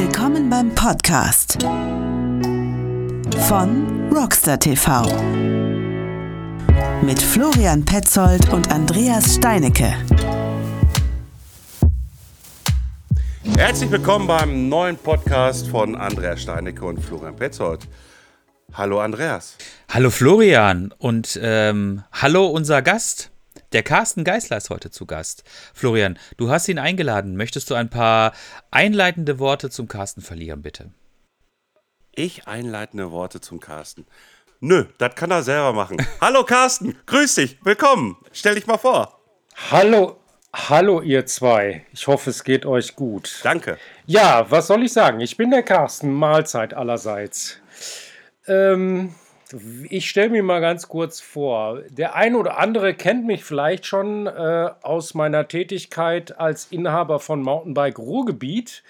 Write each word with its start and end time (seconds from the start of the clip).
Willkommen 0.00 0.48
beim 0.48 0.72
Podcast 0.76 1.60
von 3.48 4.08
Rockstar 4.12 4.56
TV 4.56 5.02
mit 7.02 7.20
Florian 7.20 7.84
Petzold 7.84 8.52
und 8.52 8.70
Andreas 8.70 9.34
Steinecke. 9.34 9.92
Herzlich 13.56 13.90
willkommen 13.90 14.28
beim 14.28 14.68
neuen 14.68 14.96
Podcast 14.96 15.66
von 15.66 15.96
Andreas 15.96 16.42
Steinecke 16.42 16.84
und 16.84 17.00
Florian 17.00 17.34
Petzold. 17.34 17.88
Hallo 18.74 19.00
Andreas. 19.00 19.56
Hallo 19.88 20.10
Florian 20.10 20.94
und 20.98 21.36
ähm, 21.42 22.04
hallo 22.12 22.46
unser 22.46 22.82
Gast. 22.82 23.32
Der 23.72 23.82
Carsten 23.82 24.24
Geißler 24.24 24.56
ist 24.56 24.70
heute 24.70 24.90
zu 24.90 25.04
Gast. 25.04 25.44
Florian, 25.74 26.18
du 26.38 26.48
hast 26.48 26.68
ihn 26.68 26.78
eingeladen. 26.78 27.36
Möchtest 27.36 27.68
du 27.68 27.74
ein 27.74 27.90
paar 27.90 28.32
einleitende 28.70 29.38
Worte 29.38 29.68
zum 29.68 29.88
Carsten 29.88 30.22
verlieren, 30.22 30.62
bitte? 30.62 30.90
Ich 32.14 32.48
einleitende 32.48 33.10
Worte 33.10 33.42
zum 33.42 33.60
Carsten. 33.60 34.06
Nö, 34.60 34.86
das 34.96 35.14
kann 35.16 35.30
er 35.30 35.42
selber 35.42 35.74
machen. 35.74 35.98
Hallo 36.20 36.44
Carsten, 36.44 36.96
grüß 37.04 37.34
dich, 37.34 37.58
willkommen. 37.62 38.16
Stell 38.32 38.54
dich 38.54 38.66
mal 38.66 38.78
vor. 38.78 39.20
Hallo, 39.70 40.16
hallo 40.54 41.02
ihr 41.02 41.26
zwei. 41.26 41.84
Ich 41.92 42.06
hoffe, 42.06 42.30
es 42.30 42.44
geht 42.44 42.64
euch 42.64 42.96
gut. 42.96 43.40
Danke. 43.42 43.76
Ja, 44.06 44.50
was 44.50 44.68
soll 44.68 44.82
ich 44.82 44.94
sagen? 44.94 45.20
Ich 45.20 45.36
bin 45.36 45.50
der 45.50 45.62
Carsten, 45.62 46.10
Mahlzeit 46.10 46.72
allerseits. 46.72 47.58
Ähm, 48.46 49.14
ich 49.88 50.10
stelle 50.10 50.30
mir 50.30 50.42
mal 50.42 50.60
ganz 50.60 50.88
kurz 50.88 51.20
vor. 51.20 51.82
Der 51.88 52.14
eine 52.14 52.36
oder 52.36 52.58
andere 52.58 52.94
kennt 52.94 53.26
mich 53.26 53.44
vielleicht 53.44 53.86
schon 53.86 54.26
äh, 54.26 54.70
aus 54.82 55.14
meiner 55.14 55.48
Tätigkeit 55.48 56.38
als 56.38 56.66
Inhaber 56.70 57.18
von 57.18 57.42
Mountainbike 57.42 57.98
Ruhrgebiet 57.98 58.82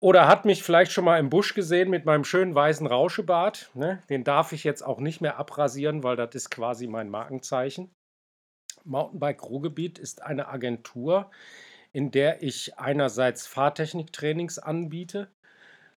oder 0.00 0.26
hat 0.26 0.46
mich 0.46 0.62
vielleicht 0.62 0.92
schon 0.92 1.04
mal 1.04 1.18
im 1.18 1.28
Busch 1.28 1.54
gesehen 1.54 1.90
mit 1.90 2.06
meinem 2.06 2.24
schönen 2.24 2.54
weißen 2.54 2.86
Rauschebart. 2.86 3.70
Ne? 3.74 4.02
Den 4.08 4.24
darf 4.24 4.52
ich 4.52 4.64
jetzt 4.64 4.82
auch 4.82 4.98
nicht 4.98 5.20
mehr 5.20 5.38
abrasieren, 5.38 6.02
weil 6.02 6.16
das 6.16 6.34
ist 6.34 6.50
quasi 6.50 6.86
mein 6.86 7.10
Markenzeichen. 7.10 7.90
Mountainbike 8.84 9.42
Ruhrgebiet 9.42 9.98
ist 9.98 10.22
eine 10.22 10.48
Agentur, 10.48 11.30
in 11.92 12.10
der 12.10 12.42
ich 12.42 12.78
einerseits 12.78 13.46
Fahrtechniktrainings 13.46 14.58
anbiete, 14.58 15.28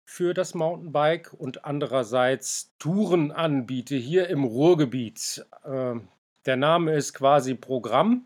für 0.05 0.33
das 0.33 0.53
Mountainbike 0.53 1.33
und 1.33 1.65
andererseits 1.65 2.71
Touren 2.79 3.31
anbiete 3.31 3.95
hier 3.95 4.27
im 4.27 4.43
Ruhrgebiet. 4.43 5.45
Ähm, 5.65 6.07
der 6.45 6.57
Name 6.57 6.93
ist 6.93 7.13
quasi 7.13 7.55
Programm. 7.55 8.25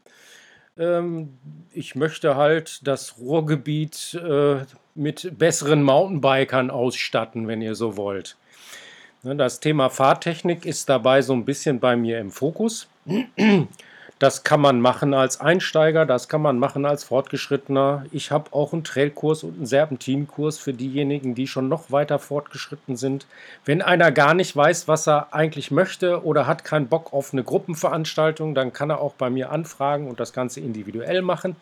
Ähm, 0.78 1.38
ich 1.72 1.96
möchte 1.96 2.36
halt 2.36 2.86
das 2.88 3.18
Ruhrgebiet 3.20 4.16
äh, 4.16 4.66
mit 4.96 5.38
besseren 5.38 5.84
Mountainbikern 5.84 6.72
ausstatten, 6.72 7.48
wenn 7.48 7.62
ihr 7.62 7.76
so 7.76 7.98
wollt. 7.98 8.38
Ne, 9.24 9.36
das 9.36 9.60
Thema 9.60 9.90
Fahrtechnik 9.90 10.66
ist 10.66 10.90
dabei 10.90 11.22
so 11.22 11.34
ein 11.34 11.46
bisschen 11.46 11.80
bei 11.80 11.96
mir 11.96 12.20
im 12.20 12.32
Fokus. 12.32 12.88
Das 14.20 14.44
kann 14.44 14.62
man 14.62 14.82
machen 14.82 15.14
als 15.14 15.40
Einsteiger, 15.40 16.08
das 16.08 16.28
kann 16.28 16.42
man 16.42 16.58
machen 16.58 16.86
als 16.86 17.04
Fortgeschrittener. 17.04 18.06
Ich 18.12 18.32
habe 18.32 18.52
auch 18.52 18.74
einen 18.74 18.84
Trailkurs 18.84 19.44
und 19.44 19.58
einen 19.58 19.68
Serpentinkurs 19.68 20.58
für 20.58 20.74
diejenigen, 20.74 21.36
die 21.36 21.46
schon 21.46 21.70
noch 21.70 21.92
weiter 21.92 22.18
fortgeschritten 22.18 22.98
sind. 22.98 23.28
Wenn 23.64 23.84
einer 23.84 24.12
gar 24.12 24.34
nicht 24.34 24.56
weiß, 24.56 24.88
was 24.88 25.08
er 25.08 25.36
eigentlich 25.36 25.70
möchte 25.70 26.26
oder 26.26 26.48
hat 26.48 26.64
keinen 26.64 26.88
Bock 26.88 27.14
auf 27.14 27.32
eine 27.32 27.44
Gruppenveranstaltung, 27.44 28.56
dann 28.56 28.74
kann 28.74 28.90
er 28.90 29.02
auch 29.02 29.14
bei 29.14 29.30
mir 29.30 29.52
anfragen 29.52 30.08
und 30.08 30.20
das 30.20 30.34
Ganze 30.34 30.62
individuell 30.62 31.22
machen. 31.22 31.56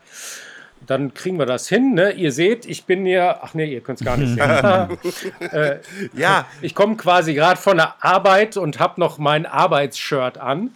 Dann 0.88 1.14
kriegen 1.14 1.38
wir 1.38 1.46
das 1.46 1.68
hin. 1.68 1.94
Ne? 1.94 2.12
Ihr 2.12 2.32
seht, 2.32 2.66
ich 2.66 2.86
bin 2.86 3.06
hier. 3.06 3.40
Ach 3.42 3.54
nee, 3.54 3.66
ihr 3.66 3.82
könnt 3.82 4.00
es 4.00 4.06
gar 4.06 4.18
nicht 4.18 4.36
sehen. 4.36 5.50
äh, 5.52 5.80
ja. 6.14 6.46
Ich 6.62 6.76
komme 6.76 6.96
quasi 6.96 7.34
gerade 7.34 7.60
von 7.60 7.78
der 7.78 7.96
Arbeit 8.00 8.56
und 8.56 8.80
habe 8.80 9.00
noch 9.02 9.18
mein 9.18 9.46
Arbeitsshirt 9.46 10.38
an 10.38 10.72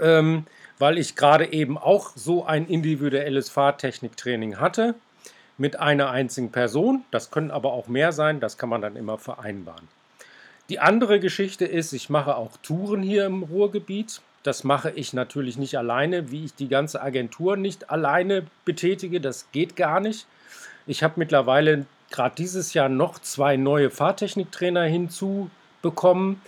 ähm, 0.00 0.46
weil 0.78 0.98
ich 0.98 1.16
gerade 1.16 1.52
eben 1.52 1.78
auch 1.78 2.12
so 2.14 2.44
ein 2.44 2.66
individuelles 2.66 3.50
Fahrtechniktraining 3.50 4.58
hatte 4.58 4.94
mit 5.56 5.78
einer 5.78 6.10
einzigen 6.10 6.50
Person. 6.50 7.04
Das 7.10 7.30
können 7.30 7.50
aber 7.50 7.72
auch 7.72 7.86
mehr 7.86 8.12
sein, 8.12 8.40
das 8.40 8.58
kann 8.58 8.68
man 8.68 8.82
dann 8.82 8.96
immer 8.96 9.18
vereinbaren. 9.18 9.88
Die 10.68 10.80
andere 10.80 11.20
Geschichte 11.20 11.66
ist, 11.66 11.92
ich 11.92 12.08
mache 12.08 12.36
auch 12.36 12.56
Touren 12.62 13.02
hier 13.02 13.26
im 13.26 13.42
Ruhrgebiet. 13.42 14.22
Das 14.42 14.64
mache 14.64 14.90
ich 14.90 15.12
natürlich 15.12 15.58
nicht 15.58 15.76
alleine, 15.76 16.30
wie 16.30 16.46
ich 16.46 16.54
die 16.54 16.68
ganze 16.68 17.02
Agentur 17.02 17.56
nicht 17.56 17.90
alleine 17.90 18.46
betätige. 18.64 19.20
Das 19.20 19.50
geht 19.52 19.76
gar 19.76 20.00
nicht. 20.00 20.26
Ich 20.86 21.02
habe 21.02 21.14
mittlerweile 21.16 21.86
gerade 22.10 22.34
dieses 22.36 22.74
Jahr 22.74 22.88
noch 22.88 23.18
zwei 23.18 23.56
neue 23.56 23.90
Fahrtechniktrainer 23.90 24.84
hinzubekommen. 24.84 26.40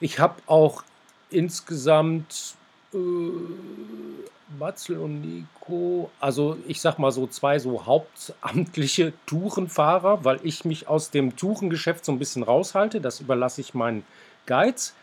Ich 0.00 0.18
habe 0.18 0.34
auch 0.46 0.82
insgesamt 1.30 2.54
äh, 2.94 4.58
Matzel 4.58 4.98
und 4.98 5.20
Nico, 5.20 6.10
also 6.20 6.56
ich 6.68 6.80
sag 6.80 6.98
mal 6.98 7.10
so 7.10 7.26
zwei 7.26 7.58
so 7.58 7.86
hauptamtliche 7.86 9.12
Tourenfahrer, 9.26 10.24
weil 10.24 10.38
ich 10.42 10.64
mich 10.64 10.88
aus 10.88 11.10
dem 11.10 11.36
Tourengeschäft 11.36 12.04
so 12.04 12.12
ein 12.12 12.18
bisschen 12.18 12.42
raushalte. 12.42 13.00
Das 13.00 13.20
überlasse 13.20 13.60
ich 13.60 13.74
meinen 13.74 14.04
Guides. 14.46 14.94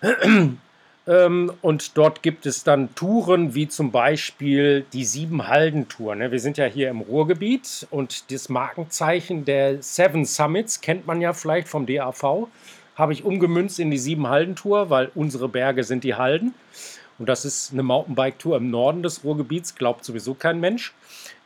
Ähm, 1.06 1.52
und 1.60 1.98
dort 1.98 2.22
gibt 2.22 2.46
es 2.46 2.64
dann 2.64 2.94
Touren 2.94 3.54
wie 3.54 3.68
zum 3.68 3.90
Beispiel 3.90 4.86
die 4.92 5.04
Sieben-Halden-Tour. 5.04 6.14
Ne? 6.14 6.32
Wir 6.32 6.40
sind 6.40 6.56
ja 6.56 6.64
hier 6.64 6.88
im 6.88 7.00
Ruhrgebiet 7.00 7.86
und 7.90 8.32
das 8.32 8.48
Markenzeichen 8.48 9.44
der 9.44 9.82
Seven 9.82 10.24
Summits 10.24 10.80
kennt 10.80 11.06
man 11.06 11.20
ja 11.20 11.34
vielleicht 11.34 11.68
vom 11.68 11.84
DAV. 11.84 12.48
Habe 12.96 13.12
ich 13.12 13.24
umgemünzt 13.24 13.80
in 13.80 13.90
die 13.90 13.98
Sieben-Halden-Tour, 13.98 14.88
weil 14.88 15.10
unsere 15.14 15.48
Berge 15.48 15.84
sind 15.84 16.04
die 16.04 16.14
Halden. 16.14 16.54
Und 17.18 17.28
das 17.28 17.44
ist 17.44 17.72
eine 17.72 17.82
Mountainbike-Tour 17.82 18.56
im 18.56 18.70
Norden 18.70 19.02
des 19.02 19.24
Ruhrgebiets, 19.24 19.74
glaubt 19.74 20.04
sowieso 20.04 20.34
kein 20.34 20.60
Mensch. 20.60 20.92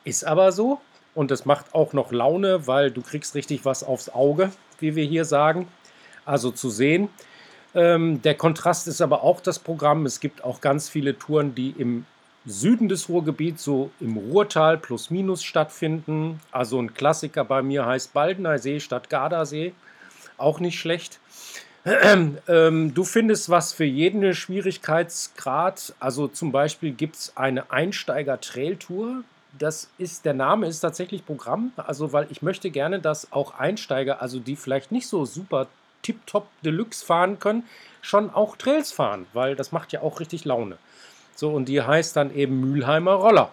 Ist 0.05 0.25
aber 0.25 0.53
so. 0.53 0.81
Und 1.15 1.31
es 1.31 1.45
macht 1.45 1.75
auch 1.75 1.93
noch 1.93 2.13
Laune, 2.13 2.67
weil 2.67 2.91
du 2.91 3.03
kriegst 3.03 3.35
richtig 3.35 3.65
was 3.65 3.83
aufs 3.83 4.09
Auge, 4.09 4.53
wie 4.79 4.95
wir 4.95 5.05
hier 5.05 5.25
sagen. 5.25 5.69
Also 6.25 6.51
zu 6.51 6.71
sehen. 6.71 7.09
Ähm, 7.75 8.23
der 8.23 8.35
Kontrast 8.35 8.89
ist 8.89 9.01
aber 9.01 9.23
auch 9.23 9.41
das 9.41 9.59
Programm. 9.59 10.07
Es 10.07 10.21
gibt 10.21 10.45
auch 10.45 10.61
ganz 10.61 10.89
viele 10.89 11.19
Touren, 11.19 11.55
die 11.55 11.71
im 11.77 12.07
Süden 12.47 12.89
des 12.89 13.09
Ruhrgebiets, 13.09 13.63
so 13.63 13.91
im 14.01 14.17
Ruhrtal 14.17 14.79
plus 14.79 15.11
minus 15.11 15.43
stattfinden. 15.43 16.41
Also 16.51 16.81
ein 16.81 16.95
Klassiker 16.95 17.45
bei 17.45 17.63
mir 17.63 17.85
heißt 17.85 18.15
Baldener 18.15 18.59
See 18.59 18.81
statt 18.81 19.11
Gardasee. 19.11 19.75
Auch 20.39 20.61
nicht 20.61 20.79
schlecht. 20.79 21.21
Ähm, 22.49 22.95
du 22.95 23.05
findest 23.05 23.51
was 23.51 23.73
für 23.73 23.85
jeden 23.85 24.35
Schwierigkeitsgrad. 24.35 25.95
Also 26.01 26.29
zum 26.29 26.53
Beispiel 26.53 26.93
gibt 26.93 27.17
es 27.17 27.37
eine 27.37 27.71
Einsteiger-Trail-Tour. 27.71 29.23
Das 29.59 29.91
ist, 29.99 30.25
der 30.25 30.35
Name 30.35 30.67
ist 30.67 30.81
tatsächlich 30.81 31.25
Programm. 31.25 31.73
Also, 31.77 32.13
weil 32.13 32.27
ich 32.31 32.43
möchte 32.43 32.71
gerne, 32.71 33.01
dass 33.01 33.33
auch 33.33 33.59
Einsteiger, 33.59 34.21
also 34.21 34.39
die 34.39 34.57
vielleicht 34.57 34.93
nicht 34.93 35.09
so 35.09 35.25
super 35.25 35.67
tip-top 36.03 36.47
Deluxe 36.65 37.05
fahren 37.05 37.39
können, 37.39 37.65
schon 38.03 38.31
auch 38.31 38.57
Trails 38.57 38.93
fahren, 38.93 39.27
weil 39.33 39.57
das 39.57 39.73
macht 39.73 39.93
ja 39.93 40.01
auch 40.03 40.21
richtig 40.21 40.45
Laune. 40.45 40.79
So, 41.35 41.51
und 41.51 41.67
die 41.67 41.83
heißt 41.83 42.17
dann 42.17 42.35
eben 42.35 42.61
Mülheimer 42.61 43.15
Roller. 43.15 43.51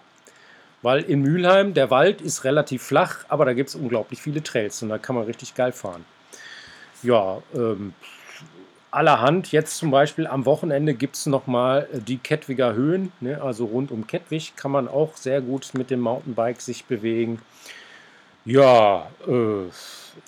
Weil 0.82 1.02
in 1.02 1.22
Mülheim, 1.22 1.74
der 1.74 1.90
Wald 1.90 2.20
ist 2.20 2.44
relativ 2.44 2.82
flach, 2.82 3.24
aber 3.28 3.44
da 3.44 3.54
gibt 3.54 3.70
es 3.70 3.74
unglaublich 3.74 4.20
viele 4.20 4.42
Trails 4.42 4.82
und 4.82 4.90
da 4.90 4.98
kann 4.98 5.16
man 5.16 5.24
richtig 5.24 5.54
geil 5.54 5.72
fahren. 5.72 6.04
Ja, 7.02 7.42
ähm, 7.54 7.94
allerhand. 8.90 9.52
Jetzt 9.52 9.78
zum 9.78 9.90
Beispiel 9.90 10.26
am 10.26 10.46
Wochenende 10.46 10.94
gibt 10.94 11.16
es 11.16 11.26
nochmal 11.26 11.88
äh, 11.92 11.98
die 11.98 12.18
Kettwiger 12.18 12.74
Höhen. 12.74 13.12
Ne? 13.20 13.40
Also 13.42 13.66
rund 13.66 13.90
um 13.90 14.06
Kettwig 14.06 14.54
kann 14.56 14.70
man 14.70 14.88
auch 14.88 15.16
sehr 15.16 15.40
gut 15.40 15.70
mit 15.74 15.90
dem 15.90 16.00
Mountainbike 16.00 16.60
sich 16.60 16.84
bewegen. 16.84 17.40
Ja, 18.44 19.08
äh, 19.26 19.70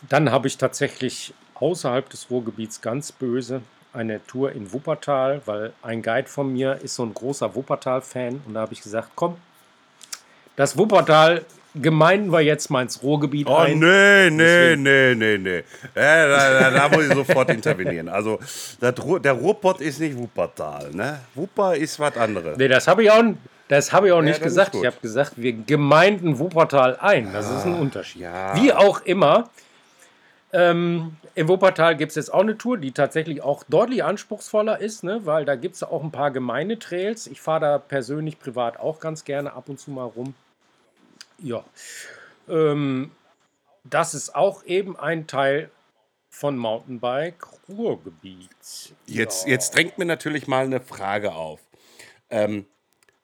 dann 0.08 0.30
habe 0.30 0.48
ich 0.48 0.58
tatsächlich 0.58 1.34
außerhalb 1.54 2.08
des 2.10 2.30
Ruhrgebiets 2.30 2.80
ganz 2.80 3.12
böse 3.12 3.62
eine 3.92 4.24
Tour 4.26 4.52
in 4.52 4.72
Wuppertal, 4.72 5.40
weil 5.46 5.72
ein 5.82 6.02
Guide 6.02 6.28
von 6.28 6.52
mir 6.52 6.80
ist 6.82 6.94
so 6.94 7.04
ein 7.04 7.14
großer 7.14 7.54
Wuppertal-Fan 7.54 8.42
und 8.46 8.54
da 8.54 8.60
habe 8.60 8.72
ich 8.72 8.82
gesagt, 8.82 9.10
komm, 9.14 9.36
das 10.56 10.76
Wuppertal 10.76 11.44
gemeinden 11.74 12.32
wir 12.32 12.40
jetzt 12.40 12.70
mal 12.70 12.82
ins 12.82 13.02
Ruhrgebiet 13.02 13.46
oh, 13.46 13.56
ein. 13.56 13.74
Oh, 13.74 13.86
nee, 13.86 14.30
nee, 14.30 14.76
nee, 14.76 15.14
nee, 15.14 15.38
nee. 15.38 15.64
Ja, 15.94 16.28
da, 16.28 16.60
da, 16.60 16.70
da, 16.70 16.88
muss 16.88 17.06
ich 17.06 17.14
sofort 17.14 17.50
intervenieren. 17.50 18.08
Also, 18.08 18.38
Ru 18.82 19.18
der 19.18 19.32
Ruhrpott 19.32 19.80
ist 19.80 20.00
nicht 20.00 20.16
Wuppertal, 20.16 20.90
ne? 20.92 21.20
Wupper 21.34 21.76
ist 21.76 21.98
was 22.00 22.16
anderes. 22.16 22.56
Nee, 22.56 22.68
das 22.68 22.88
habe 22.88 23.04
ich 23.04 23.10
auch, 23.10 23.22
das 23.68 23.92
hab 23.92 24.04
ich 24.04 24.12
auch 24.12 24.22
nicht 24.22 24.42
gesagt. 24.42 24.74
Ich 24.74 24.86
habe 24.86 24.96
gesagt, 25.00 25.32
wir 25.36 25.52
gemeinden 25.52 26.38
Wuppertal 26.38 26.96
ein. 27.00 27.32
Das 27.32 27.50
ist 27.50 27.66
ein 27.66 27.74
ah, 27.74 27.80
Unterschied. 27.80 28.22
Ja. 28.22 28.54
Wie 28.56 28.72
auch 28.72 29.02
immer. 29.02 29.50
Ähm, 30.50 31.16
Im 31.34 31.48
Wuppertal 31.48 31.94
gibt 31.94 32.10
es 32.10 32.16
jetzt 32.16 32.32
auch 32.32 32.40
eine 32.40 32.56
Tour, 32.56 32.78
die 32.78 32.92
tatsächlich 32.92 33.42
auch 33.42 33.64
deutlich 33.68 34.02
anspruchsvoller 34.02 34.80
ist, 34.80 35.04
ne? 35.04 35.20
weil 35.24 35.44
da 35.44 35.56
gibt 35.56 35.74
es 35.74 35.82
auch 35.82 36.02
ein 36.02 36.10
paar 36.10 36.30
Gemeindetrails. 36.30 37.26
Ich 37.26 37.42
fahre 37.42 37.60
da 37.60 37.78
persönlich 37.78 38.38
privat 38.38 38.80
auch 38.80 38.98
ganz 38.98 39.24
gerne 39.24 39.52
ab 39.52 39.68
und 39.68 39.78
zu 39.78 39.90
mal 39.90 40.04
rum. 40.04 40.34
Ja. 41.38 41.64
Ähm, 42.48 43.10
das 43.84 44.14
ist 44.14 44.34
auch 44.34 44.64
eben 44.64 44.96
ein 44.96 45.26
Teil 45.26 45.70
von 46.30 46.56
Mountainbike 46.56 47.46
Ruhrgebiet. 47.68 48.48
Jetzt, 49.06 49.44
Ja. 49.44 49.50
jetzt 49.52 49.74
drängt 49.74 49.98
mir 49.98 50.04
natürlich 50.04 50.46
mal 50.46 50.64
eine 50.64 50.80
Frage 50.80 51.32
auf. 51.32 51.60
Ähm, 52.30 52.66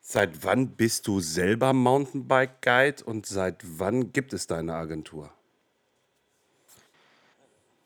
seit 0.00 0.44
wann 0.44 0.68
bist 0.68 1.06
du 1.06 1.20
selber 1.20 1.72
Mountainbike 1.72 2.62
Guide 2.62 3.04
und 3.04 3.26
seit 3.26 3.56
wann 3.62 4.12
gibt 4.12 4.32
es 4.32 4.46
deine 4.46 4.74
Agentur? 4.74 5.30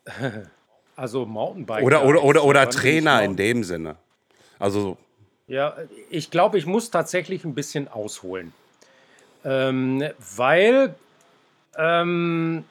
Also 0.96 1.24
Mountainbike. 1.26 1.84
Oder, 1.84 2.04
oder, 2.04 2.24
oder, 2.24 2.44
oder 2.44 2.68
Trainer 2.70 3.22
in 3.22 3.36
dem 3.36 3.62
Sinne. 3.62 3.94
Also, 4.58 4.98
Ja, 5.46 5.76
ich 6.10 6.32
glaube, 6.32 6.58
ich 6.58 6.66
muss 6.66 6.90
tatsächlich 6.90 7.44
ein 7.44 7.54
bisschen 7.54 7.86
ausholen. 7.86 8.52
Ähm, 9.44 10.04
weil 10.36 10.94
ähm, 11.76 12.64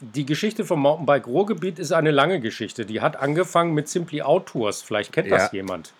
die 0.00 0.24
Geschichte 0.24 0.64
vom 0.64 0.80
Mountainbike 0.80 1.26
Ruhrgebiet 1.26 1.78
ist 1.78 1.92
eine 1.92 2.10
lange 2.10 2.40
Geschichte. 2.40 2.86
Die 2.86 3.00
hat 3.00 3.16
angefangen 3.16 3.74
mit 3.74 3.88
Simply 3.88 4.22
Outdoors. 4.22 4.82
Vielleicht 4.82 5.12
kennt 5.12 5.30
das 5.30 5.50
Ja. 5.52 5.58
jemand. 5.58 5.92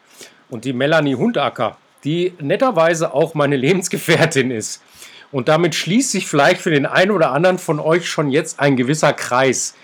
Und 0.49 0.65
die 0.65 0.73
Melanie 0.73 1.17
Hundacker, 1.17 1.77
die 2.05 2.33
netterweise 2.41 3.13
auch 3.13 3.35
meine 3.35 3.57
Lebensgefährtin 3.57 4.51
ist. 4.51 4.83
Und 5.31 5.49
damit 5.49 5.75
schließt 5.75 6.13
sich 6.13 6.27
vielleicht 6.27 6.61
für 6.61 6.71
den 6.71 6.87
einen 6.87 7.11
oder 7.11 7.33
anderen 7.33 7.59
von 7.59 7.81
euch 7.81 8.09
schon 8.09 8.31
jetzt 8.31 8.61
ein 8.61 8.77
gewisser 8.77 9.13
Kreis. 9.13 9.75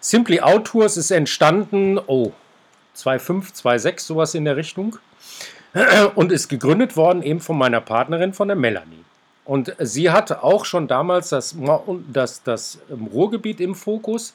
Simply 0.00 0.40
Outdoors 0.40 0.96
ist 0.96 1.10
entstanden, 1.10 1.98
oh, 1.98 2.32
2,5, 2.96 3.52
2,6, 3.62 4.00
sowas 4.00 4.34
in 4.34 4.44
der 4.44 4.56
Richtung 4.56 4.98
und 6.14 6.32
ist 6.32 6.48
gegründet 6.48 6.96
worden 6.96 7.22
eben 7.22 7.40
von 7.40 7.56
meiner 7.58 7.80
Partnerin, 7.80 8.32
von 8.32 8.48
der 8.48 8.56
Melanie. 8.56 9.04
Und 9.44 9.74
sie 9.78 10.10
hatte 10.10 10.42
auch 10.42 10.64
schon 10.64 10.86
damals 10.86 11.30
das, 11.30 11.56
das, 12.12 12.42
das 12.42 12.78
Ruhrgebiet 12.90 13.60
im 13.60 13.74
Fokus 13.74 14.34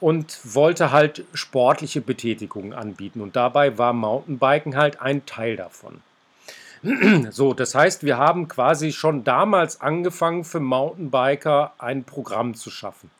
und 0.00 0.38
wollte 0.54 0.92
halt 0.92 1.24
sportliche 1.34 2.00
Betätigungen 2.00 2.72
anbieten. 2.72 3.20
Und 3.20 3.36
dabei 3.36 3.78
war 3.78 3.92
Mountainbiken 3.92 4.76
halt 4.76 5.00
ein 5.00 5.26
Teil 5.26 5.56
davon. 5.56 6.00
So, 7.30 7.54
das 7.54 7.74
heißt, 7.74 8.04
wir 8.04 8.18
haben 8.18 8.46
quasi 8.46 8.92
schon 8.92 9.24
damals 9.24 9.80
angefangen, 9.80 10.44
für 10.44 10.60
Mountainbiker 10.60 11.72
ein 11.78 12.04
Programm 12.04 12.54
zu 12.54 12.70
schaffen. 12.70 13.10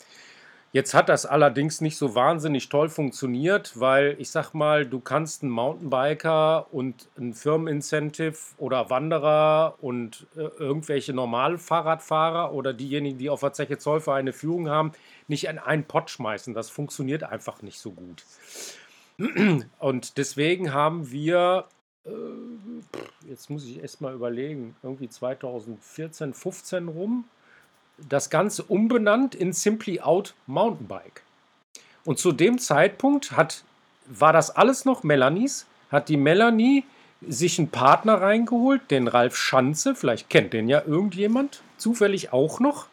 Jetzt 0.71 0.93
hat 0.93 1.09
das 1.09 1.25
allerdings 1.25 1.81
nicht 1.81 1.97
so 1.97 2.15
wahnsinnig 2.15 2.69
toll 2.69 2.91
funktioniert, 2.91 3.81
weil 3.81 4.17
ich 4.19 4.31
sag 4.31 4.53
mal, 4.53 4.85
du 4.85 5.01
kannst 5.01 5.43
einen 5.43 5.51
Mountainbiker 5.51 6.67
und 6.73 7.09
ein 7.17 7.33
Firmenincentive 7.33 8.37
oder 8.59 8.91
Wanderer 8.91 9.77
und 9.81 10.27
äh, 10.37 10.43
irgendwelche 10.59 11.15
normalen 11.15 11.57
Fahrradfahrer 11.57 12.53
oder 12.53 12.75
diejenigen, 12.75 13.17
die 13.17 13.31
auf 13.31 13.41
der 13.41 13.55
Zeche 13.55 13.79
Zollverein 13.79 14.21
eine 14.21 14.35
Führung 14.35 14.69
haben, 14.69 14.93
nicht 15.27 15.45
in 15.45 15.59
einen 15.59 15.85
Pott 15.85 16.11
schmeißen. 16.11 16.53
Das 16.53 16.69
funktioniert 16.69 17.23
einfach 17.23 17.63
nicht 17.63 17.79
so 17.79 17.93
gut. 17.93 18.25
Und 19.79 20.19
deswegen 20.19 20.75
haben 20.75 21.11
wir, 21.11 21.65
äh, 22.05 22.11
jetzt 23.27 23.49
muss 23.49 23.65
ich 23.65 23.81
erst 23.81 24.03
mal 24.03 24.15
überlegen, 24.15 24.77
irgendwie 24.83 25.09
2014, 25.09 26.35
15 26.35 26.89
rum, 26.89 27.25
das 28.09 28.31
Ganze 28.31 28.63
umbenannt 28.63 29.35
in 29.35 29.53
Simply 29.53 30.01
Out 30.01 30.35
Mountainbike. 30.47 31.23
Und 32.05 32.19
zu 32.19 32.33
dem 32.33 32.59
Zeitpunkt 32.59 33.33
hat, 33.33 33.65
war 34.07 34.33
das 34.33 34.51
alles 34.51 34.85
noch 34.85 35.03
Melanies, 35.03 35.67
hat 35.91 36.09
die 36.09 36.17
Melanie 36.17 36.85
sich 37.27 37.59
einen 37.59 37.69
Partner 37.69 38.21
reingeholt, 38.21 38.91
den 38.91 39.09
Ralf 39.09 39.37
Schanze, 39.37 39.95
vielleicht 39.95 40.31
kennt 40.31 40.53
den 40.53 40.69
ja 40.69 40.83
irgendjemand, 40.87 41.63
zufällig 41.77 42.33
auch 42.33 42.61
noch, 42.61 42.87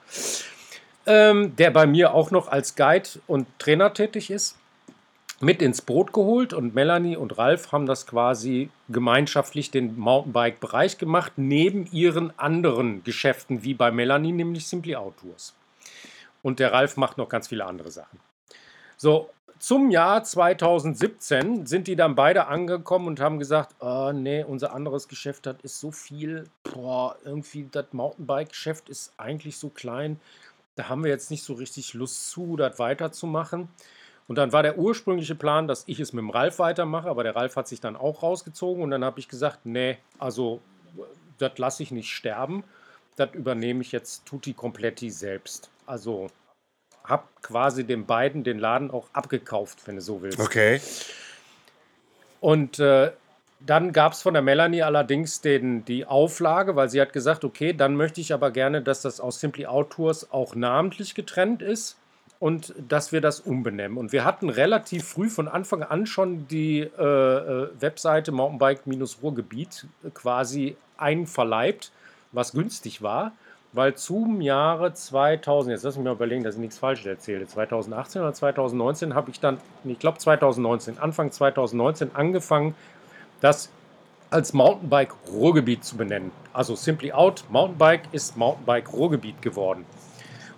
ähm, 1.06 1.56
der 1.56 1.72
bei 1.72 1.86
mir 1.86 2.14
auch 2.14 2.32
noch 2.32 2.48
als 2.48 2.76
Guide 2.76 3.08
und 3.28 3.48
Trainer 3.60 3.94
tätig 3.94 4.32
ist, 4.32 4.58
mit 5.42 5.62
ins 5.62 5.82
Boot 5.82 6.14
geholt 6.14 6.54
und 6.54 6.76
Melanie 6.76 7.18
und 7.18 7.38
Ralf 7.38 7.72
haben 7.72 7.86
das 7.86 8.08
quasi 8.08 8.70
gemeinschaftlich 8.90 9.70
den 9.72 9.98
Mountainbike-Bereich 9.98 10.98
gemacht, 10.98 11.34
neben 11.36 11.88
ihren 11.92 12.38
anderen 12.40 13.04
Geschäften, 13.04 13.64
wie 13.64 13.74
bei 13.74 13.92
Melanie, 13.92 14.32
nämlich 14.32 14.68
Simply 14.68 14.96
Outdoors. 14.96 15.54
Und 16.42 16.60
der 16.60 16.72
Ralf 16.72 16.96
macht 16.96 17.18
noch 17.18 17.28
ganz 17.28 17.50
viele 17.50 17.66
andere 17.66 17.92
Sachen. 17.92 18.20
So, 18.98 19.30
zum 19.60 19.90
Jahr 19.90 20.24
2017 20.24 21.66
sind 21.66 21.88
die 21.88 21.96
dann 21.96 22.16
beide 22.16 22.48
angekommen 22.48 23.08
und 23.08 23.20
haben 23.20 23.40
gesagt, 23.40 23.76
oh, 23.80 24.12
nee, 24.14 24.44
unser 24.44 24.74
anderes 24.74 25.08
Geschäft 25.08 25.48
hat 25.48 25.62
ist 25.64 25.80
so 25.80 25.92
viel, 25.92 26.46
boah, 26.64 27.16
irgendwie 27.26 27.68
das 27.72 27.86
Mountainbike-Geschäft 27.92 28.90
ist 28.90 29.14
eigentlich 29.18 29.58
so 29.58 29.70
klein, 29.70 30.20
da 30.76 30.90
haben 30.90 31.04
wir 31.04 31.10
jetzt 31.10 31.32
nicht 31.32 31.44
so 31.44 31.54
richtig 31.54 31.94
Lust 31.94 32.30
zu, 32.30 32.58
das 32.58 32.80
weiterzumachen. 32.80 33.70
Und 34.28 34.38
dann 34.38 34.52
war 34.52 34.64
der 34.64 34.78
ursprüngliche 34.78 35.36
Plan, 35.36 35.68
dass 35.68 35.84
ich 35.88 36.00
es 36.00 36.12
mit 36.12 36.22
dem 36.22 36.32
Ralf 36.32 36.58
weitermache, 36.58 37.08
aber 37.10 37.24
der 37.24 37.36
Ralf 37.36 37.56
hat 37.56 37.68
sich 37.68 37.80
dann 37.80 37.96
auch 37.96 38.24
rausgezogen 38.24 38.82
und 38.82 38.92
dann 38.92 39.06
habe 39.06 39.20
ich 39.20 39.30
gesagt, 39.30 39.60
nee, 39.66 39.98
also 40.18 40.62
das 41.38 41.58
lasse 41.58 41.84
ich 41.84 41.92
nicht 41.92 42.10
sterben, 42.10 42.64
das 43.18 43.30
übernehme 43.34 43.82
ich 43.82 43.92
jetzt 43.92 44.26
tutti 44.26 44.54
kompletti 44.54 45.12
selbst. 45.12 45.70
Also 45.86 46.30
habe 47.04 47.24
quasi 47.44 47.84
den 47.84 48.08
beiden 48.08 48.44
den 48.44 48.58
Laden 48.58 48.90
auch 48.90 49.08
abgekauft, 49.14 49.80
wenn 49.86 49.96
du 49.96 50.02
so 50.02 50.24
willst. 50.24 50.40
okay. 50.40 50.82
Und 52.42 52.80
äh, 52.80 53.12
dann 53.60 53.94
gab 53.94 54.14
es 54.14 54.22
von 54.22 54.34
der 54.34 54.44
Melanie 54.44 54.84
allerdings 54.84 55.42
den, 55.42 55.86
die 55.86 56.06
Auflage, 56.06 56.76
weil 56.76 56.90
sie 56.90 57.00
hat 57.00 57.14
gesagt, 57.14 57.44
okay, 57.44 57.74
dann 57.74 57.96
möchte 57.96 58.22
ich 58.22 58.34
aber 58.34 58.52
gerne, 58.52 58.82
dass 58.82 59.02
das 59.02 59.20
aus 59.20 59.40
Simply 59.40 59.66
Outdoors 59.66 60.32
auch 60.32 60.56
namentlich 60.56 61.16
getrennt 61.16 61.62
ist 61.62 61.98
und 62.40 62.74
dass 62.78 63.12
wir 63.12 63.22
das 63.22 63.40
umbenennen. 63.40 63.98
Und 63.98 64.12
wir 64.12 64.26
hatten 64.26 64.50
relativ 64.50 65.08
früh 65.08 65.30
von 65.30 65.48
Anfang 65.48 65.84
an 65.84 66.06
schon 66.06 66.48
die 66.48 66.80
äh, 66.80 67.04
äh, 67.04 67.70
Webseite 67.80 68.32
Mountainbike-Ruhrgebiet 68.32 69.86
quasi 70.14 70.76
einverleibt, 70.98 71.92
was 72.32 72.52
günstig 72.52 73.02
war, 73.02 73.32
weil 73.74 73.96
zum 73.96 74.42
Jahre 74.42 74.94
2000, 74.94 75.72
jetzt 75.72 75.84
lass 75.84 75.96
mich 75.96 76.06
mal 76.06 76.14
überlegen, 76.14 76.44
dass 76.44 76.56
ich 76.56 76.62
nichts 76.62 76.78
falsch 76.78 77.06
erzähle, 77.06 77.48
2018 77.48 78.22
oder 78.22 78.34
2019 78.34 79.16
habe 79.16 79.32
ich 79.32 79.40
dann, 79.40 79.58
ich 79.84 80.00
glaube 80.00 80.18
2019, 80.18 80.98
Anfang 81.00 81.32
2019 81.32 82.12
angefangen, 82.16 82.76
das 83.42 83.70
als 84.30 84.54
Mountainbike 84.54 85.14
Ruhrgebiet 85.32 85.84
zu 85.84 85.98
benennen. 85.98 86.32
Also 86.52 86.76
Simply 86.76 87.12
Out 87.12 87.46
Mountainbike 87.50 88.04
ist 88.12 88.38
Mountainbike 88.38 88.92
Ruhrgebiet 88.92 89.42
geworden. 89.42 89.86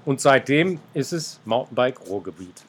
Und 0.07 0.21
seitdem 0.21 0.79
ist 0.93 1.11
es 1.11 1.37
Mountainbike 1.43 1.99
Ruhrgebiet. 2.07 2.63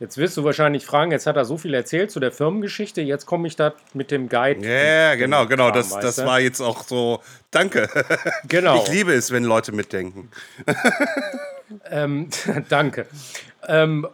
Jetzt 0.00 0.18
wirst 0.18 0.36
du 0.36 0.44
wahrscheinlich 0.44 0.84
fragen, 0.84 1.12
jetzt 1.12 1.26
hat 1.26 1.36
er 1.36 1.46
so 1.46 1.56
viel 1.56 1.72
erzählt 1.72 2.10
zu 2.10 2.20
der 2.20 2.30
Firmengeschichte, 2.30 3.00
jetzt 3.00 3.24
komme 3.24 3.48
ich 3.48 3.56
da 3.56 3.72
mit 3.94 4.10
dem 4.10 4.28
Guide. 4.28 4.60
Ja, 4.60 5.14
genau, 5.14 5.46
genau. 5.46 5.70
Kram, 5.70 5.74
Das, 5.76 5.98
das 5.98 6.18
war 6.18 6.38
jetzt 6.38 6.60
auch 6.60 6.82
so. 6.82 7.22
Danke. 7.50 7.88
Genau. 8.46 8.82
Ich 8.82 8.92
liebe 8.92 9.14
es, 9.14 9.30
wenn 9.30 9.44
Leute 9.44 9.72
mitdenken. 9.72 10.30
Ähm, 11.88 12.28
danke. 12.68 13.06
Ähm, 13.68 14.08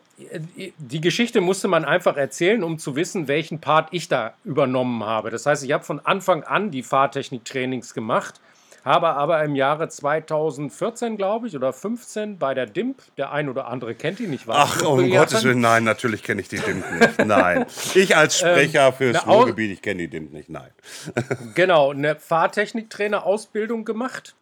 die 0.76 1.00
Geschichte 1.00 1.40
musste 1.40 1.68
man 1.68 1.86
einfach 1.86 2.18
erzählen, 2.18 2.62
um 2.62 2.78
zu 2.78 2.96
wissen, 2.96 3.28
welchen 3.28 3.62
Part 3.62 3.88
ich 3.92 4.08
da 4.08 4.34
übernommen 4.44 5.02
habe. 5.04 5.30
Das 5.30 5.46
heißt, 5.46 5.64
ich 5.64 5.72
habe 5.72 5.82
von 5.82 5.98
Anfang 6.04 6.42
an 6.42 6.70
die 6.70 6.82
Fahrtechnik-Trainings 6.82 7.94
gemacht, 7.94 8.40
habe 8.86 9.08
aber 9.08 9.42
im 9.44 9.54
Jahre 9.56 9.88
2014, 9.88 11.16
glaube 11.18 11.48
ich, 11.48 11.54
oder 11.56 11.72
15 11.72 12.38
bei 12.38 12.54
der 12.54 12.64
DIMP, 12.66 12.96
der 13.16 13.32
ein 13.32 13.48
oder 13.50 13.66
andere 13.66 13.94
kennt 13.94 14.20
ihn 14.20 14.30
nicht 14.30 14.46
wahr? 14.46 14.68
Ach, 14.70 14.82
um 14.82 15.10
Gottes 15.10 15.44
Willen, 15.44 15.60
nein, 15.60 15.84
natürlich 15.84 16.22
kenne 16.22 16.40
ich 16.40 16.48
die 16.48 16.58
DIMP 16.60 16.84
nicht. 17.00 17.18
Nein. 17.26 17.66
Ich 17.94 18.16
als 18.16 18.38
Sprecher 18.38 18.92
fürs 18.94 19.18
na, 19.26 19.30
au- 19.32 19.38
Ruhrgebiet, 19.40 19.72
ich 19.72 19.82
kenne 19.82 19.98
die 20.02 20.08
DIMP 20.08 20.32
nicht. 20.32 20.48
Nein. 20.48 20.70
Genau, 21.54 21.90
eine 21.90 22.16
Fahrtechniktrainer-Ausbildung 22.16 23.84
gemacht. 23.84 24.34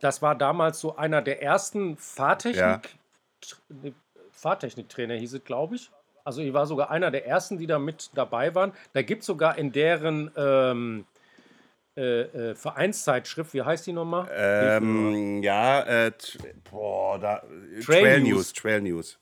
Das 0.00 0.22
war 0.22 0.34
damals 0.34 0.78
so 0.80 0.96
einer 0.96 1.22
der 1.22 1.42
ersten 1.42 1.96
Fahrtechnik, 1.96 2.58
Ja. 2.58 2.80
Fahrtechniktrainer 4.32 5.14
hieß 5.14 5.34
es, 5.34 5.44
glaube 5.44 5.76
ich. 5.76 5.90
Also 6.24 6.42
ich 6.42 6.52
war 6.52 6.66
sogar 6.66 6.90
einer 6.90 7.10
der 7.10 7.26
ersten, 7.26 7.58
die 7.58 7.66
da 7.66 7.78
mit 7.78 8.10
dabei 8.14 8.54
waren. 8.54 8.72
Da 8.92 9.02
gibt 9.02 9.22
es 9.22 9.26
sogar 9.26 9.56
in 9.58 9.72
deren 9.72 10.30
ähm, 10.36 11.06
äh, 11.96 12.20
äh, 12.50 12.54
Vereinszeitschrift, 12.54 13.52
wie 13.54 13.62
heißt 13.62 13.86
die 13.86 13.92
nochmal? 13.92 14.28
Ähm, 14.32 15.42
ja, 15.42 15.82
äh, 15.82 16.12
boah, 16.70 17.18
da. 17.18 17.38
Trail 17.38 17.82
Trail, 17.84 18.20
News. 18.20 18.28
News. 18.30 18.52
Trail 18.52 18.80
News. 18.82 19.18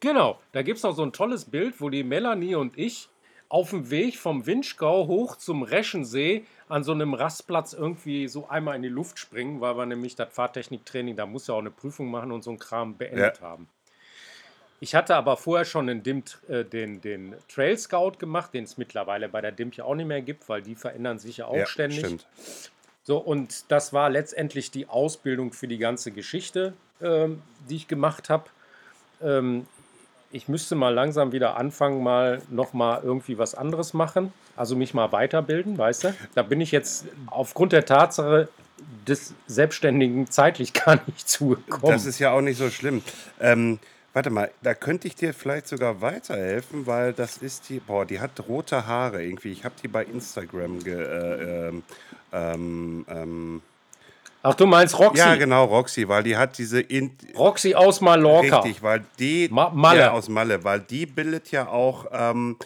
Genau, 0.00 0.40
da 0.52 0.62
gibt 0.62 0.78
es 0.78 0.82
noch 0.82 0.94
so 0.96 1.02
ein 1.02 1.12
tolles 1.12 1.44
Bild, 1.44 1.80
wo 1.80 1.90
die 1.90 2.02
Melanie 2.02 2.54
und 2.54 2.78
ich 2.78 3.08
auf 3.50 3.70
dem 3.70 3.90
Weg 3.90 4.16
vom 4.16 4.46
Winschgau 4.46 5.06
hoch 5.08 5.36
zum 5.36 5.62
Reschensee 5.62 6.44
an 6.68 6.84
so 6.84 6.92
einem 6.92 7.14
Rastplatz 7.14 7.72
irgendwie 7.72 8.28
so 8.28 8.48
einmal 8.48 8.76
in 8.76 8.82
die 8.82 8.88
Luft 8.88 9.18
springen, 9.18 9.60
weil 9.60 9.76
wir 9.76 9.86
nämlich 9.86 10.14
das 10.14 10.32
Fahrtechniktraining, 10.32 11.16
da 11.16 11.26
muss 11.26 11.48
ja 11.48 11.54
auch 11.54 11.58
eine 11.58 11.70
Prüfung 11.72 12.10
machen 12.10 12.32
und 12.32 12.42
so 12.42 12.50
ein 12.52 12.58
Kram 12.58 12.96
beendet 12.96 13.40
Ja. 13.40 13.42
haben. 13.42 13.68
Ich 14.80 14.94
hatte 14.94 15.14
aber 15.14 15.36
vorher 15.36 15.64
schon 15.64 15.86
den, 15.86 16.02
DIMT, 16.02 16.38
äh, 16.48 16.64
den, 16.64 17.00
den 17.00 17.36
Trail 17.48 17.76
Scout 17.76 18.12
gemacht, 18.18 18.54
den 18.54 18.64
es 18.64 18.78
mittlerweile 18.78 19.28
bei 19.28 19.40
der 19.40 19.52
DIMP 19.52 19.76
ja 19.76 19.84
auch 19.84 19.94
nicht 19.94 20.06
mehr 20.06 20.22
gibt, 20.22 20.48
weil 20.48 20.62
die 20.62 20.74
verändern 20.74 21.18
sich 21.18 21.38
ja 21.38 21.46
auch 21.46 21.56
ja, 21.56 21.66
ständig. 21.66 22.00
Stimmt. 22.00 22.26
So, 23.02 23.18
und 23.18 23.70
das 23.70 23.92
war 23.92 24.08
letztendlich 24.08 24.70
die 24.70 24.88
Ausbildung 24.88 25.52
für 25.52 25.68
die 25.68 25.78
ganze 25.78 26.10
Geschichte. 26.10 26.74
ähm, 27.02 27.42
die 27.68 27.76
ich 27.76 27.88
gemacht 27.88 28.30
habe. 28.30 28.44
Ähm, 29.22 29.66
ich 30.32 30.48
müsste 30.48 30.76
mal 30.76 30.94
langsam 30.94 31.32
wieder 31.32 31.56
anfangen, 31.56 32.02
mal 32.02 32.40
noch 32.50 32.72
mal 32.72 33.00
irgendwie 33.02 33.38
was 33.38 33.54
anderes 33.54 33.94
machen. 33.94 34.32
Also 34.56 34.76
mich 34.76 34.94
mal 34.94 35.10
weiterbilden, 35.12 35.76
weißt 35.76 36.04
du? 36.04 36.14
Da 36.34 36.42
bin 36.42 36.60
ich 36.60 36.70
jetzt 36.70 37.06
aufgrund 37.26 37.72
der 37.72 37.84
Tatsache 37.84 38.48
des 39.06 39.34
Selbstständigen 39.46 40.30
zeitlich 40.30 40.72
gar 40.84 41.00
nicht 41.06 41.28
zugekommen. 41.28 41.92
Das 41.92 42.06
ist 42.06 42.18
ja 42.18 42.30
auch 42.32 42.40
nicht 42.40 42.58
so 42.58 42.70
schlimm. 42.70 43.02
Ähm, 43.40 43.78
warte 44.12 44.30
mal, 44.30 44.50
da 44.62 44.74
könnte 44.74 45.08
ich 45.08 45.14
dir 45.14 45.34
vielleicht 45.34 45.68
sogar 45.68 46.00
weiterhelfen, 46.00 46.86
weil 46.86 47.12
das 47.12 47.38
ist 47.38 47.68
die, 47.68 47.80
boah, 47.80 48.04
die 48.04 48.20
hat 48.20 48.32
rote 48.48 48.86
Haare 48.86 49.24
irgendwie. 49.24 49.52
Ich 49.52 49.64
habe 49.64 49.74
die 49.82 49.88
bei 49.88 50.04
Instagram 50.04 50.82
ge, 50.82 50.94
äh, 50.94 51.68
ähm, 51.68 51.82
ähm, 52.32 53.06
ähm, 53.08 53.62
Ach, 54.42 54.54
du 54.54 54.66
meinst 54.66 54.98
Roxy? 54.98 55.18
Ja, 55.18 55.34
genau, 55.34 55.64
Roxy, 55.66 56.08
weil 56.08 56.22
die 56.22 56.36
hat 56.36 56.56
diese. 56.56 56.80
In 56.80 57.10
Roxy 57.36 57.74
aus 57.74 58.00
Mallorca. 58.00 58.60
Richtig, 58.60 58.82
weil 58.82 59.04
die. 59.18 59.48
Ma 59.50 59.68
Malle. 59.68 60.00
Ja, 60.00 60.10
aus 60.12 60.28
Malle, 60.28 60.64
weil 60.64 60.80
die 60.80 61.06
bildet 61.06 61.50
ja 61.50 61.68
auch. 61.68 62.06
Ähm, 62.12 62.56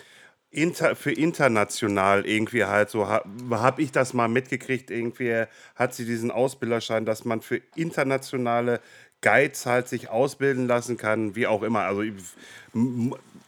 inter, 0.55 0.95
für 0.95 1.13
international 1.13 2.27
irgendwie 2.27 2.65
halt 2.65 2.89
so, 2.89 3.09
habe 3.09 3.29
hab 3.51 3.81
ich 3.81 3.91
das 3.91 4.15
mal 4.15 4.29
mitgekriegt, 4.29 4.91
irgendwie 4.91 5.45
hat 5.75 5.95
sie 5.95 6.05
diesen 6.07 6.31
Ausbilderschein, 6.31 7.05
dass 7.05 7.25
man 7.25 7.41
für 7.41 7.61
internationale 7.75 8.81
Guides 9.21 9.67
halt 9.67 9.89
sich 9.89 10.11
ausbilden 10.11 10.67
lassen 10.67 10.97
kann, 10.97 11.35
wie 11.35 11.47
auch 11.47 11.63
immer. 11.63 11.81
Also 11.81 12.03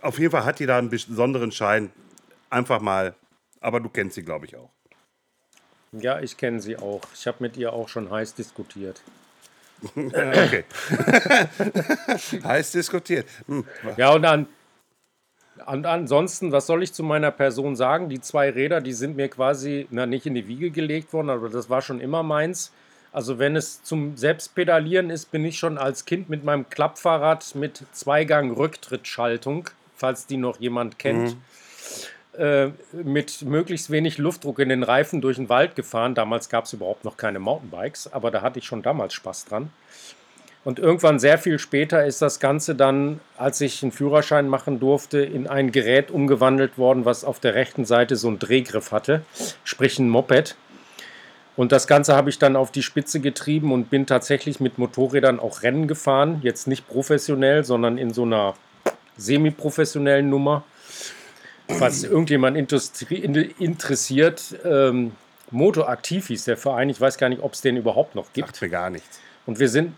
auf 0.01 0.19
jeden 0.19 0.31
Fall 0.31 0.45
hat 0.45 0.59
die 0.59 0.67
da 0.67 0.79
einen 0.79 0.91
besonderen 0.91 1.53
Schein. 1.53 1.91
Einfach 2.49 2.81
mal, 2.81 3.15
aber 3.61 3.81
du 3.81 3.89
kennst 3.89 4.15
sie, 4.15 4.23
glaube 4.23 4.47
ich, 4.47 4.57
auch. 4.57 4.71
Ja, 5.93 6.21
ich 6.21 6.37
kenne 6.37 6.61
sie 6.61 6.77
auch. 6.77 7.03
Ich 7.15 7.27
habe 7.27 7.39
mit 7.41 7.57
ihr 7.57 7.73
auch 7.73 7.89
schon 7.89 8.11
heiß 8.11 8.35
diskutiert. 8.35 9.03
okay. 9.97 10.65
heiß 12.45 12.73
diskutiert. 12.73 13.27
Hm. 13.47 13.65
Ja, 13.97 14.13
und 14.13 14.23
dann. 14.23 14.47
Und 15.67 15.87
ansonsten, 15.87 16.53
was 16.53 16.67
soll 16.67 16.83
ich 16.83 16.93
zu 16.93 17.03
meiner 17.03 17.31
Person 17.31 17.77
sagen? 17.77 18.11
Die 18.11 18.21
zwei 18.21 18.51
Räder, 18.51 18.83
die 18.83 18.93
sind 18.93 19.17
mir 19.17 19.29
quasi, 19.29 19.87
na, 19.91 20.05
nicht 20.05 20.27
in 20.27 20.35
die 20.35 20.49
Wiege 20.49 20.71
gelegt 20.71 21.15
worden, 21.15 21.31
aber 21.31 21.49
das 21.49 21.71
war 21.71 21.81
schon 21.81 21.99
immer 21.99 22.23
meins. 22.23 22.73
Also, 23.17 23.39
wenn 23.39 23.57
es 23.57 23.83
zum 23.83 24.19
Selbstpedalieren 24.19 25.09
ist, 25.09 25.31
bin 25.31 25.43
ich 25.47 25.59
schon 25.59 25.79
als 25.79 26.05
Kind 26.05 26.29
mit 26.29 26.45
meinem 26.45 26.69
Klappfahrrad 26.69 27.55
mit 27.55 27.83
Zweigang-Rücktrittschaltung, 27.93 29.71
falls 29.95 30.27
die 30.27 30.37
noch 30.37 30.61
jemand 30.61 30.99
kennt. 30.99 31.31
Mhm 31.31 31.43
äh, 32.37 32.73
mit 32.93 33.41
möglichst 33.41 33.89
wenig 33.89 34.19
Luftdruck 34.19 34.59
in 34.59 34.69
den 34.69 34.83
Reifen 34.83 35.23
durch 35.23 35.37
den 35.37 35.49
Wald 35.49 35.75
gefahren. 35.75 36.15
Damals 36.15 36.51
gab 36.51 36.67
es 36.67 36.75
überhaupt 36.75 37.07
noch 37.07 37.17
keine 37.17 37.39
Mountainbikes, 37.39 38.13
aber 38.13 38.31
da 38.31 38.43
hatte 38.43 38.59
ich 38.59 38.67
schon 38.67 38.83
damals 38.83 39.15
Spaß 39.15 39.47
dran. 39.47 39.71
Und 40.67 40.79
irgendwann 40.79 41.19
sehr 41.19 41.39
viel 41.39 41.59
später 41.59 42.05
ist 42.05 42.21
das 42.21 42.41
Ganze 42.41 42.75
dann, 42.75 43.21
als 43.39 43.63
ich 43.63 43.83
einen 43.83 43.93
Führerschein 43.93 44.49
machen 44.49 44.81
durfte, 44.81 45.21
in 45.21 45.47
ein 45.47 45.73
Gerät 45.73 46.11
umgewandelt 46.11 46.77
worden, 46.77 47.07
was 47.07 47.25
auf 47.25 47.41
der 47.41 47.55
rechten 47.55 47.87
Seite 47.87 48.17
so 48.17 48.29
einen 48.29 48.39
Drehgriff 48.41 48.93
hatte, 48.93 49.23
sprich 49.65 49.99
ein 49.99 50.11
Moped. 50.11 50.57
Und 51.57 51.73
das 51.73 51.87
Ganze 51.87 52.15
habe 52.15 52.31
ich 52.31 52.39
dann 52.39 52.55
auf 52.55 52.71
die 52.71 52.83
Spitze 52.83 53.21
getrieben 53.21 53.73
und 53.73 53.89
bin 53.89 54.07
tatsächlich 54.07 54.61
mit 54.61 54.79
Motorrädern 54.79 55.41
auch 55.41 55.63
Rennen 55.63 55.89
gefahren. 55.89 56.41
Jetzt 56.43 56.67
nicht 56.67 56.87
professionell, 56.87 57.65
sondern 57.65 57.97
in 57.97 58.13
so 58.13 58.25
einer 58.25 58.55
semi-professionellen 59.17 60.29
Nummer 60.29 60.65
falls 61.69 62.05
irgendjemand 62.05 62.57
interessiert, 62.57 64.57
ähm, 64.65 65.13
Moto 65.51 65.85
Aktiv 65.85 66.29
hieß 66.29 66.45
der 66.45 66.57
Verein. 66.57 66.89
Ich 66.89 67.01
weiß 67.01 67.19
gar 67.19 67.29
nicht, 67.29 67.43
ob 67.43 67.55
es 67.55 67.61
den 67.61 67.77
überhaupt 67.77 68.15
noch 68.15 68.33
gibt. 68.33 68.49
Sagt 68.49 68.63
mir 68.63 68.69
gar 68.69 68.91
nichts. 68.91 69.21
Und 69.47 69.59
wir 69.59 69.69
sind, 69.69 69.95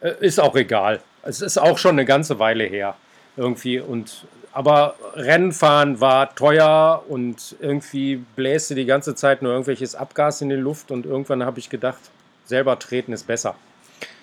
äh, 0.00 0.12
ist 0.20 0.40
auch 0.40 0.56
egal. 0.56 1.00
Es 1.22 1.40
ist 1.40 1.58
auch 1.58 1.78
schon 1.78 1.92
eine 1.92 2.04
ganze 2.04 2.38
Weile 2.38 2.64
her. 2.64 2.96
Irgendwie. 3.40 3.80
Und, 3.80 4.26
aber 4.52 4.96
Rennfahren 5.14 5.98
war 6.00 6.34
teuer 6.34 7.02
und 7.08 7.56
irgendwie 7.58 8.16
bläste 8.36 8.74
die 8.74 8.84
ganze 8.84 9.14
Zeit 9.14 9.40
nur 9.40 9.52
irgendwelches 9.52 9.94
Abgas 9.94 10.42
in 10.42 10.50
die 10.50 10.56
Luft. 10.56 10.90
Und 10.90 11.06
irgendwann 11.06 11.42
habe 11.44 11.58
ich 11.58 11.70
gedacht, 11.70 12.00
selber 12.44 12.78
treten 12.78 13.14
ist 13.14 13.26
besser. 13.26 13.54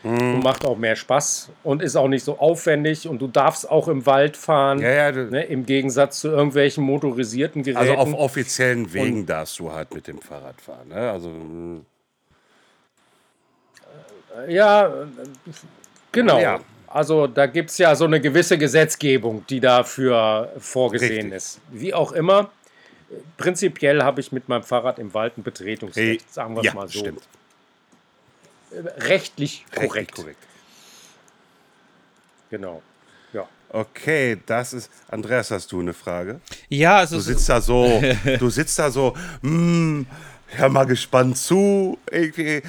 Mhm. 0.03 0.35
Und 0.35 0.43
macht 0.43 0.65
auch 0.65 0.77
mehr 0.77 0.95
Spaß 0.95 1.49
und 1.63 1.81
ist 1.81 1.95
auch 1.95 2.07
nicht 2.07 2.23
so 2.23 2.37
aufwendig 2.37 3.07
und 3.07 3.19
du 3.19 3.27
darfst 3.27 3.69
auch 3.69 3.87
im 3.87 4.05
Wald 4.05 4.37
fahren. 4.37 4.79
Ja, 4.79 5.09
ja, 5.09 5.11
ne, 5.11 5.43
Im 5.45 5.65
Gegensatz 5.65 6.19
zu 6.19 6.27
irgendwelchen 6.27 6.83
motorisierten 6.83 7.63
Geräten. 7.63 7.79
Also 7.79 7.95
auf 7.95 8.13
offiziellen 8.13 8.93
Wegen 8.93 9.21
und, 9.21 9.25
darfst 9.25 9.57
du 9.57 9.71
halt 9.71 9.93
mit 9.95 10.07
dem 10.07 10.21
Fahrrad 10.21 10.61
fahren. 10.61 10.89
Ne? 10.89 11.11
Also, 11.11 11.31
äh, 14.47 14.53
ja, 14.53 14.91
genau. 16.11 16.39
Ja. 16.39 16.59
Also 16.87 17.27
da 17.27 17.45
gibt 17.45 17.69
es 17.69 17.77
ja 17.77 17.95
so 17.95 18.05
eine 18.05 18.19
gewisse 18.19 18.57
Gesetzgebung, 18.57 19.45
die 19.47 19.59
dafür 19.59 20.51
vorgesehen 20.57 21.31
Richtig. 21.31 21.33
ist. 21.33 21.59
Wie 21.71 21.93
auch 21.93 22.11
immer, 22.11 22.49
prinzipiell 23.37 24.03
habe 24.03 24.21
ich 24.21 24.31
mit 24.31 24.49
meinem 24.49 24.63
Fahrrad 24.63 24.97
im 24.99 25.13
Wald 25.13 25.37
ein 25.37 25.43
Betretungsrecht, 25.43 26.33
sagen 26.33 26.55
wir 26.55 26.61
es 26.61 26.65
ja, 26.65 26.73
mal 26.73 26.87
so. 26.87 26.99
Stimmt 26.99 27.23
rechtlich 28.71 29.65
korrekt. 29.73 29.95
Rechtlich 29.95 30.15
korrekt. 30.15 30.43
Genau. 32.49 32.81
Ja. 33.33 33.47
Okay, 33.69 34.37
das 34.45 34.73
ist. 34.73 34.91
Andreas, 35.09 35.51
hast 35.51 35.71
du 35.71 35.81
eine 35.81 35.93
Frage? 35.93 36.39
Ja, 36.69 36.97
also. 36.97 37.17
Du 37.17 37.21
sitzt 37.21 37.49
da 37.49 37.61
so, 37.61 38.01
du 38.39 38.49
sitzt 38.49 38.79
da 38.79 38.89
so, 38.89 39.15
mm, 39.41 40.03
hör 40.47 40.69
mal 40.69 40.85
gespannt 40.85 41.37
zu. 41.37 41.97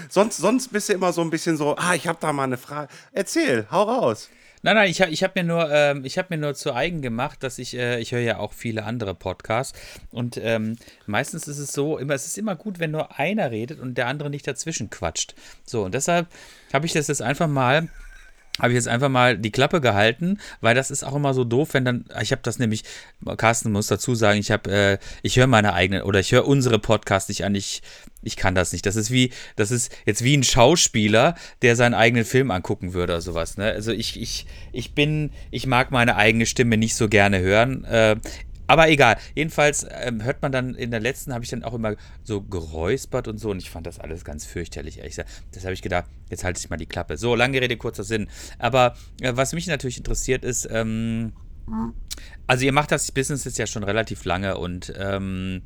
Sonst, 0.08 0.38
sonst 0.38 0.72
bist 0.72 0.88
du 0.88 0.92
immer 0.94 1.12
so 1.12 1.20
ein 1.20 1.30
bisschen 1.30 1.56
so, 1.56 1.76
ah, 1.76 1.94
ich 1.94 2.06
habe 2.06 2.18
da 2.20 2.32
mal 2.32 2.44
eine 2.44 2.58
Frage. 2.58 2.88
Erzähl, 3.12 3.66
hau 3.70 3.82
raus. 3.82 4.28
Nein, 4.62 4.74
nein, 4.74 4.90
ich 4.90 5.00
habe 5.00 5.12
ich 5.12 5.22
hab 5.22 5.36
mir, 5.36 5.44
nur, 5.44 5.70
ähm, 5.70 6.04
hab 6.04 6.30
mir 6.30 6.36
nur 6.36 6.54
zu 6.54 6.74
eigen 6.74 7.00
gemacht, 7.00 7.44
dass 7.44 7.58
ich, 7.58 7.76
äh, 7.76 8.00
ich 8.00 8.10
höre 8.10 8.20
ja 8.20 8.38
auch 8.38 8.52
viele 8.52 8.84
andere 8.84 9.14
Podcasts 9.14 9.78
und 10.10 10.36
ähm, 10.36 10.76
meistens 11.06 11.46
ist 11.46 11.58
es 11.58 11.72
so, 11.72 11.96
immer, 11.96 12.14
es 12.14 12.26
ist 12.26 12.38
immer 12.38 12.56
gut, 12.56 12.80
wenn 12.80 12.90
nur 12.90 13.18
einer 13.20 13.52
redet 13.52 13.78
und 13.78 13.96
der 13.96 14.08
andere 14.08 14.30
nicht 14.30 14.48
dazwischen 14.48 14.90
quatscht. 14.90 15.36
So, 15.64 15.84
und 15.84 15.94
deshalb 15.94 16.26
habe 16.72 16.86
ich 16.86 16.92
das 16.92 17.06
jetzt 17.06 17.22
einfach 17.22 17.46
mal 17.46 17.88
habe 18.58 18.70
ich 18.70 18.76
jetzt 18.76 18.88
einfach 18.88 19.08
mal 19.08 19.38
die 19.38 19.50
Klappe 19.50 19.80
gehalten, 19.80 20.38
weil 20.60 20.74
das 20.74 20.90
ist 20.90 21.04
auch 21.04 21.14
immer 21.14 21.34
so 21.34 21.44
doof, 21.44 21.74
wenn 21.74 21.84
dann, 21.84 22.04
ich 22.20 22.32
habe 22.32 22.42
das 22.42 22.58
nämlich, 22.58 22.84
Carsten 23.36 23.72
muss 23.72 23.86
dazu 23.86 24.14
sagen, 24.14 24.38
ich 24.38 24.50
habe, 24.50 24.70
äh, 24.70 24.98
ich 25.22 25.36
höre 25.36 25.46
meine 25.46 25.74
eigenen 25.74 26.02
oder 26.02 26.20
ich 26.20 26.32
höre 26.32 26.46
unsere 26.46 26.78
Podcasts 26.78 27.28
nicht 27.28 27.44
an, 27.44 27.54
ich, 27.54 27.82
ich 28.22 28.36
kann 28.36 28.54
das 28.54 28.72
nicht. 28.72 28.84
Das 28.84 28.96
ist 28.96 29.10
wie, 29.10 29.30
das 29.56 29.70
ist 29.70 29.92
jetzt 30.04 30.24
wie 30.24 30.36
ein 30.36 30.42
Schauspieler, 30.42 31.34
der 31.62 31.76
seinen 31.76 31.94
eigenen 31.94 32.24
Film 32.24 32.50
angucken 32.50 32.92
würde 32.92 33.14
oder 33.14 33.20
sowas. 33.20 33.56
Ne? 33.56 33.66
Also 33.66 33.92
ich, 33.92 34.20
ich, 34.20 34.46
ich 34.72 34.94
bin, 34.94 35.30
ich 35.50 35.66
mag 35.66 35.90
meine 35.90 36.16
eigene 36.16 36.46
Stimme 36.46 36.76
nicht 36.76 36.96
so 36.96 37.08
gerne 37.08 37.40
hören. 37.40 37.84
Äh, 37.84 38.16
aber 38.68 38.88
egal. 38.90 39.16
Jedenfalls 39.34 39.86
ähm, 39.90 40.22
hört 40.22 40.42
man 40.42 40.52
dann 40.52 40.74
in 40.74 40.90
der 40.90 41.00
letzten, 41.00 41.32
habe 41.32 41.42
ich 41.42 41.50
dann 41.50 41.64
auch 41.64 41.74
immer 41.74 41.96
so 42.22 42.42
geräuspert 42.42 43.26
und 43.26 43.38
so. 43.38 43.50
Und 43.50 43.58
ich 43.58 43.70
fand 43.70 43.86
das 43.86 43.98
alles 43.98 44.24
ganz 44.24 44.44
fürchterlich, 44.44 44.98
ehrlich 44.98 45.16
gesagt. 45.16 45.30
Das 45.52 45.64
habe 45.64 45.72
ich 45.72 45.82
gedacht, 45.82 46.04
jetzt 46.30 46.44
halte 46.44 46.60
ich 46.60 46.68
mal 46.68 46.76
die 46.76 46.86
Klappe. 46.86 47.16
So, 47.16 47.34
lange 47.34 47.60
Rede, 47.60 47.76
kurzer 47.78 48.04
Sinn. 48.04 48.28
Aber 48.58 48.94
äh, 49.20 49.32
was 49.34 49.54
mich 49.54 49.66
natürlich 49.66 49.96
interessiert 49.96 50.44
ist, 50.44 50.68
ähm, 50.70 51.32
also 52.46 52.64
ihr 52.64 52.72
macht 52.72 52.92
das 52.92 53.10
Business 53.10 53.44
jetzt 53.44 53.58
ja 53.58 53.66
schon 53.66 53.84
relativ 53.84 54.24
lange 54.24 54.58
und 54.58 54.92
ähm, 54.98 55.62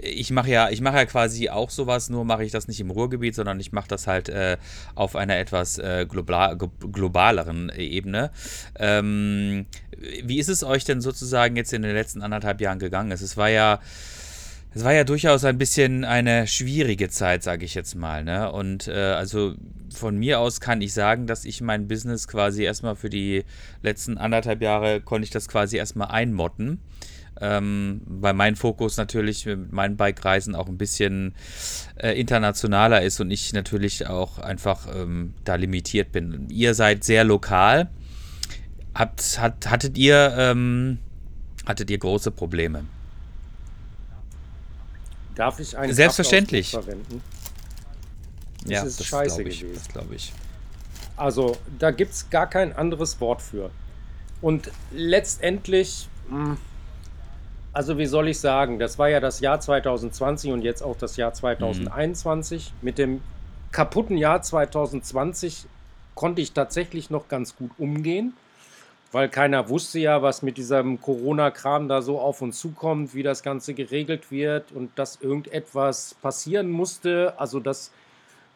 ich 0.00 0.30
mache 0.30 0.50
ja, 0.50 0.70
ich 0.70 0.80
ja 0.80 1.04
quasi 1.06 1.48
auch 1.48 1.70
sowas, 1.70 2.08
nur 2.08 2.24
mache 2.24 2.44
ich 2.44 2.52
das 2.52 2.68
nicht 2.68 2.80
im 2.80 2.90
Ruhrgebiet, 2.90 3.34
sondern 3.34 3.60
ich 3.60 3.72
mache 3.72 3.88
das 3.88 4.06
halt 4.06 4.28
äh, 4.28 4.56
auf 4.94 5.16
einer 5.16 5.36
etwas 5.36 5.78
äh, 5.78 6.06
global, 6.08 6.56
globaleren 6.56 7.70
Ebene. 7.76 8.30
Ähm, 8.78 9.66
wie 10.24 10.38
ist 10.38 10.48
es 10.48 10.64
euch 10.64 10.84
denn 10.84 11.00
sozusagen 11.00 11.56
jetzt 11.56 11.72
in 11.72 11.82
den 11.82 11.94
letzten 11.94 12.22
anderthalb 12.22 12.60
Jahren 12.60 12.78
gegangen? 12.78 13.12
Es 13.12 13.36
war 13.36 13.50
ja, 13.50 13.80
es 14.74 14.84
war 14.84 14.92
ja 14.92 15.04
durchaus 15.04 15.44
ein 15.44 15.58
bisschen 15.58 16.04
eine 16.04 16.46
schwierige 16.46 17.08
Zeit, 17.08 17.42
sage 17.42 17.64
ich 17.64 17.74
jetzt 17.74 17.94
mal. 17.94 18.24
Ne? 18.24 18.50
Und 18.50 18.88
äh, 18.88 18.92
also 18.92 19.54
von 19.94 20.16
mir 20.16 20.40
aus 20.40 20.60
kann 20.60 20.80
ich 20.80 20.94
sagen, 20.94 21.26
dass 21.26 21.44
ich 21.44 21.60
mein 21.60 21.88
Business 21.88 22.26
quasi 22.26 22.62
erstmal 22.62 22.96
für 22.96 23.10
die 23.10 23.44
letzten 23.82 24.16
anderthalb 24.16 24.62
Jahre 24.62 25.00
konnte 25.00 25.24
ich 25.24 25.30
das 25.30 25.48
quasi 25.48 25.76
erstmal 25.76 26.08
einmotten 26.08 26.80
ähm, 27.40 28.02
weil 28.06 28.34
mein 28.34 28.56
Fokus 28.56 28.96
natürlich 28.96 29.46
mit 29.46 29.72
meinen 29.72 29.96
Bike-Reisen 29.96 30.54
auch 30.54 30.68
ein 30.68 30.78
bisschen 30.78 31.34
äh, 31.96 32.18
internationaler 32.18 33.02
ist 33.02 33.20
und 33.20 33.30
ich 33.30 33.52
natürlich 33.52 34.06
auch 34.06 34.38
einfach 34.38 34.86
ähm, 34.94 35.34
da 35.44 35.56
limitiert 35.56 36.12
bin. 36.12 36.48
Ihr 36.50 36.74
seid 36.74 37.04
sehr 37.04 37.24
lokal. 37.24 37.90
Habt, 38.94 39.38
hat, 39.40 39.70
hattet, 39.70 39.96
ihr, 39.96 40.34
ähm, 40.36 40.98
hattet 41.66 41.90
ihr 41.90 41.98
große 41.98 42.30
Probleme? 42.30 42.84
Darf 45.34 45.58
ich 45.60 45.76
einen 45.76 45.94
Selbstverständlich 45.94 46.70
verwenden? 46.70 47.22
Das 48.62 48.70
ja, 48.70 48.82
ist 48.82 49.00
das 49.00 49.06
scheiße 49.06 49.42
ich, 49.42 49.60
gewesen. 49.60 49.74
Das 49.74 49.88
glaube 49.88 50.14
ich. 50.14 50.32
Also, 51.16 51.56
da 51.78 51.90
gibt 51.90 52.12
es 52.12 52.30
gar 52.30 52.48
kein 52.48 52.74
anderes 52.74 53.20
Wort 53.20 53.42
für. 53.42 53.70
Und 54.40 54.70
letztendlich, 54.92 56.08
mh, 56.28 56.44
hm, 56.44 56.58
also 57.72 57.98
wie 57.98 58.06
soll 58.06 58.28
ich 58.28 58.38
sagen, 58.38 58.78
das 58.78 58.98
war 58.98 59.08
ja 59.08 59.20
das 59.20 59.40
Jahr 59.40 59.60
2020 59.60 60.52
und 60.52 60.62
jetzt 60.62 60.82
auch 60.82 60.96
das 60.96 61.16
Jahr 61.16 61.32
2021. 61.32 62.70
Mhm. 62.70 62.84
Mit 62.84 62.98
dem 62.98 63.20
kaputten 63.70 64.18
Jahr 64.18 64.42
2020 64.42 65.66
konnte 66.14 66.42
ich 66.42 66.52
tatsächlich 66.52 67.08
noch 67.08 67.28
ganz 67.28 67.56
gut 67.56 67.70
umgehen, 67.78 68.34
weil 69.10 69.28
keiner 69.30 69.70
wusste 69.70 69.98
ja, 69.98 70.22
was 70.22 70.42
mit 70.42 70.58
diesem 70.58 71.00
Corona-Kram 71.00 71.88
da 71.88 72.02
so 72.02 72.20
auf 72.20 72.42
uns 72.42 72.58
zukommt, 72.60 73.14
wie 73.14 73.22
das 73.22 73.42
Ganze 73.42 73.72
geregelt 73.72 74.30
wird 74.30 74.72
und 74.72 74.90
dass 74.98 75.20
irgendetwas 75.22 76.14
passieren 76.20 76.70
musste. 76.70 77.34
Also 77.38 77.58
dass 77.58 77.88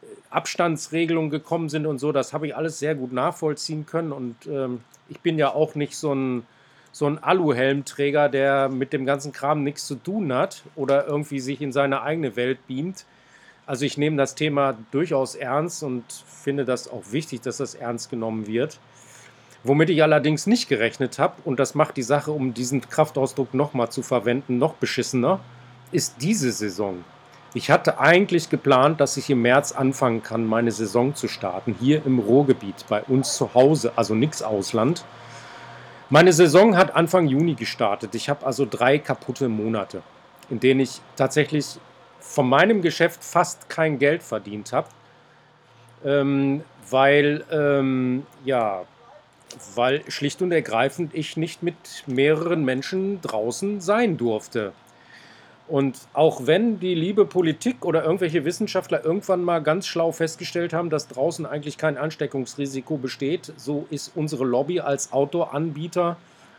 äh, 0.02 0.06
Abstandsregelungen 0.28 1.30
gekommen 1.30 1.70
sind 1.70 1.86
und 1.86 1.98
so, 1.98 2.12
das 2.12 2.34
habe 2.34 2.48
ich 2.48 2.56
alles 2.56 2.78
sehr 2.78 2.94
gut 2.94 3.12
nachvollziehen 3.12 3.86
können. 3.86 4.12
Und 4.12 4.36
ähm, 4.46 4.82
ich 5.08 5.20
bin 5.20 5.38
ja 5.38 5.54
auch 5.54 5.74
nicht 5.74 5.96
so 5.96 6.14
ein, 6.14 6.46
so 6.96 7.06
ein 7.06 7.22
Aluhelmträger, 7.22 8.30
der 8.30 8.70
mit 8.70 8.94
dem 8.94 9.04
ganzen 9.04 9.30
Kram 9.30 9.62
nichts 9.62 9.86
zu 9.86 9.96
tun 9.96 10.32
hat 10.32 10.62
oder 10.76 11.06
irgendwie 11.06 11.40
sich 11.40 11.60
in 11.60 11.70
seine 11.70 12.00
eigene 12.00 12.36
Welt 12.36 12.66
beamt. 12.66 13.04
Also 13.66 13.84
ich 13.84 13.98
nehme 13.98 14.16
das 14.16 14.34
Thema 14.34 14.78
durchaus 14.92 15.34
ernst 15.34 15.82
und 15.82 16.04
finde 16.10 16.64
das 16.64 16.88
auch 16.88 17.02
wichtig, 17.10 17.42
dass 17.42 17.58
das 17.58 17.74
ernst 17.74 18.08
genommen 18.08 18.46
wird. 18.46 18.80
Womit 19.62 19.90
ich 19.90 20.02
allerdings 20.02 20.46
nicht 20.46 20.70
gerechnet 20.70 21.18
habe, 21.18 21.34
und 21.44 21.60
das 21.60 21.74
macht 21.74 21.98
die 21.98 22.02
Sache, 22.02 22.32
um 22.32 22.54
diesen 22.54 22.80
Kraftausdruck 22.80 23.52
nochmal 23.52 23.90
zu 23.90 24.00
verwenden, 24.00 24.56
noch 24.56 24.72
beschissener, 24.72 25.40
ist 25.92 26.14
diese 26.22 26.50
Saison. 26.50 27.04
Ich 27.52 27.70
hatte 27.70 28.00
eigentlich 28.00 28.48
geplant, 28.48 29.02
dass 29.02 29.18
ich 29.18 29.28
im 29.28 29.42
März 29.42 29.72
anfangen 29.72 30.22
kann, 30.22 30.46
meine 30.46 30.72
Saison 30.72 31.14
zu 31.14 31.28
starten, 31.28 31.76
hier 31.78 32.06
im 32.06 32.20
Ruhrgebiet, 32.20 32.86
bei 32.88 33.02
uns 33.02 33.36
zu 33.36 33.52
Hause, 33.52 33.92
also 33.96 34.14
nichts 34.14 34.42
Ausland. 34.42 35.04
Meine 36.08 36.32
Saison 36.32 36.76
hat 36.76 36.94
Anfang 36.94 37.26
Juni 37.26 37.54
gestartet. 37.54 38.14
Ich 38.14 38.28
habe 38.28 38.46
also 38.46 38.64
drei 38.64 38.98
kaputte 38.98 39.48
Monate, 39.48 40.02
in 40.48 40.60
denen 40.60 40.78
ich 40.78 41.00
tatsächlich 41.16 41.80
von 42.20 42.48
meinem 42.48 42.80
Geschäft 42.80 43.24
fast 43.24 43.68
kein 43.68 43.98
Geld 43.98 44.22
verdient 44.22 44.72
habe, 44.72 44.86
ähm, 46.04 46.62
weil, 46.88 47.44
ähm, 47.50 48.24
ja, 48.44 48.84
weil 49.74 50.08
schlicht 50.08 50.42
und 50.42 50.52
ergreifend 50.52 51.12
ich 51.12 51.36
nicht 51.36 51.64
mit 51.64 52.04
mehreren 52.06 52.64
Menschen 52.64 53.20
draußen 53.20 53.80
sein 53.80 54.16
durfte. 54.16 54.72
Und 55.68 55.98
auch 56.12 56.46
wenn 56.46 56.78
die 56.78 56.94
liebe 56.94 57.24
Politik 57.24 57.84
oder 57.84 58.04
irgendwelche 58.04 58.44
Wissenschaftler 58.44 59.04
irgendwann 59.04 59.42
mal 59.42 59.60
ganz 59.60 59.86
schlau 59.86 60.12
festgestellt 60.12 60.72
haben, 60.72 60.90
dass 60.90 61.08
draußen 61.08 61.44
eigentlich 61.44 61.76
kein 61.76 61.98
Ansteckungsrisiko 61.98 62.98
besteht, 62.98 63.52
so 63.56 63.86
ist 63.90 64.12
unsere 64.14 64.44
Lobby 64.44 64.80
als 64.80 65.12
Outdoor-Anbieter 65.12 66.16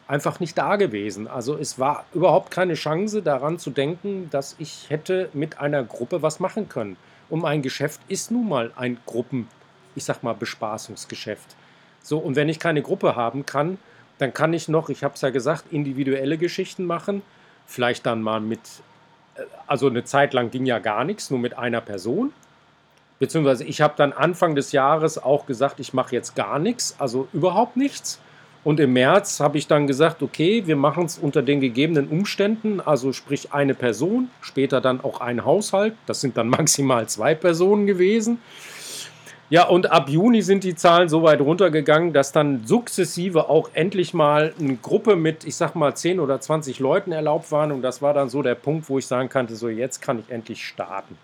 einfach 0.08 0.40
nicht 0.40 0.58
da 0.58 0.76
gewesen. 0.76 1.28
Also 1.28 1.58
es 1.58 1.80
war 1.80 2.06
überhaupt 2.14 2.52
keine 2.52 2.74
Chance 2.74 3.22
daran 3.22 3.60
zu 3.60 3.70
denken, 3.70 4.30
dass 4.30 4.56
ich 4.60 4.90
hätte 4.90 5.30
mit 5.34 5.60
einer 5.60 5.84
Gruppe 5.84 6.22
was 6.22 6.40
machen 6.40 6.68
können. 6.68 6.98
Und 7.30 7.42
mein 7.42 7.62
Geschäft 7.62 8.02
ist 8.08 8.32
nun 8.32 8.48
mal 8.48 8.72
ein 8.76 8.98
Gruppen, 9.06 9.48
ich 9.96 10.06
sag 10.06 10.24
mal, 10.24 10.34
Bespaßungsgeschäft. 10.34 11.56
So, 12.02 12.20
und 12.20 12.36
wenn 12.36 12.48
ich 12.50 12.60
keine 12.60 12.82
Gruppe 12.82 13.16
haben 13.16 13.46
kann, 13.46 13.78
dann 14.18 14.34
kann 14.34 14.54
ich 14.54 14.68
noch, 14.68 14.90
ich 14.90 15.04
habe 15.04 15.16
es 15.16 15.22
ja 15.22 15.30
gesagt, 15.30 15.66
individuelle 15.72 16.38
Geschichten 16.38 16.86
machen. 16.86 17.22
Vielleicht 17.66 18.06
dann 18.06 18.22
mal 18.22 18.40
mit, 18.40 18.62
also 19.66 19.88
eine 19.88 20.04
Zeit 20.04 20.34
lang 20.34 20.52
ging 20.52 20.66
ja 20.66 20.80
gar 20.80 21.04
nichts, 21.04 21.30
nur 21.30 21.40
mit 21.40 21.58
einer 21.58 21.82
Person. 21.82 22.34
Beziehungsweise 23.20 23.64
ich 23.64 23.82
habe 23.82 23.96
dann 23.98 24.14
Anfang 24.14 24.56
des 24.56 24.72
Jahres 24.72 25.22
auch 25.22 25.46
gesagt, 25.46 25.80
ich 25.80 25.94
mache 25.94 26.14
jetzt 26.14 26.36
gar 26.36 26.60
nichts, 26.60 26.96
also 27.00 27.28
überhaupt 27.34 27.76
nichts. 27.76 28.20
Und 28.64 28.80
im 28.80 28.94
März 28.94 29.40
habe 29.40 29.58
ich 29.58 29.68
dann 29.68 29.88
gesagt, 29.88 30.22
okay, 30.22 30.64
wir 30.66 30.76
machen 30.76 31.06
es 31.06 31.18
unter 31.18 31.42
den 31.42 31.62
gegebenen 31.62 32.08
Umständen, 32.08 32.82
also 32.82 33.14
sprich 33.14 33.54
eine 33.54 33.74
Person, 33.74 34.30
später 34.42 34.82
dann 34.82 35.02
auch 35.02 35.22
ein 35.22 35.46
Haushalt, 35.46 35.94
das 36.06 36.22
sind 36.22 36.38
dann 36.38 36.50
maximal 36.50 37.08
zwei 37.08 37.34
Personen 37.34 37.88
gewesen. 37.88 38.40
Ja, 39.50 39.66
und 39.66 39.90
ab 39.92 40.10
Juni 40.10 40.42
sind 40.42 40.66
die 40.66 40.76
Zahlen 40.76 41.08
so 41.08 41.24
weit 41.24 41.40
runtergegangen, 41.40 42.12
dass 42.12 42.34
dann 42.34 42.68
sukzessive 42.68 43.50
auch 43.50 43.70
endlich 43.74 44.14
mal 44.14 44.54
eine 44.60 44.76
Gruppe 44.76 45.16
mit, 45.16 45.46
ich 45.46 45.56
sag 45.56 45.74
mal, 45.74 45.96
10 45.96 46.20
oder 46.20 46.42
20 46.42 46.80
Leuten 46.80 47.14
erlaubt 47.14 47.50
waren. 47.54 47.72
Und 47.72 47.82
das 47.82 48.02
war 48.02 48.14
dann 48.14 48.28
so 48.28 48.42
der 48.42 48.56
Punkt, 48.56 48.90
wo 48.90 48.98
ich 48.98 49.08
sagen 49.08 49.30
konnte, 49.30 49.56
so 49.56 49.70
jetzt 49.70 50.02
kann 50.02 50.20
ich 50.20 50.30
endlich 50.30 50.66
starten. 50.66 51.18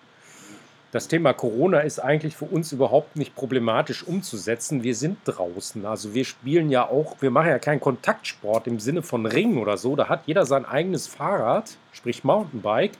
Das 0.93 1.09
Thema 1.09 1.33
Corona 1.33 1.79
ist 1.79 1.99
eigentlich 1.99 2.37
für 2.37 2.45
uns 2.45 2.71
überhaupt 2.71 3.17
nicht 3.17 3.35
problematisch 3.35 4.03
umzusetzen. 4.03 4.83
Wir 4.83 4.95
sind 4.95 5.17
draußen. 5.25 5.85
Also 5.85 6.13
wir 6.13 6.23
spielen 6.23 6.69
ja 6.69 6.87
auch, 6.87 7.15
wir 7.19 7.31
machen 7.31 7.49
ja 7.49 7.59
keinen 7.59 7.81
Kontaktsport 7.81 8.67
im 8.67 8.79
Sinne 8.79 9.01
von 9.01 9.25
Ringen 9.25 9.57
oder 9.57 9.75
so. 9.75 9.97
Da 9.97 10.07
hat 10.07 10.21
jeder 10.27 10.45
sein 10.45 10.63
eigenes 10.65 11.07
Fahrrad, 11.07 11.75
sprich 11.91 12.23
Mountainbike 12.23 12.93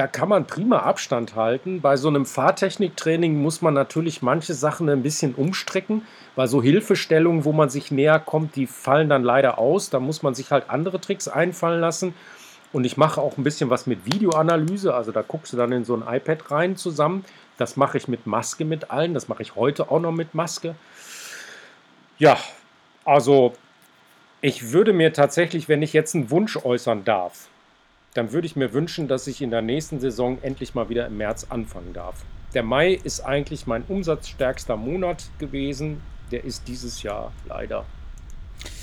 da 0.00 0.06
kann 0.06 0.30
man 0.30 0.46
prima 0.46 0.78
Abstand 0.78 1.36
halten. 1.36 1.82
Bei 1.82 1.98
so 1.98 2.08
einem 2.08 2.24
Fahrtechniktraining 2.24 3.34
muss 3.42 3.60
man 3.60 3.74
natürlich 3.74 4.22
manche 4.22 4.54
Sachen 4.54 4.88
ein 4.88 5.02
bisschen 5.02 5.34
umstrecken, 5.34 6.06
weil 6.36 6.48
so 6.48 6.62
Hilfestellungen, 6.62 7.44
wo 7.44 7.52
man 7.52 7.68
sich 7.68 7.90
näher 7.90 8.18
kommt, 8.18 8.56
die 8.56 8.66
fallen 8.66 9.10
dann 9.10 9.22
leider 9.22 9.58
aus. 9.58 9.90
Da 9.90 10.00
muss 10.00 10.22
man 10.22 10.34
sich 10.34 10.52
halt 10.52 10.70
andere 10.70 11.02
Tricks 11.02 11.28
einfallen 11.28 11.82
lassen. 11.82 12.14
Und 12.72 12.84
ich 12.84 12.96
mache 12.96 13.20
auch 13.20 13.36
ein 13.36 13.44
bisschen 13.44 13.68
was 13.68 13.86
mit 13.86 14.06
Videoanalyse. 14.06 14.94
Also 14.94 15.12
da 15.12 15.20
guckst 15.20 15.52
du 15.52 15.58
dann 15.58 15.70
in 15.70 15.84
so 15.84 15.94
ein 15.94 16.02
iPad 16.10 16.50
rein 16.50 16.76
zusammen. 16.76 17.26
Das 17.58 17.76
mache 17.76 17.98
ich 17.98 18.08
mit 18.08 18.26
Maske 18.26 18.64
mit 18.64 18.90
allen. 18.90 19.12
Das 19.12 19.28
mache 19.28 19.42
ich 19.42 19.54
heute 19.54 19.90
auch 19.90 20.00
noch 20.00 20.12
mit 20.12 20.34
Maske. 20.34 20.76
Ja, 22.18 22.38
also 23.04 23.52
ich 24.40 24.72
würde 24.72 24.94
mir 24.94 25.12
tatsächlich, 25.12 25.68
wenn 25.68 25.82
ich 25.82 25.92
jetzt 25.92 26.14
einen 26.14 26.30
Wunsch 26.30 26.56
äußern 26.56 27.04
darf, 27.04 27.49
dann 28.14 28.32
würde 28.32 28.46
ich 28.46 28.56
mir 28.56 28.72
wünschen, 28.72 29.08
dass 29.08 29.26
ich 29.26 29.42
in 29.42 29.50
der 29.50 29.62
nächsten 29.62 30.00
Saison 30.00 30.38
endlich 30.42 30.74
mal 30.74 30.88
wieder 30.88 31.06
im 31.06 31.16
März 31.16 31.46
anfangen 31.48 31.92
darf. 31.92 32.16
Der 32.54 32.62
Mai 32.62 32.94
ist 32.94 33.20
eigentlich 33.20 33.66
mein 33.66 33.84
umsatzstärkster 33.86 34.76
Monat 34.76 35.30
gewesen. 35.38 36.02
Der 36.32 36.44
ist 36.44 36.66
dieses 36.66 37.02
Jahr 37.02 37.32
leider 37.46 37.84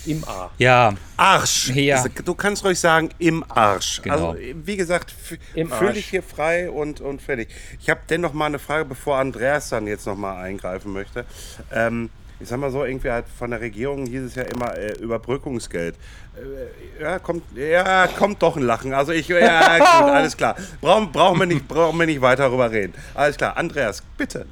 im 0.06 0.24
A. 0.26 0.50
Ja. 0.58 0.94
Arsch. 1.18 1.70
Ja. 1.76 2.04
Du 2.24 2.34
kannst 2.34 2.64
ruhig 2.64 2.80
sagen, 2.80 3.10
im 3.20 3.44
Arsch. 3.50 4.02
Genau. 4.02 4.32
Also, 4.32 4.40
wie 4.40 4.78
gesagt, 4.78 5.12
fühle 5.12 5.94
dich 5.94 6.08
hier 6.08 6.24
frei 6.24 6.70
und, 6.70 7.02
und 7.02 7.22
fertig. 7.22 7.50
Ich 7.80 7.90
habe 7.90 8.00
dennoch 8.10 8.34
mal 8.34 8.46
eine 8.46 8.60
Frage, 8.60 8.86
bevor 8.86 9.18
Andreas 9.18 9.70
dann 9.70 9.88
jetzt 9.88 10.06
noch 10.06 10.16
mal 10.16 10.42
eingreifen 10.42 10.94
möchte. 10.94 11.26
Ähm, 11.72 12.10
ich 12.40 12.48
sag 12.48 12.60
mal 12.60 12.72
so, 12.72 12.86
irgendwie 12.86 13.10
halt 13.10 13.26
von 13.28 13.52
der 13.52 13.62
Regierung 13.62 14.06
hieß 14.06 14.24
es 14.24 14.36
ja 14.36 14.44
immer 14.44 14.78
äh, 14.78 14.94
Überbrückungsgeld. 15.00 15.96
Äh, 16.36 17.02
ja, 17.04 17.20
kommt, 17.20 17.44
ja, 17.56 18.08
kommt 18.08 18.42
doch 18.42 18.56
ein 18.58 18.64
Lachen. 18.64 18.94
Also 18.94 19.12
ich, 19.12 19.28
ja, 19.28 19.78
gut, 20.02 20.12
alles 20.12 20.38
klar. 20.38 20.56
Brauchen, 20.82 21.12
brauchen, 21.12 21.40
wir 21.40 21.46
nicht, 21.48 21.68
brauchen 21.68 21.98
wir 22.00 22.06
nicht 22.06 22.22
weiter 22.22 22.44
darüber 22.44 22.70
reden. 22.70 22.94
Alles 23.14 23.38
klar, 23.38 23.58
Andreas, 23.58 24.04
bitte. 24.18 24.46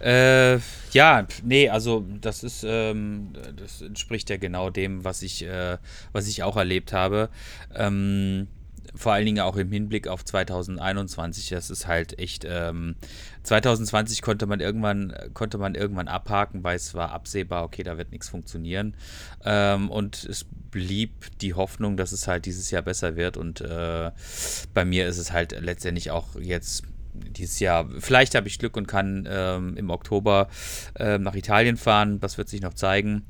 Äh, 0.00 0.58
ja, 0.92 1.26
nee, 1.42 1.68
also 1.68 2.04
das 2.20 2.42
ist, 2.42 2.64
ähm, 2.66 3.32
das 3.56 3.82
entspricht 3.82 4.30
ja 4.30 4.36
genau 4.36 4.70
dem, 4.70 5.04
was 5.04 5.22
ich, 5.22 5.44
äh, 5.44 5.78
was 6.12 6.26
ich 6.26 6.42
auch 6.42 6.56
erlebt 6.56 6.92
habe. 6.92 7.28
Ähm, 7.74 8.48
vor 8.94 9.12
allen 9.12 9.26
Dingen 9.26 9.40
auch 9.40 9.56
im 9.56 9.70
Hinblick 9.70 10.08
auf 10.08 10.24
2021. 10.24 11.48
Das 11.50 11.70
ist 11.70 11.86
halt 11.86 12.18
echt. 12.18 12.44
Ähm, 12.48 12.96
2020 13.42 14.22
konnte 14.22 14.46
man 14.46 14.60
irgendwann 14.60 15.14
konnte 15.34 15.58
man 15.58 15.74
irgendwann 15.74 16.08
abhaken, 16.08 16.64
weil 16.64 16.76
es 16.76 16.94
war 16.94 17.12
absehbar, 17.12 17.64
okay, 17.64 17.82
da 17.82 17.96
wird 17.96 18.10
nichts 18.12 18.28
funktionieren. 18.28 18.94
Ähm, 19.44 19.90
und 19.90 20.24
es 20.24 20.44
blieb 20.70 21.38
die 21.40 21.54
Hoffnung, 21.54 21.96
dass 21.96 22.12
es 22.12 22.28
halt 22.28 22.46
dieses 22.46 22.70
Jahr 22.70 22.82
besser 22.82 23.16
wird. 23.16 23.36
Und 23.36 23.60
äh, 23.60 24.10
bei 24.74 24.84
mir 24.84 25.06
ist 25.06 25.18
es 25.18 25.32
halt 25.32 25.58
letztendlich 25.60 26.10
auch 26.10 26.36
jetzt 26.38 26.84
dieses 27.14 27.58
Jahr. 27.60 27.88
Vielleicht 27.98 28.34
habe 28.34 28.48
ich 28.48 28.58
Glück 28.58 28.76
und 28.76 28.86
kann 28.86 29.26
ähm, 29.30 29.76
im 29.76 29.90
Oktober 29.90 30.48
äh, 30.94 31.18
nach 31.18 31.34
Italien 31.34 31.76
fahren. 31.76 32.20
Das 32.20 32.38
wird 32.38 32.48
sich 32.48 32.60
noch 32.60 32.74
zeigen. 32.74 33.24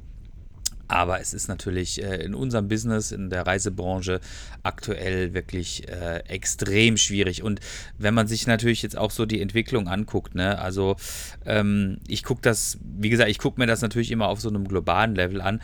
Aber 0.88 1.20
es 1.20 1.35
ist 1.35 1.48
natürlich 1.48 2.03
äh, 2.03 2.16
in 2.16 2.35
unserem 2.35 2.68
Business, 2.68 3.12
in 3.12 3.29
der 3.29 3.46
Reisebranche 3.46 4.20
aktuell 4.62 5.35
wirklich 5.35 5.87
äh, 5.88 6.20
extrem 6.29 6.96
schwierig. 6.96 7.42
Und 7.42 7.61
wenn 7.98 8.14
man 8.14 8.27
sich 8.27 8.46
natürlich 8.46 8.83
jetzt 8.83 8.96
auch 8.96 9.11
so 9.11 9.27
die 9.27 9.40
Entwicklung 9.40 9.87
anguckt, 9.87 10.35
ne, 10.35 10.59
also 10.59 10.96
ähm, 11.44 11.98
ich 12.09 12.24
gucke 12.24 12.40
das, 12.40 12.79
wie 12.83 13.11
gesagt, 13.11 13.31
ich 13.31 13.38
gucke 13.38 13.61
mir 13.61 13.66
das 13.66 13.83
natürlich 13.83 14.11
immer 14.11 14.29
auf 14.29 14.40
so 14.40 14.48
einem 14.48 14.66
globalen 14.66 15.14
Level 15.14 15.42
an. 15.42 15.61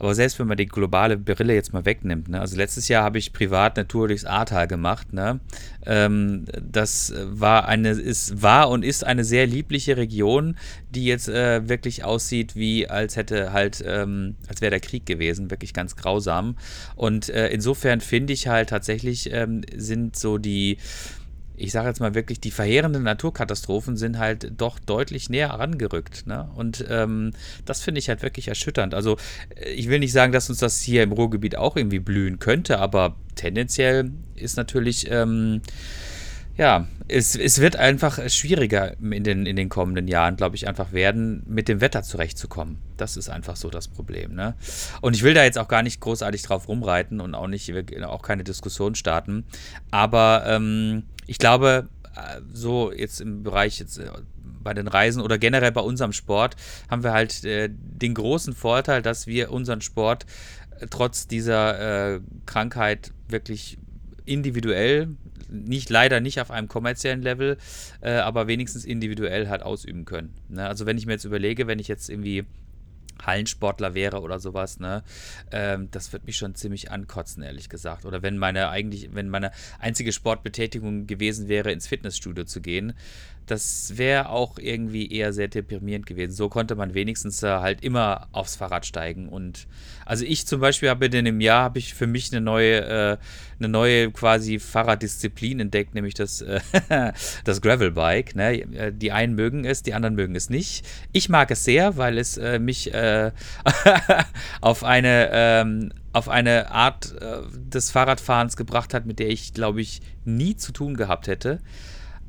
Aber 0.00 0.14
selbst 0.14 0.38
wenn 0.38 0.46
man 0.46 0.56
die 0.56 0.66
globale 0.66 1.18
Brille 1.18 1.54
jetzt 1.54 1.74
mal 1.74 1.84
wegnimmt, 1.84 2.28
ne? 2.28 2.40
also 2.40 2.56
letztes 2.56 2.88
Jahr 2.88 3.04
habe 3.04 3.18
ich 3.18 3.34
privat 3.34 3.76
eine 3.78 3.86
Tour 3.86 4.08
durchs 4.08 4.24
Ahrtal 4.24 4.66
gemacht. 4.66 5.12
Ne? 5.12 5.40
Ähm, 5.84 6.46
das 6.58 7.12
war 7.24 7.68
eine, 7.68 7.90
ist, 7.90 8.40
war 8.42 8.70
und 8.70 8.82
ist 8.82 9.04
eine 9.04 9.24
sehr 9.24 9.46
liebliche 9.46 9.98
Region, 9.98 10.56
die 10.88 11.04
jetzt 11.04 11.28
äh, 11.28 11.68
wirklich 11.68 12.02
aussieht, 12.02 12.56
wie 12.56 12.88
als 12.88 13.16
hätte 13.16 13.52
halt, 13.52 13.84
ähm, 13.86 14.36
als 14.48 14.62
wäre 14.62 14.70
der 14.70 14.80
Krieg 14.80 15.04
gewesen, 15.04 15.50
wirklich 15.50 15.74
ganz 15.74 15.96
grausam. 15.96 16.56
Und 16.96 17.28
äh, 17.28 17.48
insofern 17.48 18.00
finde 18.00 18.32
ich 18.32 18.48
halt 18.48 18.70
tatsächlich 18.70 19.30
ähm, 19.32 19.60
sind 19.76 20.16
so 20.16 20.38
die 20.38 20.78
ich 21.60 21.72
sage 21.72 21.88
jetzt 21.88 22.00
mal 22.00 22.14
wirklich, 22.14 22.40
die 22.40 22.50
verheerenden 22.50 23.02
Naturkatastrophen 23.02 23.96
sind 23.96 24.18
halt 24.18 24.52
doch 24.56 24.78
deutlich 24.78 25.28
näher 25.28 25.50
herangerückt. 25.50 26.26
Ne? 26.26 26.48
Und 26.54 26.84
ähm, 26.88 27.32
das 27.64 27.82
finde 27.82 27.98
ich 27.98 28.08
halt 28.08 28.22
wirklich 28.22 28.48
erschütternd. 28.48 28.94
Also 28.94 29.16
äh, 29.54 29.70
ich 29.70 29.88
will 29.88 29.98
nicht 29.98 30.12
sagen, 30.12 30.32
dass 30.32 30.48
uns 30.48 30.58
das 30.58 30.80
hier 30.80 31.02
im 31.02 31.12
Ruhrgebiet 31.12 31.56
auch 31.56 31.76
irgendwie 31.76 31.98
blühen 31.98 32.38
könnte, 32.38 32.78
aber 32.78 33.16
tendenziell 33.34 34.10
ist 34.34 34.56
natürlich, 34.56 35.10
ähm, 35.10 35.60
ja, 36.60 36.86
es, 37.08 37.36
es 37.36 37.58
wird 37.58 37.76
einfach 37.76 38.20
schwieriger 38.28 38.94
in 39.00 39.24
den, 39.24 39.46
in 39.46 39.56
den 39.56 39.70
kommenden 39.70 40.06
Jahren, 40.08 40.36
glaube 40.36 40.56
ich, 40.56 40.68
einfach 40.68 40.92
werden, 40.92 41.42
mit 41.46 41.68
dem 41.68 41.80
Wetter 41.80 42.02
zurechtzukommen. 42.02 42.76
Das 42.98 43.16
ist 43.16 43.30
einfach 43.30 43.56
so 43.56 43.70
das 43.70 43.88
Problem. 43.88 44.34
Ne? 44.34 44.54
Und 45.00 45.16
ich 45.16 45.22
will 45.22 45.32
da 45.32 45.42
jetzt 45.42 45.56
auch 45.56 45.68
gar 45.68 45.82
nicht 45.82 46.00
großartig 46.00 46.42
drauf 46.42 46.68
rumreiten 46.68 47.22
und 47.22 47.34
auch 47.34 47.46
nicht 47.46 47.72
auch 48.04 48.20
keine 48.20 48.44
Diskussion 48.44 48.94
starten. 48.94 49.46
Aber 49.90 50.42
ähm, 50.46 51.04
ich 51.26 51.38
glaube, 51.38 51.88
äh, 52.14 52.42
so 52.52 52.92
jetzt 52.92 53.22
im 53.22 53.42
Bereich 53.42 53.78
jetzt 53.78 53.96
äh, 53.96 54.10
bei 54.62 54.74
den 54.74 54.86
Reisen 54.86 55.22
oder 55.22 55.38
generell 55.38 55.72
bei 55.72 55.80
unserem 55.80 56.12
Sport 56.12 56.56
haben 56.90 57.02
wir 57.02 57.12
halt 57.12 57.42
äh, 57.42 57.70
den 57.72 58.12
großen 58.12 58.52
Vorteil, 58.52 59.00
dass 59.00 59.26
wir 59.26 59.50
unseren 59.50 59.80
Sport 59.80 60.26
äh, 60.78 60.86
trotz 60.90 61.26
dieser 61.26 62.16
äh, 62.16 62.20
Krankheit 62.44 63.12
wirklich 63.28 63.78
individuell, 64.26 65.08
nicht 65.50 65.90
leider 65.90 66.20
nicht 66.20 66.40
auf 66.40 66.50
einem 66.50 66.68
kommerziellen 66.68 67.22
Level, 67.22 67.58
äh, 68.00 68.12
aber 68.12 68.46
wenigstens 68.46 68.84
individuell 68.84 69.48
halt 69.48 69.62
ausüben 69.62 70.04
können. 70.04 70.34
Ne? 70.48 70.66
Also 70.66 70.86
wenn 70.86 70.98
ich 70.98 71.06
mir 71.06 71.12
jetzt 71.12 71.24
überlege, 71.24 71.66
wenn 71.66 71.78
ich 71.78 71.88
jetzt 71.88 72.08
irgendwie 72.08 72.44
Hallensportler 73.26 73.94
wäre 73.94 74.20
oder 74.20 74.38
sowas, 74.38 74.80
ne, 74.80 75.02
ähm, 75.52 75.88
das 75.90 76.12
wird 76.12 76.26
mich 76.26 76.36
schon 76.36 76.54
ziemlich 76.54 76.90
ankotzen, 76.90 77.42
ehrlich 77.42 77.68
gesagt. 77.68 78.04
Oder 78.04 78.22
wenn 78.22 78.38
meine 78.38 78.70
eigentlich, 78.70 79.10
wenn 79.14 79.28
meine 79.28 79.50
einzige 79.78 80.12
Sportbetätigung 80.12 81.06
gewesen 81.06 81.48
wäre, 81.48 81.72
ins 81.72 81.86
Fitnessstudio 81.86 82.44
zu 82.44 82.60
gehen, 82.60 82.94
das 83.50 83.96
wäre 83.96 84.28
auch 84.28 84.58
irgendwie 84.58 85.10
eher 85.10 85.32
sehr 85.32 85.48
deprimierend 85.48 86.06
gewesen. 86.06 86.32
So 86.32 86.48
konnte 86.48 86.76
man 86.76 86.94
wenigstens 86.94 87.42
äh, 87.42 87.48
halt 87.48 87.82
immer 87.82 88.28
aufs 88.30 88.56
Fahrrad 88.56 88.86
steigen. 88.86 89.28
Und 89.28 89.66
also 90.06 90.24
ich 90.24 90.46
zum 90.46 90.60
Beispiel 90.60 90.88
habe 90.88 91.06
in 91.06 91.24
dem 91.24 91.40
Jahr 91.40 91.64
habe 91.64 91.80
ich 91.80 91.94
für 91.94 92.06
mich 92.06 92.32
eine 92.32 92.40
neue, 92.40 92.80
äh, 92.80 93.16
eine 93.58 93.68
neue 93.68 94.12
quasi 94.12 94.60
Fahrraddisziplin 94.60 95.58
entdeckt, 95.58 95.94
nämlich 95.94 96.14
das, 96.14 96.42
äh, 96.42 96.60
das 97.44 97.60
Gravelbike. 97.60 98.36
Ne? 98.36 98.60
Äh, 98.72 98.92
die 98.92 99.10
einen 99.10 99.34
mögen 99.34 99.64
es, 99.64 99.82
die 99.82 99.94
anderen 99.94 100.14
mögen 100.14 100.36
es 100.36 100.48
nicht. 100.48 100.86
Ich 101.10 101.28
mag 101.28 101.50
es 101.50 101.64
sehr, 101.64 101.96
weil 101.96 102.16
es 102.16 102.36
äh, 102.36 102.60
mich 102.60 102.94
äh, 102.94 103.32
auf 104.60 104.84
eine 104.84 105.30
ähm, 105.32 105.92
auf 106.12 106.28
eine 106.28 106.72
Art 106.72 107.14
des 107.54 107.92
Fahrradfahrens 107.92 108.56
gebracht 108.56 108.94
hat, 108.94 109.06
mit 109.06 109.20
der 109.20 109.28
ich, 109.28 109.54
glaube 109.54 109.80
ich, 109.80 110.00
nie 110.24 110.56
zu 110.56 110.72
tun 110.72 110.96
gehabt 110.96 111.28
hätte. 111.28 111.60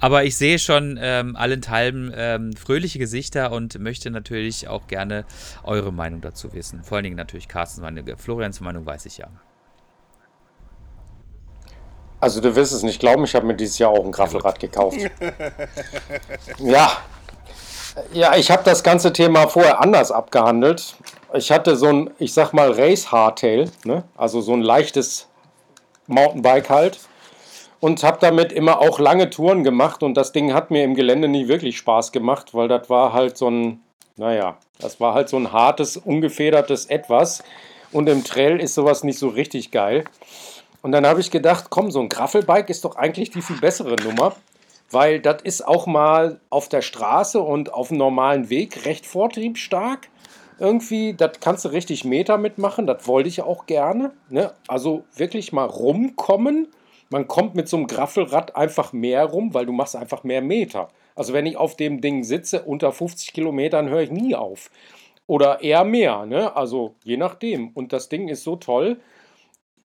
Aber 0.01 0.23
ich 0.23 0.35
sehe 0.35 0.57
schon 0.57 0.99
ähm, 0.99 1.35
allenthalben 1.35 2.11
ähm, 2.15 2.53
fröhliche 2.53 2.97
Gesichter 2.97 3.51
und 3.51 3.77
möchte 3.79 4.09
natürlich 4.09 4.67
auch 4.67 4.87
gerne 4.87 5.25
eure 5.63 5.93
Meinung 5.93 6.21
dazu 6.21 6.53
wissen. 6.53 6.83
Vor 6.83 6.97
allen 6.97 7.03
Dingen 7.03 7.15
natürlich 7.15 7.47
Carstens 7.47 7.83
Meinung. 7.83 8.03
Florians 8.17 8.59
Meinung 8.61 8.83
weiß 8.83 9.05
ich 9.05 9.19
ja. 9.19 9.27
Also 12.19 12.41
du 12.41 12.55
wirst 12.55 12.73
es 12.73 12.81
nicht 12.81 12.99
glauben, 12.99 13.23
ich 13.23 13.35
habe 13.35 13.45
mir 13.45 13.55
dieses 13.55 13.77
Jahr 13.77 13.91
auch 13.91 14.03
ein 14.03 14.11
Graffelrad 14.11 14.59
gekauft. 14.59 14.97
ja. 16.59 16.91
Ja, 18.13 18.35
ich 18.35 18.49
habe 18.49 18.63
das 18.63 18.83
ganze 18.83 19.13
Thema 19.13 19.47
vorher 19.47 19.81
anders 19.81 20.11
abgehandelt. 20.11 20.95
Ich 21.33 21.51
hatte 21.51 21.75
so 21.75 21.87
ein, 21.87 22.09
ich 22.19 22.33
sag 22.33 22.53
mal, 22.53 22.71
Race 22.71 23.11
Hardtail, 23.11 23.69
ne? 23.83 24.03
also 24.15 24.41
so 24.41 24.53
ein 24.53 24.61
leichtes 24.61 25.27
Mountainbike 26.07 26.69
halt 26.69 26.99
und 27.81 28.03
habe 28.03 28.19
damit 28.21 28.53
immer 28.53 28.79
auch 28.79 28.99
lange 28.99 29.29
Touren 29.29 29.63
gemacht 29.63 30.03
und 30.03 30.13
das 30.13 30.31
Ding 30.31 30.53
hat 30.53 30.71
mir 30.71 30.83
im 30.83 30.95
Gelände 30.95 31.27
nie 31.27 31.49
wirklich 31.49 31.77
Spaß 31.77 32.13
gemacht, 32.13 32.53
weil 32.53 32.69
das 32.69 32.89
war 32.89 33.11
halt 33.11 33.37
so 33.37 33.49
ein, 33.49 33.81
naja, 34.15 34.57
das 34.79 35.01
war 35.01 35.15
halt 35.15 35.27
so 35.27 35.37
ein 35.37 35.51
hartes, 35.51 35.97
ungefedertes 35.97 36.85
Etwas 36.85 37.43
und 37.91 38.07
im 38.07 38.23
Trail 38.23 38.61
ist 38.61 38.75
sowas 38.75 39.03
nicht 39.03 39.19
so 39.19 39.27
richtig 39.27 39.71
geil. 39.71 40.05
Und 40.83 40.91
dann 40.91 41.05
habe 41.05 41.19
ich 41.19 41.31
gedacht, 41.31 41.65
komm, 41.69 41.91
so 41.91 41.99
ein 41.99 42.09
Graffelbike 42.09 42.69
ist 42.69 42.85
doch 42.85 42.95
eigentlich 42.95 43.31
die 43.31 43.41
viel 43.41 43.59
bessere 43.59 43.95
Nummer, 43.95 44.35
weil 44.91 45.19
das 45.19 45.41
ist 45.41 45.67
auch 45.67 45.87
mal 45.87 46.39
auf 46.51 46.69
der 46.69 46.81
Straße 46.81 47.39
und 47.39 47.73
auf 47.73 47.87
dem 47.87 47.97
normalen 47.97 48.49
Weg 48.49 48.85
recht 48.85 49.07
vortriebstark. 49.07 50.07
Irgendwie, 50.59 51.15
das 51.15 51.39
kannst 51.39 51.65
du 51.65 51.69
richtig 51.69 52.05
Meter 52.05 52.37
mitmachen, 52.37 52.85
das 52.85 53.07
wollte 53.07 53.29
ich 53.29 53.41
auch 53.41 53.65
gerne. 53.65 54.11
Ne? 54.29 54.53
Also 54.67 55.03
wirklich 55.15 55.51
mal 55.51 55.65
rumkommen 55.65 56.67
man 57.11 57.27
kommt 57.27 57.55
mit 57.55 57.67
so 57.67 57.77
einem 57.77 57.87
Graffelrad 57.87 58.55
einfach 58.55 58.93
mehr 58.93 59.25
rum, 59.25 59.53
weil 59.53 59.65
du 59.65 59.73
machst 59.73 59.95
einfach 59.95 60.23
mehr 60.23 60.41
Meter. 60.41 60.87
Also 61.13 61.33
wenn 61.33 61.45
ich 61.45 61.57
auf 61.57 61.75
dem 61.75 61.99
Ding 61.99 62.23
sitze, 62.23 62.63
unter 62.63 62.91
50 62.91 63.33
Kilometern 63.33 63.89
höre 63.89 64.01
ich 64.01 64.11
nie 64.11 64.33
auf. 64.33 64.71
Oder 65.27 65.61
eher 65.61 65.83
mehr, 65.83 66.25
ne? 66.25 66.55
Also 66.55 66.95
je 67.03 67.17
nachdem. 67.17 67.69
Und 67.69 67.91
das 67.93 68.07
Ding 68.09 68.29
ist 68.29 68.43
so 68.43 68.55
toll. 68.55 68.99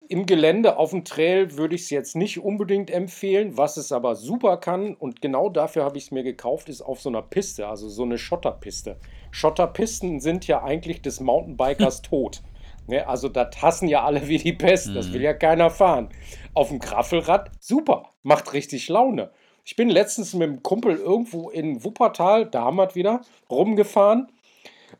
Im 0.08 0.26
Gelände 0.26 0.76
auf 0.76 0.90
dem 0.90 1.04
Trail 1.04 1.56
würde 1.56 1.76
ich 1.76 1.82
es 1.82 1.90
jetzt 1.90 2.16
nicht 2.16 2.42
unbedingt 2.42 2.90
empfehlen. 2.90 3.56
Was 3.56 3.76
es 3.76 3.92
aber 3.92 4.16
super 4.16 4.56
kann, 4.56 4.94
und 4.94 5.22
genau 5.22 5.48
dafür 5.48 5.84
habe 5.84 5.98
ich 5.98 6.04
es 6.04 6.10
mir 6.10 6.24
gekauft, 6.24 6.68
ist 6.68 6.82
auf 6.82 7.00
so 7.00 7.08
einer 7.08 7.22
Piste, 7.22 7.68
also 7.68 7.88
so 7.88 8.02
eine 8.02 8.18
Schotterpiste. 8.18 8.98
Schotterpisten 9.30 10.20
sind 10.20 10.46
ja 10.48 10.62
eigentlich 10.64 11.02
des 11.02 11.20
Mountainbikers 11.20 12.02
tot. 12.02 12.42
Ne, 12.88 13.06
also 13.06 13.28
das 13.28 13.62
hassen 13.62 13.88
ja 13.88 14.04
alle 14.04 14.26
wie 14.28 14.38
die 14.38 14.52
Pest, 14.52 14.88
mhm. 14.88 14.94
das 14.94 15.12
will 15.12 15.22
ja 15.22 15.34
keiner 15.34 15.70
fahren. 15.70 16.08
Auf 16.54 16.68
dem 16.68 16.78
Graffelrad, 16.78 17.50
super, 17.60 18.10
macht 18.22 18.52
richtig 18.52 18.88
Laune. 18.88 19.30
Ich 19.64 19.76
bin 19.76 19.88
letztens 19.88 20.34
mit 20.34 20.48
einem 20.48 20.62
Kumpel 20.62 20.96
irgendwo 20.96 21.48
in 21.50 21.84
Wuppertal, 21.84 22.46
da 22.46 22.62
haben 22.62 22.76
wir 22.76 22.94
wieder, 22.96 23.20
rumgefahren 23.48 24.32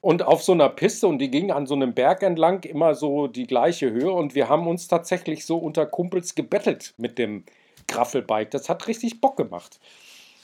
und 0.01 0.23
auf 0.23 0.42
so 0.42 0.53
einer 0.53 0.68
Piste 0.68 1.07
und 1.07 1.18
die 1.18 1.31
ging 1.31 1.51
an 1.51 1.66
so 1.66 1.75
einem 1.75 1.95
Berg 1.95 2.23
entlang 2.23 2.62
immer 2.62 2.95
so 2.95 3.27
die 3.27 3.47
gleiche 3.47 3.90
Höhe 3.90 4.12
und 4.12 4.35
wir 4.35 4.49
haben 4.49 4.66
uns 4.66 4.88
tatsächlich 4.88 5.45
so 5.45 5.59
unter 5.59 5.87
Kumpels 5.87 6.35
gebettelt 6.35 6.95
mit 6.97 7.18
dem 7.18 7.45
Graffelbike. 7.88 8.51
Das 8.51 8.68
hat 8.68 8.87
richtig 8.87 9.21
Bock 9.21 9.37
gemacht. 9.37 9.81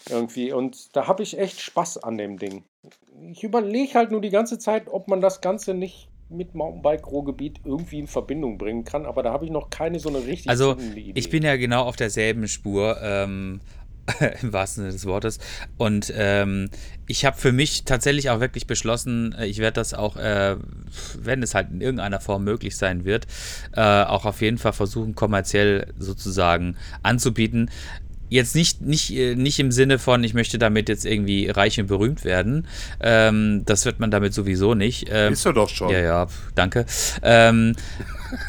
Irgendwie 0.09 0.53
und 0.53 0.97
da 0.97 1.07
habe 1.07 1.23
ich 1.23 1.39
echt 1.39 1.61
Spaß 1.61 1.99
an 1.99 2.19
dem 2.19 2.39
Ding. 2.39 2.65
Ich 3.31 3.45
überlege 3.45 3.95
halt 3.95 4.11
nur 4.11 4.21
die 4.21 4.31
ganze 4.31 4.59
Zeit, 4.59 4.89
ob 4.89 5.09
man 5.09 5.21
das 5.21 5.41
Ganze 5.41 5.75
nicht 5.75 6.09
mit 6.31 6.55
Mountainbike-Ruhrgebiet 6.55 7.61
irgendwie 7.65 8.01
in 8.01 8.07
Verbindung 8.07 8.59
bringen 8.59 8.85
kann, 8.85 9.07
aber 9.07 9.23
da 9.23 9.33
habe 9.33 9.45
ich 9.45 9.51
noch 9.51 9.71
keine 9.71 9.99
so 9.99 10.09
eine 10.09 10.19
richtige 10.27 10.51
also, 10.51 10.77
Idee. 10.77 11.13
Ich 11.15 11.31
bin 11.31 11.43
ja 11.43 11.57
genau 11.57 11.85
auf 11.85 11.97
derselben 11.97 12.49
Spur, 12.49 12.99
ähm, 13.03 13.61
im 14.43 14.53
wahrsten 14.53 14.83
Sinne 14.83 14.93
des 14.93 15.07
Wortes. 15.07 15.39
Und 15.77 16.13
ähm, 16.17 16.71
ich 17.07 17.25
habe 17.25 17.37
für 17.37 17.53
mich 17.53 17.85
tatsächlich 17.85 18.31
auch 18.31 18.41
wirklich 18.41 18.67
beschlossen, 18.67 19.35
äh, 19.39 19.47
ich 19.47 19.59
werde 19.59 19.75
das 19.75 19.95
auch, 19.95 20.17
äh, 20.17 20.57
wenn 21.19 21.43
es 21.43 21.55
halt 21.55 21.71
in 21.71 21.81
irgendeiner 21.81 22.21
Form 22.21 22.45
möglich 22.45 22.77
sein 22.77 23.05
wird, 23.05 23.27
äh, 23.75 23.81
auch 23.81 24.25
auf 24.25 24.41
jeden 24.41 24.59
Fall 24.59 24.73
versuchen, 24.73 25.15
kommerziell 25.15 25.93
sozusagen 25.99 26.77
anzubieten. 27.03 27.71
Jetzt 28.29 28.55
nicht, 28.55 28.81
nicht, 28.81 29.15
äh, 29.15 29.35
nicht 29.35 29.59
im 29.59 29.73
Sinne 29.73 29.99
von, 29.99 30.23
ich 30.25 30.35
möchte 30.35 30.59
damit 30.59 30.89
jetzt 30.89 31.07
irgendwie 31.07 31.49
reich 31.49 31.81
und 31.81 31.87
berühmt 31.87 32.25
werden. 32.25 32.67
Ähm, 33.01 33.63
das 33.65 33.85
wird 33.85 34.01
man 34.01 34.11
damit 34.11 34.35
sowieso 34.35 34.75
nicht. 34.75 35.09
Ähm, 35.11 35.33
Ist 35.33 35.47
er 35.47 35.53
doch 35.53 35.69
schon. 35.69 35.91
Ja, 35.91 36.01
ja, 36.01 36.27
danke. 36.55 36.87
Ähm, 37.23 37.75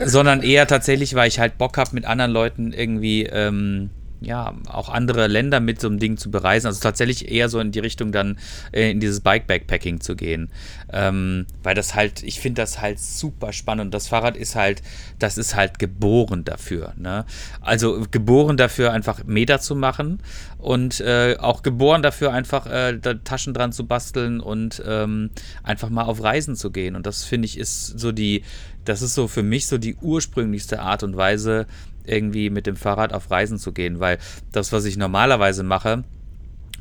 sondern 0.04 0.44
eher 0.44 0.68
tatsächlich, 0.68 1.16
weil 1.16 1.28
ich 1.28 1.40
halt 1.40 1.58
Bock 1.58 1.78
habe, 1.78 1.92
mit 1.94 2.06
anderen 2.06 2.32
Leuten 2.32 2.74
irgendwie 2.74 3.24
ähm, 3.24 3.90
ja, 4.22 4.54
auch 4.68 4.90
andere 4.90 5.28
Länder 5.28 5.60
mit 5.60 5.80
so 5.80 5.88
einem 5.88 6.00
Ding 6.00 6.18
zu 6.18 6.30
bereisen. 6.30 6.68
Also 6.68 6.82
tatsächlich 6.82 7.32
eher 7.32 7.50
so 7.50 7.60
in 7.60 7.72
die 7.72 7.80
Richtung 7.80 8.12
dann 8.12 8.38
äh, 8.72 8.92
in 8.92 9.00
dieses 9.00 9.22
Bike-Backpacking 9.22 10.02
zu 10.02 10.16
gehen. 10.16 10.50
Ähm, 10.92 11.46
weil 11.64 11.76
das 11.76 11.96
halt, 11.96 12.24
ich 12.24 12.40
finde 12.40 12.62
das 12.62 12.82
halt 12.82 13.00
super 13.00 13.54
spannend. 13.54 13.86
Und 13.86 13.94
das 13.94 14.08
Fahrrad 14.08 14.36
ist 14.36 14.56
halt, 14.56 14.82
das 15.20 15.38
ist 15.38 15.56
halt 15.56 15.80
geboren 15.80 16.44
dafür. 16.44 16.94
Ne? 16.98 17.26
Also 17.62 18.06
geboren 18.12 18.58
dafür, 18.58 18.92
einfach 18.92 19.24
Meter 19.26 19.60
zu 19.60 19.76
machen 19.76 20.20
und 20.58 21.00
äh, 21.00 21.38
auch 21.40 21.64
geboren 21.64 22.04
dafür, 22.04 22.34
einfach 22.34 22.66
äh, 22.66 23.00
Taschen 23.24 23.54
dran 23.54 23.72
zu 23.72 23.88
basteln 23.88 24.42
und 24.42 24.84
ähm, 24.86 25.30
einfach 25.64 25.90
mal 25.90 26.04
auf 26.04 26.22
Reisen 26.22 26.56
zu 26.58 26.72
gehen. 26.72 26.98
Und 26.98 27.06
das 27.06 27.24
finde 27.24 27.46
ich 27.46 27.58
ist 27.58 27.98
so 27.98 28.12
die, 28.12 28.44
das 28.86 29.02
ist 29.02 29.16
so 29.16 29.28
für 29.28 29.44
mich 29.44 29.68
so 29.68 29.78
die 29.78 29.96
ursprünglichste 29.96 30.80
Art 30.82 31.04
und 31.04 31.16
Weise, 31.18 31.68
irgendwie 32.06 32.50
mit 32.50 32.66
dem 32.66 32.76
Fahrrad 32.76 33.14
auf 33.14 33.30
Reisen 33.30 33.60
zu 33.60 33.72
gehen, 33.72 34.00
weil 34.00 34.18
das, 34.52 34.72
was 34.72 34.86
ich 34.86 34.98
normalerweise 34.98 35.64
mache, 35.64 36.04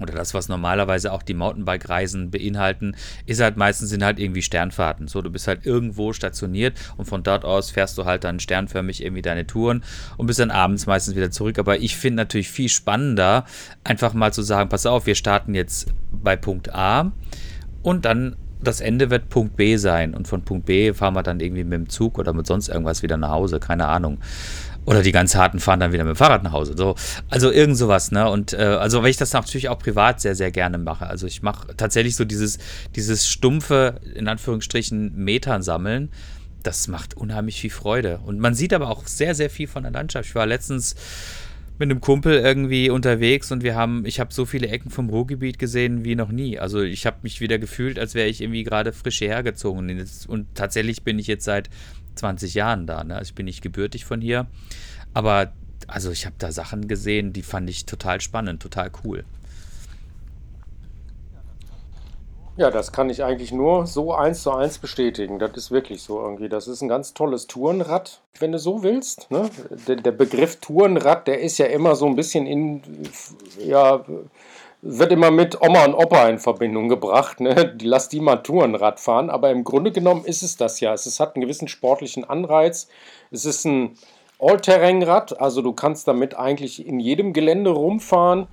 oder 0.01 0.15
das, 0.15 0.35
was 0.35 0.49
normalerweise 0.49 1.13
auch 1.13 1.23
die 1.23 1.35
Mountainbike-Reisen 1.35 2.31
beinhalten, 2.31 2.95
ist 3.27 3.41
halt 3.41 3.57
meistens 3.57 3.91
sind 3.91 4.05
halt 4.05 4.19
irgendwie 4.19 4.43
Sternfahrten. 4.43 5.09
So, 5.09 5.23
du 5.23 5.31
bist 5.31 5.49
halt 5.49 5.67
irgendwo 5.67 6.13
stationiert 6.13 6.75
und 6.97 7.07
von 7.07 7.23
dort 7.23 7.45
aus 7.45 7.71
fährst 7.71 7.99
du 7.99 8.05
halt 8.05 8.25
dann 8.25 8.41
sternförmig 8.41 9.03
irgendwie 9.03 9.23
deine 9.23 9.47
Touren 9.47 9.83
und 10.17 10.27
bist 10.27 10.39
dann 10.39 10.51
abends 10.51 10.87
meistens 10.87 11.17
wieder 11.17 11.31
zurück. 11.31 11.59
Aber 11.59 11.81
ich 11.81 11.97
finde 11.97 12.23
natürlich 12.23 12.51
viel 12.51 12.69
spannender, 12.69 13.45
einfach 13.85 14.15
mal 14.15 14.33
zu 14.33 14.43
sagen, 14.43 14.69
pass 14.69 14.87
auf, 14.87 15.07
wir 15.07 15.15
starten 15.15 15.55
jetzt 15.55 15.93
bei 16.13 16.37
Punkt 16.37 16.73
A 16.73 17.13
und 17.83 18.05
dann 18.05 18.37
das 18.61 18.81
Ende 18.81 19.11
wird 19.11 19.29
Punkt 19.29 19.57
B 19.57 19.77
sein 19.77 20.15
und 20.15 20.29
von 20.29 20.43
Punkt 20.43 20.67
B 20.67 20.93
fahren 20.93 21.15
wir 21.15 21.23
dann 21.23 21.41
irgendwie 21.41 21.65
mit 21.65 21.75
dem 21.75 21.89
Zug 21.89 22.19
oder 22.19 22.33
mit 22.33 22.47
sonst 22.47 22.69
irgendwas 22.69 23.03
wieder 23.03 23.17
nach 23.17 23.31
Hause, 23.31 23.61
keine 23.61 23.87
Ahnung. 23.87 24.19
Oder 24.85 25.03
die 25.03 25.13
ganz 25.13 25.35
harten 25.35 25.61
fahren 25.61 25.81
dann 25.81 25.93
wieder 25.93 26.05
mit 26.05 26.15
dem 26.15 26.17
Fahrrad 26.17 26.43
nach 26.43 26.53
Hause. 26.53 26.75
So, 26.77 26.95
also 27.29 27.51
irgend 27.51 27.77
sowas, 27.77 28.11
ne? 28.11 28.31
Und 28.31 28.55
äh, 28.55 28.57
also 28.57 29.03
weil 29.03 29.11
ich 29.11 29.19
das 29.19 29.35
natürlich 29.35 29.69
auch 29.69 29.79
privat 29.79 30.21
sehr, 30.21 30.35
sehr 30.35 30.51
gerne 30.51 30.79
mache. 30.79 31.07
Also 31.07 31.27
ich 31.27 31.43
mache 31.43 31.77
tatsächlich 31.77 32.17
so 32.17 32.25
dieses, 32.25 32.59
dieses 32.97 33.29
stumpfe, 33.29 34.01
in 34.15 34.29
Anführungsstrichen, 34.29 35.15
Metern 35.15 35.63
sammeln. 35.63 36.11
Das 36.63 36.89
macht 36.89 37.17
unheimlich 37.17 37.61
viel 37.61 37.71
Freude. 37.71 38.21
Und 38.25 38.41
man 38.41 38.55
sieht 38.55 38.73
aber 38.73 38.89
auch 38.89 39.07
sehr, 39.07 39.35
sehr 39.35 39.51
viel 39.51 39.69
von 39.69 39.83
der 39.83 39.93
Landschaft. 39.93 40.31
Ich 40.31 40.35
war 40.35 40.47
letztens 40.47 40.97
mit 41.79 41.91
einem 41.91 42.01
Kumpel 42.01 42.35
irgendwie 42.35 42.91
unterwegs 42.91 43.53
und 43.53 43.63
wir 43.63 43.77
haben, 43.77 44.05
ich 44.05 44.19
habe 44.19 44.35
so 44.35 44.45
viele 44.45 44.69
Ecken 44.69 44.91
vom 44.91 45.09
Ruhrgebiet 45.09 45.59
gesehen 45.59 46.05
wie 46.05 46.17
noch 46.17 46.31
nie. 46.31 46.59
Also 46.59 46.83
ich 46.83 47.07
habe 47.07 47.19
mich 47.23 47.41
wieder 47.41 47.59
gefühlt, 47.59 47.99
als 47.99 48.15
wäre 48.15 48.29
ich 48.29 48.41
irgendwie 48.41 48.65
gerade 48.65 48.93
frisch 48.93 49.21
hergezogen. 49.21 50.05
Und, 50.27 50.47
tatsächlich 50.55 51.03
bin 51.03 51.19
ich 51.19 51.29
jetzt 51.29 51.45
seit 51.45 51.71
20 52.17 52.55
Jahren 52.55 52.87
da. 52.87 53.05
Ne? 53.05 53.15
Also 53.15 53.29
ich 53.31 53.35
bin 53.35 53.47
nicht 53.47 53.63
gebürtig 53.63 54.05
von 54.05 54.21
hier. 54.21 54.47
Aber 55.15 55.53
also 55.87 56.11
ich 56.11 56.27
habe 56.27 56.37
da 56.39 56.53
Sachen 56.53 56.89
gesehen, 56.89 57.33
die 57.33 57.43
fand 57.43 57.71
ich 57.71 57.87
total 57.87 58.21
spannend, 58.21 58.61
total 58.61 58.91
cool. 59.05 59.25
Ja, 62.59 62.73
das 62.73 62.91
kann 62.91 63.09
ich 63.09 63.23
eigentlich 63.23 63.53
nur 63.53 63.87
so 63.87 64.13
eins 64.13 64.43
zu 64.43 64.51
eins 64.51 64.79
bestätigen. 64.79 65.39
Das 65.39 65.53
ist 65.53 65.71
wirklich 65.71 66.03
so 66.03 66.21
irgendwie. 66.21 66.49
Das 66.49 66.67
ist 66.67 66.83
ein 66.83 66.89
ganz 66.89 67.15
tolles 67.15 67.47
Tourenrad, 67.47 68.21
wenn 68.41 68.51
du 68.51 68.59
so 68.59 68.83
willst. 68.83 69.31
Ne? 69.31 69.49
Der, 69.87 69.95
der 69.95 70.11
Begriff 70.11 70.57
Tourenrad, 70.57 71.29
der 71.29 71.41
ist 71.41 71.59
ja 71.59 71.67
immer 71.67 71.95
so 71.95 72.07
ein 72.07 72.17
bisschen 72.17 72.49
in, 72.49 72.83
ja, 73.65 74.05
wird 74.83 75.13
immer 75.13 75.31
mit 75.31 75.63
Oma 75.63 75.85
und 75.85 75.95
Opa 75.95 76.29
in 76.29 76.41
Verbindung 76.41 76.89
gebracht. 76.89 77.39
Ne? 77.39 77.77
Lass 77.81 78.09
die 78.09 78.19
mal 78.19 78.39
Tourenrad 78.39 78.99
fahren. 78.99 79.31
Aber 79.31 79.53
im 79.53 79.63
Grunde 79.63 79.93
genommen 79.93 80.25
ist 80.25 80.43
es 80.43 80.57
das 80.57 80.81
ja. 80.81 80.93
Es 80.93 81.21
hat 81.21 81.37
einen 81.37 81.43
gewissen 81.43 81.69
sportlichen 81.69 82.25
Anreiz. 82.25 82.89
Es 83.31 83.45
ist 83.45 83.67
ein 83.67 83.97
Allterrain-Rad, 84.41 85.41
also 85.41 85.63
du 85.63 85.73
kannst 85.73 86.09
damit 86.09 86.37
eigentlich 86.37 86.85
in 86.87 86.99
jedem 87.01 87.33
Gelände 87.33 87.71
rumfahren. 87.71 88.49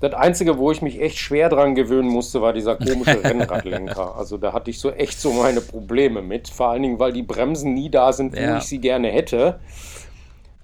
Das 0.00 0.14
Einzige, 0.14 0.56
wo 0.56 0.72
ich 0.72 0.80
mich 0.80 1.00
echt 1.00 1.18
schwer 1.18 1.50
dran 1.50 1.74
gewöhnen 1.74 2.08
musste, 2.08 2.40
war 2.40 2.54
dieser 2.54 2.76
komische 2.76 3.22
Rennradlenker. 3.24 4.16
Also 4.16 4.38
da 4.38 4.54
hatte 4.54 4.70
ich 4.70 4.80
so 4.80 4.90
echt 4.90 5.20
so 5.20 5.32
meine 5.32 5.60
Probleme 5.60 6.22
mit. 6.22 6.48
Vor 6.48 6.68
allen 6.68 6.82
Dingen, 6.82 6.98
weil 6.98 7.12
die 7.12 7.22
Bremsen 7.22 7.74
nie 7.74 7.90
da 7.90 8.12
sind, 8.12 8.34
wo 8.34 8.40
ja. 8.40 8.58
ich 8.58 8.64
sie 8.64 8.78
gerne 8.78 9.08
hätte. 9.08 9.60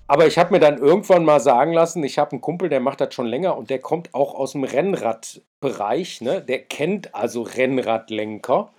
Aber 0.09 0.27
ich 0.27 0.39
habe 0.39 0.53
mir 0.53 0.61
dann 0.61 0.79
irgendwann 0.79 1.25
mal 1.25 1.41
sagen 1.41 1.73
lassen, 1.73 2.03
ich 2.03 2.19
habe 2.19 2.33
einen 2.33 2.41
Kumpel, 2.41 2.69
der 2.69 2.81
macht 2.81 3.01
das 3.01 3.13
schon 3.13 3.27
länger 3.27 3.57
und 3.57 3.71
der 3.71 3.81
kommt 3.81 4.15
auch 4.15 4.35
aus 4.35 4.53
dem 4.53 4.65
Rennradbereich. 4.65 6.21
Ne? 6.23 6.41
Der 6.41 6.61
kennt 6.61 7.15
also 7.15 7.43
Rennradlenker. 7.43 8.71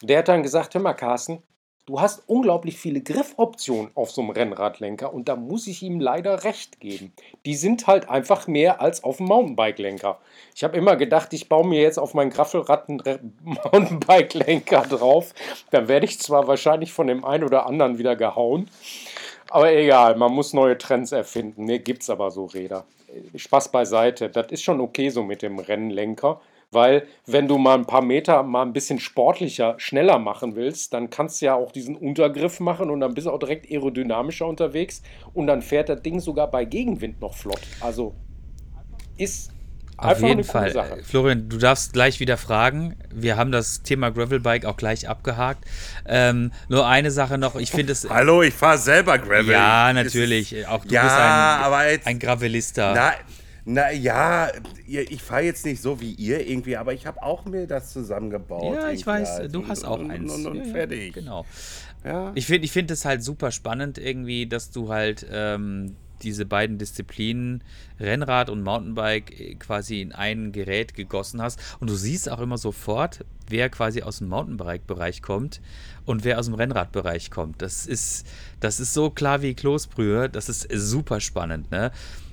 Und 0.00 0.10
der 0.10 0.18
hat 0.18 0.28
dann 0.28 0.42
gesagt, 0.42 0.74
hör 0.74 0.82
mal 0.82 0.92
Carsten, 0.92 1.42
Du 1.84 2.00
hast 2.00 2.22
unglaublich 2.28 2.78
viele 2.78 3.00
Griffoptionen 3.00 3.90
auf 3.96 4.12
so 4.12 4.20
einem 4.20 4.30
Rennradlenker 4.30 5.12
und 5.12 5.28
da 5.28 5.34
muss 5.34 5.66
ich 5.66 5.82
ihm 5.82 5.98
leider 5.98 6.44
recht 6.44 6.78
geben. 6.78 7.12
Die 7.44 7.56
sind 7.56 7.88
halt 7.88 8.08
einfach 8.08 8.46
mehr 8.46 8.80
als 8.80 9.02
auf 9.02 9.16
dem 9.16 9.26
Mountainbike-Lenker. 9.26 10.20
Ich 10.54 10.62
habe 10.62 10.76
immer 10.76 10.94
gedacht, 10.94 11.32
ich 11.32 11.48
baue 11.48 11.66
mir 11.66 11.82
jetzt 11.82 11.98
auf 11.98 12.14
mein 12.14 12.30
Graffelrad 12.30 12.88
einen 12.88 13.02
Mountainbike-Lenker 13.42 14.82
drauf. 14.82 15.34
Dann 15.72 15.88
werde 15.88 16.06
ich 16.06 16.20
zwar 16.20 16.46
wahrscheinlich 16.46 16.92
von 16.92 17.08
dem 17.08 17.24
einen 17.24 17.42
oder 17.42 17.66
anderen 17.66 17.98
wieder 17.98 18.14
gehauen, 18.14 18.68
aber 19.50 19.72
egal, 19.72 20.14
man 20.14 20.32
muss 20.32 20.52
neue 20.52 20.78
Trends 20.78 21.10
erfinden. 21.10 21.64
Ne, 21.64 21.80
gibt's 21.80 22.08
aber 22.08 22.30
so 22.30 22.44
Räder. 22.44 22.84
Spaß 23.34 23.72
beiseite, 23.72 24.30
das 24.30 24.52
ist 24.52 24.62
schon 24.62 24.80
okay 24.80 25.08
so 25.08 25.24
mit 25.24 25.42
dem 25.42 25.58
Rennlenker. 25.58 26.40
Weil 26.72 27.06
wenn 27.26 27.46
du 27.46 27.58
mal 27.58 27.74
ein 27.74 27.86
paar 27.86 28.02
Meter 28.02 28.42
mal 28.42 28.62
ein 28.62 28.72
bisschen 28.72 28.98
sportlicher, 28.98 29.74
schneller 29.76 30.18
machen 30.18 30.56
willst, 30.56 30.94
dann 30.94 31.10
kannst 31.10 31.40
du 31.40 31.46
ja 31.46 31.54
auch 31.54 31.70
diesen 31.70 31.94
Untergriff 31.96 32.60
machen 32.60 32.90
und 32.90 33.00
dann 33.00 33.12
bist 33.12 33.26
du 33.26 33.30
auch 33.30 33.38
direkt 33.38 33.70
aerodynamischer 33.70 34.46
unterwegs 34.46 35.02
und 35.34 35.46
dann 35.46 35.60
fährt 35.60 35.90
das 35.90 36.02
Ding 36.02 36.18
sogar 36.18 36.50
bei 36.50 36.64
Gegenwind 36.64 37.20
noch 37.20 37.34
flott. 37.34 37.60
Also 37.80 38.14
ist 39.18 39.52
auf 39.98 40.20
jeden 40.22 40.44
Fall. 40.44 40.72
Sache. 40.72 40.98
Florian, 41.04 41.48
du 41.48 41.58
darfst 41.58 41.92
gleich 41.92 42.18
wieder 42.18 42.36
fragen. 42.36 42.96
Wir 43.14 43.36
haben 43.36 43.52
das 43.52 43.82
Thema 43.82 44.10
Gravelbike 44.10 44.64
auch 44.64 44.76
gleich 44.76 45.08
abgehakt. 45.08 45.64
Ähm, 46.06 46.52
nur 46.68 46.86
eine 46.86 47.10
Sache 47.10 47.38
noch. 47.38 47.54
Ich 47.56 47.70
finde 47.70 47.92
es. 47.92 48.08
Hallo, 48.10 48.42
ich 48.42 48.54
fahre 48.54 48.78
selber 48.78 49.18
Gravel. 49.18 49.52
Ja, 49.52 49.92
natürlich. 49.92 50.66
Auch 50.66 50.84
du 50.84 50.94
ja, 50.94 51.02
bist 51.02 51.14
ein, 51.14 51.64
aber 51.64 51.90
jetzt, 51.90 52.06
ein 52.06 52.18
Gravelista. 52.18 52.94
Na, 52.94 53.12
na 53.64 53.92
ja, 53.92 54.50
ich 54.86 55.22
fahre 55.22 55.42
jetzt 55.42 55.64
nicht 55.64 55.80
so 55.80 56.00
wie 56.00 56.12
ihr 56.12 56.46
irgendwie, 56.46 56.76
aber 56.76 56.92
ich 56.94 57.06
habe 57.06 57.22
auch 57.22 57.44
mir 57.44 57.66
das 57.66 57.92
zusammengebaut. 57.92 58.74
Ja, 58.74 58.90
ich 58.90 59.06
weiß, 59.06 59.28
halt. 59.38 59.54
du 59.54 59.66
hast 59.68 59.84
auch 59.84 60.00
und, 60.00 60.10
eins. 60.10 60.34
Und, 60.34 60.46
und, 60.46 60.58
und 60.58 60.66
ja, 60.66 60.72
fertig. 60.72 61.14
Genau. 61.14 61.46
Ja. 62.04 62.32
Ich 62.34 62.46
finde 62.46 62.64
ich 62.64 62.72
find 62.72 62.90
es 62.90 63.04
halt 63.04 63.22
super 63.22 63.52
spannend 63.52 63.98
irgendwie, 63.98 64.46
dass 64.46 64.70
du 64.72 64.88
halt 64.88 65.24
ähm, 65.30 65.94
diese 66.22 66.46
beiden 66.46 66.78
Disziplinen, 66.78 67.62
Rennrad 68.00 68.50
und 68.50 68.62
Mountainbike, 68.62 69.40
äh, 69.40 69.54
quasi 69.54 70.00
in 70.00 70.12
ein 70.12 70.52
Gerät 70.52 70.94
gegossen 70.94 71.42
hast. 71.42 71.60
Und 71.80 71.90
du 71.90 71.94
siehst 71.94 72.28
auch 72.28 72.40
immer 72.40 72.58
sofort, 72.58 73.24
wer 73.48 73.68
quasi 73.68 74.02
aus 74.02 74.18
dem 74.18 74.28
Mountainbike-Bereich 74.28 75.22
kommt 75.22 75.60
und 76.04 76.24
wer 76.24 76.38
aus 76.38 76.46
dem 76.46 76.54
Rennradbereich 76.54 77.30
kommt. 77.30 77.62
Das 77.62 77.86
ist, 77.86 78.26
das 78.60 78.80
ist 78.80 78.94
so 78.94 79.10
klar 79.10 79.42
wie 79.42 79.54
Kloßbrühe. 79.54 80.28
Das 80.28 80.48
ist 80.48 80.66
super 80.72 81.20
spannend, 81.20 81.70
ne? 81.70 81.92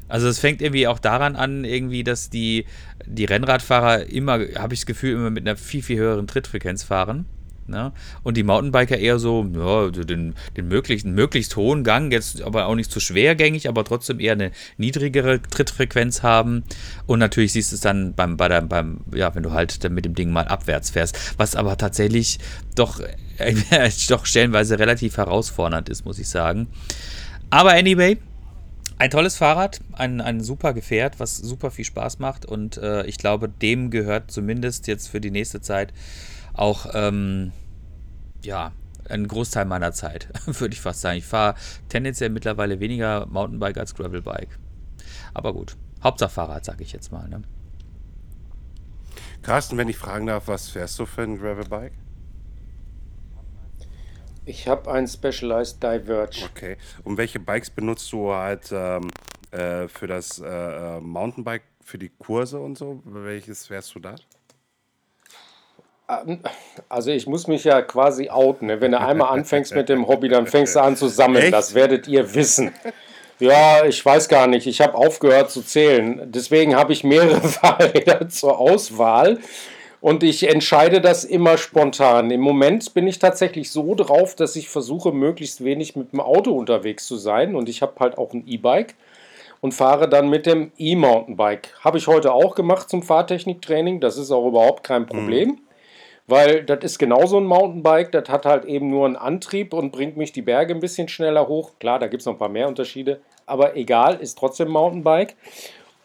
Also 0.09 0.27
es 0.27 0.39
fängt 0.39 0.61
irgendwie 0.61 0.87
auch 0.87 0.99
daran 0.99 1.35
an, 1.35 1.63
irgendwie, 1.63 2.03
dass 2.03 2.29
die, 2.29 2.65
die 3.05 3.25
Rennradfahrer 3.25 4.07
immer, 4.07 4.39
habe 4.55 4.73
ich 4.73 4.81
das 4.81 4.85
Gefühl, 4.85 5.13
immer 5.13 5.29
mit 5.29 5.47
einer 5.47 5.55
viel, 5.55 5.81
viel 5.81 5.97
höheren 5.97 6.27
Trittfrequenz 6.27 6.83
fahren. 6.83 7.25
Ne? 7.69 7.91
Und 8.23 8.35
die 8.35 8.43
Mountainbiker 8.43 8.97
eher 8.97 9.19
so, 9.19 9.47
ja, 9.53 9.89
den, 9.91 10.33
den 10.57 10.67
möglichst, 10.67 11.05
möglichst 11.05 11.55
hohen 11.55 11.83
Gang, 11.83 12.11
jetzt 12.11 12.41
aber 12.41 12.65
auch 12.65 12.75
nicht 12.75 12.91
zu 12.91 12.99
schwergängig, 12.99 13.69
aber 13.69 13.83
trotzdem 13.85 14.19
eher 14.19 14.33
eine 14.33 14.51
niedrigere 14.77 15.41
Trittfrequenz 15.41 16.23
haben. 16.23 16.63
Und 17.05 17.19
natürlich 17.19 17.53
siehst 17.53 17.71
du 17.71 17.75
es 17.75 17.81
dann 17.81 18.15
beim, 18.15 18.37
bei 18.37 18.47
der, 18.47 18.61
beim, 18.61 19.01
ja, 19.13 19.33
wenn 19.35 19.43
du 19.43 19.51
halt 19.51 19.83
dann 19.83 19.93
mit 19.93 20.05
dem 20.05 20.15
Ding 20.15 20.31
mal 20.31 20.47
abwärts 20.47 20.89
fährst, 20.89 21.35
was 21.37 21.55
aber 21.55 21.77
tatsächlich 21.77 22.39
doch, 22.75 22.99
äh, 23.37 23.55
doch 24.09 24.25
stellenweise 24.25 24.79
relativ 24.79 25.17
herausfordernd 25.17 25.89
ist, 25.89 26.05
muss 26.05 26.17
ich 26.17 26.27
sagen. 26.27 26.67
Aber 27.51 27.73
anyway, 27.73 28.17
ein 28.99 29.09
tolles 29.09 29.37
Fahrrad, 29.37 29.79
ein, 29.93 30.19
ein 30.19 30.41
super 30.41 30.73
Gefährt, 30.73 31.19
was 31.19 31.37
super 31.37 31.71
viel 31.71 31.85
Spaß 31.85 32.19
macht 32.19 32.45
und 32.45 32.77
äh, 32.77 33.05
ich 33.05 33.17
glaube, 33.17 33.47
dem 33.47 33.91
gehört 33.91 34.29
zumindest 34.29 34.87
jetzt 34.87 35.07
für 35.07 35.21
die 35.21 35.31
nächste 35.31 35.61
Zeit 35.61 35.93
auch, 36.53 36.87
ähm, 36.93 37.53
ja, 38.43 38.73
ein 39.07 39.27
Großteil 39.27 39.65
meiner 39.65 39.93
Zeit, 39.93 40.27
würde 40.59 40.73
ich 40.73 40.81
fast 40.81 41.01
sagen. 41.01 41.17
Ich 41.17 41.25
fahre 41.25 41.55
tendenziell 41.87 42.29
mittlerweile 42.29 42.79
weniger 42.79 43.25
Mountainbike 43.25 43.77
als 43.77 43.95
Gravelbike. 43.95 44.59
Aber 45.33 45.53
gut, 45.53 45.77
Hauptsache 46.03 46.29
Fahrrad, 46.29 46.65
sage 46.65 46.83
ich 46.83 46.91
jetzt 46.91 47.11
mal. 47.11 47.27
Ne? 47.27 47.41
Carsten, 49.41 49.77
wenn 49.77 49.89
ich 49.89 49.97
fragen 49.97 50.27
darf, 50.27 50.47
was 50.47 50.69
fährst 50.69 50.99
du 50.99 51.05
für 51.05 51.23
ein 51.23 51.39
Gravelbike? 51.39 51.93
Ich 54.49 54.67
habe 54.67 54.91
ein 54.91 55.07
Specialized 55.07 55.83
Diverge. 55.83 56.49
Okay. 56.49 56.77
Und 57.03 57.17
welche 57.19 57.39
Bikes 57.39 57.69
benutzt 57.69 58.11
du 58.11 58.33
halt 58.33 58.71
ähm, 58.71 59.11
äh, 59.51 59.87
für 59.87 60.07
das 60.07 60.39
äh, 60.39 60.47
äh, 60.47 60.99
Mountainbike, 60.99 61.61
für 61.83 61.99
die 61.99 62.09
Kurse 62.09 62.59
und 62.59 62.75
so? 62.75 62.99
Welches 63.05 63.67
fährst 63.67 63.93
du 63.93 63.99
da? 63.99 64.15
Ähm, 66.09 66.39
also 66.89 67.11
ich 67.11 67.27
muss 67.27 67.45
mich 67.45 67.63
ja 67.63 67.83
quasi 67.83 68.31
outen. 68.31 68.69
Ne? 68.69 68.81
Wenn 68.81 68.91
du 68.91 68.99
einmal 68.99 69.37
anfängst 69.37 69.75
mit 69.75 69.87
dem 69.87 70.07
Hobby, 70.07 70.29
dann 70.29 70.47
fängst 70.47 70.75
du 70.75 70.81
an 70.81 70.95
zu 70.95 71.09
sammeln. 71.09 71.43
Echt? 71.43 71.53
Das 71.53 71.75
werdet 71.75 72.07
ihr 72.07 72.33
wissen. 72.33 72.71
Ja, 73.37 73.85
ich 73.85 74.03
weiß 74.03 74.29
gar 74.29 74.47
nicht. 74.47 74.65
Ich 74.65 74.81
habe 74.81 74.95
aufgehört 74.95 75.51
zu 75.51 75.61
zählen. 75.61 76.23
Deswegen 76.25 76.75
habe 76.75 76.91
ich 76.91 77.03
mehrere 77.03 77.39
Fahrräder 77.47 78.27
zur 78.29 78.57
Auswahl. 78.57 79.37
Und 80.01 80.23
ich 80.23 80.47
entscheide 80.49 81.01
das 81.01 81.25
immer 81.25 81.57
spontan. 81.57 82.31
Im 82.31 82.39
Moment 82.39 82.93
bin 82.93 83.05
ich 83.07 83.19
tatsächlich 83.19 83.69
so 83.69 83.95
drauf, 83.95 84.35
dass 84.35 84.55
ich 84.55 84.69
versuche, 84.69 85.11
möglichst 85.11 85.63
wenig 85.63 85.95
mit 85.95 86.13
dem 86.13 86.21
Auto 86.21 86.53
unterwegs 86.53 87.05
zu 87.05 87.17
sein. 87.17 87.55
Und 87.55 87.67
ich 87.67 87.81
habe 87.81 87.93
halt 87.99 88.17
auch 88.17 88.33
ein 88.33 88.47
E-Bike 88.47 88.95
und 89.59 89.73
fahre 89.73 90.07
dann 90.07 90.29
mit 90.29 90.45
dem 90.45 90.71
E-Mountainbike. 90.77 91.73
Habe 91.81 91.97
ich 91.97 92.07
heute 92.07 92.31
auch 92.33 92.55
gemacht 92.55 92.89
zum 92.89 93.03
Fahrtechniktraining. 93.03 93.99
Das 93.99 94.17
ist 94.17 94.31
auch 94.31 94.47
überhaupt 94.47 94.85
kein 94.85 95.05
Problem. 95.05 95.49
Mhm. 95.49 95.57
Weil 96.27 96.63
das 96.63 96.83
ist 96.83 96.99
genauso 96.99 97.37
ein 97.37 97.45
Mountainbike, 97.45 98.11
das 98.11 98.29
hat 98.29 98.45
halt 98.45 98.65
eben 98.65 98.91
nur 98.91 99.07
einen 99.07 99.15
Antrieb 99.15 99.73
und 99.73 99.91
bringt 99.91 100.15
mich 100.15 100.31
die 100.31 100.43
Berge 100.43 100.75
ein 100.75 100.79
bisschen 100.79 101.07
schneller 101.07 101.47
hoch. 101.47 101.71
Klar, 101.79 101.97
da 101.97 102.05
gibt 102.05 102.21
es 102.21 102.27
noch 102.27 102.33
ein 102.33 102.37
paar 102.39 102.49
mehr 102.49 102.67
Unterschiede, 102.67 103.19
aber 103.47 103.75
egal, 103.75 104.17
ist 104.17 104.37
trotzdem 104.37 104.69
Mountainbike. 104.69 105.35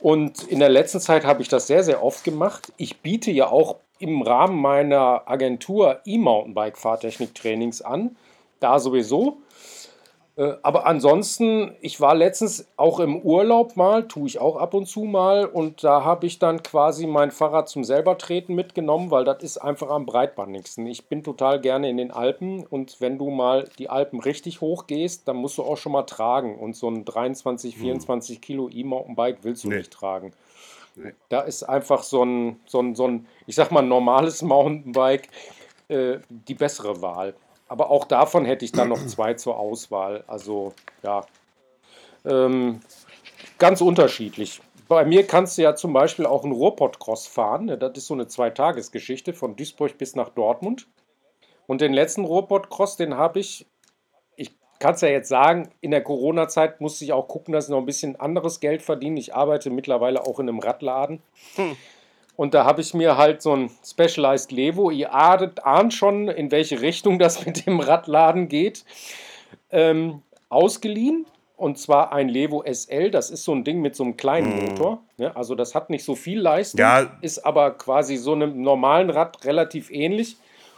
Und 0.04 0.42
in 0.48 0.58
der 0.58 0.68
letzten 0.68 1.00
Zeit 1.00 1.24
habe 1.24 1.40
ich 1.40 1.48
das 1.48 1.66
sehr, 1.66 1.82
sehr 1.82 2.04
oft 2.04 2.24
gemacht. 2.24 2.70
Ich 2.76 3.00
biete 3.00 3.30
ja 3.30 3.46
auch 3.46 3.76
im 3.98 4.20
Rahmen 4.20 4.60
meiner 4.60 5.22
Agentur 5.24 6.02
E-Mountainbike-Fahrtechnik-Trainings 6.04 7.80
an. 7.80 8.14
Da 8.60 8.78
sowieso. 8.80 9.38
Äh, 10.36 10.54
aber 10.62 10.86
ansonsten, 10.86 11.76
ich 11.80 12.00
war 12.00 12.14
letztens 12.14 12.66
auch 12.76 12.98
im 12.98 13.20
Urlaub 13.20 13.76
mal, 13.76 14.08
tue 14.08 14.26
ich 14.26 14.40
auch 14.40 14.56
ab 14.56 14.74
und 14.74 14.86
zu 14.86 15.04
mal. 15.04 15.46
Und 15.46 15.84
da 15.84 16.04
habe 16.04 16.26
ich 16.26 16.38
dann 16.38 16.62
quasi 16.62 17.06
mein 17.06 17.30
Fahrrad 17.30 17.68
zum 17.68 17.84
selbertreten 17.84 18.54
mitgenommen, 18.54 19.10
weil 19.10 19.24
das 19.24 19.42
ist 19.42 19.58
einfach 19.58 19.90
am 19.90 20.06
breitbandigsten. 20.06 20.86
Ich 20.86 21.06
bin 21.06 21.22
total 21.22 21.60
gerne 21.60 21.88
in 21.88 21.96
den 21.96 22.10
Alpen 22.10 22.66
und 22.66 23.00
wenn 23.00 23.18
du 23.18 23.30
mal 23.30 23.68
die 23.78 23.88
Alpen 23.88 24.20
richtig 24.20 24.60
hoch 24.60 24.86
gehst, 24.86 25.28
dann 25.28 25.36
musst 25.36 25.58
du 25.58 25.62
auch 25.62 25.76
schon 25.76 25.92
mal 25.92 26.02
tragen. 26.02 26.58
Und 26.58 26.74
so 26.74 26.88
ein 26.88 27.04
23, 27.04 27.76
24 27.76 28.36
hm. 28.36 28.40
Kilo 28.40 28.68
E-Mountainbike 28.68 29.38
willst 29.42 29.64
du 29.64 29.68
nee. 29.68 29.78
nicht 29.78 29.92
tragen. 29.92 30.32
Da 31.28 31.40
ist 31.40 31.64
einfach 31.64 32.04
so 32.04 32.24
ein, 32.24 32.60
so 32.66 32.80
ein, 32.80 32.94
so 32.94 33.08
ein 33.08 33.26
ich 33.46 33.56
sag 33.56 33.72
mal, 33.72 33.82
normales 33.82 34.42
Mountainbike 34.42 35.28
äh, 35.88 36.18
die 36.28 36.54
bessere 36.54 37.02
Wahl. 37.02 37.34
Aber 37.68 37.90
auch 37.90 38.04
davon 38.04 38.44
hätte 38.44 38.64
ich 38.64 38.72
dann 38.72 38.88
noch 38.88 39.04
zwei 39.06 39.34
zur 39.34 39.58
Auswahl. 39.58 40.24
Also, 40.26 40.74
ja. 41.02 41.24
Ähm, 42.24 42.80
ganz 43.58 43.80
unterschiedlich. 43.80 44.60
Bei 44.88 45.04
mir 45.04 45.26
kannst 45.26 45.56
du 45.56 45.62
ja 45.62 45.74
zum 45.74 45.92
Beispiel 45.92 46.26
auch 46.26 46.44
einen 46.44 46.52
Ruhrpott-Cross 46.52 47.26
fahren. 47.26 47.66
Ne? 47.66 47.78
Das 47.78 47.92
ist 47.96 48.06
so 48.06 48.14
eine 48.14 48.28
Zweitagesgeschichte 48.28 49.32
von 49.32 49.56
Duisburg 49.56 49.96
bis 49.96 50.14
nach 50.14 50.28
Dortmund. 50.28 50.86
Und 51.66 51.80
den 51.80 51.94
letzten 51.94 52.24
Ruhrpott-Cross, 52.24 52.98
den 52.98 53.16
habe 53.16 53.40
ich, 53.40 53.66
ich 54.36 54.54
kann 54.78 54.94
es 54.94 55.00
ja 55.00 55.08
jetzt 55.08 55.30
sagen, 55.30 55.70
in 55.80 55.90
der 55.90 56.02
Corona-Zeit 56.02 56.82
musste 56.82 57.04
ich 57.06 57.14
auch 57.14 57.28
gucken, 57.28 57.52
dass 57.52 57.64
ich 57.64 57.70
noch 57.70 57.78
ein 57.78 57.86
bisschen 57.86 58.20
anderes 58.20 58.60
Geld 58.60 58.82
verdiene. 58.82 59.18
Ich 59.18 59.34
arbeite 59.34 59.70
mittlerweile 59.70 60.26
auch 60.26 60.38
in 60.38 60.48
einem 60.48 60.58
Radladen. 60.58 61.22
Hm. 61.56 61.76
Und 62.36 62.54
da 62.54 62.64
habe 62.64 62.80
ich 62.80 62.94
mir 62.94 63.16
halt 63.16 63.42
so 63.42 63.54
ein 63.54 63.70
Specialized 63.84 64.50
Levo, 64.50 64.90
ihr 64.90 65.14
ahnt, 65.14 65.94
schon, 65.94 66.28
in 66.28 66.50
welche 66.50 66.80
Richtung 66.80 67.18
das 67.18 67.44
mit 67.46 67.66
dem 67.66 67.80
Radladen 67.80 68.48
geht, 68.48 68.84
ähm, 69.70 70.22
ausgeliehen. 70.48 71.26
Und 71.56 71.78
zwar 71.78 72.12
ein 72.12 72.28
Levo 72.28 72.64
SL, 72.66 73.10
das 73.12 73.30
ist 73.30 73.44
so 73.44 73.54
ein 73.54 73.62
Ding 73.62 73.80
mit 73.80 73.94
so 73.94 74.02
einem 74.02 74.16
kleinen 74.16 74.56
mm. 74.56 74.64
Motor. 74.64 75.02
Ne? 75.18 75.34
Also 75.36 75.54
das 75.54 75.76
hat 75.76 75.88
nicht 75.88 76.04
so 76.04 76.16
viel 76.16 76.40
Leistung, 76.40 76.80
ja. 76.80 77.12
ist 77.20 77.46
aber 77.46 77.70
quasi 77.70 78.16
so 78.16 78.32
einem 78.32 78.60
normalen 78.60 79.08
Rad 79.08 79.44
relativ 79.44 79.90
ähnlich. 79.90 80.36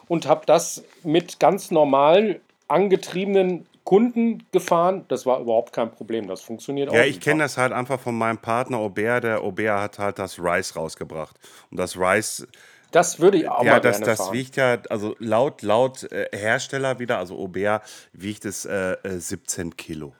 Und 0.08 0.28
habe 0.28 0.46
das 0.46 0.84
mit 1.02 1.40
ganz 1.40 1.70
normal 1.70 2.40
angetriebenen 2.68 3.66
Kunden 3.86 4.44
gefahren. 4.50 5.04
Das 5.08 5.24
war 5.24 5.40
überhaupt 5.40 5.72
kein 5.72 5.90
Problem. 5.92 6.26
Das 6.26 6.42
funktioniert 6.42 6.88
ja, 6.88 6.92
auch. 6.92 7.02
Ja, 7.02 7.08
ich 7.08 7.20
kenne 7.20 7.44
das 7.44 7.56
halt 7.56 7.72
einfach 7.72 7.98
von 8.00 8.18
meinem 8.18 8.36
Partner 8.36 8.78
Aubert. 8.78 9.24
Der 9.24 9.40
Aubert 9.40 9.78
hat 9.78 9.98
halt 9.98 10.18
das 10.18 10.38
Rice 10.38 10.76
rausgebracht. 10.76 11.38
Und 11.70 11.78
das 11.78 11.96
Rice. 11.96 12.46
Das 12.90 13.20
würde 13.20 13.38
ich 13.38 13.48
auch 13.48 13.64
ja, 13.64 13.74
mal 13.74 13.80
das, 13.80 13.98
gerne 13.98 14.06
das 14.06 14.18
fahren. 14.18 14.32
wiegt 14.34 14.56
ja, 14.56 14.78
also 14.90 15.14
laut, 15.20 15.62
laut 15.62 16.02
äh, 16.12 16.28
Hersteller 16.32 16.98
wieder, 16.98 17.18
also 17.18 17.38
Aubert, 17.38 17.82
wiegt 18.12 18.44
es 18.44 18.64
äh, 18.64 18.96
17 19.04 19.68
äh, 19.68 19.70
Kilo. 19.76 20.14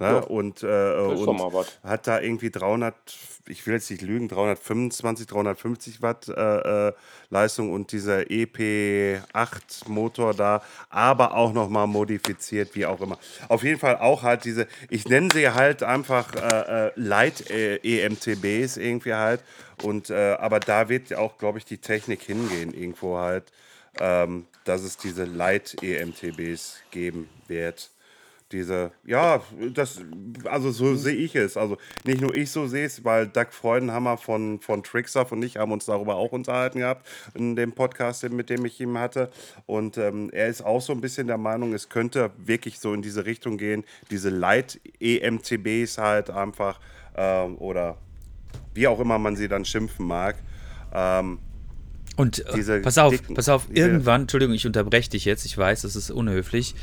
Ja, 0.00 0.18
und, 0.18 0.62
äh, 0.62 0.92
und 0.94 1.66
hat 1.82 2.06
da 2.06 2.20
irgendwie 2.20 2.50
300, 2.50 2.94
ich 3.48 3.66
will 3.66 3.74
jetzt 3.74 3.90
nicht 3.90 4.02
lügen, 4.02 4.28
325, 4.28 5.26
350 5.26 6.02
Watt 6.02 6.28
äh, 6.28 6.88
äh, 6.88 6.92
Leistung 7.30 7.72
und 7.72 7.92
dieser 7.92 8.20
EP8 8.20 9.88
Motor 9.88 10.34
da, 10.34 10.62
aber 10.90 11.34
auch 11.34 11.52
nochmal 11.52 11.86
modifiziert, 11.86 12.74
wie 12.74 12.86
auch 12.86 13.00
immer. 13.00 13.18
Auf 13.48 13.62
jeden 13.62 13.78
Fall 13.78 13.96
auch 13.98 14.22
halt 14.22 14.44
diese, 14.44 14.66
ich 14.90 15.06
nenne 15.08 15.28
sie 15.32 15.50
halt 15.50 15.82
einfach 15.82 16.34
äh, 16.34 16.86
äh, 16.86 16.92
Light 16.96 17.50
EMTBs 17.50 18.76
irgendwie 18.76 19.14
halt. 19.14 19.42
Und 19.82 20.10
äh, 20.10 20.36
aber 20.38 20.60
da 20.60 20.88
wird 20.88 21.14
auch, 21.14 21.38
glaube 21.38 21.58
ich, 21.58 21.64
die 21.64 21.78
Technik 21.78 22.22
hingehen, 22.22 22.72
irgendwo 22.72 23.18
halt, 23.18 23.52
ähm, 24.00 24.46
dass 24.64 24.82
es 24.82 24.96
diese 24.96 25.24
Light 25.24 25.76
EMTBs 25.82 26.80
geben 26.90 27.28
wird 27.46 27.90
diese, 28.52 28.92
ja, 29.04 29.42
das, 29.74 30.00
also 30.44 30.70
so 30.70 30.94
sehe 30.94 31.14
ich 31.14 31.34
es. 31.34 31.56
Also 31.56 31.78
nicht 32.04 32.20
nur 32.20 32.36
ich 32.36 32.50
so 32.50 32.66
sehe 32.66 32.86
es, 32.86 33.04
weil 33.04 33.26
Doug 33.26 33.48
Freudenhammer 33.50 34.16
von, 34.18 34.60
von 34.60 34.82
Trickstuff 34.82 35.32
und 35.32 35.42
ich 35.42 35.56
haben 35.56 35.72
uns 35.72 35.86
darüber 35.86 36.14
auch 36.14 36.32
unterhalten 36.32 36.78
gehabt 36.78 37.06
in 37.34 37.56
dem 37.56 37.72
Podcast, 37.72 38.28
mit 38.30 38.48
dem 38.48 38.64
ich 38.64 38.80
ihn 38.80 38.98
hatte. 38.98 39.30
Und 39.66 39.98
ähm, 39.98 40.30
er 40.32 40.46
ist 40.46 40.64
auch 40.64 40.80
so 40.80 40.92
ein 40.92 41.00
bisschen 41.00 41.26
der 41.26 41.38
Meinung, 41.38 41.74
es 41.74 41.88
könnte 41.88 42.30
wirklich 42.38 42.78
so 42.78 42.94
in 42.94 43.02
diese 43.02 43.26
Richtung 43.26 43.58
gehen, 43.58 43.84
diese 44.10 44.30
Light-EMTBs 44.30 45.98
halt 45.98 46.30
einfach 46.30 46.78
ähm, 47.16 47.58
oder 47.58 47.98
wie 48.74 48.86
auch 48.86 49.00
immer 49.00 49.18
man 49.18 49.34
sie 49.34 49.48
dann 49.48 49.64
schimpfen 49.64 50.06
mag. 50.06 50.36
Ähm, 50.92 51.38
und 52.16 52.46
äh, 52.46 52.80
pass 52.80 52.96
auf, 52.96 53.12
dicken, 53.12 53.34
pass 53.34 53.48
auf, 53.50 53.66
irgendwann, 53.70 54.22
Entschuldigung, 54.22 54.54
ich 54.54 54.66
unterbreche 54.66 55.10
dich 55.10 55.26
jetzt, 55.26 55.44
ich 55.44 55.56
weiß, 55.56 55.82
das 55.82 55.96
ist 55.96 56.10
unhöflich, 56.10 56.74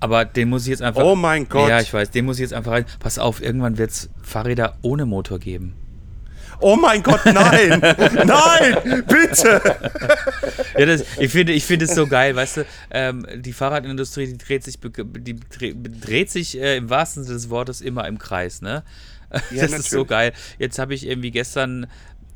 aber 0.00 0.24
den 0.24 0.48
muss 0.48 0.62
ich 0.62 0.68
jetzt 0.68 0.82
einfach. 0.82 1.02
Oh 1.02 1.16
mein 1.16 1.48
Gott. 1.48 1.68
Ja, 1.68 1.80
ich 1.80 1.92
weiß, 1.92 2.10
den 2.10 2.24
muss 2.24 2.36
ich 2.36 2.42
jetzt 2.42 2.54
einfach 2.54 2.72
rein. 2.72 2.84
Pass 3.00 3.18
auf, 3.18 3.42
irgendwann 3.42 3.78
wird 3.78 3.90
es 3.90 4.10
Fahrräder 4.22 4.76
ohne 4.82 5.06
Motor 5.06 5.38
geben. 5.38 5.74
Oh 6.60 6.74
mein 6.74 7.02
Gott, 7.04 7.20
nein! 7.24 7.80
nein! 7.80 9.04
Bitte! 9.06 9.60
ja, 10.76 10.86
das, 10.86 11.04
ich 11.18 11.30
finde 11.30 11.52
ich 11.52 11.64
find 11.64 11.82
es 11.82 11.94
so 11.94 12.06
geil, 12.08 12.34
weißt 12.34 12.58
du, 12.58 12.66
ähm, 12.90 13.24
die 13.36 13.52
Fahrradindustrie, 13.52 14.26
die 14.26 14.38
dreht 14.38 14.64
sich, 14.64 14.80
die 14.80 15.36
dreht 16.00 16.30
sich 16.30 16.60
äh, 16.60 16.76
im 16.76 16.90
wahrsten 16.90 17.22
Sinne 17.22 17.36
des 17.36 17.50
Wortes 17.50 17.80
immer 17.80 18.08
im 18.08 18.18
Kreis, 18.18 18.60
ne? 18.60 18.82
Ja, 19.30 19.38
das 19.38 19.50
natürlich. 19.50 19.78
ist 19.78 19.90
so 19.90 20.04
geil. 20.04 20.32
Jetzt 20.58 20.78
habe 20.78 20.94
ich 20.94 21.06
irgendwie 21.06 21.30
gestern 21.30 21.86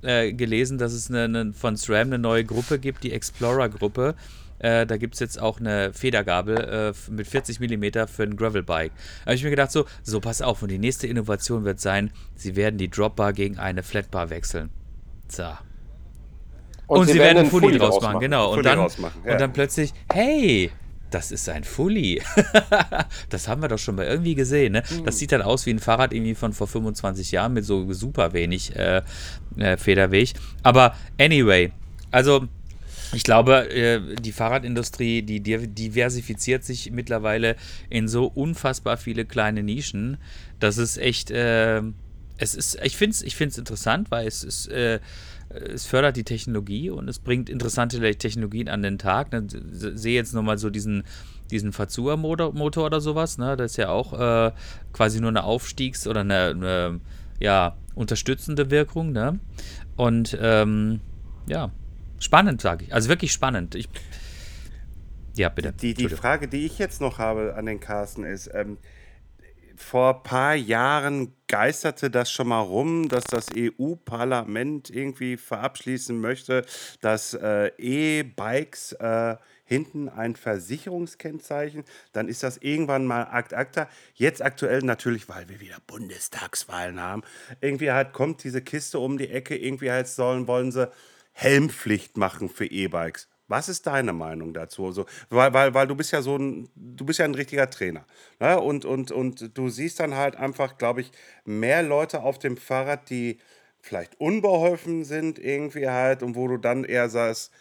äh, 0.02 0.32
gelesen, 0.32 0.78
dass 0.78 0.92
es 0.92 1.08
eine, 1.10 1.24
eine, 1.24 1.52
von 1.52 1.76
SRAM 1.76 2.08
eine 2.08 2.18
neue 2.18 2.44
Gruppe 2.44 2.78
gibt, 2.78 3.02
die 3.02 3.12
Explorer-Gruppe. 3.12 4.14
Äh, 4.62 4.86
da 4.86 4.96
gibt 4.96 5.14
es 5.14 5.20
jetzt 5.20 5.40
auch 5.40 5.60
eine 5.60 5.92
Federgabel 5.92 6.56
äh, 6.56 7.10
mit 7.10 7.26
40 7.26 7.60
mm 7.60 8.06
für 8.06 8.22
ein 8.22 8.36
Gravelbike. 8.36 8.92
Da 9.20 9.26
habe 9.26 9.34
ich 9.34 9.44
mir 9.44 9.50
gedacht, 9.50 9.72
so, 9.72 9.84
so 10.02 10.20
pass 10.20 10.40
auf. 10.40 10.62
Und 10.62 10.70
die 10.70 10.78
nächste 10.78 11.06
Innovation 11.06 11.64
wird 11.64 11.80
sein, 11.80 12.12
sie 12.36 12.56
werden 12.56 12.78
die 12.78 12.88
Dropbar 12.88 13.32
gegen 13.32 13.58
eine 13.58 13.82
Flatbar 13.82 14.30
wechseln. 14.30 14.70
So. 15.28 15.44
Und, 16.86 17.00
und 17.00 17.06
sie, 17.06 17.14
sie, 17.14 17.18
werden 17.18 17.38
einen 17.38 17.50
Fully, 17.50 17.66
Fully 17.66 17.78
draus 17.78 18.00
machen, 18.00 18.20
genau. 18.20 18.52
Und 18.52 18.64
dann, 18.64 18.78
ja. 18.78 19.32
und 19.32 19.40
dann 19.40 19.52
plötzlich, 19.52 19.92
hey, 20.12 20.70
das 21.10 21.32
ist 21.32 21.48
ein 21.48 21.64
Fully. 21.64 22.22
das 23.30 23.48
haben 23.48 23.62
wir 23.62 23.68
doch 23.68 23.78
schon 23.78 23.96
mal 23.96 24.06
irgendwie 24.06 24.34
gesehen. 24.34 24.72
Ne? 24.72 24.82
Das 25.04 25.18
sieht 25.18 25.32
dann 25.32 25.42
aus 25.42 25.66
wie 25.66 25.70
ein 25.70 25.78
Fahrrad 25.78 26.12
irgendwie 26.12 26.34
von 26.34 26.52
vor 26.52 26.66
25 26.66 27.32
Jahren 27.32 27.52
mit 27.52 27.64
so 27.64 27.92
super 27.92 28.32
wenig 28.32 28.76
äh, 28.76 29.02
äh, 29.56 29.76
Federweg. 29.76 30.34
Aber 30.62 30.94
anyway, 31.18 31.72
also 32.10 32.46
ich 33.12 33.22
glaube, 33.22 33.70
äh, 33.70 34.16
die 34.16 34.32
Fahrradindustrie, 34.32 35.22
die 35.22 35.40
diversifiziert 35.40 36.64
sich 36.64 36.90
mittlerweile 36.90 37.56
in 37.90 38.08
so 38.08 38.26
unfassbar 38.26 38.96
viele 38.96 39.24
kleine 39.24 39.62
Nischen, 39.62 40.18
dass 40.58 40.78
es 40.78 40.96
echt, 40.96 41.30
äh, 41.30 41.82
es 42.38 42.54
ist, 42.54 42.78
ich 42.82 42.96
finde 42.96 43.14
es 43.14 43.22
ich 43.22 43.36
find's 43.36 43.58
interessant, 43.58 44.10
weil 44.10 44.26
es 44.26 44.42
ist, 44.44 44.68
äh, 44.68 45.00
es 45.50 45.84
fördert 45.86 46.16
die 46.16 46.24
Technologie 46.24 46.88
und 46.88 47.08
es 47.08 47.18
bringt 47.18 47.50
interessante 47.50 48.00
Technologien 48.16 48.68
an 48.68 48.82
den 48.82 48.98
Tag. 48.98 49.28
Ich 49.34 49.54
sehe 49.94 50.14
jetzt 50.14 50.32
nochmal 50.32 50.56
so 50.56 50.70
diesen, 50.70 51.04
diesen 51.50 51.72
Fazua-Motor 51.72 52.86
oder 52.86 53.00
sowas, 53.00 53.36
ne? 53.36 53.56
Das 53.56 53.72
ist 53.72 53.76
ja 53.76 53.90
auch 53.90 54.18
äh, 54.18 54.52
quasi 54.94 55.20
nur 55.20 55.28
eine 55.28 55.44
Aufstiegs- 55.44 56.06
oder 56.06 56.20
eine, 56.20 56.48
eine, 56.48 57.00
ja, 57.38 57.76
unterstützende 57.94 58.70
Wirkung, 58.70 59.12
ne? 59.12 59.38
Und 59.96 60.38
ähm, 60.40 61.00
ja, 61.46 61.70
Spannend, 62.22 62.60
sage 62.60 62.84
ich. 62.84 62.94
Also 62.94 63.08
wirklich 63.08 63.32
spannend. 63.32 63.74
Ich, 63.74 63.88
ja, 65.34 65.48
bitte. 65.48 65.72
Die, 65.72 65.94
die 65.94 66.08
Frage, 66.08 66.46
die 66.46 66.64
ich 66.64 66.78
jetzt 66.78 67.00
noch 67.00 67.18
habe 67.18 67.54
an 67.56 67.66
den 67.66 67.80
Carsten 67.80 68.24
ist, 68.24 68.48
ähm, 68.54 68.78
vor 69.76 70.16
ein 70.16 70.22
paar 70.22 70.54
Jahren 70.54 71.34
geisterte 71.48 72.10
das 72.10 72.30
schon 72.30 72.46
mal 72.46 72.60
rum, 72.60 73.08
dass 73.08 73.24
das 73.24 73.46
EU-Parlament 73.56 74.88
irgendwie 74.90 75.36
verabschließen 75.36 76.18
möchte, 76.20 76.64
dass 77.00 77.34
äh, 77.34 77.72
E-Bikes 77.78 78.92
äh, 78.92 79.36
hinten 79.64 80.08
ein 80.08 80.36
Versicherungskennzeichen, 80.36 81.82
dann 82.12 82.28
ist 82.28 82.44
das 82.44 82.58
irgendwann 82.58 83.04
mal 83.04 83.24
Akt 83.24 83.52
Akta. 83.52 83.88
Jetzt 84.14 84.42
aktuell 84.42 84.82
natürlich, 84.82 85.28
weil 85.28 85.48
wir 85.48 85.58
wieder 85.60 85.78
Bundestagswahlen 85.88 87.00
haben, 87.00 87.22
irgendwie 87.60 87.90
halt 87.90 88.12
kommt 88.12 88.44
diese 88.44 88.62
Kiste 88.62 89.00
um 89.00 89.18
die 89.18 89.28
Ecke, 89.28 89.56
irgendwie 89.56 89.90
halt 89.90 90.06
sollen, 90.06 90.46
wollen 90.46 90.70
sie 90.70 90.88
Helmpflicht 91.32 92.16
machen 92.16 92.48
für 92.48 92.66
E-Bikes. 92.66 93.28
Was 93.48 93.68
ist 93.68 93.86
deine 93.86 94.12
Meinung 94.12 94.54
dazu? 94.54 94.86
Also, 94.86 95.04
weil, 95.28 95.52
weil, 95.52 95.74
weil 95.74 95.86
du 95.86 95.94
bist 95.94 96.12
ja 96.12 96.22
so 96.22 96.36
ein, 96.36 96.68
du 96.74 97.04
bist 97.04 97.18
ja 97.18 97.26
ein 97.26 97.34
richtiger 97.34 97.68
Trainer. 97.68 98.06
Ne? 98.40 98.58
Und, 98.58 98.84
und, 98.84 99.10
und 99.10 99.56
du 99.58 99.68
siehst 99.68 100.00
dann 100.00 100.14
halt 100.14 100.36
einfach, 100.36 100.78
glaube 100.78 101.02
ich, 101.02 101.10
mehr 101.44 101.82
Leute 101.82 102.22
auf 102.22 102.38
dem 102.38 102.56
Fahrrad, 102.56 103.10
die 103.10 103.38
vielleicht 103.80 104.18
unbeholfen 104.20 105.04
sind, 105.04 105.38
irgendwie 105.38 105.88
halt, 105.88 106.22
und 106.22 106.36
wo 106.36 106.48
du 106.48 106.56
dann 106.56 106.84
eher 106.84 107.10
sagst, 107.10 107.52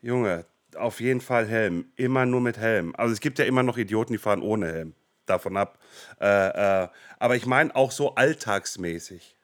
Junge, 0.00 0.46
auf 0.74 1.00
jeden 1.00 1.20
Fall 1.20 1.46
Helm. 1.46 1.92
Immer 1.96 2.26
nur 2.26 2.40
mit 2.40 2.58
Helm. 2.58 2.94
Also 2.96 3.12
es 3.12 3.20
gibt 3.20 3.38
ja 3.38 3.44
immer 3.44 3.62
noch 3.62 3.76
Idioten, 3.76 4.14
die 4.14 4.18
fahren 4.18 4.42
ohne 4.42 4.72
Helm. 4.72 4.94
Davon 5.26 5.56
ab. 5.56 5.78
Äh, 6.20 6.84
äh, 6.84 6.88
aber 7.18 7.36
ich 7.36 7.46
meine 7.46 7.76
auch 7.76 7.92
so 7.92 8.16
alltagsmäßig. 8.16 9.36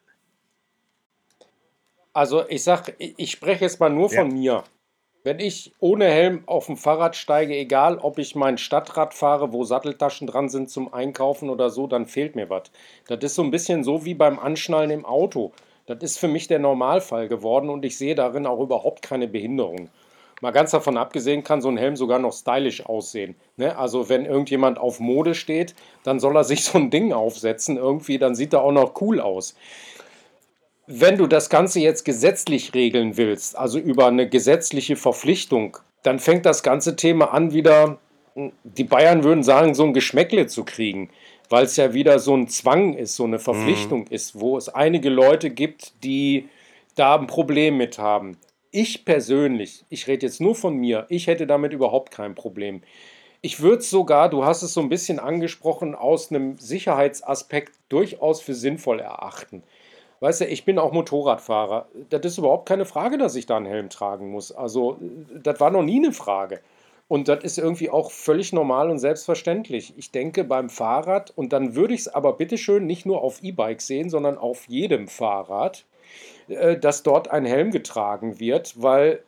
Also 2.13 2.49
ich 2.49 2.65
sag, 2.65 2.95
ich 2.99 3.31
spreche 3.31 3.65
jetzt 3.65 3.81
mal 3.81 3.91
nur 3.91 4.11
von 4.11 4.29
mir. 4.29 4.65
Wenn 5.25 5.41
ich 5.41 5.73
ohne 5.81 6.07
Helm 6.07 6.45
auf 6.47 6.67
dem 6.67 6.77
Fahrrad 6.77 7.17
steige, 7.17 7.55
egal 7.55 7.99
ob 7.99 8.19
ich 8.19 8.35
mein 8.35 8.57
Stadtrad 8.57 9.15
fahre, 9.15 9.53
wo 9.53 9.65
Satteltaschen 9.65 10.27
dran 10.27 10.49
sind 10.49 10.71
zum 10.71 10.93
Einkaufen 10.95 11.51
oder 11.51 11.71
so, 11.71 11.87
dann 11.87 12.07
fehlt 12.07 12.37
mir 12.37 12.49
was. 12.49 12.71
Das 13.09 13.19
ist 13.23 13.35
so 13.35 13.43
ein 13.43 13.51
bisschen 13.51 13.85
so 13.85 14.05
wie 14.05 14.15
beim 14.15 14.39
Anschnallen 14.39 14.91
im 14.91 15.05
Auto. 15.05 15.53
Das 15.87 15.99
ist 16.03 16.19
für 16.19 16.29
mich 16.29 16.49
der 16.49 16.61
Normalfall 16.61 17.29
geworden 17.29 17.69
und 17.69 17.85
ich 17.85 17.99
sehe 17.99 18.15
darin 18.15 18.47
auch 18.47 18.61
überhaupt 18.61 19.03
keine 19.03 19.27
Behinderung. 19.27 19.91
Mal 20.41 20.53
ganz 20.53 20.71
davon 20.71 20.97
abgesehen 20.97 21.43
kann 21.43 21.61
so 21.61 21.69
ein 21.69 21.77
Helm 21.77 21.97
sogar 21.97 22.21
noch 22.21 22.33
stylisch 22.33 22.87
aussehen. 22.87 23.35
Ne? 23.57 23.77
Also 23.77 24.09
wenn 24.09 24.25
irgendjemand 24.25 24.79
auf 24.79 25.01
Mode 25.01 25.35
steht, 25.35 25.75
dann 26.05 26.21
soll 26.21 26.37
er 26.37 26.45
sich 26.45 26.63
so 26.65 26.79
ein 26.79 26.91
Ding 26.91 27.13
aufsetzen 27.13 27.77
irgendwie, 27.77 28.19
dann 28.19 28.37
sieht 28.37 28.53
er 28.53 28.63
auch 28.63 28.73
noch 28.73 29.01
cool 29.01 29.21
aus 29.21 29.57
wenn 30.91 31.19
du 31.19 31.27
das 31.27 31.51
Ganze 31.51 31.81
jetzt 31.81 32.05
gesetzlich 32.05 32.75
regeln 32.75 33.19
willst, 33.19 33.57
also 33.59 33.79
über 33.79 34.07
eine 34.07 34.27
gesetzliche 34.27 34.97
Verpflichtung, 34.97 35.77
dann 36.03 36.19
fängt 36.19 36.47
das 36.47 36.63
ganze 36.63 36.97
Thema 36.97 37.33
an, 37.35 37.53
wieder, 37.53 37.99
die 38.65 38.85
Bayern 38.85 39.23
würden 39.23 39.43
sagen, 39.45 39.75
so 39.75 39.85
ein 39.85 39.93
Geschmäckle 39.93 40.47
zu 40.47 40.65
kriegen. 40.65 41.11
weil 41.49 41.65
es 41.65 41.77
ja 41.77 41.95
wieder 41.95 42.19
so 42.19 42.37
ein 42.37 42.49
Zwang 42.49 42.95
ist, 42.95 43.17
so 43.17 43.25
eine 43.25 43.39
Verpflichtung 43.39 44.07
ist, 44.09 44.39
wo 44.39 44.57
es 44.57 44.69
einige 44.69 45.09
Leute 45.09 45.51
gibt, 45.51 46.05
die 46.05 46.49
da 46.95 47.17
ein 47.17 47.27
Problem 47.27 47.77
mit 47.77 47.99
haben. 47.99 48.37
Ich 48.71 49.05
persönlich, 49.05 49.85
ich 49.89 50.07
rede 50.07 50.27
jetzt 50.27 50.41
nur 50.41 50.55
von 50.55 50.77
mir, 50.77 51.07
ich 51.09 51.27
hätte 51.27 51.47
damit 51.47 51.73
überhaupt 51.73 52.11
kein 52.11 52.35
Problem. 52.35 52.83
Ich 53.41 53.61
würde 53.61 53.79
es 53.79 53.89
sogar, 53.89 54.29
du 54.29 54.45
hast 54.45 54.63
es 54.63 54.75
so 54.75 54.81
ein 54.81 54.89
bisschen 54.89 55.19
angesprochen, 55.19 55.95
aus 55.95 56.31
einem 56.31 56.59
Sicherheitsaspekt 56.59 57.73
durchaus 57.89 58.41
für 58.41 58.55
sinnvoll 58.55 59.01
erachten. 59.01 59.63
Weißt 60.21 60.41
du, 60.41 60.47
ich 60.47 60.65
bin 60.65 60.79
auch 60.79 60.93
Motorradfahrer. 60.93 61.89
Das 62.11 62.25
ist 62.25 62.39
überhaupt 62.39 62.69
keine 62.69 62.85
Frage, 62.85 63.19
dass 63.19 63.37
ich 63.37 63.47
da 63.47 63.57
einen 63.57 63.67
Helm 63.67 63.89
tragen 63.89 64.31
muss. 64.31 64.51
Also, 64.51 64.99
das 65.43 65.61
war 65.61 65.71
noch 65.71 65.83
nie 65.83 65.99
eine 66.05 66.13
Frage. 66.13 66.61
Und 67.07 67.29
das 67.29 67.43
ist 67.43 67.59
irgendwie 67.59 67.89
auch 67.89 68.11
völlig 68.11 68.53
normal 68.53 68.91
und 68.91 68.99
selbstverständlich. 68.99 69.95
Ich 69.97 70.11
denke 70.11 70.45
beim 70.45 70.69
Fahrrad, 70.69 71.33
und 71.35 71.53
dann 71.53 71.75
würde 71.75 71.95
ich 71.95 72.01
es 72.01 72.09
aber 72.09 72.35
bitteschön 72.35 72.87
nicht 72.87 73.07
nur 73.07 73.23
auf 73.23 73.43
E-Bike 73.43 73.81
sehen, 73.81 74.11
sondern 74.11 74.37
auf 74.37 74.69
jedem 74.69 75.09
Fahrrad, 75.09 75.87
äh, 76.49 76.77
dass 76.77 77.03
dort 77.03 77.31
ein 77.31 77.47
Helm 77.47 77.71
getragen 77.71 78.41
wird, 78.41 78.83
weil 78.83 79.23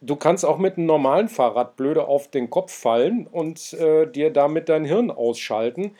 du 0.00 0.14
kannst 0.14 0.44
auch 0.44 0.58
mit 0.58 0.76
einem 0.76 0.86
normalen 0.86 1.28
Fahrrad 1.28 1.76
blöde 1.76 2.06
auf 2.06 2.28
den 2.28 2.50
Kopf 2.50 2.72
fallen 2.72 3.26
und 3.26 3.72
äh, 3.72 4.06
dir 4.06 4.30
damit 4.32 4.68
dein 4.68 4.84
Hirn 4.84 5.10
ausschalten 5.10 5.92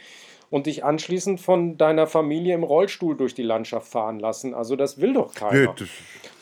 und 0.51 0.67
dich 0.67 0.85
anschließend 0.85 1.41
von 1.41 1.77
deiner 1.77 2.07
Familie 2.07 2.55
im 2.55 2.63
Rollstuhl 2.63 3.17
durch 3.17 3.35
die 3.35 3.43
Landschaft 3.43 3.89
fahren 3.89 4.19
lassen. 4.19 4.55
Also 4.55 4.77
das 4.77 5.01
will 5.01 5.15
doch 5.15 5.35
keiner. 5.35 5.75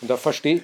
Und 0.00 0.11
da 0.11 0.16
verstehe 0.16 0.62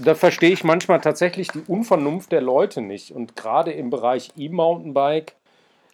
da 0.00 0.14
verstehe 0.14 0.50
ich 0.50 0.64
manchmal 0.64 1.00
tatsächlich 1.00 1.48
die 1.48 1.64
Unvernunft 1.66 2.30
der 2.30 2.40
Leute 2.40 2.80
nicht. 2.82 3.10
Und 3.10 3.36
gerade 3.36 3.72
im 3.72 3.90
Bereich 3.90 4.30
E-Mountainbike, 4.36 5.34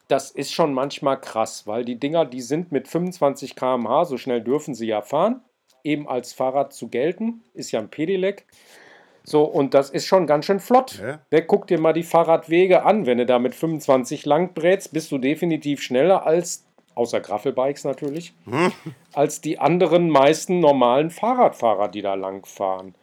das 0.08 0.30
ist 0.30 0.52
schon 0.52 0.74
manchmal 0.74 1.18
krass, 1.20 1.66
weil 1.66 1.84
die 1.84 1.98
Dinger, 1.98 2.26
die 2.26 2.42
sind 2.42 2.70
mit 2.70 2.88
25 2.88 3.56
km/h, 3.56 4.04
so 4.04 4.18
schnell 4.18 4.42
dürfen 4.42 4.74
sie 4.74 4.86
ja 4.86 5.00
fahren, 5.00 5.40
eben 5.82 6.08
als 6.08 6.32
Fahrrad 6.32 6.72
zu 6.72 6.88
gelten, 6.88 7.42
ist 7.54 7.72
ja 7.72 7.80
ein 7.80 7.88
Pedelec. 7.88 8.44
So, 9.26 9.44
und 9.44 9.72
das 9.72 9.88
ist 9.88 10.06
schon 10.06 10.26
ganz 10.26 10.44
schön 10.44 10.60
flott. 10.60 11.00
Ja. 11.02 11.20
Ne, 11.30 11.42
guck 11.42 11.66
dir 11.66 11.80
mal 11.80 11.94
die 11.94 12.02
Fahrradwege 12.02 12.84
an. 12.84 13.06
Wenn 13.06 13.16
du 13.16 13.24
da 13.24 13.38
mit 13.38 13.54
25 13.54 14.26
lang 14.26 14.52
brätst, 14.52 14.92
bist 14.92 15.10
du 15.12 15.18
definitiv 15.18 15.80
schneller 15.80 16.26
als, 16.26 16.66
außer 16.94 17.20
Graffelbikes 17.20 17.84
natürlich, 17.84 18.34
als 19.12 19.40
die 19.40 19.58
anderen 19.58 20.10
meisten 20.10 20.60
normalen 20.60 21.10
Fahrradfahrer, 21.10 21.88
die 21.88 22.02
da 22.02 22.14
lang 22.14 22.46
fahren. 22.46 22.94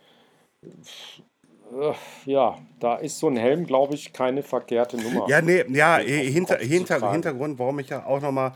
Äh, 0.64 1.94
Ja, 2.26 2.58
da 2.80 2.96
ist 2.96 3.20
so 3.20 3.28
ein 3.28 3.38
Helm, 3.38 3.66
glaube 3.66 3.96
ich, 3.96 4.12
keine 4.12 4.44
verkehrte 4.44 4.98
Nummer. 4.98 5.28
Ja, 5.30 5.42
nee, 5.42 5.64
ja, 5.70 6.00
den 6.00 6.32
hinter, 6.32 6.58
hinter. 6.58 7.12
Hintergrund, 7.12 7.60
warum 7.60 7.80
ich 7.80 7.90
ja 7.90 8.06
auch 8.06 8.22
nochmal, 8.22 8.54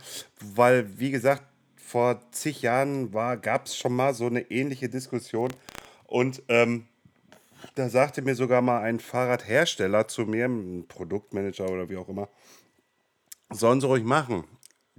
weil, 0.56 1.00
wie 1.00 1.12
gesagt, 1.12 1.44
vor 1.78 2.20
zig 2.32 2.62
Jahren 2.62 3.12
gab 3.12 3.68
es 3.68 3.78
schon 3.78 3.96
mal 3.96 4.14
so 4.14 4.26
eine 4.26 4.42
ähnliche 4.52 4.90
Diskussion 4.90 5.50
und 6.08 6.44
ähm, 6.50 6.88
da 7.76 7.90
sagte 7.90 8.22
mir 8.22 8.36
sogar 8.36 8.62
mal 8.62 8.82
ein 8.82 9.00
Fahrradhersteller 9.00 10.08
zu 10.08 10.26
mir, 10.26 10.46
ein 10.46 10.86
Produktmanager 10.88 11.70
oder 11.70 11.90
wie 11.90 11.98
auch 11.98 12.10
immer, 12.10 12.28
sollen 13.50 13.82
sie 13.82 13.88
ruhig 13.88 14.04
machen, 14.04 14.44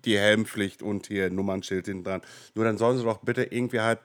die 0.06 0.18
Helmpflicht 0.18 0.82
und 0.82 1.08
hier 1.08 1.30
Nummernschild 1.30 1.86
hinten 1.86 2.04
dran. 2.04 2.22
Nur 2.54 2.64
dann 2.64 2.78
sollen 2.78 2.96
sie 2.96 3.04
doch 3.04 3.18
bitte 3.18 3.42
irgendwie 3.44 3.80
halt 3.80 3.98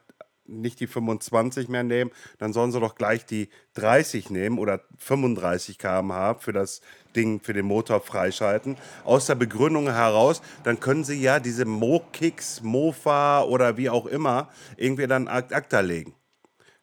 nicht 0.51 0.79
die 0.79 0.87
25 0.87 1.69
mehr 1.69 1.83
nehmen, 1.83 2.11
dann 2.37 2.53
sollen 2.53 2.71
sie 2.71 2.79
doch 2.79 2.95
gleich 2.95 3.25
die 3.25 3.49
30 3.75 4.29
nehmen 4.29 4.59
oder 4.59 4.81
35 4.97 5.77
km/h 5.77 6.35
für 6.35 6.51
das 6.51 6.81
Ding, 7.15 7.41
für 7.41 7.53
den 7.53 7.65
Motor 7.65 8.01
freischalten. 8.01 8.77
Aus 9.03 9.27
der 9.27 9.35
Begründung 9.35 9.87
heraus, 9.91 10.41
dann 10.63 10.79
können 10.79 11.03
sie 11.03 11.21
ja 11.21 11.39
diese 11.39 11.65
Mo-Kicks, 11.65 12.61
Mofa 12.61 13.43
oder 13.43 13.77
wie 13.77 13.89
auch 13.89 14.05
immer 14.05 14.49
irgendwie 14.77 15.07
dann 15.07 15.27
ad 15.27 15.53
acta 15.53 15.79
legen. 15.79 16.13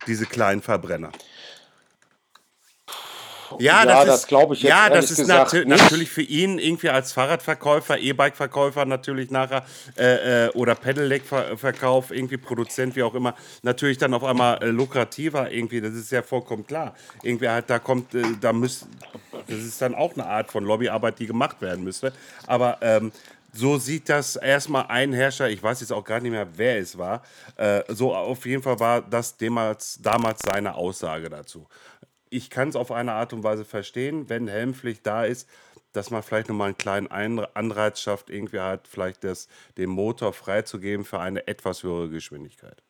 Diese 0.06 0.26
kleinen 0.26 0.62
Verbrenner. 0.62 1.10
Ja, 3.58 3.84
Ja, 3.84 3.86
das, 3.86 4.06
das 4.06 4.20
ist, 4.20 4.28
glaube 4.28 4.54
ich 4.54 4.62
jetzt 4.62 4.70
Ja, 4.70 4.88
das 4.90 5.10
ist 5.10 5.18
gesagt 5.18 5.52
nicht. 5.52 5.66
natürlich 5.66 6.10
für 6.10 6.22
ihn 6.22 6.58
irgendwie 6.58 6.90
als 6.90 7.12
Fahrradverkäufer, 7.12 7.98
E-Bike-Verkäufer 7.98 8.84
natürlich 8.84 9.30
nachher 9.30 9.64
äh, 9.96 10.46
äh, 10.46 10.50
oder 10.50 10.74
Pedelec-Verkauf, 10.74 12.10
irgendwie 12.10 12.36
Produzent, 12.36 12.96
wie 12.96 13.02
auch 13.02 13.14
immer, 13.14 13.34
natürlich 13.62 13.98
dann 13.98 14.14
auf 14.14 14.24
einmal 14.24 14.62
äh, 14.62 14.66
lukrativer 14.66 15.50
irgendwie. 15.50 15.80
Das 15.80 15.94
ist 15.94 16.10
ja 16.12 16.22
vollkommen 16.22 16.66
klar. 16.66 16.94
Irgendwie 17.22 17.48
halt, 17.48 17.70
da 17.70 17.78
kommt, 17.78 18.14
äh, 18.14 18.22
da 18.40 18.52
müsst, 18.52 18.86
das 19.46 19.58
ist 19.58 19.80
dann 19.80 19.94
auch 19.94 20.14
eine 20.14 20.26
Art 20.26 20.50
von 20.50 20.64
Lobbyarbeit, 20.64 21.18
die 21.18 21.26
gemacht 21.26 21.60
werden 21.60 21.84
müsste. 21.84 22.12
Aber 22.46 22.78
ähm, 22.82 23.12
so 23.52 23.78
sieht 23.78 24.08
das 24.08 24.36
erstmal 24.36 24.86
ein 24.88 25.12
Herrscher, 25.12 25.48
ich 25.48 25.62
weiß 25.62 25.80
jetzt 25.80 25.92
auch 25.92 26.04
gar 26.04 26.20
nicht 26.20 26.30
mehr, 26.30 26.46
wer 26.56 26.78
es 26.78 26.96
war. 26.98 27.22
Äh, 27.56 27.82
so 27.88 28.14
auf 28.14 28.44
jeden 28.46 28.62
Fall 28.62 28.78
war 28.78 29.00
das 29.02 29.36
damals, 29.36 29.98
damals 30.02 30.40
seine 30.44 30.74
Aussage 30.74 31.28
dazu. 31.30 31.66
Ich 32.30 32.50
kann 32.50 32.68
es 32.68 32.76
auf 32.76 32.92
eine 32.92 33.12
Art 33.12 33.32
und 33.32 33.44
Weise 33.44 33.64
verstehen, 33.64 34.28
wenn 34.28 34.48
Helmpflicht 34.48 35.06
da 35.06 35.24
ist, 35.24 35.48
dass 35.92 36.10
man 36.10 36.22
vielleicht 36.22 36.48
nochmal 36.48 36.68
einen 36.68 36.78
kleinen 36.78 37.08
Ein- 37.08 37.46
Anreiz 37.54 38.00
schafft, 38.00 38.30
irgendwie 38.30 38.60
halt 38.60 38.88
vielleicht 38.88 39.24
das, 39.24 39.48
den 39.76 39.90
Motor 39.90 40.32
freizugeben 40.32 41.04
für 41.04 41.20
eine 41.20 41.46
etwas 41.46 41.82
höhere 41.82 42.10
Geschwindigkeit. 42.10 42.82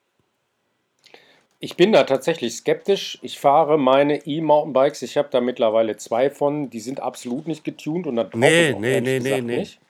Ich 1.61 1.77
bin 1.77 1.93
da 1.93 2.05
tatsächlich 2.05 2.55
skeptisch. 2.55 3.19
Ich 3.23 3.39
fahre 3.41 3.79
meine 3.79 4.27
E-Mountainbikes, 4.27 5.03
ich 5.03 5.17
habe 5.17 5.29
da 5.31 5.41
mittlerweile 5.41 5.97
zwei 5.97 6.31
von, 6.31 6.71
die 6.71 6.81
sind 6.81 7.01
absolut 7.01 7.49
nicht 7.49 7.65
getuned 7.65 8.07
und 8.07 8.17
brauche 8.31 8.37
Nee, 8.41 8.71
ich 8.71 8.75
auch 8.75 8.81
nee, 8.81 9.01
nee, 9.01 9.21
nee, 9.21 9.41
nee. 9.43 9.57
nicht. 9.59 9.81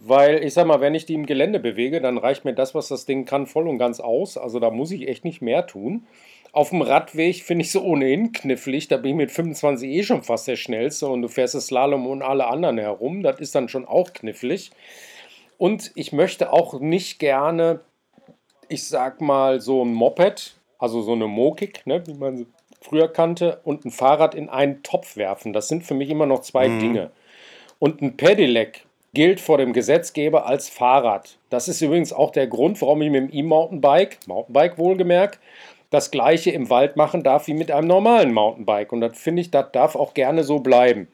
Weil 0.00 0.44
ich 0.44 0.54
sag 0.54 0.66
mal, 0.66 0.80
wenn 0.80 0.94
ich 0.94 1.06
die 1.06 1.14
im 1.14 1.26
Gelände 1.26 1.60
bewege, 1.60 2.00
dann 2.00 2.18
reicht 2.18 2.44
mir 2.44 2.54
das, 2.54 2.74
was 2.74 2.88
das 2.88 3.06
Ding 3.06 3.24
kann, 3.24 3.46
voll 3.46 3.68
und 3.68 3.78
ganz 3.78 4.00
aus. 4.00 4.36
Also 4.36 4.60
da 4.60 4.70
muss 4.70 4.90
ich 4.90 5.08
echt 5.08 5.24
nicht 5.24 5.42
mehr 5.42 5.66
tun. 5.66 6.06
Auf 6.56 6.70
dem 6.70 6.80
Radweg 6.80 7.44
finde 7.44 7.66
ich 7.66 7.70
so 7.70 7.82
ohnehin 7.82 8.32
knifflig. 8.32 8.88
Da 8.88 8.96
bin 8.96 9.10
ich 9.10 9.16
mit 9.16 9.30
25 9.30 9.90
eh 9.90 10.02
schon 10.02 10.22
fast 10.22 10.48
der 10.48 10.56
Schnellste 10.56 11.06
und 11.06 11.20
du 11.20 11.28
fährst 11.28 11.54
das 11.54 11.66
Slalom 11.66 12.06
und 12.06 12.22
alle 12.22 12.46
anderen 12.46 12.78
herum. 12.78 13.22
Das 13.22 13.40
ist 13.40 13.54
dann 13.54 13.68
schon 13.68 13.84
auch 13.84 14.14
knifflig. 14.14 14.70
Und 15.58 15.92
ich 15.96 16.14
möchte 16.14 16.54
auch 16.54 16.80
nicht 16.80 17.18
gerne, 17.18 17.80
ich 18.70 18.88
sag 18.88 19.20
mal, 19.20 19.60
so 19.60 19.84
ein 19.84 19.92
Moped, 19.92 20.56
also 20.78 21.02
so 21.02 21.12
eine 21.12 21.26
Mokik, 21.26 21.86
ne, 21.86 22.02
wie 22.06 22.14
man 22.14 22.38
sie 22.38 22.46
früher 22.80 23.08
kannte, 23.08 23.60
und 23.62 23.84
ein 23.84 23.90
Fahrrad 23.90 24.34
in 24.34 24.48
einen 24.48 24.82
Topf 24.82 25.18
werfen. 25.18 25.52
Das 25.52 25.68
sind 25.68 25.84
für 25.84 25.92
mich 25.92 26.08
immer 26.08 26.24
noch 26.24 26.40
zwei 26.40 26.68
Dinge. 26.68 27.10
Und 27.78 28.00
ein 28.00 28.16
Pedelec 28.16 28.86
gilt 29.12 29.40
vor 29.40 29.58
dem 29.58 29.74
Gesetzgeber 29.74 30.46
als 30.46 30.70
Fahrrad. 30.70 31.36
Das 31.50 31.68
ist 31.68 31.82
übrigens 31.82 32.14
auch 32.14 32.30
der 32.30 32.46
Grund, 32.46 32.80
warum 32.80 33.02
ich 33.02 33.10
mit 33.10 33.30
dem 33.30 33.30
E-Mountainbike, 33.30 34.20
Mountainbike 34.26 34.78
wohlgemerkt, 34.78 35.38
das 35.90 36.10
gleiche 36.10 36.50
im 36.50 36.70
Wald 36.70 36.96
machen 36.96 37.22
darf 37.22 37.46
wie 37.46 37.54
mit 37.54 37.70
einem 37.70 37.86
normalen 37.86 38.32
Mountainbike. 38.32 38.92
Und 38.92 39.00
das 39.00 39.18
finde 39.18 39.42
ich, 39.42 39.50
das 39.50 39.72
darf 39.72 39.96
auch 39.96 40.14
gerne 40.14 40.44
so 40.44 40.58
bleiben. 40.58 41.08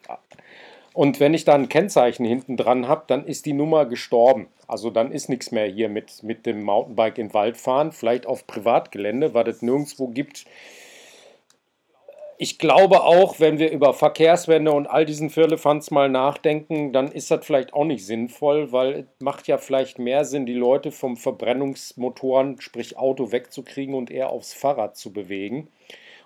Und 0.95 1.21
wenn 1.21 1.35
ich 1.35 1.45
da 1.45 1.55
ein 1.55 1.69
Kennzeichen 1.69 2.25
hinten 2.25 2.57
dran 2.57 2.89
habe, 2.89 3.05
dann 3.07 3.27
ist 3.27 3.47
die 3.47 3.55
Nummer 3.55 3.87
gestorben. 3.87 4.49
Also 4.67 4.91
dann 4.91 5.11
ist 5.13 5.29
nichts 5.29 5.51
mehr 5.51 5.67
hier 5.67 5.89
mit, 5.89 6.23
mit 6.23 6.47
dem 6.47 6.63
Mountainbike 6.63 7.19
in 7.19 7.29
den 7.29 7.35
Wald 7.35 7.57
fahren, 7.57 7.93
vielleicht 7.93 8.27
auf 8.27 8.47
Privatgelände, 8.47 9.35
weil 9.35 9.49
es 9.49 9.63
nirgendwo 9.63 10.09
gibt. 10.09 10.45
Ich 12.43 12.59
glaube 12.59 13.05
auch, 13.05 13.39
wenn 13.39 13.61
wir 13.61 13.71
über 13.71 13.95
Verkehrswende 13.95 14.73
und 14.73 14.89
all 14.89 15.07
diesen 15.07 15.31
Firlefanz 15.31 15.93
mal 15.93 16.09
nachdenken, 16.09 16.93
dann 16.93 17.07
ist 17.13 17.31
das 17.31 17.47
vielleicht 17.47 17.73
auch 17.73 17.85
nicht 17.85 18.05
sinnvoll, 18.05 18.73
weil 18.73 18.93
es 18.95 19.05
macht 19.21 19.47
ja 19.47 19.59
vielleicht 19.59 20.01
mehr 20.01 20.25
Sinn, 20.25 20.45
die 20.45 20.53
Leute 20.53 20.91
vom 20.91 21.17
Verbrennungsmotoren, 21.17 22.61
sprich 22.61 22.97
Auto, 22.97 23.31
wegzukriegen 23.31 23.95
und 23.95 24.11
eher 24.11 24.31
aufs 24.31 24.55
Fahrrad 24.55 24.97
zu 24.97 25.13
bewegen. 25.13 25.69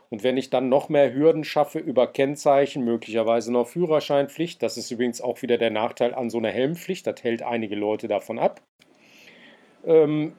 Und 0.09 0.23
wenn 0.23 0.39
ich 0.39 0.49
dann 0.49 0.71
noch 0.71 0.89
mehr 0.89 1.13
Hürden 1.13 1.45
schaffe 1.45 1.81
über 1.81 2.07
Kennzeichen, 2.07 2.83
möglicherweise 2.83 3.53
noch 3.53 3.69
Führerscheinpflicht, 3.69 4.63
das 4.63 4.79
ist 4.79 4.91
übrigens 4.91 5.21
auch 5.21 5.43
wieder 5.43 5.59
der 5.59 5.71
Nachteil 5.71 6.15
an 6.15 6.31
so 6.31 6.39
einer 6.39 6.49
Helmpflicht, 6.49 7.07
das 7.07 7.23
hält 7.25 7.43
einige 7.43 7.77
Leute 7.77 8.09
davon 8.09 8.39
ab, 8.39 8.63
ähm, 9.85 10.33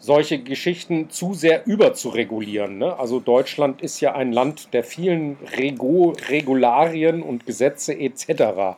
solche 0.00 0.38
Geschichten 0.38 1.10
zu 1.10 1.34
sehr 1.34 1.66
überzuregulieren. 1.66 2.78
Ne? 2.78 2.98
Also 2.98 3.20
Deutschland 3.20 3.82
ist 3.82 4.00
ja 4.00 4.14
ein 4.14 4.32
Land 4.32 4.72
der 4.74 4.84
vielen 4.84 5.36
Rego 5.56 6.14
Regularien 6.28 7.22
und 7.22 7.46
Gesetze 7.46 7.98
etc. 7.98 8.76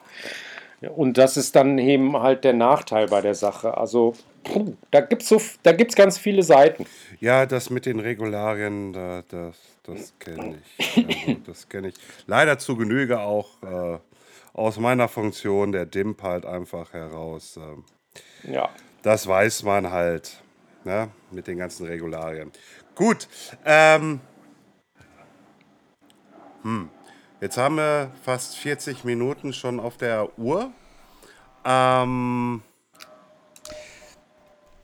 Und 0.95 1.19
das 1.19 1.37
ist 1.37 1.57
dann 1.57 1.79
eben 1.79 2.17
halt 2.19 2.45
der 2.45 2.53
Nachteil 2.53 3.09
bei 3.09 3.21
der 3.21 3.35
Sache. 3.35 3.77
Also 3.77 4.15
puh, 4.45 4.75
da 4.91 5.01
gibt 5.01 5.23
es 5.23 5.29
so, 5.29 5.41
da 5.63 5.73
gibt's 5.73 5.97
ganz 5.97 6.19
viele 6.19 6.43
Seiten. 6.43 6.87
Ja, 7.21 7.47
das 7.47 7.71
mit 7.71 7.87
den 7.87 8.01
Regularien, 8.01 8.93
da, 8.93 9.23
das, 9.29 9.57
das 9.83 10.13
kenne 10.19 10.59
ich. 10.79 10.97
Also, 10.97 11.41
das 11.47 11.69
kenne 11.69 11.89
ich 11.89 11.95
leider 12.27 12.59
zu 12.59 12.77
Genüge 12.77 13.21
auch 13.21 13.63
äh, 13.63 13.99
aus 14.53 14.79
meiner 14.79 15.09
Funktion, 15.09 15.73
der 15.73 15.87
DIMP 15.87 16.23
halt 16.23 16.47
einfach 16.47 16.93
heraus. 16.93 17.59
ähm, 17.59 17.85
Ja. 18.51 18.71
Das 19.03 19.27
weiß 19.27 19.63
man 19.63 19.91
halt, 19.91 20.43
ne? 20.87 21.11
mit 21.31 21.47
den 21.47 21.59
ganzen 21.59 21.87
Regularien. 21.87 22.51
Gut, 22.95 23.29
ähm, 23.67 24.21
hm. 26.63 26.89
jetzt 27.43 27.59
haben 27.59 27.77
wir 27.77 28.13
fast 28.23 28.57
40 28.57 29.05
Minuten 29.05 29.53
schon 29.53 29.79
auf 29.79 29.99
der 29.99 30.39
Uhr. 30.39 30.73
Ähm, 31.65 32.63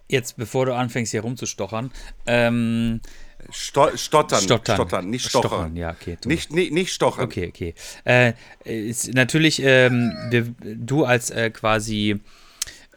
Jetzt, 0.08 0.36
bevor 0.36 0.66
du 0.66 0.74
anfängst, 0.74 1.12
hier 1.12 1.22
rumzustochern, 1.22 1.90
ähm, 2.26 3.00
Sto 3.50 3.96
stottern, 3.96 4.42
Stottern. 4.42 4.76
stottern, 4.76 5.10
nicht 5.10 5.26
stochern. 5.26 5.50
Stochern, 5.50 5.76
ja, 5.76 5.90
okay. 5.90 6.18
Nicht, 6.26 6.52
nicht, 6.52 6.72
nicht 6.72 6.92
stochern. 6.92 7.24
Okay, 7.24 7.48
okay. 7.48 7.74
Äh, 8.04 8.34
ist 8.64 9.14
natürlich, 9.14 9.62
ähm, 9.62 10.12
du 10.62 11.04
als 11.04 11.30
äh, 11.30 11.50
quasi 11.50 12.20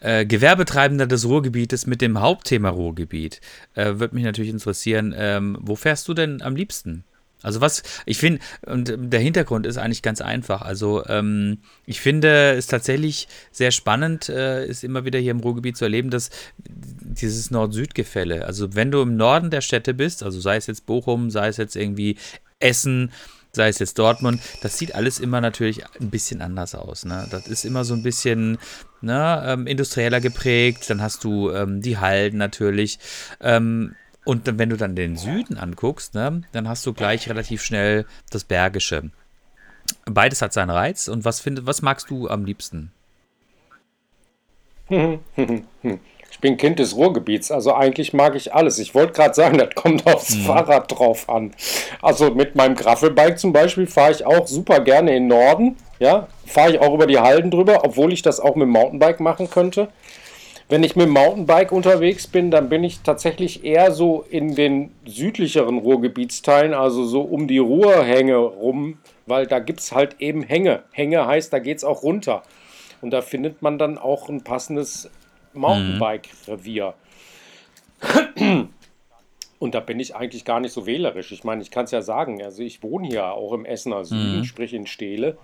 äh, 0.06 0.26
Gewerbetreibender 0.26 1.08
des 1.08 1.26
Ruhrgebietes 1.26 1.88
mit 1.88 2.00
dem 2.00 2.20
Hauptthema 2.20 2.70
Ruhrgebiet, 2.70 3.42
äh, 3.74 3.96
würde 3.96 4.14
mich 4.14 4.24
natürlich 4.24 4.52
interessieren, 4.52 5.16
ähm, 5.18 5.58
wo 5.60 5.76
fährst 5.76 6.08
du 6.08 6.14
denn 6.14 6.44
am 6.44 6.56
liebsten? 6.56 7.04
Also 7.42 7.60
was, 7.60 7.84
ich 8.06 8.18
finde, 8.18 8.40
und 8.66 8.94
der 8.98 9.20
Hintergrund 9.20 9.66
ist 9.66 9.78
eigentlich 9.78 10.02
ganz 10.02 10.22
einfach. 10.22 10.62
Also 10.62 11.06
ähm, 11.08 11.60
ich 11.86 12.02
finde 12.02 12.54
es 12.54 12.68
tatsächlich 12.68 13.28
sehr 13.52 13.72
spannend, 13.72 14.30
äh, 14.30 14.66
ist 14.66 14.84
immer 14.84 15.06
wieder 15.06 15.20
hier 15.20 15.32
im 15.32 15.40
Ruhrgebiet 15.40 15.78
zu 15.78 15.86
erleben, 15.86 16.10
dass 16.10 16.30
dieses 16.58 17.50
Nord-Süd-Gefälle, 17.52 18.46
also 18.46 18.76
wenn 18.76 18.92
du 18.92 19.02
im 19.02 19.16
Norden 19.18 19.50
der 19.50 19.62
Städte 19.62 19.94
bist, 19.94 20.22
also 20.24 20.40
sei 20.40 20.58
es 20.58 20.68
jetzt 20.68 20.86
Bochum, 20.86 21.32
sei 21.32 21.48
es 21.48 21.58
jetzt 21.58 21.76
irgendwie 21.76 22.18
Essen, 22.60 23.12
sei 23.56 23.70
es 23.70 23.80
jetzt 23.80 23.98
Dortmund, 23.98 24.42
das 24.62 24.78
sieht 24.78 24.96
alles 24.96 25.20
immer 25.20 25.42
natürlich 25.42 25.84
ein 26.00 26.10
bisschen 26.10 26.42
anders 26.42 26.76
aus. 26.76 27.06
Ne? 27.06 27.28
Das 27.32 27.48
ist 27.48 27.66
immer 27.66 27.84
so 27.84 27.94
ein 27.94 28.04
bisschen 28.04 28.58
ne, 29.02 29.44
ähm, 29.46 29.68
industrieller 29.68 30.22
geprägt, 30.22 30.90
dann 30.90 31.02
hast 31.02 31.24
du 31.24 31.52
ähm, 31.52 31.82
die 31.82 31.98
Hallen 31.98 32.38
natürlich. 32.38 33.00
Ähm, 33.42 33.96
und 34.26 34.48
dann, 34.48 34.58
wenn 34.60 34.70
du 34.70 34.78
dann 34.78 34.96
den 34.96 35.18
Süden 35.18 35.58
anguckst, 35.58 36.16
ne, 36.16 36.42
dann 36.52 36.68
hast 36.68 36.86
du 36.86 36.94
gleich 36.94 37.30
relativ 37.30 37.64
schnell 37.64 38.06
das 38.32 38.44
Bergische. 38.44 39.12
Beides 40.06 40.42
hat 40.42 40.52
seinen 40.54 40.72
Reiz. 40.72 41.08
Und 41.08 41.26
was, 41.26 41.40
find, 41.40 41.66
was 41.66 41.82
magst 41.82 42.10
du 42.10 42.28
am 42.28 42.44
liebsten? 42.44 42.92
Bin 46.46 46.58
Kind 46.58 46.78
des 46.78 46.96
Ruhrgebiets, 46.96 47.50
also 47.50 47.74
eigentlich 47.74 48.14
mag 48.14 48.36
ich 48.36 48.54
alles. 48.54 48.78
Ich 48.78 48.94
wollte 48.94 49.14
gerade 49.14 49.34
sagen, 49.34 49.58
das 49.58 49.74
kommt 49.74 50.06
aufs 50.06 50.36
Fahrrad 50.36 50.92
drauf 50.92 51.28
an. 51.28 51.56
Also 52.04 52.30
mit 52.30 52.54
meinem 52.54 52.76
Graffelbike 52.76 53.40
zum 53.40 53.52
Beispiel 53.52 53.88
fahre 53.88 54.12
ich 54.12 54.28
auch 54.28 54.46
super 54.46 54.80
gerne 54.82 55.16
in 55.16 55.24
den 55.24 55.28
Norden. 55.28 55.76
Ja, 55.98 56.28
fahre 56.46 56.70
ich 56.70 56.80
auch 56.80 56.94
über 56.94 57.08
die 57.08 57.18
Halden 57.18 57.50
drüber, 57.50 57.84
obwohl 57.84 58.14
ich 58.14 58.22
das 58.22 58.40
auch 58.40 58.56
mit 58.56 58.68
dem 58.68 58.74
Mountainbike 58.74 59.22
machen 59.22 59.50
könnte. 59.50 59.88
Wenn 60.70 60.84
ich 60.84 60.96
mit 60.96 61.08
dem 61.08 61.14
Mountainbike 61.14 61.72
unterwegs 61.72 62.28
bin, 62.28 62.52
dann 62.52 62.70
bin 62.70 62.84
ich 62.84 63.00
tatsächlich 63.00 63.64
eher 63.64 63.92
so 63.92 64.24
in 64.30 64.54
den 64.54 64.92
südlicheren 65.04 65.80
Ruhrgebietsteilen, 65.80 66.76
also 66.76 67.06
so 67.06 67.22
um 67.22 67.48
die 67.48 67.58
Ruhrhänge 67.58 68.38
rum, 68.38 69.00
weil 69.26 69.48
da 69.48 69.58
gibt 69.58 69.80
es 69.80 69.94
halt 69.94 70.18
eben 70.20 70.44
Hänge. 70.44 70.84
Hänge 70.92 71.26
heißt, 71.26 71.52
da 71.52 71.58
geht 71.58 71.78
es 71.78 71.84
auch 71.84 72.04
runter. 72.04 72.44
Und 73.02 73.10
da 73.10 73.24
findet 73.24 73.64
man 73.64 73.80
dann 73.80 73.98
auch 73.98 74.30
ein 74.30 74.44
passendes 74.44 75.10
Mountainbike-Revier. 75.56 76.94
Und 79.60 79.74
da 79.74 79.80
bin 79.80 80.00
ich 80.00 80.16
eigentlich 80.16 80.46
gar 80.46 80.60
nicht 80.60 80.74
so 80.74 80.86
wählerisch. 80.86 81.32
Ich 81.32 81.44
meine, 81.44 81.62
ich 81.62 81.72
kann 81.72 81.86
es 81.86 81.92
ja 81.92 82.02
sagen, 82.02 82.44
also 82.44 82.62
ich 82.62 82.84
wohne 82.84 83.08
hier 83.08 83.26
auch 83.32 83.54
im 83.54 83.66
Essener 83.66 84.04
Süden, 84.06 84.44
sprich 84.46 84.74
in 84.74 84.86
Steele. 84.86 85.38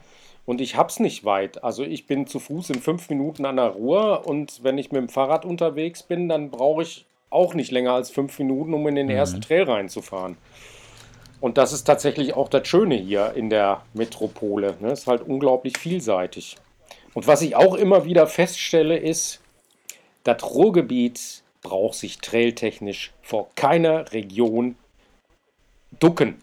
Und 0.46 0.60
ich 0.60 0.76
hab's 0.76 1.00
nicht 1.00 1.24
weit. 1.24 1.64
Also 1.64 1.84
ich 1.84 2.08
bin 2.08 2.28
zu 2.28 2.40
Fuß 2.40 2.72
in 2.72 2.82
fünf 2.82 3.10
Minuten 3.10 3.46
an 3.46 3.56
der 3.56 3.68
Ruhr 3.68 4.28
und 4.28 4.64
wenn 4.64 4.78
ich 4.78 4.92
mit 4.92 5.02
dem 5.02 5.10
Fahrrad 5.10 5.46
unterwegs 5.46 6.04
bin, 6.04 6.28
dann 6.28 6.50
brauche 6.50 6.82
ich 6.82 7.06
auch 7.30 7.54
nicht 7.54 7.72
länger 7.72 7.94
als 7.94 8.10
fünf 8.10 8.38
Minuten, 8.40 8.74
um 8.74 8.88
in 8.88 8.96
den 8.96 9.10
ersten 9.10 9.42
Trail 9.42 9.64
reinzufahren. 9.64 10.38
Und 11.40 11.58
das 11.58 11.74
ist 11.74 11.86
tatsächlich 11.86 12.36
auch 12.36 12.50
das 12.50 12.68
Schöne 12.68 12.96
hier 12.96 13.34
in 13.36 13.50
der 13.50 13.82
Metropole. 13.94 14.76
Ne? 14.80 14.92
Ist 14.92 15.08
halt 15.08 15.24
unglaublich 15.24 15.78
vielseitig. 15.78 16.58
Und 17.14 17.28
was 17.28 17.42
ich 17.42 17.56
auch 17.56 17.76
immer 17.76 18.06
wieder 18.06 18.28
feststelle, 18.28 18.98
ist, 18.98 19.42
das 20.24 20.44
Ruhrgebiet 20.44 21.44
braucht 21.62 21.96
sich 21.96 22.20
trailtechnisch 22.20 23.12
vor 23.22 23.50
keiner 23.56 24.12
Region 24.14 24.76
ducken. 26.00 26.38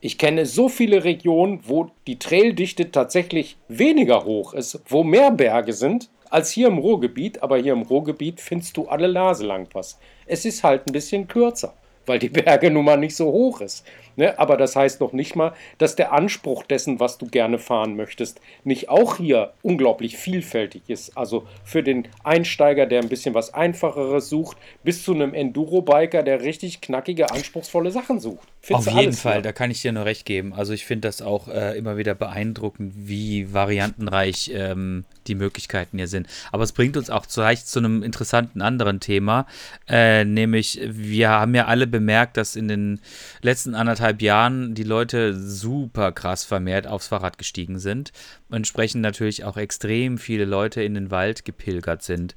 Ich 0.00 0.18
kenne 0.18 0.46
so 0.46 0.68
viele 0.68 1.02
Regionen, 1.02 1.60
wo 1.66 1.90
die 2.06 2.18
Traildichte 2.18 2.92
tatsächlich 2.92 3.56
weniger 3.66 4.24
hoch 4.24 4.54
ist, 4.54 4.80
wo 4.86 5.02
mehr 5.02 5.32
Berge 5.32 5.72
sind 5.72 6.08
als 6.30 6.52
hier 6.52 6.68
im 6.68 6.78
Ruhrgebiet. 6.78 7.42
Aber 7.42 7.58
hier 7.58 7.72
im 7.72 7.82
Ruhrgebiet 7.82 8.40
findest 8.40 8.76
du 8.76 8.86
alle 8.86 9.12
Nase 9.12 9.44
lang 9.44 9.68
was. 9.72 9.98
Es 10.26 10.44
ist 10.44 10.62
halt 10.62 10.86
ein 10.86 10.92
bisschen 10.92 11.26
kürzer, 11.26 11.74
weil 12.06 12.20
die 12.20 12.28
Berge 12.28 12.70
nun 12.70 12.84
mal 12.84 12.96
nicht 12.96 13.16
so 13.16 13.26
hoch 13.26 13.60
ist. 13.60 13.84
Ne? 14.18 14.36
Aber 14.36 14.56
das 14.56 14.74
heißt 14.74 15.00
noch 15.00 15.12
nicht 15.12 15.36
mal, 15.36 15.52
dass 15.78 15.94
der 15.94 16.12
Anspruch 16.12 16.64
dessen, 16.64 16.98
was 16.98 17.18
du 17.18 17.26
gerne 17.26 17.58
fahren 17.58 17.94
möchtest, 17.94 18.40
nicht 18.64 18.88
auch 18.88 19.16
hier 19.16 19.52
unglaublich 19.62 20.16
vielfältig 20.16 20.82
ist. 20.88 21.16
Also 21.16 21.46
für 21.64 21.84
den 21.84 22.08
Einsteiger, 22.24 22.86
der 22.86 23.00
ein 23.00 23.08
bisschen 23.08 23.32
was 23.32 23.54
Einfacheres 23.54 24.28
sucht, 24.28 24.56
bis 24.82 25.04
zu 25.04 25.14
einem 25.14 25.34
Enduro-Biker, 25.34 26.24
der 26.24 26.42
richtig 26.42 26.80
knackige, 26.80 27.30
anspruchsvolle 27.30 27.92
Sachen 27.92 28.18
sucht. 28.18 28.48
Findest 28.60 28.88
Auf 28.88 29.00
jeden 29.00 29.12
Fall, 29.12 29.34
hier. 29.34 29.42
da 29.42 29.52
kann 29.52 29.70
ich 29.70 29.82
dir 29.82 29.92
nur 29.92 30.04
recht 30.04 30.26
geben. 30.26 30.52
Also 30.52 30.72
ich 30.72 30.84
finde 30.84 31.06
das 31.06 31.22
auch 31.22 31.46
äh, 31.46 31.78
immer 31.78 31.96
wieder 31.96 32.16
beeindruckend, 32.16 32.92
wie 32.96 33.54
variantenreich 33.54 34.50
ähm, 34.52 35.04
die 35.28 35.34
Möglichkeiten 35.36 35.98
hier 35.98 36.08
sind. 36.08 36.26
Aber 36.50 36.64
es 36.64 36.72
bringt 36.72 36.96
uns 36.96 37.08
auch 37.08 37.26
vielleicht 37.28 37.68
zu 37.68 37.78
einem 37.78 38.02
interessanten 38.02 38.62
anderen 38.62 38.98
Thema, 38.98 39.46
äh, 39.88 40.24
nämlich 40.24 40.80
wir 40.82 41.28
haben 41.28 41.54
ja 41.54 41.66
alle 41.66 41.86
bemerkt, 41.86 42.36
dass 42.36 42.56
in 42.56 42.66
den 42.66 43.00
letzten 43.42 43.74
anderthalb 43.74 44.07
Jahren 44.16 44.74
die 44.74 44.84
Leute 44.84 45.34
super 45.34 46.12
krass 46.12 46.44
vermehrt 46.44 46.86
aufs 46.86 47.08
Fahrrad 47.08 47.38
gestiegen 47.38 47.78
sind. 47.78 48.12
Entsprechend 48.50 49.02
natürlich 49.02 49.44
auch 49.44 49.56
extrem 49.56 50.18
viele 50.18 50.44
Leute 50.44 50.82
in 50.82 50.94
den 50.94 51.10
Wald 51.10 51.44
gepilgert 51.44 52.02
sind. 52.02 52.34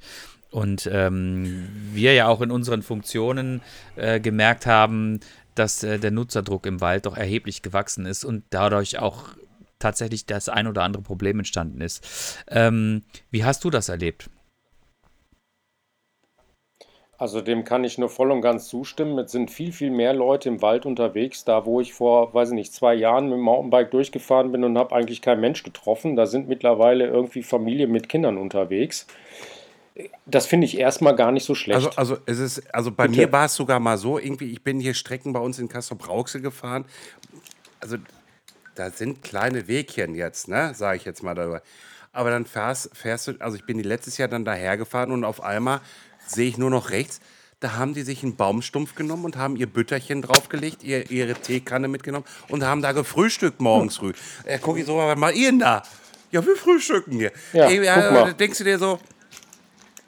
Und 0.50 0.88
ähm, 0.92 1.68
wir 1.92 2.12
ja 2.12 2.28
auch 2.28 2.42
in 2.42 2.50
unseren 2.50 2.82
Funktionen 2.82 3.62
äh, 3.96 4.20
gemerkt 4.20 4.66
haben, 4.66 5.20
dass 5.54 5.82
äh, 5.82 5.98
der 5.98 6.10
Nutzerdruck 6.10 6.66
im 6.66 6.80
Wald 6.80 7.06
doch 7.06 7.16
erheblich 7.16 7.62
gewachsen 7.62 8.06
ist 8.06 8.24
und 8.24 8.44
dadurch 8.50 8.98
auch 8.98 9.28
tatsächlich 9.78 10.26
das 10.26 10.48
ein 10.48 10.66
oder 10.66 10.82
andere 10.82 11.02
Problem 11.02 11.38
entstanden 11.38 11.80
ist. 11.80 12.38
Ähm, 12.48 13.02
wie 13.30 13.44
hast 13.44 13.64
du 13.64 13.70
das 13.70 13.88
erlebt? 13.88 14.28
Also 17.22 17.40
dem 17.40 17.62
kann 17.62 17.84
ich 17.84 17.98
nur 17.98 18.08
voll 18.08 18.32
und 18.32 18.40
ganz 18.40 18.66
zustimmen. 18.66 19.16
Es 19.20 19.30
sind 19.30 19.48
viel, 19.48 19.70
viel 19.70 19.92
mehr 19.92 20.12
Leute 20.12 20.48
im 20.48 20.60
Wald 20.60 20.86
unterwegs. 20.86 21.44
Da, 21.44 21.64
wo 21.66 21.80
ich 21.80 21.92
vor, 21.92 22.34
weiß 22.34 22.48
ich 22.48 22.54
nicht, 22.56 22.74
zwei 22.74 22.94
Jahren 22.94 23.26
mit 23.26 23.34
dem 23.34 23.42
Mountainbike 23.42 23.92
durchgefahren 23.92 24.50
bin 24.50 24.64
und 24.64 24.76
habe 24.76 24.92
eigentlich 24.92 25.22
keinen 25.22 25.40
Mensch 25.40 25.62
getroffen, 25.62 26.16
da 26.16 26.26
sind 26.26 26.48
mittlerweile 26.48 27.06
irgendwie 27.06 27.44
Familien 27.44 27.92
mit 27.92 28.08
Kindern 28.08 28.38
unterwegs. 28.38 29.06
Das 30.26 30.46
finde 30.46 30.64
ich 30.64 30.76
erstmal 30.76 31.14
gar 31.14 31.30
nicht 31.30 31.44
so 31.44 31.54
schlecht. 31.54 31.76
Also, 31.76 31.90
also, 31.90 32.16
es 32.26 32.40
ist, 32.40 32.74
also 32.74 32.90
bei 32.90 33.06
Bitte. 33.06 33.20
mir 33.20 33.32
war 33.32 33.44
es 33.44 33.54
sogar 33.54 33.78
mal 33.78 33.98
so, 33.98 34.18
irgendwie, 34.18 34.50
ich 34.50 34.64
bin 34.64 34.80
hier 34.80 34.94
Strecken 34.94 35.32
bei 35.32 35.38
uns 35.38 35.60
in 35.60 35.68
Kassel-Brauxel 35.68 36.40
gefahren. 36.40 36.86
Also, 37.78 37.98
da 38.74 38.90
sind 38.90 39.22
kleine 39.22 39.68
Wegchen 39.68 40.16
jetzt, 40.16 40.48
ne, 40.48 40.74
sage 40.74 40.96
ich 40.96 41.04
jetzt 41.04 41.22
mal 41.22 41.34
darüber. 41.34 41.62
Aber 42.10 42.30
dann 42.30 42.46
fährst, 42.46 42.90
fährst 42.96 43.28
du, 43.28 43.34
also 43.38 43.56
ich 43.56 43.64
bin 43.64 43.78
letztes 43.78 44.18
Jahr 44.18 44.28
dann 44.28 44.44
daher 44.44 44.76
gefahren 44.76 45.12
und 45.12 45.22
auf 45.22 45.40
einmal 45.40 45.80
sehe 46.34 46.48
ich 46.48 46.58
nur 46.58 46.70
noch 46.70 46.90
rechts, 46.90 47.20
da 47.60 47.74
haben 47.76 47.94
die 47.94 48.02
sich 48.02 48.22
einen 48.24 48.34
Baumstumpf 48.34 48.96
genommen 48.96 49.24
und 49.24 49.36
haben 49.36 49.56
ihr 49.56 49.66
Bütterchen 49.68 50.22
draufgelegt, 50.22 50.82
ihr, 50.82 51.10
ihre 51.10 51.34
Teekanne 51.34 51.86
mitgenommen 51.86 52.24
und 52.48 52.64
haben 52.64 52.82
da 52.82 52.90
gefrühstückt 52.92 53.60
morgens 53.60 53.98
früh. 53.98 54.12
Äh, 54.44 54.58
guck 54.60 54.78
ich 54.78 54.86
so, 54.86 54.96
was 54.96 55.16
macht 55.16 55.36
ihr 55.36 55.50
denn 55.50 55.60
da? 55.60 55.82
Ja, 56.32 56.44
wir 56.44 56.56
frühstücken 56.56 57.12
hier. 57.12 57.30
Ja, 57.52 57.68
Ey, 57.68 57.78
mal. 57.78 58.12
da 58.12 58.32
denkst 58.32 58.58
du 58.58 58.64
dir 58.64 58.78
so, 58.78 58.98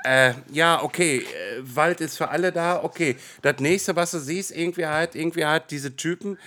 äh, 0.04 0.34
ja, 0.52 0.82
okay, 0.82 1.18
äh, 1.18 1.60
Wald 1.62 2.00
ist 2.00 2.18
für 2.18 2.28
alle 2.28 2.50
da, 2.52 2.82
okay. 2.82 3.16
Das 3.42 3.58
nächste, 3.58 3.94
was 3.94 4.10
du 4.10 4.18
siehst, 4.18 4.50
irgendwie 4.50 4.86
halt, 4.86 5.14
irgendwie 5.14 5.46
halt 5.46 5.70
diese 5.70 5.94
Typen, 5.96 6.38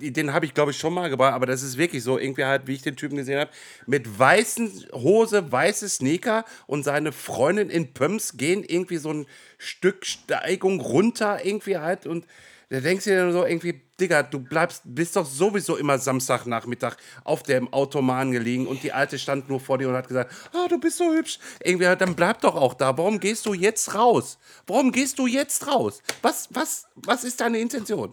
den 0.00 0.32
habe 0.32 0.46
ich 0.46 0.54
glaube 0.54 0.70
ich 0.70 0.78
schon 0.78 0.94
mal 0.94 1.10
gebracht, 1.10 1.34
aber 1.34 1.46
das 1.46 1.62
ist 1.62 1.78
wirklich 1.78 2.02
so, 2.02 2.18
irgendwie 2.18 2.44
halt, 2.44 2.66
wie 2.66 2.74
ich 2.74 2.82
den 2.82 2.96
Typen 2.96 3.16
gesehen 3.16 3.40
habe, 3.40 3.50
mit 3.86 4.18
weißen 4.18 4.86
Hose, 4.92 5.50
weiße 5.50 5.88
Sneaker 5.88 6.44
und 6.66 6.82
seine 6.82 7.12
Freundin 7.12 7.70
in 7.70 7.92
Pumps 7.94 8.36
gehen 8.36 8.64
irgendwie 8.64 8.96
so 8.96 9.12
ein 9.12 9.26
Stück 9.58 10.06
Steigung 10.06 10.80
runter, 10.80 11.44
irgendwie 11.44 11.78
halt 11.78 12.06
und 12.06 12.26
da 12.70 12.80
denkst 12.80 13.04
du 13.04 13.10
dir 13.10 13.32
so 13.32 13.44
irgendwie, 13.44 13.82
Digga, 14.00 14.24
du 14.24 14.40
bleibst, 14.40 14.82
bist 14.84 15.14
doch 15.14 15.26
sowieso 15.26 15.76
immer 15.76 15.98
Samstagnachmittag 15.98 16.96
auf 17.22 17.44
dem 17.44 17.72
Automan 17.72 18.32
gelegen 18.32 18.66
und 18.66 18.82
die 18.82 18.92
Alte 18.92 19.18
stand 19.18 19.48
nur 19.48 19.60
vor 19.60 19.78
dir 19.78 19.88
und 19.88 19.94
hat 19.94 20.08
gesagt, 20.08 20.32
ah, 20.52 20.66
du 20.68 20.80
bist 20.80 20.98
so 20.98 21.12
hübsch. 21.12 21.38
Irgendwie, 21.62 21.86
halt, 21.86 22.00
dann 22.00 22.16
bleib 22.16 22.40
doch 22.40 22.56
auch 22.56 22.74
da. 22.74 22.98
Warum 22.98 23.20
gehst 23.20 23.46
du 23.46 23.54
jetzt 23.54 23.94
raus? 23.94 24.38
Warum 24.66 24.90
gehst 24.90 25.20
du 25.20 25.28
jetzt 25.28 25.68
raus? 25.68 26.02
Was, 26.22 26.48
was, 26.50 26.86
was 26.96 27.22
ist 27.22 27.40
deine 27.40 27.58
Intention? 27.58 28.12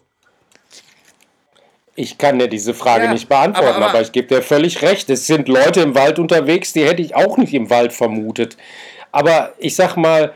Ich 1.95 2.17
kann 2.17 2.39
dir 2.39 2.47
diese 2.47 2.73
Frage 2.73 3.05
Ja, 3.05 3.13
nicht 3.13 3.27
beantworten, 3.27 3.67
aber- 3.67 3.75
aber, 3.77 3.89
aber- 3.89 4.01
ich 4.01 4.11
gebe 4.11 4.27
dir 4.27 4.41
völlig 4.41 4.81
recht. 4.81 5.09
Es 5.09 5.27
sind 5.27 5.47
Leute 5.47 5.81
im 5.81 5.93
Wald 5.95 6.19
unterwegs, 6.19 6.71
die 6.73 6.85
hätte 6.85 7.01
ich 7.01 7.15
auch 7.15 7.37
nicht 7.37 7.53
im 7.53 7.69
Wald 7.69 7.91
vermutet. 7.93 8.55
Aber 9.11 9.51
ich 9.57 9.75
sag 9.75 9.97
mal, 9.97 10.33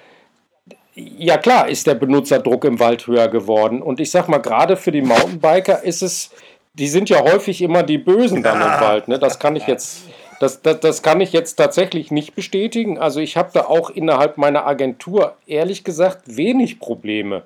ja 0.96 1.38
klar 1.38 1.68
ist 1.70 1.88
der 1.88 1.96
Benutzerdruck 1.96 2.66
im 2.66 2.80
Wald 2.80 3.08
höher 3.08 3.28
geworden. 3.30 3.82
Und 3.82 4.00
ich 4.00 4.12
sag 4.12 4.28
mal, 4.28 4.40
gerade 4.40 4.76
für 4.78 4.92
die 4.92 5.02
Mountainbiker 5.02 5.84
ist 5.84 6.02
es, 6.02 6.32
die 6.74 6.88
sind 6.88 7.10
ja 7.10 7.22
häufig 7.24 7.62
immer 7.62 7.84
die 7.84 7.98
Bösen 7.98 8.44
dann 8.44 8.62
im 8.62 8.82
Wald. 8.82 9.08
Ne? 9.08 9.18
Das 9.20 9.40
kann 9.40 9.56
ich 9.56 9.66
jetzt 9.68 10.04
Das, 10.42 10.62
das, 10.62 10.82
das 10.82 11.02
kann 11.02 11.22
ich 11.22 11.32
jetzt 11.32 11.56
tatsächlich 11.56 12.12
nicht 12.12 12.36
bestätigen. 12.36 12.98
Also 13.00 13.22
ich 13.22 13.38
habe 13.38 13.52
da 13.54 13.62
auch 13.68 13.90
innerhalb 13.90 14.38
meiner 14.38 14.68
Agentur 14.68 15.36
ehrlich 15.48 15.86
gesagt 15.86 16.24
wenig 16.26 16.78
Probleme. 16.78 17.44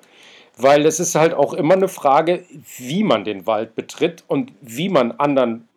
Weil 0.62 0.86
es 0.86 1.00
ist 1.00 1.14
halt 1.14 1.34
auch 1.34 1.52
immer 1.52 1.74
eine 1.74 1.88
Frage, 1.88 2.44
wie 2.78 3.02
man 3.02 3.24
den 3.24 3.46
Wald 3.46 3.74
betritt 3.74 4.24
und 4.26 4.52
wie 4.60 4.88
man 4.88 5.12
anderen 5.12 5.68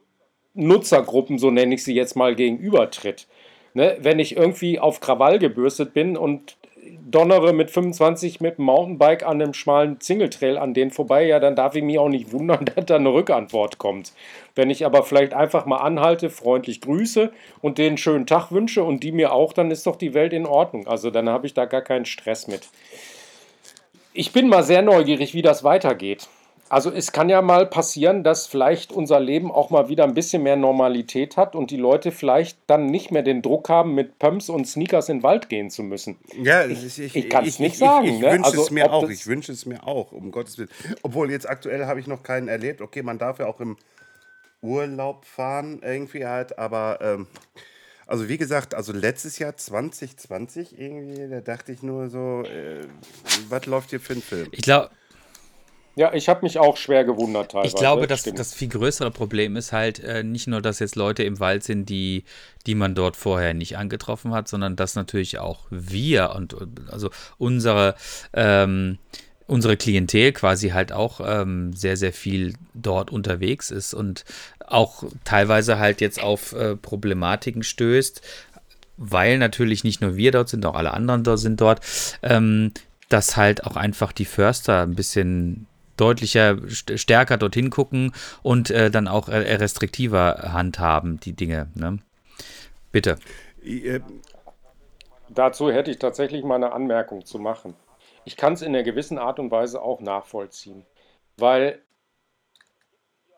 Nutzergruppen, 0.53 1.37
so 1.37 1.51
nenne 1.51 1.75
ich 1.75 1.83
sie 1.83 1.95
jetzt 1.95 2.15
mal, 2.15 2.35
gegenübertritt. 2.35 3.27
Ne? 3.73 3.97
Wenn 3.99 4.19
ich 4.19 4.35
irgendwie 4.35 4.79
auf 4.79 4.99
Krawall 4.99 5.39
gebürstet 5.39 5.93
bin 5.93 6.15
und 6.17 6.57
donnere 7.05 7.53
mit 7.53 7.71
25 7.71 8.41
mit 8.41 8.57
dem 8.57 8.65
Mountainbike 8.65 9.23
an 9.23 9.41
einem 9.41 9.53
schmalen 9.53 9.97
Singletrail 9.99 10.57
an 10.57 10.73
denen 10.73 10.91
vorbei, 10.91 11.25
ja, 11.25 11.39
dann 11.39 11.55
darf 11.55 11.75
ich 11.75 11.83
mich 11.83 11.99
auch 11.99 12.09
nicht 12.09 12.31
wundern, 12.31 12.65
dass 12.75 12.85
da 12.85 12.95
eine 12.95 13.13
Rückantwort 13.13 13.77
kommt. 13.77 14.13
Wenn 14.55 14.69
ich 14.69 14.85
aber 14.85 15.03
vielleicht 15.03 15.33
einfach 15.33 15.65
mal 15.65 15.77
anhalte, 15.77 16.29
freundlich 16.29 16.81
grüße 16.81 17.31
und 17.61 17.77
denen 17.77 17.89
einen 17.89 17.97
schönen 17.97 18.27
Tag 18.27 18.51
wünsche 18.51 18.83
und 18.83 19.03
die 19.03 19.11
mir 19.11 19.33
auch, 19.33 19.53
dann 19.53 19.71
ist 19.71 19.85
doch 19.87 19.95
die 19.95 20.13
Welt 20.13 20.33
in 20.33 20.45
Ordnung. 20.45 20.87
Also 20.87 21.09
dann 21.09 21.29
habe 21.29 21.45
ich 21.45 21.53
da 21.53 21.65
gar 21.65 21.81
keinen 21.81 22.05
Stress 22.05 22.47
mit. 22.47 22.67
Ich 24.13 24.31
bin 24.31 24.47
mal 24.47 24.63
sehr 24.63 24.81
neugierig, 24.81 25.33
wie 25.33 25.41
das 25.41 25.63
weitergeht. 25.63 26.27
Also 26.69 26.91
es 26.91 27.11
kann 27.11 27.29
ja 27.29 27.41
mal 27.41 27.67
passieren, 27.67 28.23
dass 28.23 28.47
vielleicht 28.47 28.91
unser 28.91 29.19
Leben 29.19 29.51
auch 29.51 29.69
mal 29.69 29.89
wieder 29.89 30.05
ein 30.05 30.15
bisschen 30.15 30.41
mehr 30.41 30.55
Normalität 30.55 31.37
hat 31.37 31.55
und 31.55 31.69
die 31.69 31.77
Leute 31.77 32.11
vielleicht 32.11 32.57
dann 32.67 32.87
nicht 32.87 33.11
mehr 33.11 33.21
den 33.21 33.43
Druck 33.43 33.69
haben, 33.69 33.93
mit 33.93 34.17
Pumps 34.17 34.49
und 34.49 34.65
Sneakers 34.65 35.09
in 35.09 35.17
den 35.17 35.23
Wald 35.23 35.49
gehen 35.49 35.69
zu 35.69 35.83
müssen. 35.83 36.17
Ja, 36.41 36.65
ich, 36.65 36.99
ich, 36.99 37.15
ich 37.15 37.29
kann 37.29 37.45
es 37.45 37.59
nicht 37.59 37.77
sagen. 37.77 38.05
Ich, 38.05 38.13
ich, 38.13 38.19
ne? 38.21 38.31
wünsche 38.31 38.45
also, 38.45 38.61
es 38.63 38.71
mir 38.71 38.91
auch. 38.91 39.07
Ich 39.07 39.27
wünsche 39.27 39.51
es 39.51 39.67
mir 39.67 39.85
auch, 39.85 40.11
um 40.11 40.31
Gottes 40.31 40.57
Willen. 40.57 40.69
Obwohl 41.03 41.29
jetzt 41.29 41.47
aktuell 41.47 41.85
habe 41.85 41.99
ich 41.99 42.07
noch 42.07 42.23
keinen 42.23 42.47
erlebt. 42.47 42.81
Okay, 42.81 43.03
man 43.03 43.19
darf 43.19 43.37
ja 43.37 43.45
auch 43.45 43.59
im 43.59 43.77
Urlaub 44.61 45.25
fahren 45.25 45.81
irgendwie 45.83 46.25
halt, 46.25 46.57
aber 46.57 46.99
ähm, 47.01 47.27
also 48.13 48.29
wie 48.29 48.37
gesagt, 48.37 48.75
also 48.75 48.93
letztes 48.93 49.39
Jahr 49.39 49.57
2020 49.57 50.77
irgendwie, 50.77 51.27
da 51.27 51.41
dachte 51.41 51.71
ich 51.71 51.81
nur 51.81 52.11
so, 52.11 52.43
äh, 52.43 52.85
was 53.49 53.65
läuft 53.65 53.89
hier 53.89 53.99
für 53.99 54.13
ein 54.13 54.21
Film? 54.21 54.49
Ich 54.51 54.61
glaube 54.61 54.91
ja, 55.95 56.13
ich 56.13 56.29
habe 56.29 56.41
mich 56.43 56.59
auch 56.59 56.77
schwer 56.77 57.05
gewundert 57.05 57.51
teilweise. 57.51 57.73
Ich 57.73 57.79
glaube, 57.79 58.05
dass 58.05 58.23
das 58.23 58.53
viel 58.53 58.69
größere 58.69 59.09
Problem 59.09 59.55
ist 59.55 59.71
halt 59.71 59.99
äh, 59.99 60.23
nicht 60.23 60.45
nur, 60.45 60.61
dass 60.61 60.77
jetzt 60.77 60.95
Leute 60.95 61.23
im 61.23 61.39
Wald 61.39 61.63
sind, 61.63 61.89
die, 61.89 62.23
die 62.67 62.75
man 62.75 62.93
dort 62.93 63.15
vorher 63.15 63.55
nicht 63.55 63.77
angetroffen 63.77 64.31
hat, 64.33 64.47
sondern 64.47 64.75
dass 64.75 64.95
natürlich 64.95 65.39
auch 65.39 65.65
wir 65.71 66.33
und 66.35 66.55
also 66.91 67.09
unsere 67.39 67.95
ähm, 68.33 68.99
unsere 69.47 69.77
Klientel 69.77 70.31
quasi 70.31 70.69
halt 70.69 70.91
auch 70.91 71.19
ähm, 71.23 71.73
sehr, 71.73 71.97
sehr 71.97 72.13
viel 72.13 72.55
dort 72.73 73.11
unterwegs 73.11 73.71
ist 73.71 73.93
und 73.93 74.25
auch 74.65 75.03
teilweise 75.25 75.79
halt 75.79 76.01
jetzt 76.01 76.21
auf 76.21 76.53
äh, 76.53 76.75
Problematiken 76.75 77.63
stößt, 77.63 78.21
weil 78.97 79.37
natürlich 79.37 79.83
nicht 79.83 80.01
nur 80.01 80.15
wir 80.15 80.31
dort 80.31 80.49
sind, 80.49 80.65
auch 80.65 80.75
alle 80.75 80.93
anderen 80.93 81.23
dort 81.23 81.39
sind 81.39 81.59
dort, 81.59 81.81
ähm, 82.21 82.71
dass 83.09 83.37
halt 83.37 83.65
auch 83.65 83.75
einfach 83.75 84.11
die 84.11 84.25
Förster 84.25 84.83
ein 84.83 84.95
bisschen 84.95 85.67
deutlicher, 85.97 86.57
stärker 86.69 87.37
dorthin 87.37 87.69
gucken 87.69 88.13
und 88.41 88.71
äh, 88.71 88.89
dann 88.89 89.07
auch 89.07 89.29
äh, 89.29 89.55
restriktiver 89.55 90.51
handhaben, 90.53 91.19
die 91.19 91.33
Dinge. 91.33 91.67
Ne? 91.75 91.99
Bitte. 92.91 93.17
Äh, 93.63 93.99
Dazu 95.29 95.71
hätte 95.71 95.89
ich 95.89 95.97
tatsächlich 95.97 96.43
mal 96.43 96.55
eine 96.55 96.73
Anmerkung 96.73 97.25
zu 97.25 97.39
machen. 97.39 97.75
Ich 98.25 98.37
kann 98.37 98.53
es 98.53 98.61
in 98.61 98.69
einer 98.69 98.83
gewissen 98.83 99.17
Art 99.17 99.39
und 99.39 99.51
Weise 99.51 99.81
auch 99.81 99.99
nachvollziehen, 99.99 100.85
weil 101.37 101.81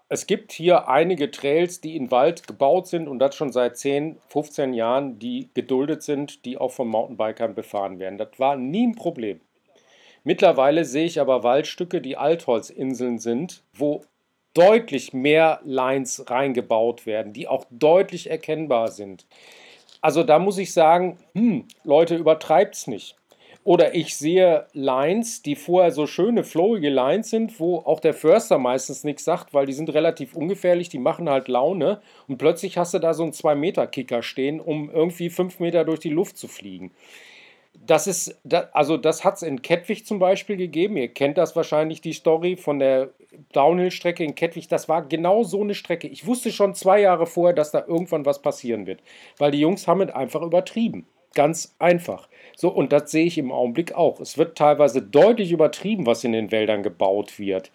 es 0.07 0.27
gibt 0.27 0.51
hier 0.51 0.87
einige 0.87 1.31
Trails, 1.31 1.81
die 1.81 1.95
in 1.95 2.11
Wald 2.11 2.47
gebaut 2.47 2.87
sind 2.87 3.07
und 3.07 3.17
das 3.19 3.35
schon 3.35 3.51
seit 3.51 3.77
10, 3.77 4.17
15 4.27 4.73
Jahren, 4.73 5.17
die 5.17 5.49
geduldet 5.55 6.03
sind, 6.03 6.45
die 6.45 6.57
auch 6.59 6.71
von 6.71 6.87
Mountainbikern 6.87 7.55
befahren 7.55 7.97
werden. 7.97 8.19
Das 8.19 8.37
war 8.37 8.55
nie 8.55 8.85
ein 8.85 8.95
Problem. 8.95 9.41
Mittlerweile 10.23 10.85
sehe 10.85 11.05
ich 11.05 11.19
aber 11.19 11.43
Waldstücke, 11.43 12.01
die 12.01 12.17
Altholzinseln 12.17 13.17
sind, 13.17 13.63
wo 13.73 14.03
deutlich 14.53 15.13
mehr 15.13 15.59
Lines 15.63 16.25
reingebaut 16.29 17.05
werden, 17.05 17.33
die 17.33 17.47
auch 17.47 17.65
deutlich 17.69 18.29
erkennbar 18.29 18.89
sind. 18.89 19.25
Also 20.01 20.23
da 20.23 20.39
muss 20.39 20.57
ich 20.59 20.71
sagen, 20.71 21.17
hm, 21.33 21.67
Leute, 21.83 22.15
übertreibt's 22.15 22.87
nicht. 22.87 23.15
Oder 23.65 23.95
ich 23.95 24.15
sehe 24.15 24.67
Lines, 24.73 25.41
die 25.41 25.55
vorher 25.55 25.91
so 25.91 26.05
schöne, 26.05 26.43
flowige 26.43 26.89
Lines 26.89 27.31
sind, 27.31 27.59
wo 27.59 27.79
auch 27.79 27.99
der 27.99 28.13
Förster 28.13 28.59
meistens 28.59 29.03
nichts 29.03 29.25
sagt, 29.25 29.53
weil 29.53 29.65
die 29.65 29.73
sind 29.73 29.93
relativ 29.93 30.35
ungefährlich, 30.35 30.87
die 30.87 30.99
machen 30.99 31.27
halt 31.27 31.47
Laune. 31.47 31.99
Und 32.27 32.37
plötzlich 32.37 32.77
hast 32.77 32.93
du 32.93 32.99
da 32.99 33.13
so 33.13 33.23
einen 33.23 33.33
2-Meter-Kicker 33.33 34.21
stehen, 34.21 34.61
um 34.61 34.89
irgendwie 34.89 35.29
5 35.29 35.59
Meter 35.59 35.83
durch 35.83 35.99
die 35.99 36.11
Luft 36.11 36.37
zu 36.37 36.47
fliegen 36.47 36.91
das 37.85 38.07
ist, 38.07 38.39
also 38.71 38.97
das 38.97 39.23
hat 39.23 39.35
es 39.35 39.41
in 39.41 39.61
Kettwig 39.61 40.05
zum 40.05 40.19
Beispiel 40.19 40.57
gegeben. 40.57 40.97
Ihr 40.97 41.09
kennt 41.09 41.37
das 41.37 41.55
wahrscheinlich, 41.55 42.01
die 42.01 42.13
Story 42.13 42.55
von 42.55 42.79
der 42.79 43.09
Downhill-Strecke 43.53 44.23
in 44.23 44.35
Kettwig. 44.35 44.67
Das 44.69 44.87
war 44.87 45.05
genau 45.05 45.43
so 45.43 45.61
eine 45.61 45.75
Strecke. 45.75 46.07
Ich 46.07 46.25
wusste 46.25 46.51
schon 46.51 46.73
zwei 46.73 47.01
Jahre 47.01 47.25
vorher, 47.25 47.53
dass 47.53 47.71
da 47.71 47.83
irgendwann 47.85 48.25
was 48.25 48.41
passieren 48.41 48.85
wird. 48.85 49.01
Weil 49.37 49.51
die 49.51 49.59
Jungs 49.59 49.87
haben 49.87 50.01
es 50.01 50.13
einfach 50.13 50.41
übertrieben. 50.41 51.05
Ganz 51.35 51.75
einfach. 51.77 52.27
So, 52.55 52.69
und 52.69 52.91
das 52.91 53.11
sehe 53.11 53.25
ich 53.25 53.37
im 53.37 53.51
Augenblick 53.51 53.93
auch. 53.93 54.19
Es 54.19 54.37
wird 54.37 54.57
teilweise 54.57 55.01
deutlich 55.01 55.51
übertrieben, 55.51 56.05
was 56.05 56.23
in 56.23 56.31
den 56.31 56.51
Wäldern 56.51 56.81
gebaut 56.81 57.37
wird. 57.37 57.69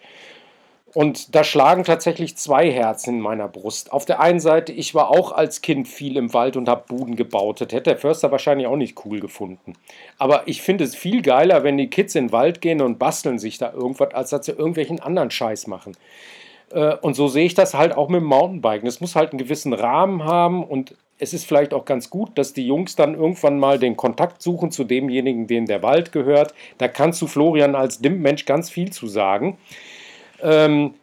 Und 0.93 1.35
da 1.35 1.45
schlagen 1.45 1.85
tatsächlich 1.85 2.35
zwei 2.35 2.69
Herzen 2.69 3.15
in 3.15 3.21
meiner 3.21 3.47
Brust. 3.47 3.93
Auf 3.93 4.03
der 4.05 4.19
einen 4.19 4.41
Seite, 4.41 4.73
ich 4.73 4.93
war 4.93 5.09
auch 5.09 5.31
als 5.31 5.61
Kind 5.61 5.87
viel 5.87 6.17
im 6.17 6.33
Wald 6.33 6.57
und 6.57 6.67
habe 6.67 6.83
Buden 6.87 7.15
gebaut. 7.15 7.61
Das 7.61 7.71
hätte 7.71 7.91
der 7.91 7.97
Förster 7.97 8.31
wahrscheinlich 8.31 8.67
auch 8.67 8.75
nicht 8.75 9.05
cool 9.05 9.21
gefunden. 9.21 9.73
Aber 10.17 10.47
ich 10.47 10.61
finde 10.61 10.83
es 10.83 10.95
viel 10.95 11.21
geiler, 11.21 11.63
wenn 11.63 11.77
die 11.77 11.89
Kids 11.89 12.15
in 12.15 12.27
den 12.27 12.31
Wald 12.33 12.59
gehen 12.59 12.81
und 12.81 12.99
basteln 12.99 13.39
sich 13.39 13.57
da 13.57 13.71
irgendwas, 13.71 14.13
als 14.13 14.31
dass 14.31 14.45
sie 14.45 14.51
irgendwelchen 14.51 14.99
anderen 14.99 15.31
Scheiß 15.31 15.67
machen. 15.67 15.95
Äh, 16.71 16.95
und 16.97 17.13
so 17.13 17.29
sehe 17.29 17.45
ich 17.45 17.53
das 17.53 17.73
halt 17.73 17.95
auch 17.95 18.09
mit 18.09 18.19
dem 18.19 18.27
Mountainbiken. 18.27 18.87
Es 18.87 18.99
muss 18.99 19.15
halt 19.15 19.31
einen 19.31 19.39
gewissen 19.39 19.71
Rahmen 19.71 20.25
haben 20.25 20.61
und 20.61 20.95
es 21.21 21.33
ist 21.33 21.45
vielleicht 21.45 21.73
auch 21.73 21.85
ganz 21.85 22.09
gut, 22.09 22.35
dass 22.35 22.53
die 22.53 22.65
Jungs 22.65 22.95
dann 22.95 23.13
irgendwann 23.13 23.59
mal 23.59 23.77
den 23.77 23.95
Kontakt 23.95 24.41
suchen 24.41 24.71
zu 24.71 24.83
demjenigen, 24.83 25.45
dem 25.45 25.67
der 25.67 25.83
Wald 25.83 26.11
gehört. 26.11 26.55
Da 26.79 26.87
kannst 26.87 27.21
du 27.21 27.27
Florian 27.27 27.75
als 27.75 27.99
Dimmmensch 27.99 28.45
ganz 28.45 28.71
viel 28.71 28.91
zu 28.91 29.05
sagen. 29.07 29.59
Ähm, 30.41 30.95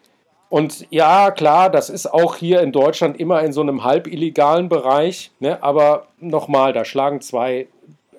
und 0.48 0.86
ja, 0.90 1.30
klar, 1.30 1.70
das 1.70 1.88
ist 1.88 2.12
auch 2.12 2.34
hier 2.34 2.62
in 2.62 2.72
Deutschland 2.72 3.20
immer 3.20 3.42
in 3.44 3.52
so 3.52 3.60
einem 3.60 3.84
halb 3.84 4.08
illegalen 4.08 4.68
Bereich. 4.68 5.30
Ne? 5.38 5.62
Aber 5.62 6.08
nochmal, 6.18 6.72
da 6.72 6.84
schlagen 6.84 7.20
zwei, 7.20 7.68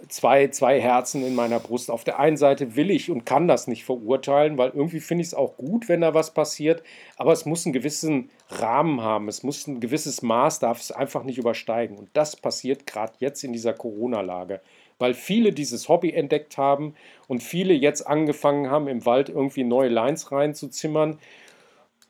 zwei, 0.10 0.47
zwei 0.47 0.82
Herzen 0.82 1.26
in 1.26 1.36
meiner 1.36 1.60
Brust. 1.60 1.89
Auf 1.89 2.03
der 2.03 2.20
einen 2.20 2.38
Seite 2.38 2.76
will 2.76 2.91
ich 2.91 3.10
und 3.10 3.26
kann 3.26 3.47
das 3.47 3.68
nicht 3.68 3.86
verurteilen, 3.86 4.57
weil 4.57 4.70
irgendwie 4.70 4.99
finde 4.99 5.22
ich 5.22 5.30
es 5.30 5.34
auch 5.34 5.57
gut, 5.57 5.88
wenn 5.88 6.01
da 6.01 6.14
was 6.14 6.34
passiert. 6.34 6.84
Aber 7.18 7.32
es 7.32 7.45
muss 7.45 7.66
einen 7.66 7.74
gewissen 7.74 8.30
Rahmen 8.49 9.01
haben. 9.01 9.28
Es 9.28 9.43
muss 9.43 9.68
ein 9.68 9.80
gewisses 9.80 10.22
Maß, 10.22 10.60
darf 10.60 10.80
es 10.80 10.91
einfach 10.91 11.24
nicht 11.24 11.38
übersteigen. 11.38 11.97
Und 11.97 12.10
das 12.14 12.36
passiert 12.36 12.86
gerade 12.86 13.14
jetzt 13.20 13.43
in 13.43 13.53
dieser 13.53 13.74
Corona-Lage 13.74 14.62
weil 15.01 15.14
viele 15.14 15.53
dieses 15.53 15.88
Hobby 15.88 16.12
entdeckt 16.12 16.57
haben 16.57 16.93
und 17.28 17.41
viele 17.41 17.74
jetzt 17.74 18.05
angefangen 18.05 18.70
haben, 18.70 18.89
im 18.89 19.05
Wald 19.05 19.30
irgendwie 19.30 19.64
neue 19.64 19.88
Lines 19.88 20.32
reinzuzimmern 20.32 21.18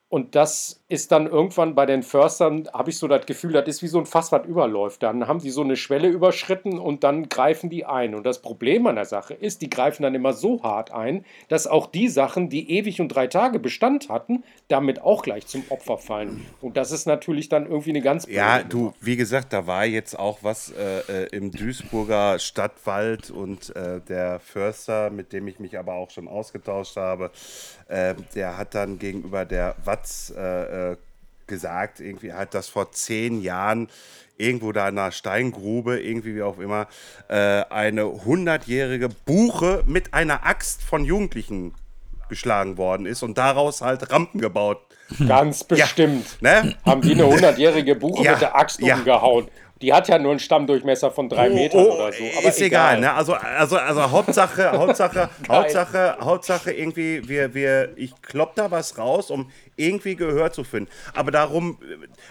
und 0.09 0.33
das 0.33 0.81
ist 0.87 1.11
dann 1.11 1.27
irgendwann 1.27 1.75
bei 1.75 1.85
den 1.85 2.01
Förstern, 2.01 2.67
habe 2.73 2.89
ich 2.89 2.97
so 2.97 3.07
das 3.07 3.27
Gefühl, 3.27 3.53
das 3.53 3.67
ist 3.67 3.83
wie 3.83 3.87
so 3.87 3.99
ein 3.99 4.07
Fass, 4.07 4.31
was 4.31 4.43
überläuft. 4.47 5.03
Dann 5.03 5.27
haben 5.27 5.39
die 5.39 5.51
so 5.51 5.61
eine 5.61 5.75
Schwelle 5.75 6.07
überschritten 6.07 6.79
und 6.79 7.03
dann 7.03 7.29
greifen 7.29 7.69
die 7.69 7.85
ein. 7.85 8.15
Und 8.15 8.23
das 8.23 8.41
Problem 8.41 8.87
an 8.87 8.95
der 8.95 9.05
Sache 9.05 9.35
ist, 9.35 9.61
die 9.61 9.69
greifen 9.69 10.01
dann 10.01 10.15
immer 10.15 10.33
so 10.33 10.63
hart 10.63 10.91
ein, 10.91 11.25
dass 11.47 11.67
auch 11.67 11.85
die 11.85 12.07
Sachen, 12.07 12.49
die 12.49 12.71
ewig 12.71 12.99
und 12.99 13.09
drei 13.09 13.27
Tage 13.27 13.59
Bestand 13.59 14.09
hatten, 14.09 14.43
damit 14.67 14.99
auch 14.99 15.21
gleich 15.21 15.45
zum 15.45 15.63
Opfer 15.69 15.99
fallen. 15.99 16.43
Und 16.59 16.75
das 16.75 16.91
ist 16.91 17.05
natürlich 17.05 17.47
dann 17.47 17.67
irgendwie 17.67 17.91
eine 17.91 18.01
ganz 18.01 18.25
Ja, 18.27 18.63
du, 18.63 18.93
wie 19.01 19.15
gesagt, 19.15 19.53
da 19.53 19.67
war 19.67 19.85
jetzt 19.85 20.17
auch 20.17 20.39
was 20.41 20.71
äh, 20.71 21.25
äh, 21.25 21.27
im 21.37 21.51
Duisburger 21.51 22.39
Stadtwald 22.39 23.29
und 23.29 23.75
äh, 23.75 24.01
der 24.01 24.39
Förster, 24.39 25.11
mit 25.11 25.33
dem 25.33 25.47
ich 25.47 25.59
mich 25.59 25.77
aber 25.77 25.93
auch 25.93 26.09
schon 26.09 26.27
ausgetauscht 26.27 26.95
habe, 26.95 27.29
äh, 27.89 28.15
der 28.33 28.57
hat 28.57 28.73
dann 28.73 28.97
gegenüber 28.97 29.45
der 29.45 29.75
Watt 29.83 29.99
Satz 29.99 30.33
äh, 30.35 30.91
äh, 30.91 30.97
gesagt, 31.47 31.99
irgendwie 31.99 32.33
hat 32.33 32.53
das 32.53 32.69
vor 32.69 32.91
zehn 32.91 33.41
Jahren 33.41 33.89
irgendwo 34.37 34.71
da 34.71 34.87
in 34.87 34.97
einer 34.97 35.11
Steingrube, 35.11 35.99
irgendwie 35.99 36.35
wie 36.35 36.43
auch 36.43 36.59
immer, 36.59 36.87
äh, 37.27 37.63
eine 37.69 38.05
hundertjährige 38.05 39.09
Buche 39.09 39.83
mit 39.85 40.13
einer 40.13 40.45
Axt 40.45 40.81
von 40.81 41.03
Jugendlichen 41.03 41.73
geschlagen 42.29 42.77
worden 42.77 43.05
ist 43.05 43.23
und 43.23 43.37
daraus 43.37 43.81
halt 43.81 44.11
Rampen 44.11 44.39
gebaut. 44.39 44.79
Ganz 45.27 45.63
bestimmt. 45.63 46.37
Ja, 46.39 46.63
ne? 46.63 46.75
Haben 46.85 47.01
die 47.01 47.13
eine 47.13 47.25
hundertjährige 47.27 47.95
Buche 47.95 48.23
ja, 48.23 48.33
mit 48.33 48.41
der 48.41 48.55
Axt 48.55 48.79
ja. 48.79 48.95
umgehauen. 48.95 49.47
Die 49.81 49.93
hat 49.93 50.09
ja 50.09 50.19
nur 50.19 50.31
einen 50.31 50.39
Stammdurchmesser 50.39 51.09
von 51.09 51.29
drei 51.29 51.49
Metern 51.49 51.85
Oh, 51.85 51.93
oder 51.93 52.11
so. 52.11 52.23
Aber 52.37 52.49
ist 52.49 52.61
egal, 52.61 52.99
ne? 52.99 53.13
Also, 53.13 53.33
also, 53.33 53.77
also 53.77 54.11
Hauptsache, 54.11 54.71
Hauptsache, 54.73 55.29
Hauptsache, 55.47 56.17
Hauptsache 56.19 56.71
irgendwie, 56.71 57.27
wir, 57.29 57.53
wir, 57.53 57.93
ich 57.95 58.13
klopp 58.21 58.55
da 58.55 58.71
was 58.71 58.97
raus, 58.97 59.31
um 59.31 59.49
irgendwie 59.77 60.17
Gehör 60.17 60.51
zu 60.51 60.65
finden. 60.65 60.91
Aber 61.13 61.31
darum, 61.31 61.79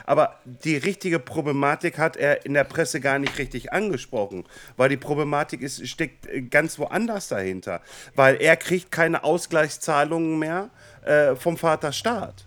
aber 0.04 0.36
die 0.44 0.76
richtige 0.76 1.18
Problematik 1.18 1.96
hat 1.96 2.16
er 2.18 2.44
in 2.44 2.52
der 2.52 2.64
Presse 2.64 3.00
gar 3.00 3.18
nicht 3.18 3.38
richtig 3.38 3.72
angesprochen, 3.72 4.44
weil 4.76 4.90
die 4.90 4.98
Problematik 4.98 5.62
ist, 5.62 5.88
steckt 5.88 6.28
ganz 6.50 6.78
woanders 6.78 7.28
dahinter, 7.28 7.80
weil 8.14 8.36
er 8.42 8.56
kriegt 8.56 8.92
keine 8.92 9.24
Ausgleichszahlungen 9.24 10.38
mehr 10.38 10.68
äh, 11.06 11.34
vom 11.34 11.56
Vaterstaat, 11.56 12.44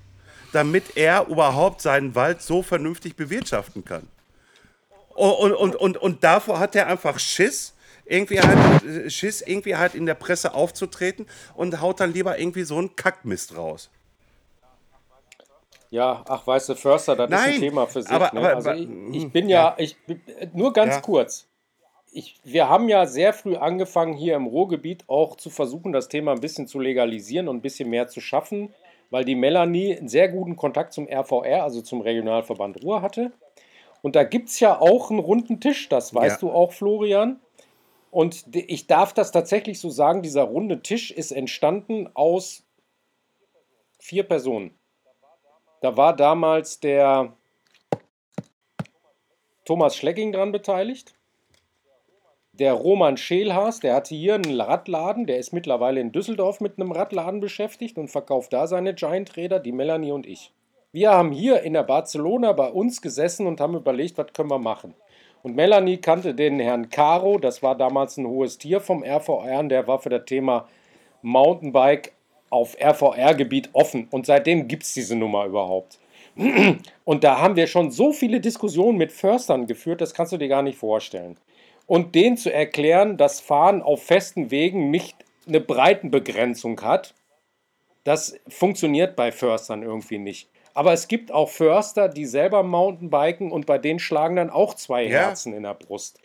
damit 0.53 0.95
er 0.95 1.25
überhaupt 1.27 1.81
seinen 1.81 2.13
Wald 2.13 2.43
so 2.43 2.61
vernünftig 2.61 3.15
bewirtschaften 3.15 3.83
kann. 3.83 4.07
Und, 5.21 5.53
und, 5.53 5.75
und, 5.75 5.97
und 5.97 6.23
davor 6.23 6.57
hat 6.59 6.75
er 6.75 6.87
einfach 6.87 7.19
Schiss, 7.19 7.75
irgendwie 8.05 8.39
halt 8.39 8.83
äh, 8.83 9.07
Schiss, 9.09 9.41
irgendwie 9.41 9.75
halt 9.75 9.93
in 9.93 10.07
der 10.07 10.15
Presse 10.15 10.55
aufzutreten 10.55 11.27
und 11.53 11.79
haut 11.79 11.99
dann 11.99 12.11
lieber 12.11 12.39
irgendwie 12.39 12.63
so 12.63 12.77
einen 12.77 12.95
Kackmist 12.95 13.55
raus. 13.55 13.91
Ja, 15.91 16.23
ach, 16.27 16.47
weißt 16.47 16.69
du, 16.69 16.75
Förster, 16.75 17.15
das 17.15 17.29
ist 17.29 17.35
Nein, 17.35 17.53
ein 17.55 17.59
Thema 17.59 17.85
für 17.85 18.01
sich. 18.01 18.11
aber- 18.11 18.31
ne? 18.33 18.39
aber- 18.39 18.55
also 18.55 18.71
ich, 18.71 18.87
ich 19.13 19.31
bin 19.31 19.49
ja, 19.49 19.75
ich 19.77 19.97
nur 20.53 20.73
ganz 20.73 20.95
Ja. 20.95 21.01
kurz. 21.01 21.47
Ich, 22.13 22.39
wir 22.43 22.67
haben 22.67 22.89
ja 22.89 23.05
sehr 23.05 23.33
früh 23.33 23.55
angefangen, 23.55 24.13
hier 24.13 24.35
im 24.35 24.45
Ruhrgebiet 24.47 25.03
auch 25.07 25.35
zu 25.37 25.49
versuchen, 25.49 25.91
das 25.93 26.07
Thema 26.07 26.31
ein 26.31 26.41
bisschen 26.41 26.65
zu 26.67 26.79
legalisieren 26.79 27.47
und 27.47 27.57
ein 27.57 27.61
bisschen 27.61 27.89
mehr 27.89 28.07
zu 28.07 28.21
schaffen, 28.21 28.73
weil 29.11 29.23
die 29.23 29.35
Melanie 29.35 29.97
einen 29.97 30.07
sehr 30.09 30.29
guten 30.29 30.55
Kontakt 30.55 30.93
zum 30.93 31.07
RVR, 31.07 31.63
also 31.63 31.81
zum 31.81 32.01
Regionalverband 32.01 32.83
Ruhr 32.83 33.01
hatte. 33.01 33.31
Und 34.01 34.15
da 34.15 34.23
gibt 34.23 34.49
es 34.49 34.59
ja 34.59 34.79
auch 34.79 35.11
einen 35.11 35.19
runden 35.19 35.59
Tisch, 35.59 35.89
das 35.89 36.13
weißt 36.13 36.41
Ja. 36.41 36.47
du 36.47 36.51
auch, 36.53 36.71
Florian. 36.71 37.39
Und 38.09 38.45
ich 38.55 38.87
darf 38.87 39.13
das 39.13 39.31
tatsächlich 39.31 39.79
so 39.79 39.89
sagen, 39.89 40.21
dieser 40.21 40.43
runde 40.43 40.81
Tisch 40.81 41.11
ist 41.11 41.31
entstanden 41.31 42.09
aus 42.13 42.63
vier 43.99 44.23
Personen. 44.23 44.77
Da 45.81 45.95
war 45.95 46.15
damals 46.15 46.79
der 46.79 47.33
Thomas 49.65 49.95
Schlecking 49.95 50.31
dran 50.31 50.51
beteiligt. 50.51 51.13
Der 52.53 52.73
Roman 52.73 53.15
Scheelhaas, 53.15 53.79
der 53.79 53.95
hatte 53.95 54.13
hier 54.13 54.35
einen 54.35 54.59
Radladen, 54.59 55.25
der 55.25 55.37
ist 55.37 55.53
mittlerweile 55.53 56.01
in 56.01 56.11
Düsseldorf 56.11 56.59
mit 56.59 56.77
einem 56.77 56.91
Radladen 56.91 57.39
beschäftigt 57.39 57.97
und 57.97 58.09
verkauft 58.09 58.51
da 58.51 58.67
seine 58.67 58.93
Giant-Räder, 58.93 59.59
die 59.59 59.71
Melanie 59.71 60.11
und 60.11 60.25
ich. 60.25 60.51
Wir 60.93 61.11
haben 61.11 61.31
hier 61.31 61.61
in 61.61 61.71
der 61.71 61.83
Barcelona 61.83 62.51
bei 62.51 62.67
uns 62.67 63.01
gesessen 63.01 63.47
und 63.47 63.61
haben 63.61 63.75
überlegt, 63.75 64.17
was 64.17 64.33
können 64.33 64.51
wir 64.51 64.59
machen. 64.59 64.93
Und 65.41 65.55
Melanie 65.55 65.97
kannte 65.97 66.35
den 66.35 66.59
Herrn 66.59 66.89
Caro, 66.89 67.37
das 67.37 67.63
war 67.63 67.77
damals 67.77 68.17
ein 68.17 68.27
hohes 68.27 68.57
Tier 68.57 68.81
vom 68.81 69.01
RVR, 69.01 69.59
und 69.59 69.69
der 69.69 69.87
war 69.87 69.99
für 69.99 70.09
das 70.09 70.25
Thema 70.25 70.67
Mountainbike 71.21 72.11
auf 72.49 72.75
RVR-Gebiet 72.77 73.69
offen. 73.71 74.09
Und 74.11 74.25
seitdem 74.25 74.67
gibt 74.67 74.83
es 74.83 74.93
diese 74.93 75.15
Nummer 75.15 75.45
überhaupt. 75.45 75.97
Und 77.05 77.23
da 77.23 77.39
haben 77.39 77.55
wir 77.55 77.67
schon 77.67 77.91
so 77.91 78.11
viele 78.11 78.41
Diskussionen 78.41 78.97
mit 78.97 79.13
Förstern 79.13 79.67
geführt, 79.67 80.01
das 80.01 80.13
kannst 80.13 80.33
du 80.33 80.37
dir 80.37 80.49
gar 80.49 80.61
nicht 80.61 80.77
vorstellen. 80.77 81.37
Und 81.87 82.15
denen 82.15 82.35
zu 82.35 82.53
erklären, 82.53 83.15
dass 83.15 83.39
Fahren 83.39 83.81
auf 83.81 84.03
festen 84.03 84.51
Wegen 84.51 84.91
nicht 84.91 85.15
eine 85.47 85.61
Breitenbegrenzung 85.61 86.81
hat, 86.81 87.13
das 88.03 88.37
funktioniert 88.47 89.15
bei 89.15 89.31
Förstern 89.31 89.83
irgendwie 89.83 90.17
nicht. 90.17 90.49
Aber 90.73 90.93
es 90.93 91.07
gibt 91.07 91.31
auch 91.31 91.49
Förster, 91.49 92.07
die 92.09 92.25
selber 92.25 92.63
Mountainbiken 92.63 93.51
und 93.51 93.65
bei 93.65 93.77
denen 93.77 93.99
schlagen 93.99 94.35
dann 94.37 94.49
auch 94.49 94.73
zwei 94.73 95.03
Ja. 95.03 95.09
Herzen 95.27 95.53
in 95.53 95.63
der 95.63 95.73
Brust. 95.73 96.19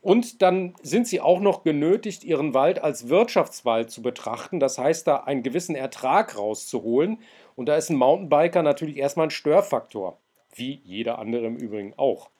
Und 0.00 0.42
dann 0.42 0.74
sind 0.82 1.06
sie 1.08 1.20
auch 1.20 1.40
noch 1.40 1.64
genötigt, 1.64 2.24
ihren 2.24 2.54
Wald 2.54 2.82
als 2.82 3.08
Wirtschaftswald 3.08 3.90
zu 3.90 4.00
betrachten. 4.00 4.60
Das 4.60 4.78
heißt, 4.78 5.06
da 5.06 5.16
einen 5.16 5.42
gewissen 5.42 5.74
Ertrag 5.74 6.38
rauszuholen. 6.38 7.18
Und 7.56 7.66
da 7.66 7.76
ist 7.76 7.90
ein 7.90 7.96
Mountainbiker 7.96 8.62
natürlich 8.62 8.96
erstmal 8.96 9.26
ein 9.26 9.30
Störfaktor. 9.30 10.16
Wie 10.54 10.80
jeder 10.84 11.18
andere 11.18 11.46
im 11.46 11.56
Übrigen 11.56 11.94
auch. 11.96 12.30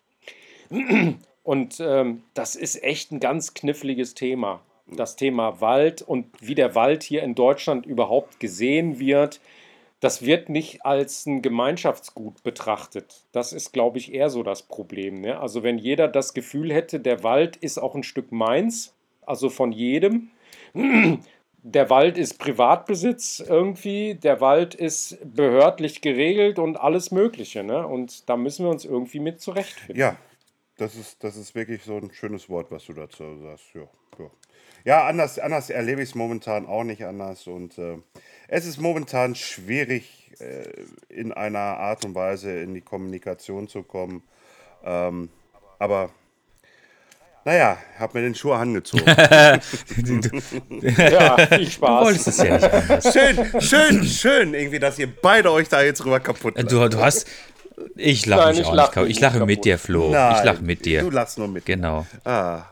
Und 1.42 1.80
ähm, 1.80 2.22
das 2.34 2.56
ist 2.56 2.82
echt 2.82 3.12
ein 3.12 3.20
ganz 3.20 3.54
kniffliges 3.54 4.14
Thema. 4.14 4.60
Das 4.86 5.16
Thema 5.16 5.60
Wald 5.60 6.02
und 6.02 6.26
wie 6.40 6.54
der 6.54 6.74
Wald 6.74 7.02
hier 7.02 7.22
in 7.22 7.34
Deutschland 7.34 7.86
überhaupt 7.86 8.40
gesehen 8.40 8.98
wird, 8.98 9.40
das 10.00 10.24
wird 10.24 10.48
nicht 10.48 10.84
als 10.84 11.26
ein 11.26 11.42
Gemeinschaftsgut 11.42 12.42
betrachtet. 12.42 13.24
Das 13.32 13.52
ist, 13.52 13.72
glaube 13.72 13.98
ich, 13.98 14.14
eher 14.14 14.30
so 14.30 14.42
das 14.42 14.62
Problem. 14.62 15.20
Ne? 15.20 15.40
Also 15.40 15.62
wenn 15.62 15.78
jeder 15.78 16.06
das 16.06 16.34
Gefühl 16.34 16.72
hätte, 16.72 17.00
der 17.00 17.24
Wald 17.24 17.56
ist 17.56 17.78
auch 17.78 17.94
ein 17.94 18.04
Stück 18.04 18.30
meins, 18.30 18.94
also 19.26 19.50
von 19.50 19.72
jedem. 19.72 20.30
Der 21.64 21.90
Wald 21.90 22.16
ist 22.16 22.38
Privatbesitz 22.38 23.44
irgendwie, 23.46 24.14
der 24.14 24.40
Wald 24.40 24.76
ist 24.76 25.18
behördlich 25.24 26.00
geregelt 26.00 26.60
und 26.60 26.78
alles 26.78 27.10
Mögliche. 27.10 27.64
Ne? 27.64 27.84
Und 27.86 28.28
da 28.28 28.36
müssen 28.36 28.64
wir 28.64 28.70
uns 28.70 28.84
irgendwie 28.84 29.18
mit 29.18 29.40
zurechtfinden. 29.40 29.96
Ja, 29.96 30.16
das 30.76 30.94
ist, 30.94 31.22
das 31.24 31.36
ist 31.36 31.56
wirklich 31.56 31.82
so 31.82 31.96
ein 31.96 32.12
schönes 32.12 32.48
Wort, 32.48 32.70
was 32.70 32.86
du 32.86 32.92
dazu 32.92 33.38
sagst. 33.42 33.74
Ja, 33.74 33.88
ja. 34.20 34.30
Ja 34.84 35.06
anders, 35.06 35.38
anders 35.38 35.70
erlebe 35.70 36.02
ich 36.02 36.10
es 36.10 36.14
momentan 36.14 36.66
auch 36.66 36.84
nicht 36.84 37.04
anders. 37.04 37.46
Und 37.46 37.78
äh, 37.78 37.96
es 38.48 38.66
ist 38.66 38.80
momentan 38.80 39.34
schwierig, 39.34 40.30
äh, 40.40 40.64
in 41.08 41.32
einer 41.32 41.58
Art 41.58 42.04
und 42.04 42.14
Weise 42.14 42.52
in 42.60 42.74
die 42.74 42.80
Kommunikation 42.80 43.68
zu 43.68 43.82
kommen. 43.82 44.22
Ähm, 44.84 45.28
aber 45.78 46.10
naja, 47.44 47.78
habe 47.98 48.18
mir 48.18 48.24
den 48.24 48.34
Schuh 48.34 48.52
angezogen. 48.52 49.04
Ja, 49.06 49.58
viel 51.46 51.64
Du 51.64 51.70
Spaß. 51.70 52.04
wolltest 52.04 52.28
es 52.28 52.38
ja 52.38 52.54
nicht 52.56 52.72
anders. 52.72 53.12
schön, 53.12 53.60
schön, 53.60 54.04
schön, 54.04 54.54
irgendwie, 54.54 54.78
dass 54.78 54.98
ihr 54.98 55.08
beide 55.10 55.50
euch 55.52 55.68
da 55.68 55.82
jetzt 55.82 56.04
rüber 56.04 56.20
kaputt 56.20 56.56
lacht. 56.56 56.70
Du, 56.70 56.88
du 56.88 56.98
hast. 57.00 57.26
Ich 57.96 58.26
lache 58.26 58.50
mich 58.50 58.60
ich 58.60 58.66
auch 58.66 58.74
lach 58.74 58.86
nicht. 58.88 58.94
kaputt. 58.94 59.10
Ich 59.10 59.20
lache 59.20 59.46
mit 59.46 59.64
dir, 59.64 59.78
Flo. 59.78 60.06
ich 60.06 60.12
Nein, 60.12 60.44
lache 60.44 60.62
mit 60.62 60.84
dir. 60.84 61.00
Du 61.02 61.10
lachst 61.10 61.38
nur 61.38 61.48
mit. 61.48 61.64
Genau. 61.64 62.06
Ah, 62.24 62.62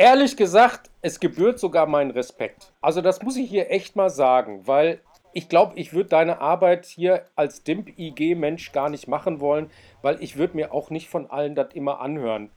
Ehrlich 0.00 0.34
gesagt, 0.34 0.88
es 1.02 1.20
gebührt 1.20 1.58
sogar 1.58 1.84
meinen 1.84 2.10
Respekt. 2.10 2.72
Also 2.80 3.02
das 3.02 3.20
muss 3.20 3.36
ich 3.36 3.50
hier 3.50 3.70
echt 3.70 3.96
mal 3.96 4.08
sagen, 4.08 4.66
weil 4.66 5.02
ich 5.34 5.50
glaube, 5.50 5.78
ich 5.78 5.92
würde 5.92 6.08
deine 6.08 6.40
Arbeit 6.40 6.86
hier 6.86 7.26
als 7.36 7.64
DIMP-IG-Mensch 7.64 8.72
gar 8.72 8.88
nicht 8.88 9.08
machen 9.08 9.40
wollen, 9.40 9.70
weil 10.00 10.16
ich 10.22 10.36
würde 10.36 10.56
mir 10.56 10.72
auch 10.72 10.88
nicht 10.88 11.10
von 11.10 11.30
allen 11.30 11.54
das 11.54 11.74
immer 11.74 12.00
anhören 12.00 12.48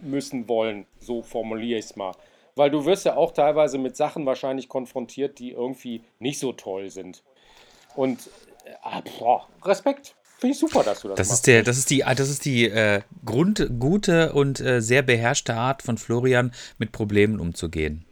müssen 0.00 0.48
wollen. 0.48 0.86
So 0.98 1.20
formuliere 1.20 1.78
ich 1.78 1.84
es 1.84 1.96
mal. 1.96 2.12
Weil 2.56 2.70
du 2.70 2.86
wirst 2.86 3.04
ja 3.04 3.14
auch 3.14 3.32
teilweise 3.32 3.76
mit 3.76 3.94
Sachen 3.94 4.24
wahrscheinlich 4.24 4.70
konfrontiert, 4.70 5.38
die 5.40 5.50
irgendwie 5.50 6.02
nicht 6.18 6.38
so 6.38 6.54
toll 6.54 6.88
sind. 6.88 7.24
Und 7.94 8.30
äh, 8.64 9.02
boah, 9.18 9.46
Respekt. 9.66 10.16
Finde 10.38 10.54
ich 10.54 10.60
super, 10.60 10.84
dass 10.84 11.00
du 11.00 11.08
das, 11.08 11.16
Das 11.16 11.28
machst. 11.28 11.40
ist, 11.40 11.46
der, 11.48 11.62
das 11.64 11.78
ist 11.78 11.90
die, 11.90 11.98
das 11.98 12.30
ist 12.30 12.44
die 12.44 12.64
äh, 12.68 13.00
Grund, 13.24 13.68
gute 13.80 14.32
und 14.32 14.60
äh, 14.60 14.80
sehr 14.80 15.02
beherrschte 15.02 15.54
Art 15.54 15.82
von 15.82 15.98
Florian, 15.98 16.52
mit 16.78 16.92
Problemen 16.92 17.40
umzugehen. 17.40 18.04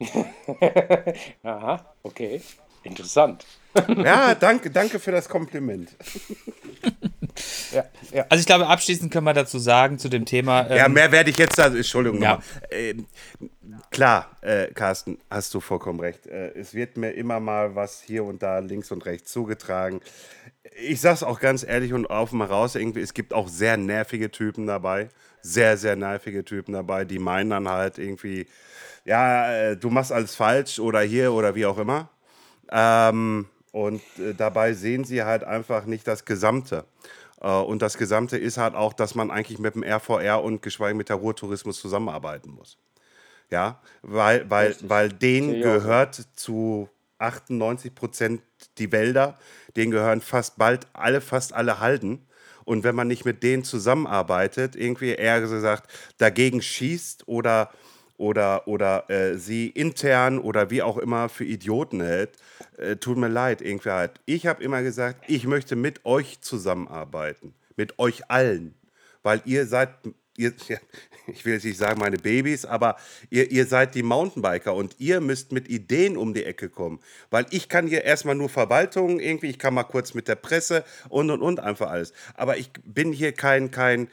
Aha, 1.42 1.84
okay. 2.02 2.40
Interessant. 2.82 3.44
ja, 3.88 4.34
danke, 4.34 4.70
danke 4.70 4.98
für 4.98 5.12
das 5.12 5.28
Kompliment. 5.28 5.90
Ja, 7.76 7.84
ja. 8.12 8.24
Also 8.30 8.40
ich 8.40 8.46
glaube, 8.46 8.66
abschließend 8.66 9.12
können 9.12 9.24
wir 9.24 9.34
dazu 9.34 9.58
sagen, 9.58 9.98
zu 9.98 10.08
dem 10.08 10.24
Thema. 10.24 10.66
Ähm, 10.70 10.76
Ja, 10.76 10.88
mehr 10.88 11.12
werde 11.12 11.28
ich 11.30 11.36
jetzt, 11.36 11.60
also, 11.60 11.76
Entschuldigung, 11.76 12.22
Ja. 12.22 12.40
Ähm, 12.70 13.06
klar, 13.90 14.30
äh, 14.40 14.68
Carsten, 14.68 15.18
hast 15.30 15.52
du 15.52 15.60
vollkommen 15.60 16.00
recht. 16.00 16.26
Äh, 16.26 16.52
es 16.58 16.72
wird 16.72 16.96
mir 16.96 17.10
immer 17.10 17.38
mal 17.38 17.74
was 17.74 18.00
hier 18.00 18.24
und 18.24 18.42
da 18.42 18.60
links 18.60 18.90
und 18.90 19.04
rechts 19.04 19.30
zugetragen. 19.30 20.00
Ich 20.78 21.00
sag's 21.00 21.22
auch 21.22 21.38
ganz 21.38 21.64
ehrlich 21.64 21.92
und 21.92 22.06
offen 22.06 22.40
heraus, 22.40 22.74
irgendwie, 22.74 23.00
es 23.00 23.12
gibt 23.12 23.34
auch 23.34 23.48
sehr 23.48 23.76
nervige 23.76 24.30
Typen 24.30 24.66
dabei. 24.66 25.08
Sehr, 25.42 25.76
sehr 25.76 25.96
nervige 25.96 26.44
Typen 26.44 26.72
dabei, 26.72 27.04
die 27.04 27.18
meinen 27.18 27.50
dann 27.50 27.68
halt 27.68 27.98
irgendwie, 27.98 28.46
ja, 29.04 29.52
äh, 29.52 29.76
du 29.76 29.90
machst 29.90 30.12
alles 30.12 30.34
falsch 30.34 30.80
oder 30.80 31.02
hier 31.02 31.32
oder 31.32 31.54
wie 31.54 31.66
auch 31.66 31.78
immer. 31.78 32.08
Ähm, 32.72 33.46
und 33.70 34.00
äh, 34.18 34.32
dabei 34.34 34.72
sehen 34.72 35.04
sie 35.04 35.22
halt 35.22 35.44
einfach 35.44 35.84
nicht 35.84 36.08
das 36.08 36.24
Gesamte. 36.24 36.84
Äh, 37.46 37.60
und 37.60 37.80
das 37.80 37.96
Gesamte 37.96 38.36
ist 38.36 38.58
halt 38.58 38.74
auch, 38.74 38.92
dass 38.92 39.14
man 39.14 39.30
eigentlich 39.30 39.58
mit 39.58 39.76
dem 39.76 39.84
RVR 39.84 40.42
und 40.42 40.62
geschweige 40.62 40.96
mit 40.96 41.08
der 41.08 41.16
Ruhrtourismus 41.16 41.80
zusammenarbeiten 41.80 42.50
muss. 42.50 42.76
Ja, 43.50 43.80
weil, 44.02 44.50
weil, 44.50 44.74
weil 44.82 45.08
denen 45.08 45.62
so. 45.62 45.68
gehört 45.68 46.26
zu 46.34 46.88
98 47.18 47.94
Prozent 47.94 48.42
die 48.78 48.90
Wälder, 48.90 49.38
denen 49.76 49.92
gehören 49.92 50.20
fast 50.20 50.58
bald 50.58 50.88
alle, 50.92 51.20
fast 51.20 51.52
alle 51.52 51.78
Halden. 51.78 52.26
Und 52.64 52.82
wenn 52.82 52.96
man 52.96 53.06
nicht 53.06 53.24
mit 53.24 53.44
denen 53.44 53.62
zusammenarbeitet, 53.62 54.74
irgendwie 54.74 55.10
eher 55.10 55.40
gesagt 55.40 55.88
dagegen 56.18 56.60
schießt 56.60 57.28
oder, 57.28 57.70
oder, 58.18 58.66
oder 58.66 59.08
äh, 59.10 59.36
sie 59.36 59.68
intern 59.68 60.38
oder 60.38 60.70
wie 60.70 60.82
auch 60.82 60.98
immer 60.98 61.28
für 61.28 61.44
Idioten 61.44 62.00
hält, 62.00 62.36
äh, 62.78 62.96
tut 62.96 63.18
mir 63.18 63.28
leid, 63.28 63.62
irgendwie 63.62 63.90
halt. 63.90 64.20
Ich 64.26 64.46
habe 64.46 64.62
immer 64.62 64.82
gesagt, 64.82 65.24
ich 65.26 65.46
möchte 65.46 65.76
mit 65.76 66.04
euch 66.04 66.40
zusammenarbeiten, 66.40 67.54
mit 67.76 67.98
euch 67.98 68.30
allen. 68.30 68.74
weil 69.22 69.42
ihr 69.44 69.66
seid, 69.66 69.90
ihr, 70.36 70.52
ich 71.26 71.44
will 71.44 71.54
jetzt 71.54 71.64
nicht 71.64 71.78
sagen 71.78 72.00
meine 72.00 72.16
Babys, 72.18 72.64
aber 72.64 72.96
ihr, 73.30 73.50
ihr 73.50 73.66
seid 73.66 73.94
die 73.94 74.02
Mountainbiker 74.02 74.74
und 74.74 74.94
ihr 74.98 75.20
müsst 75.20 75.52
mit 75.52 75.68
Ideen 75.68 76.16
um 76.16 76.34
die 76.34 76.44
Ecke 76.44 76.68
kommen. 76.68 77.00
Weil 77.30 77.46
ich 77.50 77.68
kann 77.68 77.86
hier 77.86 78.04
erstmal 78.04 78.34
nur 78.34 78.48
Verwaltung 78.48 79.20
irgendwie, 79.20 79.48
ich 79.48 79.58
kann 79.58 79.74
mal 79.74 79.84
kurz 79.84 80.14
mit 80.14 80.28
der 80.28 80.36
Presse 80.36 80.84
und 81.08 81.30
und 81.30 81.42
und 81.42 81.60
einfach 81.60 81.90
alles. 81.90 82.12
Aber 82.34 82.56
ich 82.56 82.70
bin 82.84 83.12
hier 83.12 83.32
kein, 83.32 83.70
kein, 83.70 84.08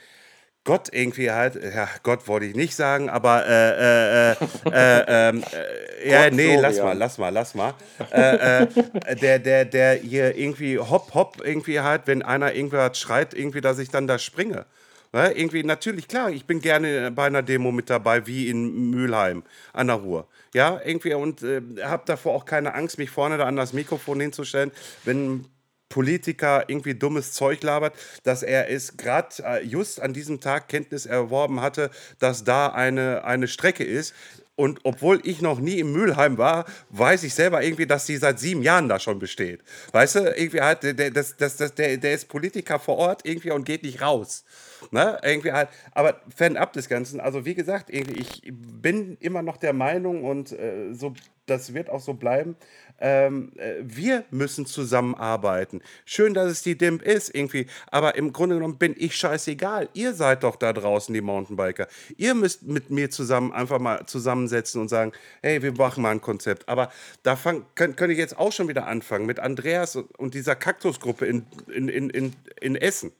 Gott 0.65 0.89
irgendwie 0.93 1.29
halt, 1.29 1.55
ja, 1.55 1.89
Gott 2.03 2.27
wollte 2.27 2.45
ich 2.45 2.55
nicht 2.55 2.73
sagen, 2.73 3.09
aber 3.09 3.45
äh, 3.45 3.51
äh, 3.51 4.31
äh, 4.31 4.35
äh, 4.71 5.03
ähm, 5.07 5.43
äh 5.51 6.09
ja, 6.09 6.29
nee, 6.29 6.55
lass 6.55 6.79
mal, 6.79 6.97
lass 6.97 7.17
mal, 7.17 7.29
lass 7.29 7.53
mal. 7.53 7.73
Äh, 8.11 8.63
äh, 8.63 9.15
der, 9.15 9.39
der, 9.39 9.65
der 9.65 9.95
hier 9.95 10.37
irgendwie 10.37 10.79
hopp, 10.79 11.13
hopp, 11.13 11.41
irgendwie 11.43 11.81
halt, 11.81 12.03
wenn 12.05 12.21
einer 12.21 12.53
irgendwas 12.53 12.97
schreit, 12.97 13.33
irgendwie, 13.33 13.59
dass 13.59 13.77
ich 13.77 13.89
dann 13.89 14.07
da 14.07 14.17
springe. 14.17 14.65
Ja, 15.13 15.29
irgendwie, 15.29 15.63
natürlich, 15.63 16.07
klar, 16.07 16.31
ich 16.31 16.45
bin 16.45 16.59
gerne 16.59 17.11
bei 17.11 17.25
einer 17.25 17.43
Demo 17.43 17.71
mit 17.71 17.89
dabei, 17.89 18.25
wie 18.25 18.49
in 18.49 18.89
Mülheim 18.89 19.43
an 19.73 19.87
der 19.87 19.97
Ruhr. 19.97 20.27
Ja, 20.53 20.79
irgendwie, 20.83 21.13
und 21.13 21.43
äh, 21.43 21.61
habe 21.83 22.03
davor 22.05 22.33
auch 22.33 22.45
keine 22.45 22.73
Angst, 22.73 22.97
mich 22.97 23.09
vorne 23.09 23.37
da 23.37 23.45
an 23.45 23.55
das 23.55 23.73
Mikrofon 23.73 24.19
hinzustellen, 24.21 24.71
wenn 25.03 25.25
ein 25.25 25.52
Politiker 25.93 26.63
irgendwie 26.69 26.95
dummes 26.95 27.33
Zeug 27.33 27.61
labert, 27.61 27.93
dass 28.23 28.41
er 28.41 28.67
es 28.71 28.97
gerade 28.97 29.29
äh, 29.43 29.63
just 29.63 30.01
an 30.01 30.11
diesem 30.11 30.39
Tag 30.39 30.67
Kenntnis 30.67 31.05
erworben 31.05 31.61
hatte, 31.61 31.91
dass 32.17 32.43
da 32.43 32.69
eine, 32.69 33.23
eine 33.25 33.47
Strecke 33.47 33.83
ist. 33.83 34.15
Und 34.55 34.79
obwohl 34.83 35.19
ich 35.23 35.39
noch 35.41 35.59
nie 35.59 35.77
im 35.77 35.91
Mülheim 35.93 36.39
war, 36.39 36.65
weiß 36.89 37.21
ich 37.23 37.35
selber 37.35 37.63
irgendwie, 37.63 37.85
dass 37.85 38.07
die 38.07 38.17
seit 38.17 38.39
sieben 38.39 38.63
Jahren 38.63 38.89
da 38.89 38.99
schon 38.99 39.19
besteht. 39.19 39.61
Weißt 39.91 40.15
du, 40.15 40.19
irgendwie 40.35 40.61
halt, 40.61 40.81
der, 40.81 41.11
das, 41.11 41.37
das, 41.37 41.57
der, 41.57 41.97
der 41.97 42.13
ist 42.13 42.27
Politiker 42.27 42.79
vor 42.79 42.97
Ort 42.97 43.21
irgendwie 43.23 43.51
und 43.51 43.63
geht 43.63 43.83
nicht 43.83 44.01
raus. 44.01 44.45
Ne? 44.91 45.19
Irgendwie 45.23 45.51
halt, 45.51 45.69
aber 45.93 46.21
fernab 46.35 46.73
des 46.73 46.89
Ganzen, 46.89 47.19
also 47.19 47.45
wie 47.45 47.55
gesagt, 47.55 47.89
irgendwie, 47.89 48.19
ich 48.21 48.41
bin 48.53 49.17
immer 49.19 49.41
noch 49.41 49.57
der 49.57 49.73
Meinung 49.73 50.23
und 50.23 50.51
äh, 50.51 50.93
so, 50.93 51.13
das 51.45 51.73
wird 51.73 51.89
auch 51.89 51.99
so 51.99 52.13
bleiben, 52.13 52.55
ähm, 52.99 53.51
äh, 53.57 53.75
wir 53.81 54.23
müssen 54.31 54.65
zusammenarbeiten. 54.65 55.81
Schön, 56.05 56.33
dass 56.33 56.49
es 56.49 56.61
die 56.63 56.77
DIMP 56.77 57.01
ist, 57.01 57.35
irgendwie, 57.35 57.67
aber 57.91 58.15
im 58.15 58.31
Grunde 58.31 58.55
genommen 58.55 58.77
bin 58.77 58.95
ich 58.97 59.15
scheißegal. 59.15 59.89
Ihr 59.93 60.13
seid 60.13 60.43
doch 60.43 60.55
da 60.55 60.71
draußen, 60.71 61.13
die 61.13 61.21
Mountainbiker. 61.21 61.87
Ihr 62.17 62.33
müsst 62.33 62.63
mit 62.63 62.89
mir 62.91 63.09
zusammen 63.09 63.51
einfach 63.51 63.79
mal 63.79 64.05
zusammensetzen 64.05 64.79
und 64.79 64.87
sagen, 64.87 65.11
hey, 65.41 65.61
wir 65.61 65.73
machen 65.73 66.01
mal 66.01 66.11
ein 66.11 66.21
Konzept. 66.21 66.69
Aber 66.69 66.91
da 67.23 67.35
fang, 67.35 67.65
könnt, 67.75 67.97
könnte 67.97 68.13
ich 68.13 68.19
jetzt 68.19 68.37
auch 68.37 68.51
schon 68.51 68.67
wieder 68.69 68.87
anfangen 68.87 69.25
mit 69.25 69.39
Andreas 69.39 69.95
und, 69.95 70.17
und 70.17 70.33
dieser 70.33 70.55
Kaktusgruppe 70.55 71.25
in, 71.25 71.45
in, 71.73 71.89
in, 71.89 72.09
in, 72.09 72.33
in 72.61 72.75
Essen. 72.75 73.11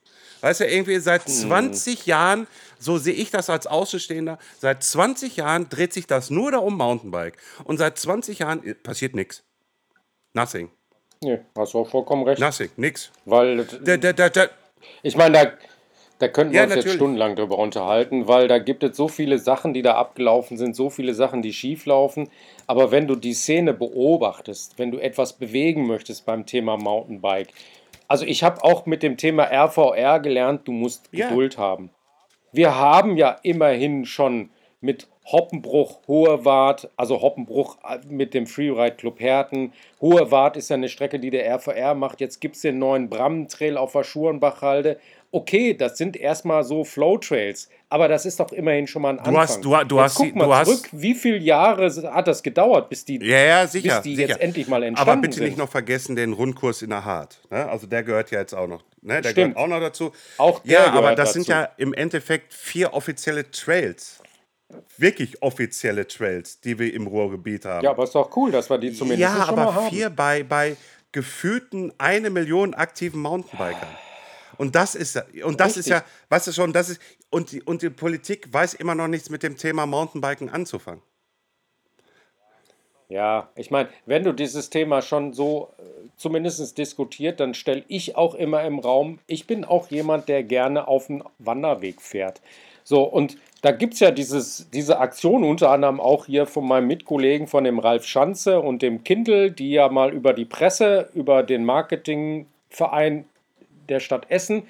Weißt 0.44 0.60
du, 0.60 0.68
irgendwie 0.68 1.00
seit 1.00 1.22
20 1.30 2.06
Jahren, 2.06 2.48
so 2.78 2.98
sehe 2.98 3.14
ich 3.14 3.32
das 3.32 3.50
als 3.50 3.66
Außenstehender, 3.66 4.38
seit 4.60 4.84
20 4.84 5.38
Jahren 5.38 5.70
dreht 5.70 5.94
sich 5.94 6.06
das 6.06 6.30
nur 6.30 6.52
da 6.52 6.58
um 6.58 6.76
Mountainbike. 6.76 7.38
Und 7.64 7.78
seit 7.78 7.98
20 7.98 8.40
Jahren 8.40 8.62
äh, 8.66 8.74
passiert 8.74 9.16
nichts. 9.16 9.42
Nothing. 10.34 10.70
Nee, 11.22 11.40
hast 11.58 11.74
du 11.74 11.80
auch 11.80 11.90
vollkommen 11.90 12.24
recht. 12.28 12.42
Nothing. 12.42 12.70
Nix. 12.76 13.10
Weil, 13.24 13.66
der, 13.66 13.98
der, 13.98 14.30
der, 14.30 14.50
ich 15.02 15.16
meine, 15.16 15.34
da, 15.38 15.52
da 16.20 16.28
könnten 16.28 16.52
wir 16.52 16.58
Ja, 16.58 16.64
uns 16.66 16.72
jetzt 16.72 16.80
natürlich. 16.80 16.96
stundenlang 16.98 17.38
drüber 17.38 17.58
unterhalten, 17.58 18.28
weil 18.28 18.50
da 18.50 18.60
gibt 18.60 18.84
es 18.84 18.98
so 18.98 19.08
viele 19.08 19.40
Sachen, 19.40 19.74
die 19.74 19.82
da 19.82 19.96
abgelaufen 19.96 20.58
sind, 20.58 20.76
so 20.76 20.90
viele 20.90 21.14
Sachen, 21.14 21.42
die 21.42 21.54
schief 21.54 21.86
laufen. 21.86 22.30
Aber 22.68 22.92
wenn 22.92 23.08
du 23.08 23.16
die 23.16 23.34
Szene 23.34 23.74
beobachtest, 23.74 24.78
wenn 24.78 24.92
du 24.92 24.98
etwas 24.98 25.32
bewegen 25.32 25.88
möchtest 25.88 26.26
beim 26.26 26.46
Thema 26.46 26.76
Mountainbike, 26.76 27.54
also 28.14 28.28
ich 28.28 28.44
habe 28.44 28.64
auch 28.64 28.86
mit 28.86 29.02
dem 29.02 29.18
Thema 29.18 29.46
RVR 29.46 30.20
gelernt, 30.20 30.68
du 30.68 30.72
musst 30.72 31.10
Ja. 31.12 31.30
Geduld 31.30 31.58
haben. 31.58 31.90
Wir 32.52 32.78
haben 32.78 33.18
ja 33.18 33.38
immerhin 33.42 34.06
schon 34.06 34.52
mit 34.82 35.08
Hoppenbruch, 35.26 36.02
Hohewart, 36.08 36.92
also 36.96 37.24
Hoppenbruch 37.24 37.80
äh, 37.90 37.98
mit 38.08 38.36
dem 38.36 38.46
Freeride 38.46 38.98
Club 38.98 39.20
Herten. 39.20 39.74
Hohewart 40.00 40.58
ist 40.58 40.70
ja 40.70 40.76
eine 40.76 40.90
Strecke, 40.90 41.18
die 41.18 41.32
der 41.32 41.52
RVR 41.56 41.96
macht. 41.96 42.22
Jetzt 42.22 42.40
gibt 42.40 42.56
es 42.56 42.62
den 42.62 42.78
neuen 42.78 43.10
Brammentrail 43.10 43.78
auf 43.78 43.94
der 43.94 44.04
Schurenbachhalde. 44.04 45.00
Okay, 45.36 45.74
das 45.74 45.98
sind 45.98 46.16
erstmal 46.16 46.64
so 46.64 46.84
Flow-Trails, 46.84 47.68
aber 47.90 48.08
das 48.08 48.28
ist 48.28 48.40
doch 48.40 48.52
immerhin 48.52 48.86
schon 48.86 49.02
mal 49.02 49.10
ein 49.10 49.18
Anfang. 49.20 49.36
hast- 49.38 49.66
du 49.66 49.76
ha- 49.76 49.84
du 49.84 49.96
Jetzt 49.96 50.04
hast 50.04 50.16
guck 50.18 50.36
mal 50.36 50.46
du 50.46 50.54
hast- 50.54 50.68
zurück, 50.68 50.90
wie 50.92 51.16
viele 51.16 51.38
Jahre 51.38 51.90
hat 52.14 52.28
das 52.28 52.44
gedauert, 52.44 52.88
bis 52.90 53.04
die, 53.04 53.18
ja, 53.26 53.38
ja, 53.40 53.68
sicher. 53.68 53.96
bis 53.96 54.04
die 54.04 54.16
sicher. 54.16 54.28
jetzt 54.30 54.42
endlich 54.42 54.68
mal 54.68 54.84
entstanden 54.84 55.12
Aber 55.12 55.22
bitte 55.22 55.38
sind. 55.38 55.46
nicht 55.46 55.58
noch 55.58 55.70
vergessen 55.70 56.16
den 56.16 56.34
Rundkurs 56.34 56.84
in 56.84 56.92
der 56.92 57.04
Hart. 57.04 57.40
Ne? 57.50 57.68
Also 57.68 57.88
der 57.88 58.04
gehört 58.04 58.30
ja 58.30 58.42
jetzt 58.42 58.54
auch 58.54 58.68
noch. 58.68 58.84
Ne? 59.02 59.22
Der 59.22 59.32
Stimmt. 59.32 59.56
gehört 59.56 59.58
auch 59.58 59.68
noch 59.76 59.80
dazu. 59.80 60.12
Auch 60.38 60.60
der 60.60 60.72
ja, 60.72 60.92
aber 60.94 61.16
das 61.16 61.30
dazu. 61.30 61.40
sind 61.42 61.48
ja 61.48 61.68
im 61.78 61.96
Endeffekt 61.96 62.54
vier 62.54 62.94
offizielle 62.94 63.50
Trails. 63.50 64.20
Wirklich 65.00 65.42
offizielle 65.42 66.08
Trails, 66.08 66.62
die 66.62 66.78
wir 66.78 66.94
im 66.94 67.08
Ruhrgebiet 67.08 67.66
haben. 67.66 67.84
Ja, 67.84 67.90
aber 67.90 68.04
ist 68.04 68.14
doch 68.14 68.36
cool, 68.38 68.52
dass 68.52 68.70
wir 68.70 68.78
die 68.78 68.94
zumindest 68.94 69.22
Ja, 69.36 69.46
schon 69.48 69.56
mal 69.56 69.62
aber 69.64 69.74
haben. 69.76 69.90
vier 69.90 70.12
bei, 70.12 70.44
bei 70.44 70.76
gefühlten 71.12 71.92
eine 71.98 72.30
Million 72.30 72.76
aktiven 72.76 73.20
Mountainbikern. 73.22 73.90
Und 74.64 74.76
das 74.76 74.96
ist 74.96 75.22
und 75.44 75.60
das 75.60 75.76
ist 75.76 75.88
Richtig. 75.88 75.92
ja, 75.92 76.04
weißt 76.30 76.48
du 76.48 76.54
schon, 76.54 76.72
das 76.72 76.88
ist, 76.88 77.02
und 77.30 77.52
die, 77.52 77.62
und 77.62 77.82
die 77.82 77.90
Politik 77.90 78.48
weiß 78.50 78.76
immer 78.76 78.96
noch 78.96 79.10
nichts 79.10 79.30
mit 79.30 79.44
dem 79.44 79.58
Thema 79.58 79.86
Mountainbiken 79.86 80.50
anzufangen. 80.50 81.02
Ja, 83.10 83.50
ich 83.58 83.72
meine, 83.72 83.90
wenn 84.06 84.24
du 84.24 84.32
dieses 84.32 84.70
Thema 84.70 85.02
schon 85.02 85.34
so 85.34 85.74
äh, 85.78 85.82
zumindest 86.16 86.78
diskutiert, 86.78 87.42
dann 87.42 87.54
stelle 87.54 87.84
ich 87.90 88.16
auch 88.16 88.36
immer 88.36 88.64
im 88.64 88.80
Raum, 88.80 89.20
ich 89.28 89.48
bin 89.48 89.66
auch 89.66 89.92
jemand, 89.92 90.30
der 90.30 90.44
gerne 90.44 90.88
auf 90.88 91.08
den 91.08 91.26
Wanderweg 91.40 92.02
fährt. 92.02 92.40
So, 92.86 93.04
und 93.04 93.38
da 93.62 93.72
gibt 93.72 93.96
es 93.96 94.00
ja 94.00 94.12
dieses, 94.12 94.70
diese 94.72 95.00
Aktion 95.00 95.44
unter 95.44 95.72
anderem 95.72 96.00
auch 96.00 96.26
hier 96.26 96.46
von 96.46 96.66
meinem 96.66 96.88
Mitkollegen, 96.88 97.48
von 97.48 97.66
dem 97.66 97.80
Ralf 97.80 98.06
Schanze 98.06 98.62
und 98.62 98.82
dem 98.82 99.04
Kindl, 99.04 99.52
die 99.52 99.72
ja 99.72 99.90
mal 99.90 100.14
über 100.14 100.32
die 100.32 100.46
Presse, 100.46 101.10
über 101.14 101.44
den 101.44 101.66
Marketingverein 101.66 103.26
der 103.90 104.00
Stadt 104.00 104.30
Essen 104.30 104.64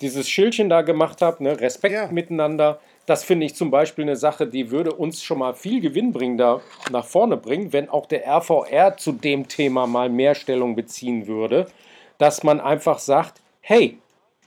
dieses 0.00 0.28
Schildchen 0.28 0.68
da 0.68 0.82
gemacht 0.82 1.22
habe, 1.22 1.42
ne? 1.42 1.60
Respekt 1.60 1.94
Ja. 1.94 2.08
miteinander. 2.10 2.80
Das 3.06 3.24
finde 3.24 3.46
ich 3.46 3.54
zum 3.54 3.70
Beispiel 3.70 4.04
eine 4.04 4.16
Sache, 4.16 4.46
die 4.46 4.70
würde 4.70 4.92
uns 4.92 5.22
schon 5.22 5.38
mal 5.38 5.54
viel 5.54 5.80
Gewinn 5.80 6.12
bringen, 6.12 6.38
da 6.38 6.60
nach 6.90 7.04
vorne 7.04 7.36
bringen, 7.36 7.72
wenn 7.72 7.88
auch 7.88 8.06
der 8.06 8.26
RVR 8.26 8.96
zu 8.96 9.12
dem 9.12 9.48
Thema 9.48 9.86
mal 9.86 10.08
mehr 10.08 10.34
Stellung 10.34 10.76
beziehen 10.76 11.26
würde, 11.26 11.66
dass 12.18 12.42
man 12.42 12.60
einfach 12.60 12.98
sagt, 12.98 13.40
hey, 13.60 13.98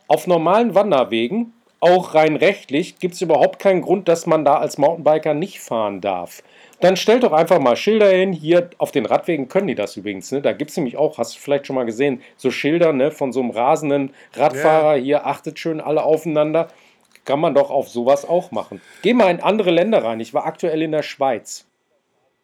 auf 0.08 0.28
normalen 0.28 0.76
Wanderwegen, 0.76 1.54
auch 1.82 2.14
rein 2.16 2.36
rechtlich, 2.36 3.00
gibt 3.00 3.16
es 3.16 3.22
überhaupt 3.22 3.60
keinen 3.60 3.82
Grund, 3.82 4.08
dass 4.08 4.26
man 4.26 4.46
da 4.46 4.58
als 4.58 4.78
Mountainbiker 4.78 5.34
nicht 5.34 5.60
fahren 5.60 6.00
darf. 6.00 6.42
Dann 6.86 6.98
stellt 6.98 7.24
doch 7.24 7.34
einfach 7.34 7.58
mal 7.58 7.76
Schilder 7.76 8.10
hin. 8.10 8.32
Hier 8.32 8.70
auf 8.78 8.92
den 8.92 9.08
Radwegen 9.08 9.48
können 9.48 9.66
die 9.66 9.74
das 9.74 9.98
übrigens. 9.98 10.32
Ne? 10.32 10.44
Da 10.44 10.54
gibt 10.54 10.70
es 10.70 10.78
nämlich 10.78 10.98
auch, 10.98 11.18
hast 11.18 11.36
du 11.36 11.40
vielleicht 11.40 11.66
schon 11.66 11.76
mal 11.76 11.88
gesehen, 11.88 12.22
so 12.38 12.52
Schilder 12.52 12.94
ne, 12.94 13.10
von 13.10 13.34
so 13.34 13.40
einem 13.40 13.50
rasenden 13.50 14.14
Radfahrer. 14.36 14.96
Hier 14.98 15.26
achtet 15.26 15.58
schön 15.58 15.82
alle 15.82 16.04
aufeinander. 16.04 16.68
Kann 17.26 17.40
man 17.40 17.56
doch 17.56 17.72
auf 17.72 17.90
sowas 17.90 18.24
auch 18.24 18.52
machen. 18.52 18.82
Geh 19.02 19.16
mal 19.16 19.32
in 19.32 19.40
andere 19.40 19.72
Länder 19.72 20.04
rein. 20.04 20.20
Ich 20.20 20.36
war 20.36 20.46
aktuell 20.46 20.80
in 20.84 20.92
der 20.92 21.02
Schweiz. 21.02 21.66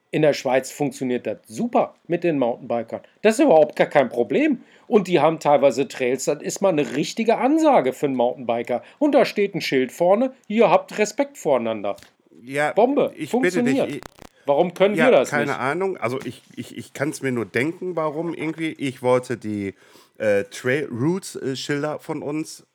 In 0.10 0.24
der 0.24 0.34
Schweiz 0.34 0.72
funktioniert 0.72 1.28
das 1.28 1.38
super 1.46 1.94
mit 2.08 2.24
den 2.24 2.39
Mountainbikern. 2.39 3.02
Das 3.22 3.36
ist 3.36 3.46
überhaupt 3.46 3.76
gar 3.76 3.86
kein 3.86 4.10
Problem. 4.10 4.64
Und 4.88 5.08
die 5.08 5.20
haben 5.20 5.39
teilweise 5.39 5.88
Trails, 5.88 6.26
das 6.26 6.42
ist 6.42 6.62
mal 6.62 6.70
eine 6.70 6.96
richtige 6.96 7.38
Ansage 7.38 7.94
für 7.94 8.08
einen 8.08 8.16
Mountainbiker. 8.16 8.82
Und 8.98 9.14
da 9.14 9.24
steht 9.24 9.54
ein 9.54 9.62
Schild 9.62 9.92
vorne, 9.92 10.34
hier 10.48 10.72
habt 10.72 10.98
Respekt 10.98 11.38
voreinander. 11.38 11.96
Ja, 12.44 12.74
Bombe, 12.74 13.14
ich 13.16 13.30
funktioniert. 13.30 13.88
bitte 13.88 14.00
dich. 14.00 14.02
Warum 14.46 14.74
können 14.74 14.96
Ja, 14.96 15.06
wir 15.06 15.12
das 15.12 15.30
keine 15.30 15.52
nicht? 15.52 15.60
Ahnung. 15.60 15.98
Also 15.98 16.20
ich, 16.24 16.42
ich, 16.56 16.78
ich 16.78 16.94
kann 16.94 17.10
es 17.10 17.22
mir 17.22 17.32
nur 17.32 17.46
denken, 17.46 17.96
warum 17.96 18.34
irgendwie. 18.34 18.72
Ich 18.74 19.02
wollte 19.02 19.38
die 19.38 19.76
äh, 20.18 20.44
Trail 20.46 20.88
Routes 20.92 21.36
äh, 21.36 21.56
Schilder 21.56 22.00
von 22.00 22.22
uns 22.24 22.66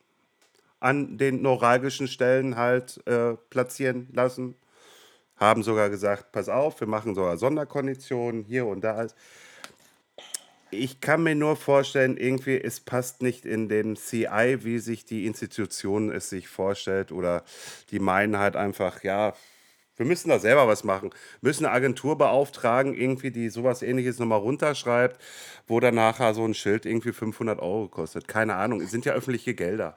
an 0.80 1.18
den 1.18 1.42
neuralgischen 1.42 2.08
Stellen 2.08 2.56
halt 2.56 3.00
äh, 3.06 3.34
platzieren 3.50 4.08
lassen. 4.12 4.54
Haben 5.36 5.62
sogar 5.62 5.90
gesagt, 5.90 6.32
pass 6.32 6.48
auf, 6.48 6.80
wir 6.80 6.88
machen 6.88 7.14
sogar 7.14 7.36
Sonderkonditionen 7.38 8.44
hier 8.44 8.66
und 8.66 8.82
da. 8.82 9.06
Ich 10.70 11.00
kann 11.00 11.22
mir 11.22 11.34
nur 11.34 11.56
vorstellen, 11.56 12.16
irgendwie, 12.16 12.60
es 12.60 12.80
passt 12.80 13.22
nicht 13.22 13.46
in 13.46 13.68
den 13.68 13.96
CI, 13.96 14.58
wie 14.64 14.78
sich 14.78 15.04
die 15.04 15.26
Institution 15.26 16.10
es 16.10 16.28
sich 16.28 16.48
vorstellt. 16.48 17.12
Oder 17.12 17.44
die 17.90 18.00
meinen 18.00 18.38
halt 18.38 18.56
einfach, 18.56 19.02
ja, 19.04 19.34
wir 19.96 20.06
müssen 20.06 20.28
da 20.28 20.38
selber 20.38 20.68
was 20.68 20.84
machen. 20.84 21.10
Müssen 21.40 21.66
eine 21.66 21.74
Agentur 21.74 22.18
beauftragen, 22.18 22.94
irgendwie, 22.94 23.30
die 23.30 23.48
sowas 23.48 23.82
ähnliches 23.82 24.18
nochmal 24.18 24.40
runterschreibt, 24.40 25.20
wo 25.66 25.80
dann 25.80 25.94
nachher 25.94 26.34
so 26.34 26.44
ein 26.44 26.54
Schild 26.54 26.86
irgendwie 26.86 27.12
500 27.12 27.60
Euro 27.60 27.88
kostet. 27.88 28.28
Keine 28.28 28.54
Ahnung, 28.54 28.80
es 28.80 28.90
sind 28.90 29.04
ja 29.04 29.12
öffentliche 29.12 29.54
Gelder. 29.54 29.96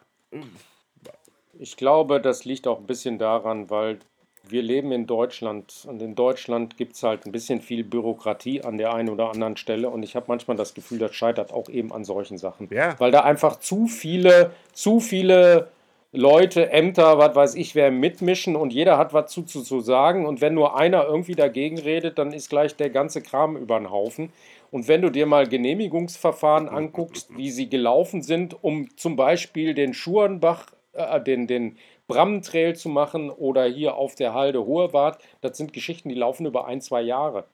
Ich 1.57 1.75
glaube, 1.77 2.21
das 2.21 2.45
liegt 2.45 2.67
auch 2.67 2.79
ein 2.79 2.87
bisschen 2.87 3.19
daran, 3.19 3.69
weil 3.69 3.99
wir 4.47 4.61
leben 4.61 4.91
in 4.91 5.05
Deutschland 5.05 5.85
und 5.87 6.01
in 6.01 6.15
Deutschland 6.15 6.77
gibt 6.77 6.95
es 6.95 7.03
halt 7.03 7.25
ein 7.25 7.31
bisschen 7.31 7.61
viel 7.61 7.83
Bürokratie 7.83 8.61
an 8.61 8.77
der 8.77 8.93
einen 8.93 9.09
oder 9.09 9.29
anderen 9.29 9.57
Stelle 9.57 9.89
und 9.89 10.03
ich 10.03 10.15
habe 10.15 10.25
manchmal 10.29 10.57
das 10.57 10.73
Gefühl, 10.73 10.97
das 10.97 11.13
scheitert 11.13 11.51
auch 11.51 11.69
eben 11.69 11.91
an 11.91 12.03
solchen 12.03 12.37
Sachen. 12.37 12.67
Ja. 12.71 12.95
Weil 12.99 13.11
da 13.11 13.21
einfach 13.21 13.59
zu 13.59 13.87
viele, 13.87 14.51
zu 14.73 14.99
viele 14.99 15.69
Leute, 16.11 16.71
Ämter, 16.71 17.19
was 17.19 17.35
weiß 17.35 17.55
ich, 17.55 17.75
wer 17.75 17.91
mitmischen 17.91 18.55
und 18.55 18.73
jeder 18.73 18.97
hat 18.97 19.13
was 19.13 19.31
zu, 19.31 19.43
zu, 19.43 19.61
zu 19.61 19.79
sagen. 19.79 20.25
Und 20.25 20.41
wenn 20.41 20.55
nur 20.55 20.75
einer 20.75 21.05
irgendwie 21.05 21.35
dagegen 21.35 21.77
redet, 21.77 22.17
dann 22.17 22.33
ist 22.33 22.49
gleich 22.49 22.75
der 22.75 22.89
ganze 22.89 23.21
Kram 23.21 23.55
über 23.55 23.77
den 23.77 23.91
Haufen. 23.91 24.33
Und 24.71 24.87
wenn 24.87 25.03
du 25.03 25.11
dir 25.11 25.27
mal 25.27 25.47
Genehmigungsverfahren 25.47 26.67
anguckst, 26.67 27.29
wie 27.37 27.51
sie 27.51 27.69
gelaufen 27.69 28.23
sind, 28.23 28.63
um 28.63 28.89
zum 28.97 29.15
Beispiel 29.15 29.75
den 29.75 29.93
Schurenbach, 29.93 30.71
äh, 30.93 31.21
den, 31.21 31.45
den 31.45 31.77
Brammentrail 32.07 32.75
zu 32.75 32.89
machen 32.89 33.29
oder 33.29 33.65
hier 33.65 33.95
auf 33.95 34.15
der 34.15 34.33
Halde 34.33 34.65
Hohewart, 34.65 35.19
das 35.41 35.57
sind 35.57 35.73
Geschichten, 35.73 36.09
die 36.09 36.15
laufen 36.15 36.47
über 36.47 36.65
ein, 36.65 36.81
zwei 36.81 37.01
Jahre. 37.01 37.45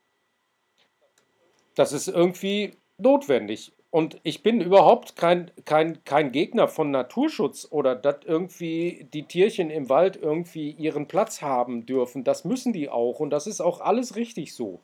Das 1.75 1.91
ist 1.91 2.07
irgendwie 2.07 2.71
notwendig. 2.97 3.73
Und 3.95 4.19
ich 4.23 4.43
bin 4.43 4.59
überhaupt 4.59 5.15
kein, 5.15 5.51
kein, 5.63 6.03
kein 6.03 6.33
Gegner 6.33 6.67
von 6.67 6.91
Naturschutz 6.91 7.65
oder 7.71 7.95
dass 7.95 8.25
irgendwie 8.25 9.07
die 9.13 9.23
Tierchen 9.23 9.69
im 9.69 9.87
Wald 9.87 10.17
irgendwie 10.17 10.71
ihren 10.71 11.07
Platz 11.07 11.41
haben 11.41 11.85
dürfen. 11.85 12.25
Das 12.25 12.43
müssen 12.43 12.73
die 12.73 12.89
auch 12.89 13.21
und 13.21 13.29
das 13.29 13.47
ist 13.47 13.61
auch 13.61 13.79
alles 13.79 14.17
richtig 14.17 14.53
so. 14.53 14.81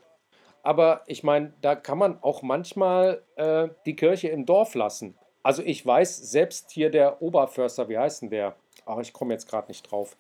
Aber 0.63 1.01
ich 1.07 1.23
meine, 1.23 1.51
da 1.61 1.75
kann 1.75 1.97
man 1.97 2.23
auch 2.23 2.41
manchmal 2.41 3.21
äh, 3.35 3.67
die 3.85 3.97
Kirche 3.97 4.29
im 4.29 4.45
Dorf 4.45 4.75
lassen. 4.75 5.17
Also 5.43 5.61
ich 5.61 5.85
weiß, 5.85 6.15
selbst 6.15 6.71
hier 6.71 6.89
der 6.89 7.21
Oberförster, 7.21 7.89
wie 7.89 7.97
heißt 7.97 8.21
denn 8.21 8.29
der? 8.29 8.55
Ach, 8.85 8.99
ich 8.99 9.11
komme 9.11 9.33
jetzt 9.33 9.49
gerade 9.49 9.67
nicht 9.67 9.91
drauf. 9.91 10.15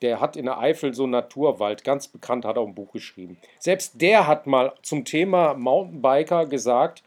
Der 0.00 0.18
hat 0.18 0.36
in 0.36 0.46
der 0.46 0.58
Eifel 0.58 0.94
so 0.94 1.06
Naturwald, 1.06 1.84
ganz 1.84 2.08
bekannt, 2.08 2.46
hat 2.46 2.56
auch 2.56 2.66
ein 2.66 2.74
Buch 2.74 2.92
geschrieben. 2.92 3.36
Selbst 3.58 4.00
der 4.00 4.26
hat 4.26 4.46
mal 4.46 4.72
zum 4.80 5.04
Thema 5.04 5.52
Mountainbiker 5.52 6.46
gesagt, 6.46 7.02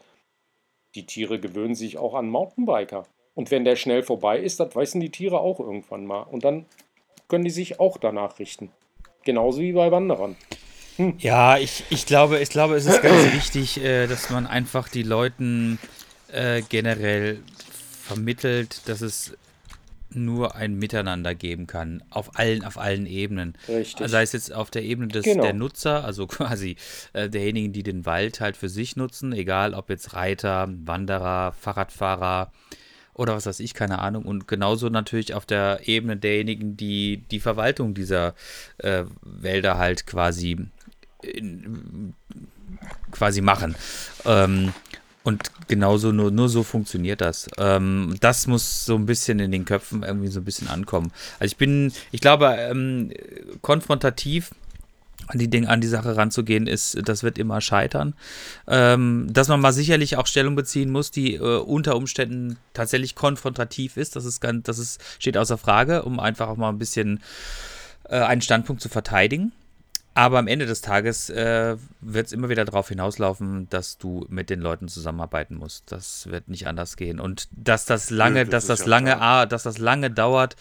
die 0.94 1.06
Tiere 1.06 1.38
gewöhnen 1.38 1.74
sich 1.74 1.98
auch 1.98 2.14
an 2.14 2.28
Mountainbiker. 2.28 3.04
Und 3.34 3.50
wenn 3.50 3.64
der 3.64 3.76
schnell 3.76 4.02
vorbei 4.02 4.38
ist, 4.38 4.60
das 4.60 4.76
wissen 4.76 5.00
die 5.00 5.10
Tiere 5.10 5.40
auch 5.40 5.58
irgendwann 5.58 6.06
mal. 6.06 6.22
Und 6.22 6.44
dann 6.44 6.66
können 7.28 7.44
die 7.44 7.50
sich 7.50 7.80
auch 7.80 7.98
danach 7.98 8.38
richten. 8.38 8.70
Genauso 9.24 9.60
wie 9.60 9.72
bei 9.72 9.90
Wanderern. 9.90 10.36
Hm. 10.96 11.14
Ja, 11.18 11.58
ich, 11.58 11.84
ich, 11.90 12.06
glaube, 12.06 12.38
ich 12.40 12.50
glaube, 12.50 12.76
es 12.76 12.86
ist 12.86 13.02
ganz 13.02 13.32
wichtig, 13.34 13.82
äh, 13.82 14.06
dass 14.06 14.30
man 14.30 14.46
einfach 14.46 14.88
die 14.88 15.02
Leuten 15.02 15.78
äh, 16.32 16.62
generell 16.68 17.40
vermittelt, 18.02 18.88
dass 18.88 19.00
es 19.00 19.36
nur 20.14 20.54
ein 20.54 20.74
Miteinander 20.74 21.34
geben 21.34 21.66
kann, 21.66 22.02
auf 22.10 22.38
allen, 22.38 22.64
auf 22.64 22.78
allen 22.78 23.06
Ebenen. 23.06 23.56
Richtig. 23.68 24.08
Sei 24.08 24.22
es 24.22 24.32
jetzt 24.32 24.52
auf 24.52 24.70
der 24.70 24.82
Ebene 24.82 25.08
des, 25.08 25.24
genau. 25.24 25.42
der 25.42 25.52
Nutzer, 25.52 26.04
also 26.04 26.26
quasi 26.28 26.76
äh, 27.12 27.28
derjenigen, 27.28 27.72
die 27.72 27.82
den 27.82 28.06
Wald 28.06 28.40
halt 28.40 28.56
für 28.56 28.68
sich 28.68 28.96
nutzen, 28.96 29.32
egal 29.32 29.74
ob 29.74 29.90
jetzt 29.90 30.14
Reiter, 30.14 30.68
Wanderer, 30.84 31.52
Fahrradfahrer 31.52 32.52
oder 33.14 33.34
was 33.36 33.46
weiß 33.46 33.60
ich, 33.60 33.74
keine 33.74 34.00
Ahnung. 34.00 34.24
Und 34.24 34.48
genauso 34.48 34.88
natürlich 34.88 35.34
auf 35.34 35.46
der 35.46 35.80
Ebene 35.86 36.16
derjenigen, 36.16 36.76
die 36.76 37.18
die 37.30 37.40
Verwaltung 37.40 37.94
dieser 37.94 38.34
äh, 38.78 39.04
Wälder 39.22 39.78
halt 39.78 40.06
quasi 40.06 40.58
in, 41.22 42.14
quasi 43.12 43.40
machen. 43.40 43.76
Ähm, 44.24 44.72
und 45.24 45.42
genauso, 45.68 46.12
nur, 46.12 46.30
nur 46.30 46.50
so 46.50 46.62
funktioniert 46.62 47.22
das. 47.22 47.48
Ähm, 47.56 48.14
das 48.20 48.46
muss 48.46 48.84
so 48.84 48.94
ein 48.94 49.06
bisschen 49.06 49.38
in 49.40 49.50
den 49.50 49.64
Köpfen 49.64 50.02
irgendwie 50.02 50.28
so 50.28 50.40
ein 50.40 50.44
bisschen 50.44 50.68
ankommen. 50.68 51.12
Also 51.40 51.52
ich 51.52 51.56
bin, 51.56 51.92
ich 52.12 52.20
glaube, 52.20 52.54
ähm, 52.58 53.10
konfrontativ 53.62 54.50
an 55.26 55.38
die 55.38 55.48
Dinge, 55.48 55.70
an 55.70 55.80
die 55.80 55.88
Sache 55.88 56.18
ranzugehen, 56.18 56.66
ist, 56.66 56.98
das 57.08 57.22
wird 57.22 57.38
immer 57.38 57.62
scheitern. 57.62 58.12
Ähm, 58.68 59.26
dass 59.30 59.48
man 59.48 59.60
mal 59.60 59.72
sicherlich 59.72 60.18
auch 60.18 60.26
Stellung 60.26 60.56
beziehen 60.56 60.90
muss, 60.90 61.10
die 61.10 61.36
äh, 61.36 61.58
unter 61.58 61.96
Umständen 61.96 62.58
tatsächlich 62.74 63.14
konfrontativ 63.14 63.96
ist, 63.96 64.16
das 64.16 64.26
ist 64.26 64.42
ganz, 64.42 64.64
das 64.64 64.78
ist, 64.78 65.00
steht 65.18 65.38
außer 65.38 65.56
Frage, 65.56 66.02
um 66.02 66.20
einfach 66.20 66.48
auch 66.48 66.58
mal 66.58 66.68
ein 66.68 66.78
bisschen 66.78 67.22
äh, 68.10 68.18
einen 68.18 68.42
Standpunkt 68.42 68.82
zu 68.82 68.90
verteidigen. 68.90 69.52
Aber 70.14 70.38
am 70.38 70.46
Ende 70.46 70.66
des 70.66 70.80
Tages 70.80 71.28
äh, 71.28 71.76
wird 72.00 72.26
es 72.26 72.32
immer 72.32 72.48
wieder 72.48 72.64
darauf 72.64 72.88
hinauslaufen, 72.88 73.68
dass 73.68 73.98
du 73.98 74.24
mit 74.28 74.48
den 74.48 74.60
Leuten 74.60 74.86
zusammenarbeiten 74.86 75.56
musst. 75.56 75.90
Das 75.90 76.28
wird 76.28 76.48
nicht 76.48 76.68
anders 76.68 76.96
gehen. 76.96 77.18
Und 77.18 77.48
dass 77.50 77.84
das 77.84 78.10
lange, 78.10 78.38
ja, 78.38 78.44
das 78.44 78.66
dass 78.66 78.78
das 78.78 78.86
lange, 78.86 79.20
ah, 79.20 79.44
dass 79.46 79.64
das 79.64 79.78
lange 79.78 80.12
dauert, 80.12 80.54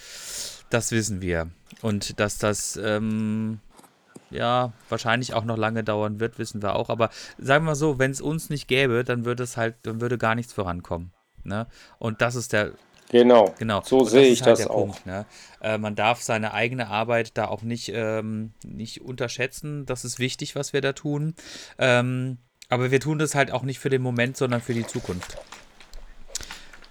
das 0.71 0.91
wissen 0.91 1.21
wir. 1.21 1.49
Und 1.81 2.19
dass 2.19 2.39
das 2.39 2.77
ähm, 2.77 3.59
ja 4.31 4.73
wahrscheinlich 4.89 5.35
auch 5.35 5.45
noch 5.45 5.57
lange 5.57 5.83
dauern 5.83 6.19
wird, 6.19 6.39
wissen 6.39 6.63
wir 6.63 6.75
auch. 6.75 6.89
Aber 6.89 7.11
sagen 7.37 7.65
wir 7.65 7.75
so, 7.75 7.99
wenn 7.99 8.09
es 8.09 8.21
uns 8.21 8.49
nicht 8.49 8.67
gäbe, 8.67 9.03
dann 9.03 9.23
würde 9.23 9.43
es 9.43 9.55
halt, 9.55 9.75
dann 9.83 10.01
würde 10.01 10.17
gar 10.17 10.33
nichts 10.33 10.53
vorankommen. 10.53 11.11
Ne? 11.43 11.67
Und 11.99 12.21
das 12.21 12.33
ist 12.33 12.53
der 12.53 12.71
Genau, 13.09 13.53
genau. 13.59 13.81
so 13.83 14.03
sehe 14.05 14.27
ich 14.27 14.41
halt 14.41 14.59
das 14.59 14.67
auch. 14.67 14.87
Punkt, 14.87 15.05
ne? 15.05 15.25
äh, 15.61 15.77
man 15.77 15.95
darf 15.95 16.21
seine 16.21 16.53
eigene 16.53 16.87
Arbeit 16.87 17.37
da 17.37 17.47
auch 17.47 17.61
nicht, 17.61 17.91
ähm, 17.93 18.53
nicht 18.65 19.01
unterschätzen. 19.01 19.85
Das 19.85 20.03
ist 20.03 20.19
wichtig, 20.19 20.55
was 20.55 20.73
wir 20.73 20.81
da 20.81 20.93
tun. 20.93 21.35
Ähm, 21.77 22.37
aber 22.69 22.89
wir 22.89 22.99
tun 22.99 23.19
das 23.19 23.35
halt 23.35 23.51
auch 23.51 23.63
nicht 23.63 23.79
für 23.79 23.89
den 23.89 24.01
Moment, 24.01 24.35
sondern 24.35 24.61
für 24.61 24.73
die 24.73 24.87
Zukunft. 24.87 25.37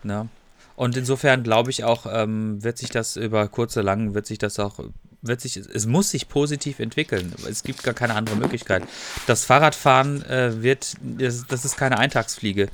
Ne? 0.05 0.29
Und 0.77 0.97
insofern 0.97 1.43
glaube 1.43 1.71
ich 1.71 1.85
auch, 1.85 2.07
ähm, 2.09 2.63
wird 2.63 2.79
sich 2.79 2.91
das 2.91 3.17
über 3.17 3.49
kurz 3.49 3.77
oder 3.77 3.85
lang, 3.85 4.15
wird 4.15 4.27
sich 4.27 4.39
das 4.39 4.59
auch 4.59 4.81
wird 5.23 5.41
sich, 5.41 5.57
es 5.57 5.87
muss 5.87 6.11
sich 6.11 6.29
positiv 6.29 6.81
entwickeln. 6.81 7.33
Es 7.49 7.63
gibt 7.63 7.83
gar 7.83 7.95
keine 7.95 8.15
andere 8.15 8.37
Möglichkeit. 8.37 8.83
Das 9.27 9.45
Fahrradfahren 9.45 10.25
äh, 10.25 10.63
wird, 10.63 10.95
das, 11.01 11.47
das, 11.47 11.65
ist 11.65 11.77
keine 11.77 11.99
Eintagsfliege. 11.99 12.69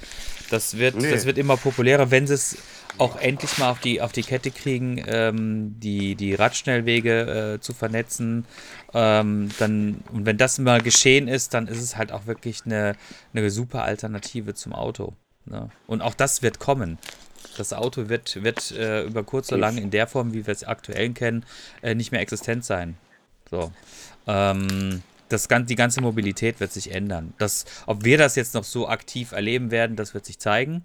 Das 0.51 0.79
wird, 0.79 0.97
nee. 0.97 1.11
das 1.11 1.27
wird 1.27 1.39
immer 1.39 1.59
populärer, 1.59 2.11
wenn 2.11 2.25
es 2.25 2.57
auch 2.97 3.21
endlich 3.21 3.59
mal 3.59 3.71
auf 3.71 3.81
die, 3.81 4.01
auf 4.01 4.13
die 4.13 4.23
Kette 4.23 4.51
kriegen, 4.51 5.03
ähm, 5.07 5.79
die, 5.79 6.17
die 6.17 6.35
Radschnellwege 6.35 7.55
äh, 7.55 7.61
zu 7.61 7.75
vernetzen. 7.75 8.47
Ähm, 8.95 9.51
dann, 9.59 10.03
und 10.13 10.27
wenn 10.27 10.39
das 10.39 10.59
mal 10.59 10.81
geschehen 10.81 11.29
ist, 11.29 11.55
dann 11.55 11.69
ist 11.69 11.83
es 11.83 11.97
halt 11.97 12.13
auch 12.13 12.27
wirklich 12.27 12.63
eine, 12.65 12.97
eine 13.35 13.51
super 13.51 13.85
Alternative 13.85 14.55
zum 14.55 14.73
Auto. 14.73 15.13
Ne? 15.45 15.71
Und 15.87 16.01
auch 16.01 16.15
das 16.15 16.43
wird 16.43 16.59
kommen. 16.59 16.99
Das 17.59 17.73
Auto 17.73 18.09
wird, 18.09 18.43
wird 18.43 18.71
äh, 18.73 19.03
über 19.03 19.25
kurz 19.25 19.51
oder 19.51 19.61
lang 19.61 19.79
in 19.79 19.91
der 19.91 20.07
Form, 20.07 20.33
wie 20.33 20.47
wir 20.47 20.53
es 20.53 20.65
aktuell 20.65 21.11
kennen, 21.11 21.45
äh, 21.83 21.95
nicht 21.95 22.13
mehr 22.13 22.21
existent 22.21 22.65
sein. 22.65 22.97
So. 23.51 23.73
Ähm, 24.27 25.03
das, 25.29 25.49
die 25.49 25.75
ganze 25.75 26.01
Mobilität 26.01 26.61
wird 26.61 26.73
sich 26.73 26.93
ändern. 26.93 27.35
Das, 27.39 27.65
ob 27.87 28.05
wir 28.05 28.17
das 28.17 28.37
jetzt 28.37 28.55
noch 28.55 28.65
so 28.65 28.89
aktiv 28.89 29.33
erleben 29.33 29.71
werden, 29.71 29.97
das 29.97 30.15
wird 30.15 30.25
sich 30.25 30.39
zeigen. 30.39 30.85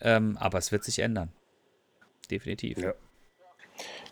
Ähm, 0.00 0.38
aber 0.40 0.58
es 0.58 0.72
wird 0.72 0.84
sich 0.84 1.00
ändern. 1.00 1.30
Definitiv. 2.30 2.78
Ja. 2.78 2.94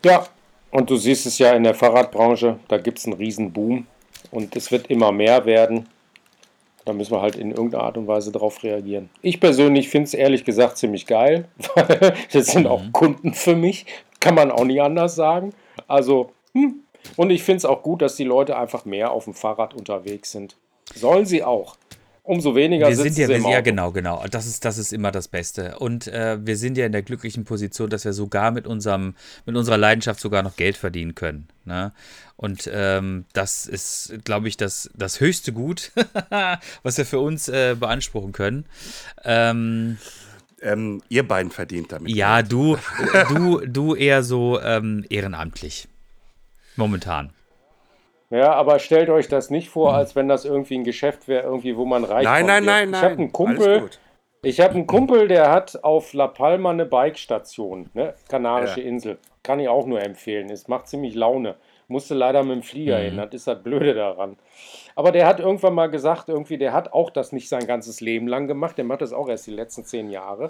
ja, 0.05 0.27
und 0.71 0.89
du 0.89 0.97
siehst 0.97 1.25
es 1.25 1.39
ja 1.39 1.53
in 1.53 1.63
der 1.63 1.73
Fahrradbranche, 1.73 2.59
da 2.67 2.77
gibt 2.77 2.99
es 2.99 3.05
einen 3.05 3.13
riesen 3.13 3.51
Boom 3.51 3.87
und 4.29 4.55
es 4.55 4.71
wird 4.71 4.87
immer 4.87 5.11
mehr 5.11 5.45
werden. 5.45 5.87
Da 6.89 6.93
müssen 6.93 7.11
wir 7.11 7.21
halt 7.21 7.35
in 7.35 7.51
irgendeiner 7.51 7.83
Art 7.83 7.97
und 7.99 8.07
Weise 8.07 8.31
darauf 8.31 8.63
reagieren. 8.63 9.11
Ich 9.21 9.39
persönlich 9.39 9.89
finde 9.89 10.05
es 10.05 10.15
ehrlich 10.15 10.43
gesagt 10.43 10.79
ziemlich 10.79 11.05
geil, 11.05 11.47
weil 11.75 12.15
das 12.33 12.47
sind 12.47 12.63
mhm. 12.63 12.67
auch 12.67 12.81
Kunden 12.93 13.35
für 13.35 13.55
mich. 13.55 13.85
Kann 14.19 14.33
man 14.33 14.49
auch 14.49 14.63
nicht 14.63 14.81
anders 14.81 15.13
sagen. 15.13 15.53
Also, 15.87 16.31
hm. 16.53 16.79
und 17.15 17.29
ich 17.29 17.43
finde 17.43 17.57
es 17.57 17.65
auch 17.65 17.83
gut, 17.83 18.01
dass 18.01 18.15
die 18.15 18.23
Leute 18.23 18.57
einfach 18.57 18.85
mehr 18.85 19.11
auf 19.11 19.25
dem 19.25 19.35
Fahrrad 19.35 19.75
unterwegs 19.75 20.31
sind. 20.31 20.57
Sollen 20.95 21.27
sie 21.27 21.43
auch 21.43 21.75
umso 22.29 22.53
weniger 22.53 22.87
wir 22.87 22.95
sind 22.95 23.17
ja, 23.17 23.27
wir, 23.27 23.39
ja 23.39 23.61
genau, 23.61 23.91
genau. 23.91 24.23
Das 24.29 24.45
ist, 24.45 24.63
das 24.63 24.77
ist 24.77 24.93
immer 24.93 25.11
das 25.11 25.27
Beste. 25.27 25.79
Und 25.79 26.07
äh, 26.07 26.37
wir 26.39 26.57
sind 26.57 26.77
ja 26.77 26.85
in 26.85 26.91
der 26.91 27.01
glücklichen 27.01 27.43
Position, 27.43 27.89
dass 27.89 28.05
wir 28.05 28.13
sogar 28.13 28.51
mit 28.51 28.67
unserem, 28.67 29.15
mit 29.47 29.55
unserer 29.55 29.77
Leidenschaft 29.77 30.19
sogar 30.19 30.43
noch 30.43 30.55
Geld 30.55 30.77
verdienen 30.77 31.15
können. 31.15 31.47
Ne? 31.65 31.91
Und 32.35 32.69
ähm, 32.71 33.25
das 33.33 33.65
ist, 33.65 34.13
glaube 34.25 34.47
ich, 34.47 34.57
das, 34.57 34.91
das 34.93 35.19
höchste 35.19 35.53
Gut, 35.53 35.91
was 36.83 36.99
wir 36.99 37.05
für 37.05 37.19
uns 37.19 37.49
äh, 37.49 37.75
beanspruchen 37.77 38.31
können. 38.31 38.65
Ähm, 39.25 39.97
ähm, 40.61 41.01
ihr 41.09 41.27
beiden 41.27 41.51
verdient 41.51 41.91
damit. 41.91 42.15
Ja, 42.15 42.43
du, 42.43 42.77
du, 43.29 43.65
du 43.65 43.95
eher 43.95 44.21
so 44.21 44.61
ähm, 44.61 45.03
ehrenamtlich. 45.09 45.87
Momentan. 46.75 47.31
Ja, 48.31 48.53
aber 48.53 48.77
stellt 48.79 49.09
euch 49.09 49.27
das 49.27 49.49
nicht 49.49 49.69
vor, 49.69 49.93
als 49.95 50.15
wenn 50.15 50.27
das 50.27 50.45
irgendwie 50.45 50.77
ein 50.77 50.83
Geschäft 50.83 51.27
wäre, 51.27 51.43
irgendwie, 51.43 51.75
wo 51.75 51.85
man 51.85 52.03
reich 52.03 52.23
Nein, 52.23 52.45
nein, 52.45 52.63
nein, 52.63 52.91
nein. 52.91 52.99
Ich 52.99 53.03
habe 53.03 53.17
einen 53.17 53.31
Kumpel, 53.31 53.89
ich 54.41 54.59
habe 54.61 54.75
einen 54.75 54.87
Kumpel, 54.87 55.27
der 55.27 55.51
hat 55.51 55.83
auf 55.83 56.13
La 56.13 56.27
Palma 56.27 56.69
eine 56.69 56.85
Bikestation, 56.85 57.89
ne? 57.93 58.13
Kanarische 58.29 58.81
ja. 58.81 58.87
Insel. 58.87 59.17
Kann 59.41 59.59
ich 59.59 59.67
auch 59.67 59.85
nur 59.85 60.01
empfehlen. 60.01 60.49
Es 60.49 60.67
macht 60.67 60.87
ziemlich 60.87 61.15
Laune. 61.15 61.55
Musste 61.87 62.13
leider 62.13 62.43
mit 62.43 62.51
dem 62.51 62.63
Flieger 62.63 62.99
mhm. 62.99 63.03
hin, 63.03 63.17
das 63.17 63.33
ist 63.33 63.47
das 63.47 63.63
Blöde 63.63 63.95
daran. 63.95 64.37
Aber 64.95 65.11
der 65.11 65.25
hat 65.25 65.39
irgendwann 65.39 65.73
mal 65.73 65.89
gesagt, 65.89 66.29
irgendwie, 66.29 66.59
der 66.59 66.71
hat 66.71 66.93
auch 66.93 67.09
das 67.09 67.31
nicht 67.31 67.49
sein 67.49 67.65
ganzes 67.65 67.99
Leben 67.99 68.27
lang 68.27 68.47
gemacht, 68.47 68.77
der 68.77 68.85
macht 68.85 69.01
das 69.01 69.11
auch 69.11 69.27
erst 69.27 69.47
die 69.47 69.51
letzten 69.51 69.83
zehn 69.83 70.09
Jahre. 70.09 70.47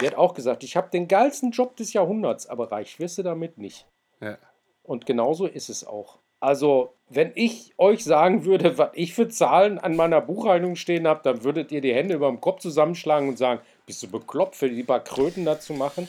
Der 0.00 0.10
hat 0.10 0.18
auch 0.18 0.34
gesagt, 0.34 0.62
ich 0.64 0.76
habe 0.76 0.90
den 0.90 1.08
geilsten 1.08 1.50
Job 1.50 1.76
des 1.76 1.94
Jahrhunderts, 1.94 2.46
aber 2.46 2.70
reich 2.70 3.00
wirst 3.00 3.16
du 3.16 3.22
damit 3.22 3.56
nicht. 3.56 3.86
Ja. 4.20 4.36
Und 4.82 5.06
genauso 5.06 5.46
ist 5.46 5.70
es 5.70 5.86
auch. 5.86 6.18
Also, 6.42 6.96
wenn 7.08 7.30
ich 7.36 7.72
euch 7.78 8.02
sagen 8.02 8.44
würde, 8.44 8.76
was 8.76 8.90
ich 8.94 9.14
für 9.14 9.28
Zahlen 9.28 9.78
an 9.78 9.94
meiner 9.94 10.20
Buchhaltung 10.20 10.74
stehen 10.74 11.06
habe, 11.06 11.20
dann 11.22 11.44
würdet 11.44 11.70
ihr 11.70 11.80
die 11.80 11.94
Hände 11.94 12.16
über 12.16 12.26
dem 12.28 12.40
Kopf 12.40 12.60
zusammenschlagen 12.60 13.28
und 13.28 13.38
sagen, 13.38 13.60
bist 13.86 14.02
du 14.02 14.08
bekloppt, 14.10 14.56
für 14.56 14.68
die 14.68 14.82
paar 14.82 15.04
Kröten 15.04 15.44
da 15.44 15.60
zu 15.60 15.72
machen? 15.72 16.08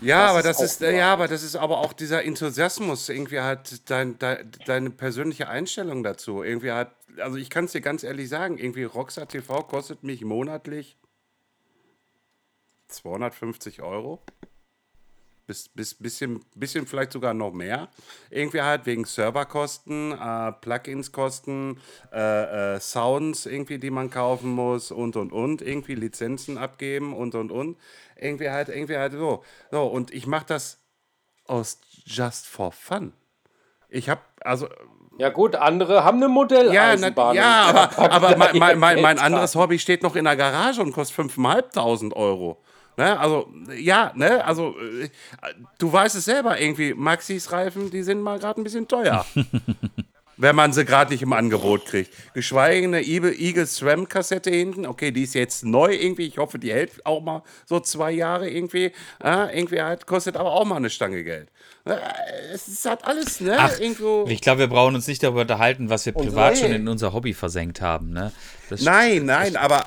Ja, 0.00 0.22
Das 0.22 0.30
aber 0.30 0.38
ist 0.40 0.46
das 0.46 0.60
ist, 0.62 0.80
wahr. 0.80 0.90
ja, 0.90 1.12
aber 1.12 1.28
das 1.28 1.44
ist 1.44 1.54
aber 1.54 1.78
auch 1.78 1.92
dieser 1.92 2.24
Enthusiasmus, 2.24 3.08
irgendwie 3.08 3.38
halt 3.38 3.88
dein, 3.88 4.18
dein, 4.18 4.50
deine 4.66 4.90
persönliche 4.90 5.48
Einstellung 5.48 6.02
dazu. 6.02 6.42
Irgendwie 6.42 6.72
halt, 6.72 6.88
also 7.18 7.36
ich 7.36 7.48
kann 7.48 7.66
es 7.66 7.72
dir 7.72 7.82
ganz 7.82 8.02
ehrlich 8.02 8.28
sagen, 8.28 8.58
irgendwie 8.58 8.82
Rockstar 8.82 9.28
TV 9.28 9.62
kostet 9.62 10.02
mich 10.02 10.24
monatlich 10.24 10.96
250 12.88 13.80
Euro. 13.80 14.20
Bis, 15.52 15.68
bis 15.68 15.94
bisschen, 15.94 16.40
bisschen 16.54 16.86
vielleicht 16.86 17.12
sogar 17.12 17.34
noch 17.34 17.52
mehr. 17.52 17.88
Irgendwie 18.30 18.62
halt 18.62 18.86
wegen 18.86 19.04
Serverkosten, 19.04 20.12
äh, 20.12 20.52
Plugins-Kosten, 20.52 21.78
äh, 22.10 22.76
äh, 22.76 22.80
Sounds 22.80 23.44
irgendwie, 23.44 23.78
die 23.78 23.90
man 23.90 24.08
kaufen 24.08 24.50
muss 24.50 24.90
und 24.90 25.16
und 25.16 25.30
und. 25.30 25.60
Irgendwie 25.60 25.94
Lizenzen 25.94 26.56
abgeben 26.56 27.14
und 27.14 27.34
und 27.34 27.52
und. 27.52 27.76
Irgendwie 28.16 28.48
halt, 28.48 28.70
irgendwie 28.70 28.96
halt 28.96 29.12
so. 29.12 29.44
So, 29.70 29.84
und 29.84 30.10
ich 30.10 30.26
mache 30.26 30.46
das 30.46 30.78
aus 31.46 31.80
just 32.06 32.46
for 32.46 32.72
fun. 32.72 33.12
Ich 33.88 34.08
habe, 34.08 34.22
also 34.40 34.68
Ja 35.18 35.28
gut, 35.28 35.54
andere 35.54 36.02
haben 36.02 36.16
eine 36.16 36.24
ja, 36.24 36.28
na, 36.28 36.34
Modelleisenbahn. 36.34 37.36
ja 37.36 37.90
aber, 37.98 37.98
aber 38.12 38.36
mein, 38.38 38.78
mein, 38.78 39.02
mein, 39.02 39.18
anderes 39.18 39.54
Hobby 39.54 39.78
steht 39.78 40.02
noch 40.02 40.16
in 40.16 40.24
der 40.24 40.36
Garage 40.36 40.80
und 40.80 40.92
kostet 40.92 41.30
5.500 41.30 42.14
Euro. 42.14 42.61
Ne? 42.96 43.18
Also, 43.18 43.48
ja, 43.78 44.12
ne? 44.14 44.44
Also, 44.44 44.74
äh, 44.78 45.08
du 45.78 45.92
weißt 45.92 46.14
es 46.16 46.24
selber 46.24 46.60
irgendwie, 46.60 46.94
Maxis 46.94 47.50
Reifen, 47.50 47.90
die 47.90 48.02
sind 48.02 48.20
mal 48.20 48.38
gerade 48.38 48.60
ein 48.60 48.64
bisschen 48.64 48.88
teuer. 48.88 49.24
wenn 50.42 50.56
man 50.56 50.72
sie 50.72 50.84
gerade 50.84 51.12
nicht 51.12 51.22
im 51.22 51.32
Angebot 51.32 51.86
kriegt. 51.86 52.12
Geschweige 52.34 52.86
eine 52.86 53.02
Eagle, 53.02 53.66
SRAM 53.66 54.08
Kassette 54.08 54.50
hinten. 54.50 54.86
Okay, 54.86 55.12
die 55.12 55.22
ist 55.22 55.34
jetzt 55.34 55.64
neu 55.64 55.94
irgendwie. 55.94 56.26
Ich 56.26 56.38
hoffe, 56.38 56.58
die 56.58 56.72
hält 56.72 57.06
auch 57.06 57.22
mal 57.22 57.42
so 57.64 57.78
zwei 57.80 58.10
Jahre 58.10 58.50
irgendwie. 58.50 58.92
Äh, 59.22 59.56
irgendwie 59.56 59.80
halt, 59.80 60.06
kostet 60.06 60.36
aber 60.36 60.50
auch 60.50 60.64
mal 60.64 60.76
eine 60.76 60.90
Stange 60.90 61.22
Geld. 61.22 61.48
Es 62.52 62.66
ist 62.68 62.84
halt 62.84 63.04
alles, 63.04 63.40
ne? 63.40 63.56
Ach, 63.58 63.78
Irgendwo. 63.78 64.24
ich 64.28 64.40
glaube, 64.40 64.60
wir 64.60 64.66
brauchen 64.68 64.94
uns 64.94 65.06
nicht 65.06 65.22
darüber 65.22 65.42
unterhalten, 65.42 65.90
was 65.90 66.06
wir 66.06 66.12
privat 66.12 66.54
nee. 66.54 66.60
schon 66.60 66.72
in 66.72 66.88
unser 66.88 67.12
Hobby 67.12 67.34
versenkt 67.34 67.80
haben. 67.80 68.10
Ne? 68.10 68.32
Das 68.68 68.82
Nein, 68.82 69.26
nein, 69.26 69.56
aber 69.56 69.84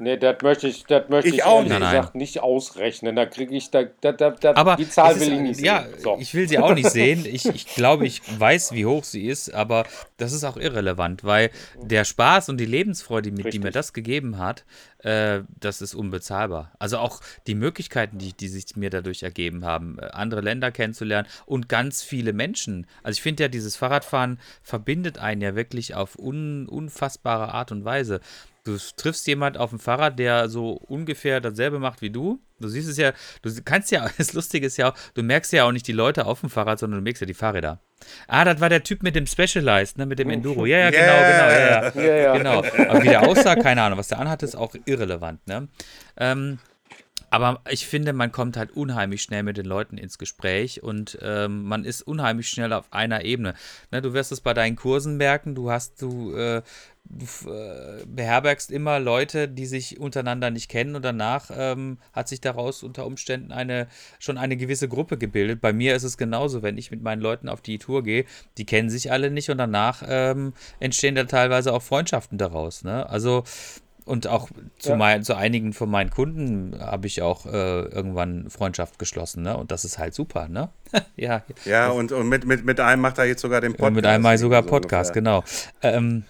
Nee, 0.00 0.16
das 0.16 0.36
möchte 0.42 0.68
ich, 0.68 0.84
das 0.84 1.08
möchte 1.08 1.28
Ich 1.28 1.34
ich, 1.36 1.44
auch. 1.44 1.64
Nein, 1.64 1.80
gesagt 1.80 2.14
nicht 2.14 2.40
ausrechnen. 2.40 3.16
Da 3.16 3.26
kriege 3.26 3.54
ich, 3.54 3.70
da, 3.70 3.82
da, 4.00 4.12
da, 4.12 4.54
Aber 4.54 4.76
die 4.76 4.88
Zahl 4.88 5.16
ist, 5.16 5.20
will 5.20 5.32
ich 5.32 5.40
nicht 5.40 5.60
ja, 5.60 5.82
sehen. 5.82 6.00
So. 6.00 6.16
ich 6.20 6.34
will 6.34 6.48
sie 6.48 6.58
auch 6.60 6.74
nicht 6.74 6.90
sehen. 6.90 7.26
Ich, 7.26 7.46
ich 7.46 7.66
glaube, 7.66 8.06
ich 8.06 8.22
weiß, 8.38 8.72
wie 8.72 8.86
hoch 8.86 9.02
sie 9.02 9.26
ist, 9.26 9.52
aber 9.52 9.86
das 10.16 10.32
ist 10.32 10.44
auch 10.44 10.56
irrelevant, 10.56 11.24
weil 11.24 11.50
der 11.82 12.04
Spaß 12.04 12.48
und 12.48 12.58
die 12.58 12.66
Lebensfreude, 12.66 13.32
die, 13.32 13.50
die 13.50 13.58
mir 13.58 13.72
das 13.72 13.92
gegeben 13.92 14.38
hat, 14.38 14.64
äh, 14.98 15.42
das 15.60 15.80
ist 15.80 15.94
unbezahlbar. 15.94 16.72
Also 16.78 16.98
auch 16.98 17.20
die 17.46 17.54
Möglichkeiten, 17.54 18.18
die, 18.18 18.32
die 18.32 18.48
sich 18.48 18.76
mir 18.76 18.90
dadurch 18.90 19.22
ergeben 19.22 19.64
haben, 19.64 19.98
äh, 19.98 20.06
andere 20.06 20.40
Länder 20.40 20.72
kennenzulernen 20.72 21.28
und 21.46 21.68
ganz 21.68 22.02
viele 22.02 22.32
Menschen. 22.32 22.86
Also 23.02 23.16
ich 23.16 23.22
finde 23.22 23.44
ja, 23.44 23.48
dieses 23.48 23.76
Fahrradfahren 23.76 24.40
verbindet 24.62 25.18
einen 25.18 25.40
ja 25.40 25.54
wirklich 25.54 25.94
auf 25.94 26.18
un, 26.18 26.68
unfassbare 26.68 27.54
Art 27.54 27.72
und 27.72 27.84
Weise. 27.84 28.20
Du 28.68 28.76
triffst 28.96 29.26
jemand 29.26 29.56
auf 29.56 29.70
dem 29.70 29.78
Fahrrad, 29.78 30.18
der 30.18 30.50
so 30.50 30.72
ungefähr 30.72 31.40
dasselbe 31.40 31.78
macht 31.78 32.02
wie 32.02 32.10
du. 32.10 32.38
Du 32.60 32.68
siehst 32.68 32.86
es 32.86 32.98
ja, 32.98 33.12
du 33.40 33.50
kannst 33.64 33.90
ja, 33.90 34.10
das 34.18 34.34
Lustige 34.34 34.66
ist 34.66 34.76
ja 34.76 34.90
auch, 34.90 34.94
du 35.14 35.22
merkst 35.22 35.54
ja 35.54 35.64
auch 35.64 35.72
nicht 35.72 35.86
die 35.86 35.92
Leute 35.92 36.26
auf 36.26 36.40
dem 36.40 36.50
Fahrrad, 36.50 36.78
sondern 36.78 37.00
du 37.00 37.02
merkst 37.02 37.22
ja 37.22 37.26
die 37.26 37.32
Fahrräder. 37.32 37.80
Ah, 38.26 38.44
das 38.44 38.60
war 38.60 38.68
der 38.68 38.82
Typ 38.82 39.02
mit 39.02 39.16
dem 39.16 39.26
Specialized, 39.26 39.96
ne, 39.96 40.04
mit 40.04 40.18
dem 40.18 40.28
Enduro. 40.28 40.66
Ja, 40.66 40.78
ja, 40.78 40.90
genau, 40.90 41.00
genau, 41.00 41.48
ja, 41.48 41.70
ja. 41.70 41.92
Ja, 41.94 42.16
ja. 42.16 42.36
Genau. 42.36 42.58
Aber 42.58 43.02
wie 43.02 43.08
der 43.08 43.26
aussah, 43.26 43.56
keine 43.56 43.80
Ahnung. 43.80 43.98
Was 43.98 44.08
der 44.08 44.20
anhatte, 44.20 44.44
ist 44.44 44.54
auch 44.54 44.74
irrelevant, 44.84 45.46
ne? 45.46 45.68
Ähm, 46.18 46.58
aber 47.30 47.60
ich 47.70 47.86
finde, 47.86 48.12
man 48.12 48.32
kommt 48.32 48.56
halt 48.56 48.72
unheimlich 48.72 49.22
schnell 49.22 49.42
mit 49.42 49.56
den 49.56 49.66
Leuten 49.66 49.98
ins 49.98 50.18
Gespräch 50.18 50.82
und 50.82 51.18
ähm, 51.22 51.64
man 51.64 51.84
ist 51.84 52.02
unheimlich 52.02 52.48
schnell 52.48 52.72
auf 52.72 52.92
einer 52.92 53.24
Ebene. 53.24 53.54
Ne, 53.90 54.00
du 54.00 54.12
wirst 54.12 54.32
es 54.32 54.40
bei 54.40 54.54
deinen 54.54 54.76
Kursen 54.76 55.16
merken, 55.16 55.54
du 55.54 55.70
hast, 55.70 56.00
du, 56.00 56.34
äh, 56.34 56.62
du 57.04 57.50
äh, 57.50 58.04
beherbergst 58.06 58.70
immer 58.70 58.98
Leute, 58.98 59.48
die 59.48 59.66
sich 59.66 60.00
untereinander 60.00 60.50
nicht 60.50 60.70
kennen 60.70 60.96
und 60.96 61.04
danach 61.04 61.50
ähm, 61.54 61.98
hat 62.12 62.28
sich 62.28 62.40
daraus 62.40 62.82
unter 62.82 63.04
Umständen 63.06 63.52
eine, 63.52 63.88
schon 64.18 64.38
eine 64.38 64.56
gewisse 64.56 64.88
Gruppe 64.88 65.18
gebildet. 65.18 65.60
Bei 65.60 65.72
mir 65.72 65.96
ist 65.96 66.04
es 66.04 66.16
genauso, 66.16 66.62
wenn 66.62 66.78
ich 66.78 66.90
mit 66.90 67.02
meinen 67.02 67.20
Leuten 67.20 67.48
auf 67.48 67.60
die 67.60 67.78
Tour 67.78 68.02
gehe, 68.02 68.24
die 68.56 68.64
kennen 68.64 68.90
sich 68.90 69.12
alle 69.12 69.30
nicht 69.30 69.50
und 69.50 69.58
danach 69.58 70.02
ähm, 70.06 70.54
entstehen 70.80 71.14
da 71.14 71.24
teilweise 71.24 71.74
auch 71.74 71.82
Freundschaften 71.82 72.38
daraus. 72.38 72.84
Ne? 72.84 73.08
Also 73.08 73.44
und 74.08 74.26
auch 74.26 74.48
zu, 74.78 74.90
Ja. 74.90 74.96
mein, 74.96 75.22
zu 75.22 75.36
einigen 75.36 75.72
von 75.72 75.90
meinen 75.90 76.10
Kunden 76.10 76.76
habe 76.80 77.06
ich 77.06 77.22
auch 77.22 77.46
äh, 77.46 77.50
irgendwann 77.82 78.50
Freundschaft 78.50 78.98
geschlossen, 78.98 79.42
ne? 79.42 79.56
Und 79.56 79.70
das 79.70 79.84
ist 79.84 79.98
halt 79.98 80.14
super, 80.14 80.48
ne? 80.48 80.70
ja. 81.16 81.42
Ja, 81.64 81.90
und, 81.90 82.10
und 82.12 82.28
mit, 82.28 82.44
mit, 82.46 82.64
mit 82.64 82.80
einem 82.80 83.02
macht 83.02 83.18
er 83.18 83.24
jetzt 83.26 83.42
sogar 83.42 83.60
den 83.60 83.72
Podcast. 83.72 83.88
Und 83.88 83.94
mit 83.94 84.06
einmal 84.06 84.38
sogar 84.38 84.62
so 84.62 84.68
Podcast, 84.68 85.14
ungefähr. 85.16 85.42
genau. 85.42 85.44
Ähm, 85.82 86.24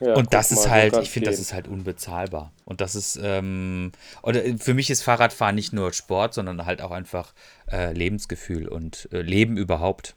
Ja, 0.00 0.14
und 0.14 0.34
das 0.34 0.50
ist 0.52 0.58
mal, 0.58 0.62
so 0.64 0.70
halt, 0.70 0.96
ich 0.98 1.10
finde, 1.10 1.30
das 1.30 1.38
ist 1.40 1.52
halt 1.54 1.66
unbezahlbar. 1.68 2.52
Und 2.64 2.80
das 2.80 2.94
ist, 2.94 3.18
ähm, 3.22 3.92
oder 4.22 4.42
für 4.58 4.74
mich 4.74 4.90
ist 4.90 5.02
Fahrradfahren 5.02 5.54
nicht 5.54 5.72
nur 5.72 5.92
Sport, 5.92 6.34
sondern 6.34 6.66
halt 6.66 6.82
auch 6.82 6.90
einfach 6.90 7.32
äh, 7.70 7.92
Lebensgefühl 7.92 8.68
und 8.68 9.08
äh, 9.12 9.22
Leben 9.22 9.56
überhaupt. 9.56 10.14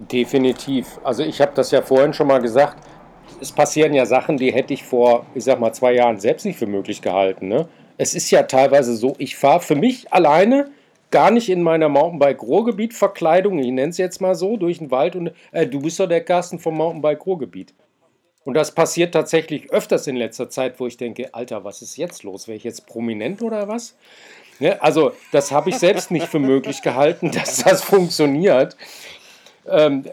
Definitiv. 0.00 0.98
Also 1.04 1.22
ich 1.22 1.40
habe 1.40 1.52
das 1.54 1.70
ja 1.70 1.80
vorhin 1.82 2.12
schon 2.12 2.26
mal 2.26 2.40
gesagt. 2.40 2.82
Es 3.40 3.52
passieren 3.52 3.94
ja 3.94 4.06
Sachen, 4.06 4.36
die 4.36 4.52
hätte 4.52 4.72
ich 4.72 4.84
vor, 4.84 5.26
ich 5.34 5.44
sag 5.44 5.60
mal, 5.60 5.72
zwei 5.72 5.94
Jahren 5.94 6.20
selbst 6.20 6.44
nicht 6.44 6.58
für 6.58 6.66
möglich 6.66 7.02
gehalten. 7.02 7.48
Ne? 7.48 7.68
Es 7.98 8.14
ist 8.14 8.30
ja 8.30 8.44
teilweise 8.44 8.94
so, 8.94 9.14
ich 9.18 9.36
fahre 9.36 9.60
für 9.60 9.74
mich 9.74 10.12
alleine 10.12 10.70
gar 11.10 11.30
nicht 11.30 11.48
in 11.48 11.62
meiner 11.62 11.88
Mountainbike-Ruhrgebiet-Verkleidung, 11.88 13.58
ich 13.58 13.70
nenne 13.70 13.90
es 13.90 13.98
jetzt 13.98 14.20
mal 14.20 14.34
so, 14.34 14.56
durch 14.56 14.78
den 14.78 14.90
Wald 14.90 15.14
und 15.14 15.32
äh, 15.52 15.66
du 15.66 15.80
bist 15.80 16.00
doch 16.00 16.08
der 16.08 16.24
Carsten 16.24 16.58
vom 16.58 16.76
Mountainbike-Ruhrgebiet. 16.76 17.74
Und 18.44 18.54
das 18.54 18.74
passiert 18.74 19.14
tatsächlich 19.14 19.70
öfters 19.70 20.06
in 20.06 20.16
letzter 20.16 20.50
Zeit, 20.50 20.80
wo 20.80 20.86
ich 20.86 20.96
denke, 20.96 21.32
Alter, 21.32 21.62
was 21.64 21.80
ist 21.82 21.96
jetzt 21.96 22.24
los? 22.24 22.48
Wäre 22.48 22.56
ich 22.56 22.64
jetzt 22.64 22.86
prominent 22.86 23.42
oder 23.42 23.68
was? 23.68 23.94
Ne? 24.58 24.82
Also, 24.82 25.12
das 25.30 25.52
habe 25.52 25.70
ich 25.70 25.76
selbst 25.76 26.10
nicht 26.10 26.26
für 26.26 26.40
möglich 26.40 26.82
gehalten, 26.82 27.30
dass 27.34 27.58
das 27.58 27.82
funktioniert. 27.82 28.76
Ähm, 29.68 30.04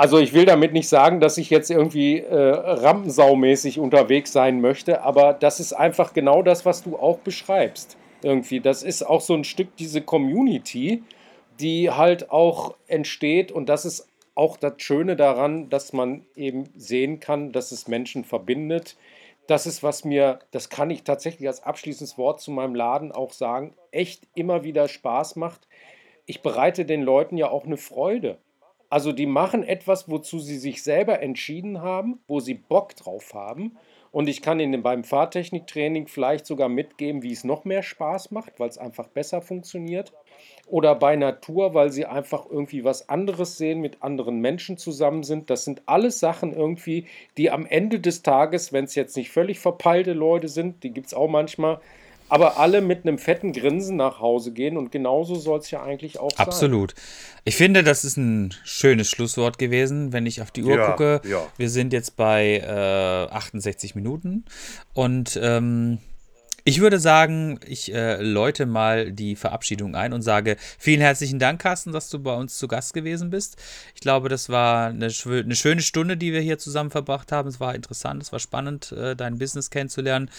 also 0.00 0.18
ich 0.18 0.32
will 0.32 0.46
damit 0.46 0.72
nicht 0.72 0.88
sagen, 0.88 1.20
dass 1.20 1.36
ich 1.36 1.50
jetzt 1.50 1.70
irgendwie 1.70 2.20
äh, 2.20 2.34
rampensaumäßig 2.34 3.78
unterwegs 3.78 4.32
sein 4.32 4.62
möchte, 4.62 5.02
aber 5.02 5.34
das 5.34 5.60
ist 5.60 5.74
einfach 5.74 6.14
genau 6.14 6.42
das, 6.42 6.64
was 6.64 6.82
du 6.82 6.96
auch 6.96 7.18
beschreibst. 7.18 7.98
Irgendwie, 8.22 8.60
das 8.60 8.82
ist 8.82 9.02
auch 9.02 9.20
so 9.20 9.34
ein 9.34 9.44
Stück 9.44 9.76
diese 9.76 10.00
Community, 10.00 11.02
die 11.60 11.90
halt 11.90 12.30
auch 12.30 12.76
entsteht 12.86 13.52
und 13.52 13.68
das 13.68 13.84
ist 13.84 14.08
auch 14.34 14.56
das 14.56 14.72
Schöne 14.78 15.16
daran, 15.16 15.68
dass 15.68 15.92
man 15.92 16.24
eben 16.34 16.70
sehen 16.74 17.20
kann, 17.20 17.52
dass 17.52 17.70
es 17.70 17.86
Menschen 17.86 18.24
verbindet. 18.24 18.96
Das 19.48 19.66
ist, 19.66 19.82
was 19.82 20.06
mir, 20.06 20.38
das 20.50 20.70
kann 20.70 20.88
ich 20.88 21.02
tatsächlich 21.02 21.46
als 21.46 21.62
abschließendes 21.62 22.16
Wort 22.16 22.40
zu 22.40 22.52
meinem 22.52 22.74
Laden 22.74 23.12
auch 23.12 23.32
sagen, 23.32 23.74
echt 23.90 24.22
immer 24.34 24.64
wieder 24.64 24.88
Spaß 24.88 25.36
macht. 25.36 25.68
Ich 26.24 26.40
bereite 26.40 26.86
den 26.86 27.02
Leuten 27.02 27.36
ja 27.36 27.50
auch 27.50 27.66
eine 27.66 27.76
Freude. 27.76 28.38
Also 28.90 29.12
die 29.12 29.26
machen 29.26 29.62
etwas, 29.62 30.10
wozu 30.10 30.40
sie 30.40 30.58
sich 30.58 30.82
selber 30.82 31.22
entschieden 31.22 31.80
haben, 31.80 32.18
wo 32.26 32.40
sie 32.40 32.54
Bock 32.54 32.96
drauf 32.96 33.34
haben. 33.34 33.78
Und 34.12 34.28
ich 34.28 34.42
kann 34.42 34.58
ihnen 34.58 34.82
beim 34.82 35.04
Fahrtechniktraining 35.04 36.08
vielleicht 36.08 36.44
sogar 36.44 36.68
mitgeben, 36.68 37.22
wie 37.22 37.30
es 37.30 37.44
noch 37.44 37.64
mehr 37.64 37.84
Spaß 37.84 38.32
macht, 38.32 38.58
weil 38.58 38.68
es 38.68 38.78
einfach 38.78 39.06
besser 39.06 39.40
funktioniert. 39.40 40.12
Oder 40.66 40.96
bei 40.96 41.14
Natur, 41.14 41.74
weil 41.74 41.92
sie 41.92 42.06
einfach 42.06 42.46
irgendwie 42.50 42.82
was 42.82 43.08
anderes 43.08 43.56
sehen, 43.56 43.80
mit 43.80 44.02
anderen 44.02 44.40
Menschen 44.40 44.76
zusammen 44.76 45.22
sind. 45.22 45.50
Das 45.50 45.64
sind 45.64 45.82
alles 45.86 46.18
Sachen 46.18 46.52
irgendwie, 46.52 47.06
die 47.36 47.52
am 47.52 47.66
Ende 47.66 48.00
des 48.00 48.22
Tages, 48.22 48.72
wenn 48.72 48.86
es 48.86 48.96
jetzt 48.96 49.16
nicht 49.16 49.30
völlig 49.30 49.60
verpeilte 49.60 50.12
Leute 50.12 50.48
sind, 50.48 50.82
die 50.82 50.90
gibt 50.90 51.06
es 51.06 51.14
auch 51.14 51.28
manchmal, 51.28 51.80
aber 52.30 52.58
alle 52.58 52.80
mit 52.80 53.04
einem 53.06 53.18
fetten 53.18 53.52
Grinsen 53.52 53.96
nach 53.96 54.20
Hause 54.20 54.52
gehen. 54.52 54.76
Und 54.76 54.90
genauso 54.92 55.34
soll 55.34 55.58
es 55.58 55.70
ja 55.70 55.82
eigentlich 55.82 56.18
auch 56.18 56.30
sein. 56.30 56.46
Absolut. 56.46 56.94
Ich 57.44 57.56
finde, 57.56 57.82
das 57.82 58.04
ist 58.04 58.16
ein 58.16 58.54
schönes 58.64 59.10
Schlusswort 59.10 59.58
gewesen, 59.58 60.12
wenn 60.12 60.26
ich 60.26 60.40
auf 60.40 60.50
die 60.50 60.62
Uhr 60.64 60.76
Ja, 60.76 60.90
gucke. 60.90 61.20
ja. 61.28 61.46
Wir 61.56 61.68
sind 61.68 61.92
jetzt 61.92 62.16
bei 62.16 62.58
äh, 62.58 63.32
68 63.34 63.94
Minuten 63.94 64.44
und 64.94 65.38
ähm, 65.42 65.98
ich 66.64 66.80
würde 66.80 67.00
sagen, 67.00 67.58
ich 67.66 67.92
äh, 67.92 68.20
läute 68.22 68.66
mal 68.66 69.12
die 69.12 69.34
Verabschiedung 69.34 69.94
ein 69.94 70.12
und 70.12 70.20
sage 70.22 70.56
vielen 70.78 71.00
herzlichen 71.00 71.38
Dank, 71.38 71.60
Carsten, 71.60 71.90
dass 71.90 72.10
du 72.10 72.18
bei 72.18 72.34
uns 72.34 72.58
zu 72.58 72.68
Gast 72.68 72.92
gewesen 72.92 73.30
bist. 73.30 73.56
Ich 73.94 74.02
glaube, 74.02 74.28
das 74.28 74.50
war 74.50 74.88
eine, 74.88 75.06
eine 75.06 75.56
schöne 75.56 75.80
Stunde, 75.82 76.16
die 76.18 76.32
wir 76.32 76.40
hier 76.42 76.58
zusammen 76.58 76.90
verbracht 76.90 77.32
haben. 77.32 77.48
Es 77.48 77.60
war 77.60 77.74
interessant, 77.74 78.22
es 78.22 78.30
war 78.30 78.38
spannend, 78.40 78.92
äh, 78.92 79.16
dein 79.16 79.38
Business 79.38 79.70
kennenzulernen. 79.70 80.30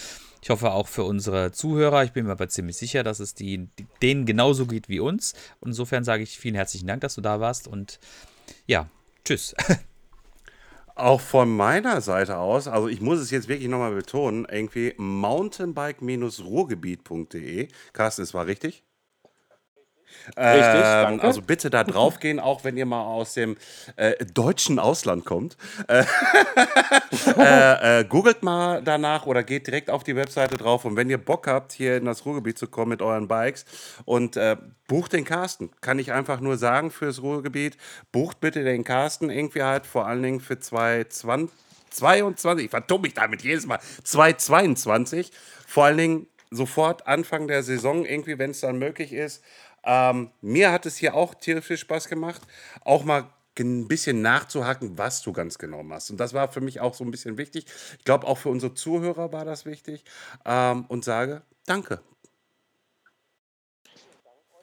Ich 0.41 0.49
hoffe 0.49 0.71
auch 0.71 0.87
für 0.87 1.03
unsere 1.03 1.51
Zuhörer. 1.51 2.03
Ich 2.03 2.13
bin 2.13 2.25
mir 2.25 2.31
aber 2.31 2.49
ziemlich 2.49 2.77
sicher, 2.77 3.03
dass 3.03 3.19
es 3.19 3.35
die, 3.35 3.67
denen 4.01 4.25
genauso 4.25 4.65
geht 4.65 4.89
wie 4.89 4.99
uns. 4.99 5.33
Und 5.59 5.67
insofern 5.69 6.03
sage 6.03 6.23
ich 6.23 6.39
vielen 6.39 6.55
herzlichen 6.55 6.87
Dank, 6.87 7.01
dass 7.01 7.13
du 7.15 7.21
da 7.21 7.39
warst 7.39 7.67
und 7.67 7.99
ja, 8.65 8.89
tschüss. 9.23 9.53
Auch 10.95 11.21
von 11.21 11.55
meiner 11.55 12.01
Seite 12.01 12.37
aus, 12.37 12.67
also 12.67 12.87
ich 12.87 13.01
muss 13.01 13.19
es 13.19 13.29
jetzt 13.31 13.47
wirklich 13.47 13.69
nochmal 13.69 13.93
betonen, 13.93 14.45
irgendwie 14.49 14.93
mountainbike-ruhrgebiet.de. 14.97 17.67
Carsten, 17.93 18.23
es 18.23 18.33
war 18.33 18.45
richtig? 18.45 18.83
Richtig, 20.37 20.83
Ähm, 20.85 21.19
also 21.21 21.41
bitte 21.41 21.69
da 21.69 21.83
draufgehen, 21.83 22.39
auch 22.39 22.63
wenn 22.63 22.77
ihr 22.77 22.85
mal 22.85 23.03
aus 23.03 23.33
dem 23.33 23.57
äh, 23.95 24.25
deutschen 24.25 24.79
Ausland 24.79 25.25
kommt. 25.25 25.57
Äh, 25.87 26.03
äh, 27.37 27.99
äh, 27.99 28.05
googelt 28.05 28.43
mal 28.43 28.81
danach 28.83 29.25
oder 29.25 29.43
geht 29.43 29.67
direkt 29.67 29.89
auf 29.89 30.03
die 30.03 30.15
Webseite 30.15 30.57
drauf. 30.57 30.85
Und 30.85 30.95
wenn 30.95 31.09
ihr 31.09 31.17
Bock 31.17 31.47
habt, 31.47 31.71
hier 31.71 31.97
in 31.97 32.05
das 32.05 32.25
Ruhrgebiet 32.25 32.57
zu 32.57 32.67
kommen 32.67 32.89
mit 32.89 33.01
euren 33.01 33.27
Bikes 33.27 33.65
und 34.05 34.37
äh, 34.37 34.57
bucht 34.87 35.13
den 35.13 35.25
Carsten, 35.25 35.71
kann 35.81 35.99
ich 35.99 36.11
einfach 36.11 36.39
nur 36.39 36.57
sagen 36.57 36.91
fürs 36.91 37.21
Ruhrgebiet, 37.21 37.77
bucht 38.11 38.39
bitte 38.39 38.63
den 38.63 38.83
Carsten 38.83 39.29
irgendwie 39.29 39.63
halt 39.63 39.85
vor 39.85 40.07
allen 40.07 40.23
Dingen 40.23 40.39
für 40.39 40.59
2020. 40.59 41.49
22, 41.91 42.65
ich 42.65 42.71
vertumme 42.71 43.03
mich 43.03 43.13
damit 43.13 43.43
jedes 43.43 43.65
Mal, 43.65 43.79
2022, 44.03 45.31
vor 45.67 45.85
allen 45.85 45.97
Dingen 45.97 46.27
sofort 46.49 47.07
Anfang 47.07 47.47
der 47.47 47.63
Saison 47.63 48.05
irgendwie, 48.05 48.37
wenn 48.37 48.51
es 48.51 48.61
dann 48.61 48.77
möglich 48.77 49.13
ist. 49.13 49.43
Ähm, 49.83 50.31
mir 50.41 50.71
hat 50.71 50.85
es 50.85 50.97
hier 50.97 51.15
auch 51.15 51.33
tierisch 51.33 51.65
viel 51.65 51.77
Spaß 51.77 52.07
gemacht, 52.07 52.41
auch 52.85 53.03
mal 53.03 53.25
ein 53.59 53.87
bisschen 53.87 54.21
nachzuhaken, 54.21 54.97
was 54.97 55.21
du 55.21 55.33
ganz 55.33 55.57
genau 55.57 55.83
machst. 55.83 56.09
Und 56.09 56.19
das 56.19 56.33
war 56.33 56.51
für 56.51 56.61
mich 56.61 56.79
auch 56.79 56.93
so 56.93 57.03
ein 57.03 57.11
bisschen 57.11 57.37
wichtig. 57.37 57.65
Ich 57.97 58.05
glaube, 58.05 58.25
auch 58.27 58.37
für 58.37 58.49
unsere 58.49 58.73
Zuhörer 58.73 59.33
war 59.33 59.45
das 59.45 59.65
wichtig. 59.65 60.03
Ähm, 60.45 60.85
und 60.87 61.03
sage 61.03 61.43
Danke. 61.65 62.01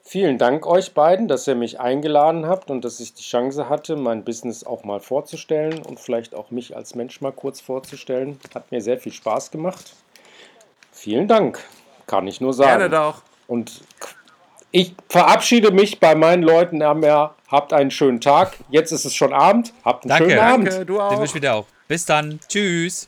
Vielen 0.03 0.39
Dank 0.39 0.65
euch 0.65 0.95
beiden, 0.95 1.27
dass 1.27 1.47
ihr 1.47 1.53
mich 1.53 1.79
eingeladen 1.79 2.47
habt 2.47 2.71
und 2.71 2.83
dass 2.83 2.99
ich 2.99 3.13
die 3.13 3.23
Chance 3.23 3.69
hatte, 3.69 3.95
mein 3.95 4.25
Business 4.25 4.63
auch 4.63 4.83
mal 4.83 4.99
vorzustellen 4.99 5.83
und 5.85 5.99
vielleicht 5.99 6.33
auch 6.33 6.49
mich 6.49 6.75
als 6.75 6.95
Mensch 6.95 7.21
mal 7.21 7.31
kurz 7.31 7.61
vorzustellen. 7.61 8.39
Hat 8.55 8.71
mir 8.71 8.81
sehr 8.81 8.97
viel 8.97 9.11
Spaß 9.11 9.51
gemacht. 9.51 9.95
Vielen 10.91 11.27
Dank, 11.27 11.63
kann 12.07 12.25
ich 12.25 12.41
nur 12.41 12.53
sagen. 12.53 12.79
Gerne 12.79 12.89
doch. 12.89 13.21
Und 13.45 13.81
ich 14.71 14.95
verabschiede 15.09 15.71
mich 15.71 15.99
bei 15.99 16.15
meinen 16.15 16.43
Leuten. 16.43 16.83
Haben 16.83 17.03
ja, 17.03 17.35
habt 17.49 17.73
einen 17.73 17.91
schönen 17.91 18.21
Tag. 18.21 18.57
Jetzt 18.69 18.91
ist 18.91 19.05
es 19.05 19.15
schon 19.15 19.33
Abend. 19.33 19.73
Habt 19.83 20.03
einen 20.03 20.09
Danke. 20.09 20.29
schönen 20.29 20.39
Abend. 20.39 20.67
Danke, 20.67 20.85
du 20.85 20.93
Den 20.93 21.01
auch. 21.01 21.19
wünsche 21.19 21.35
ich 21.37 21.41
dir 21.41 21.53
auch. 21.53 21.65
Bis 21.87 22.05
dann. 22.05 22.39
Tschüss. 22.47 23.07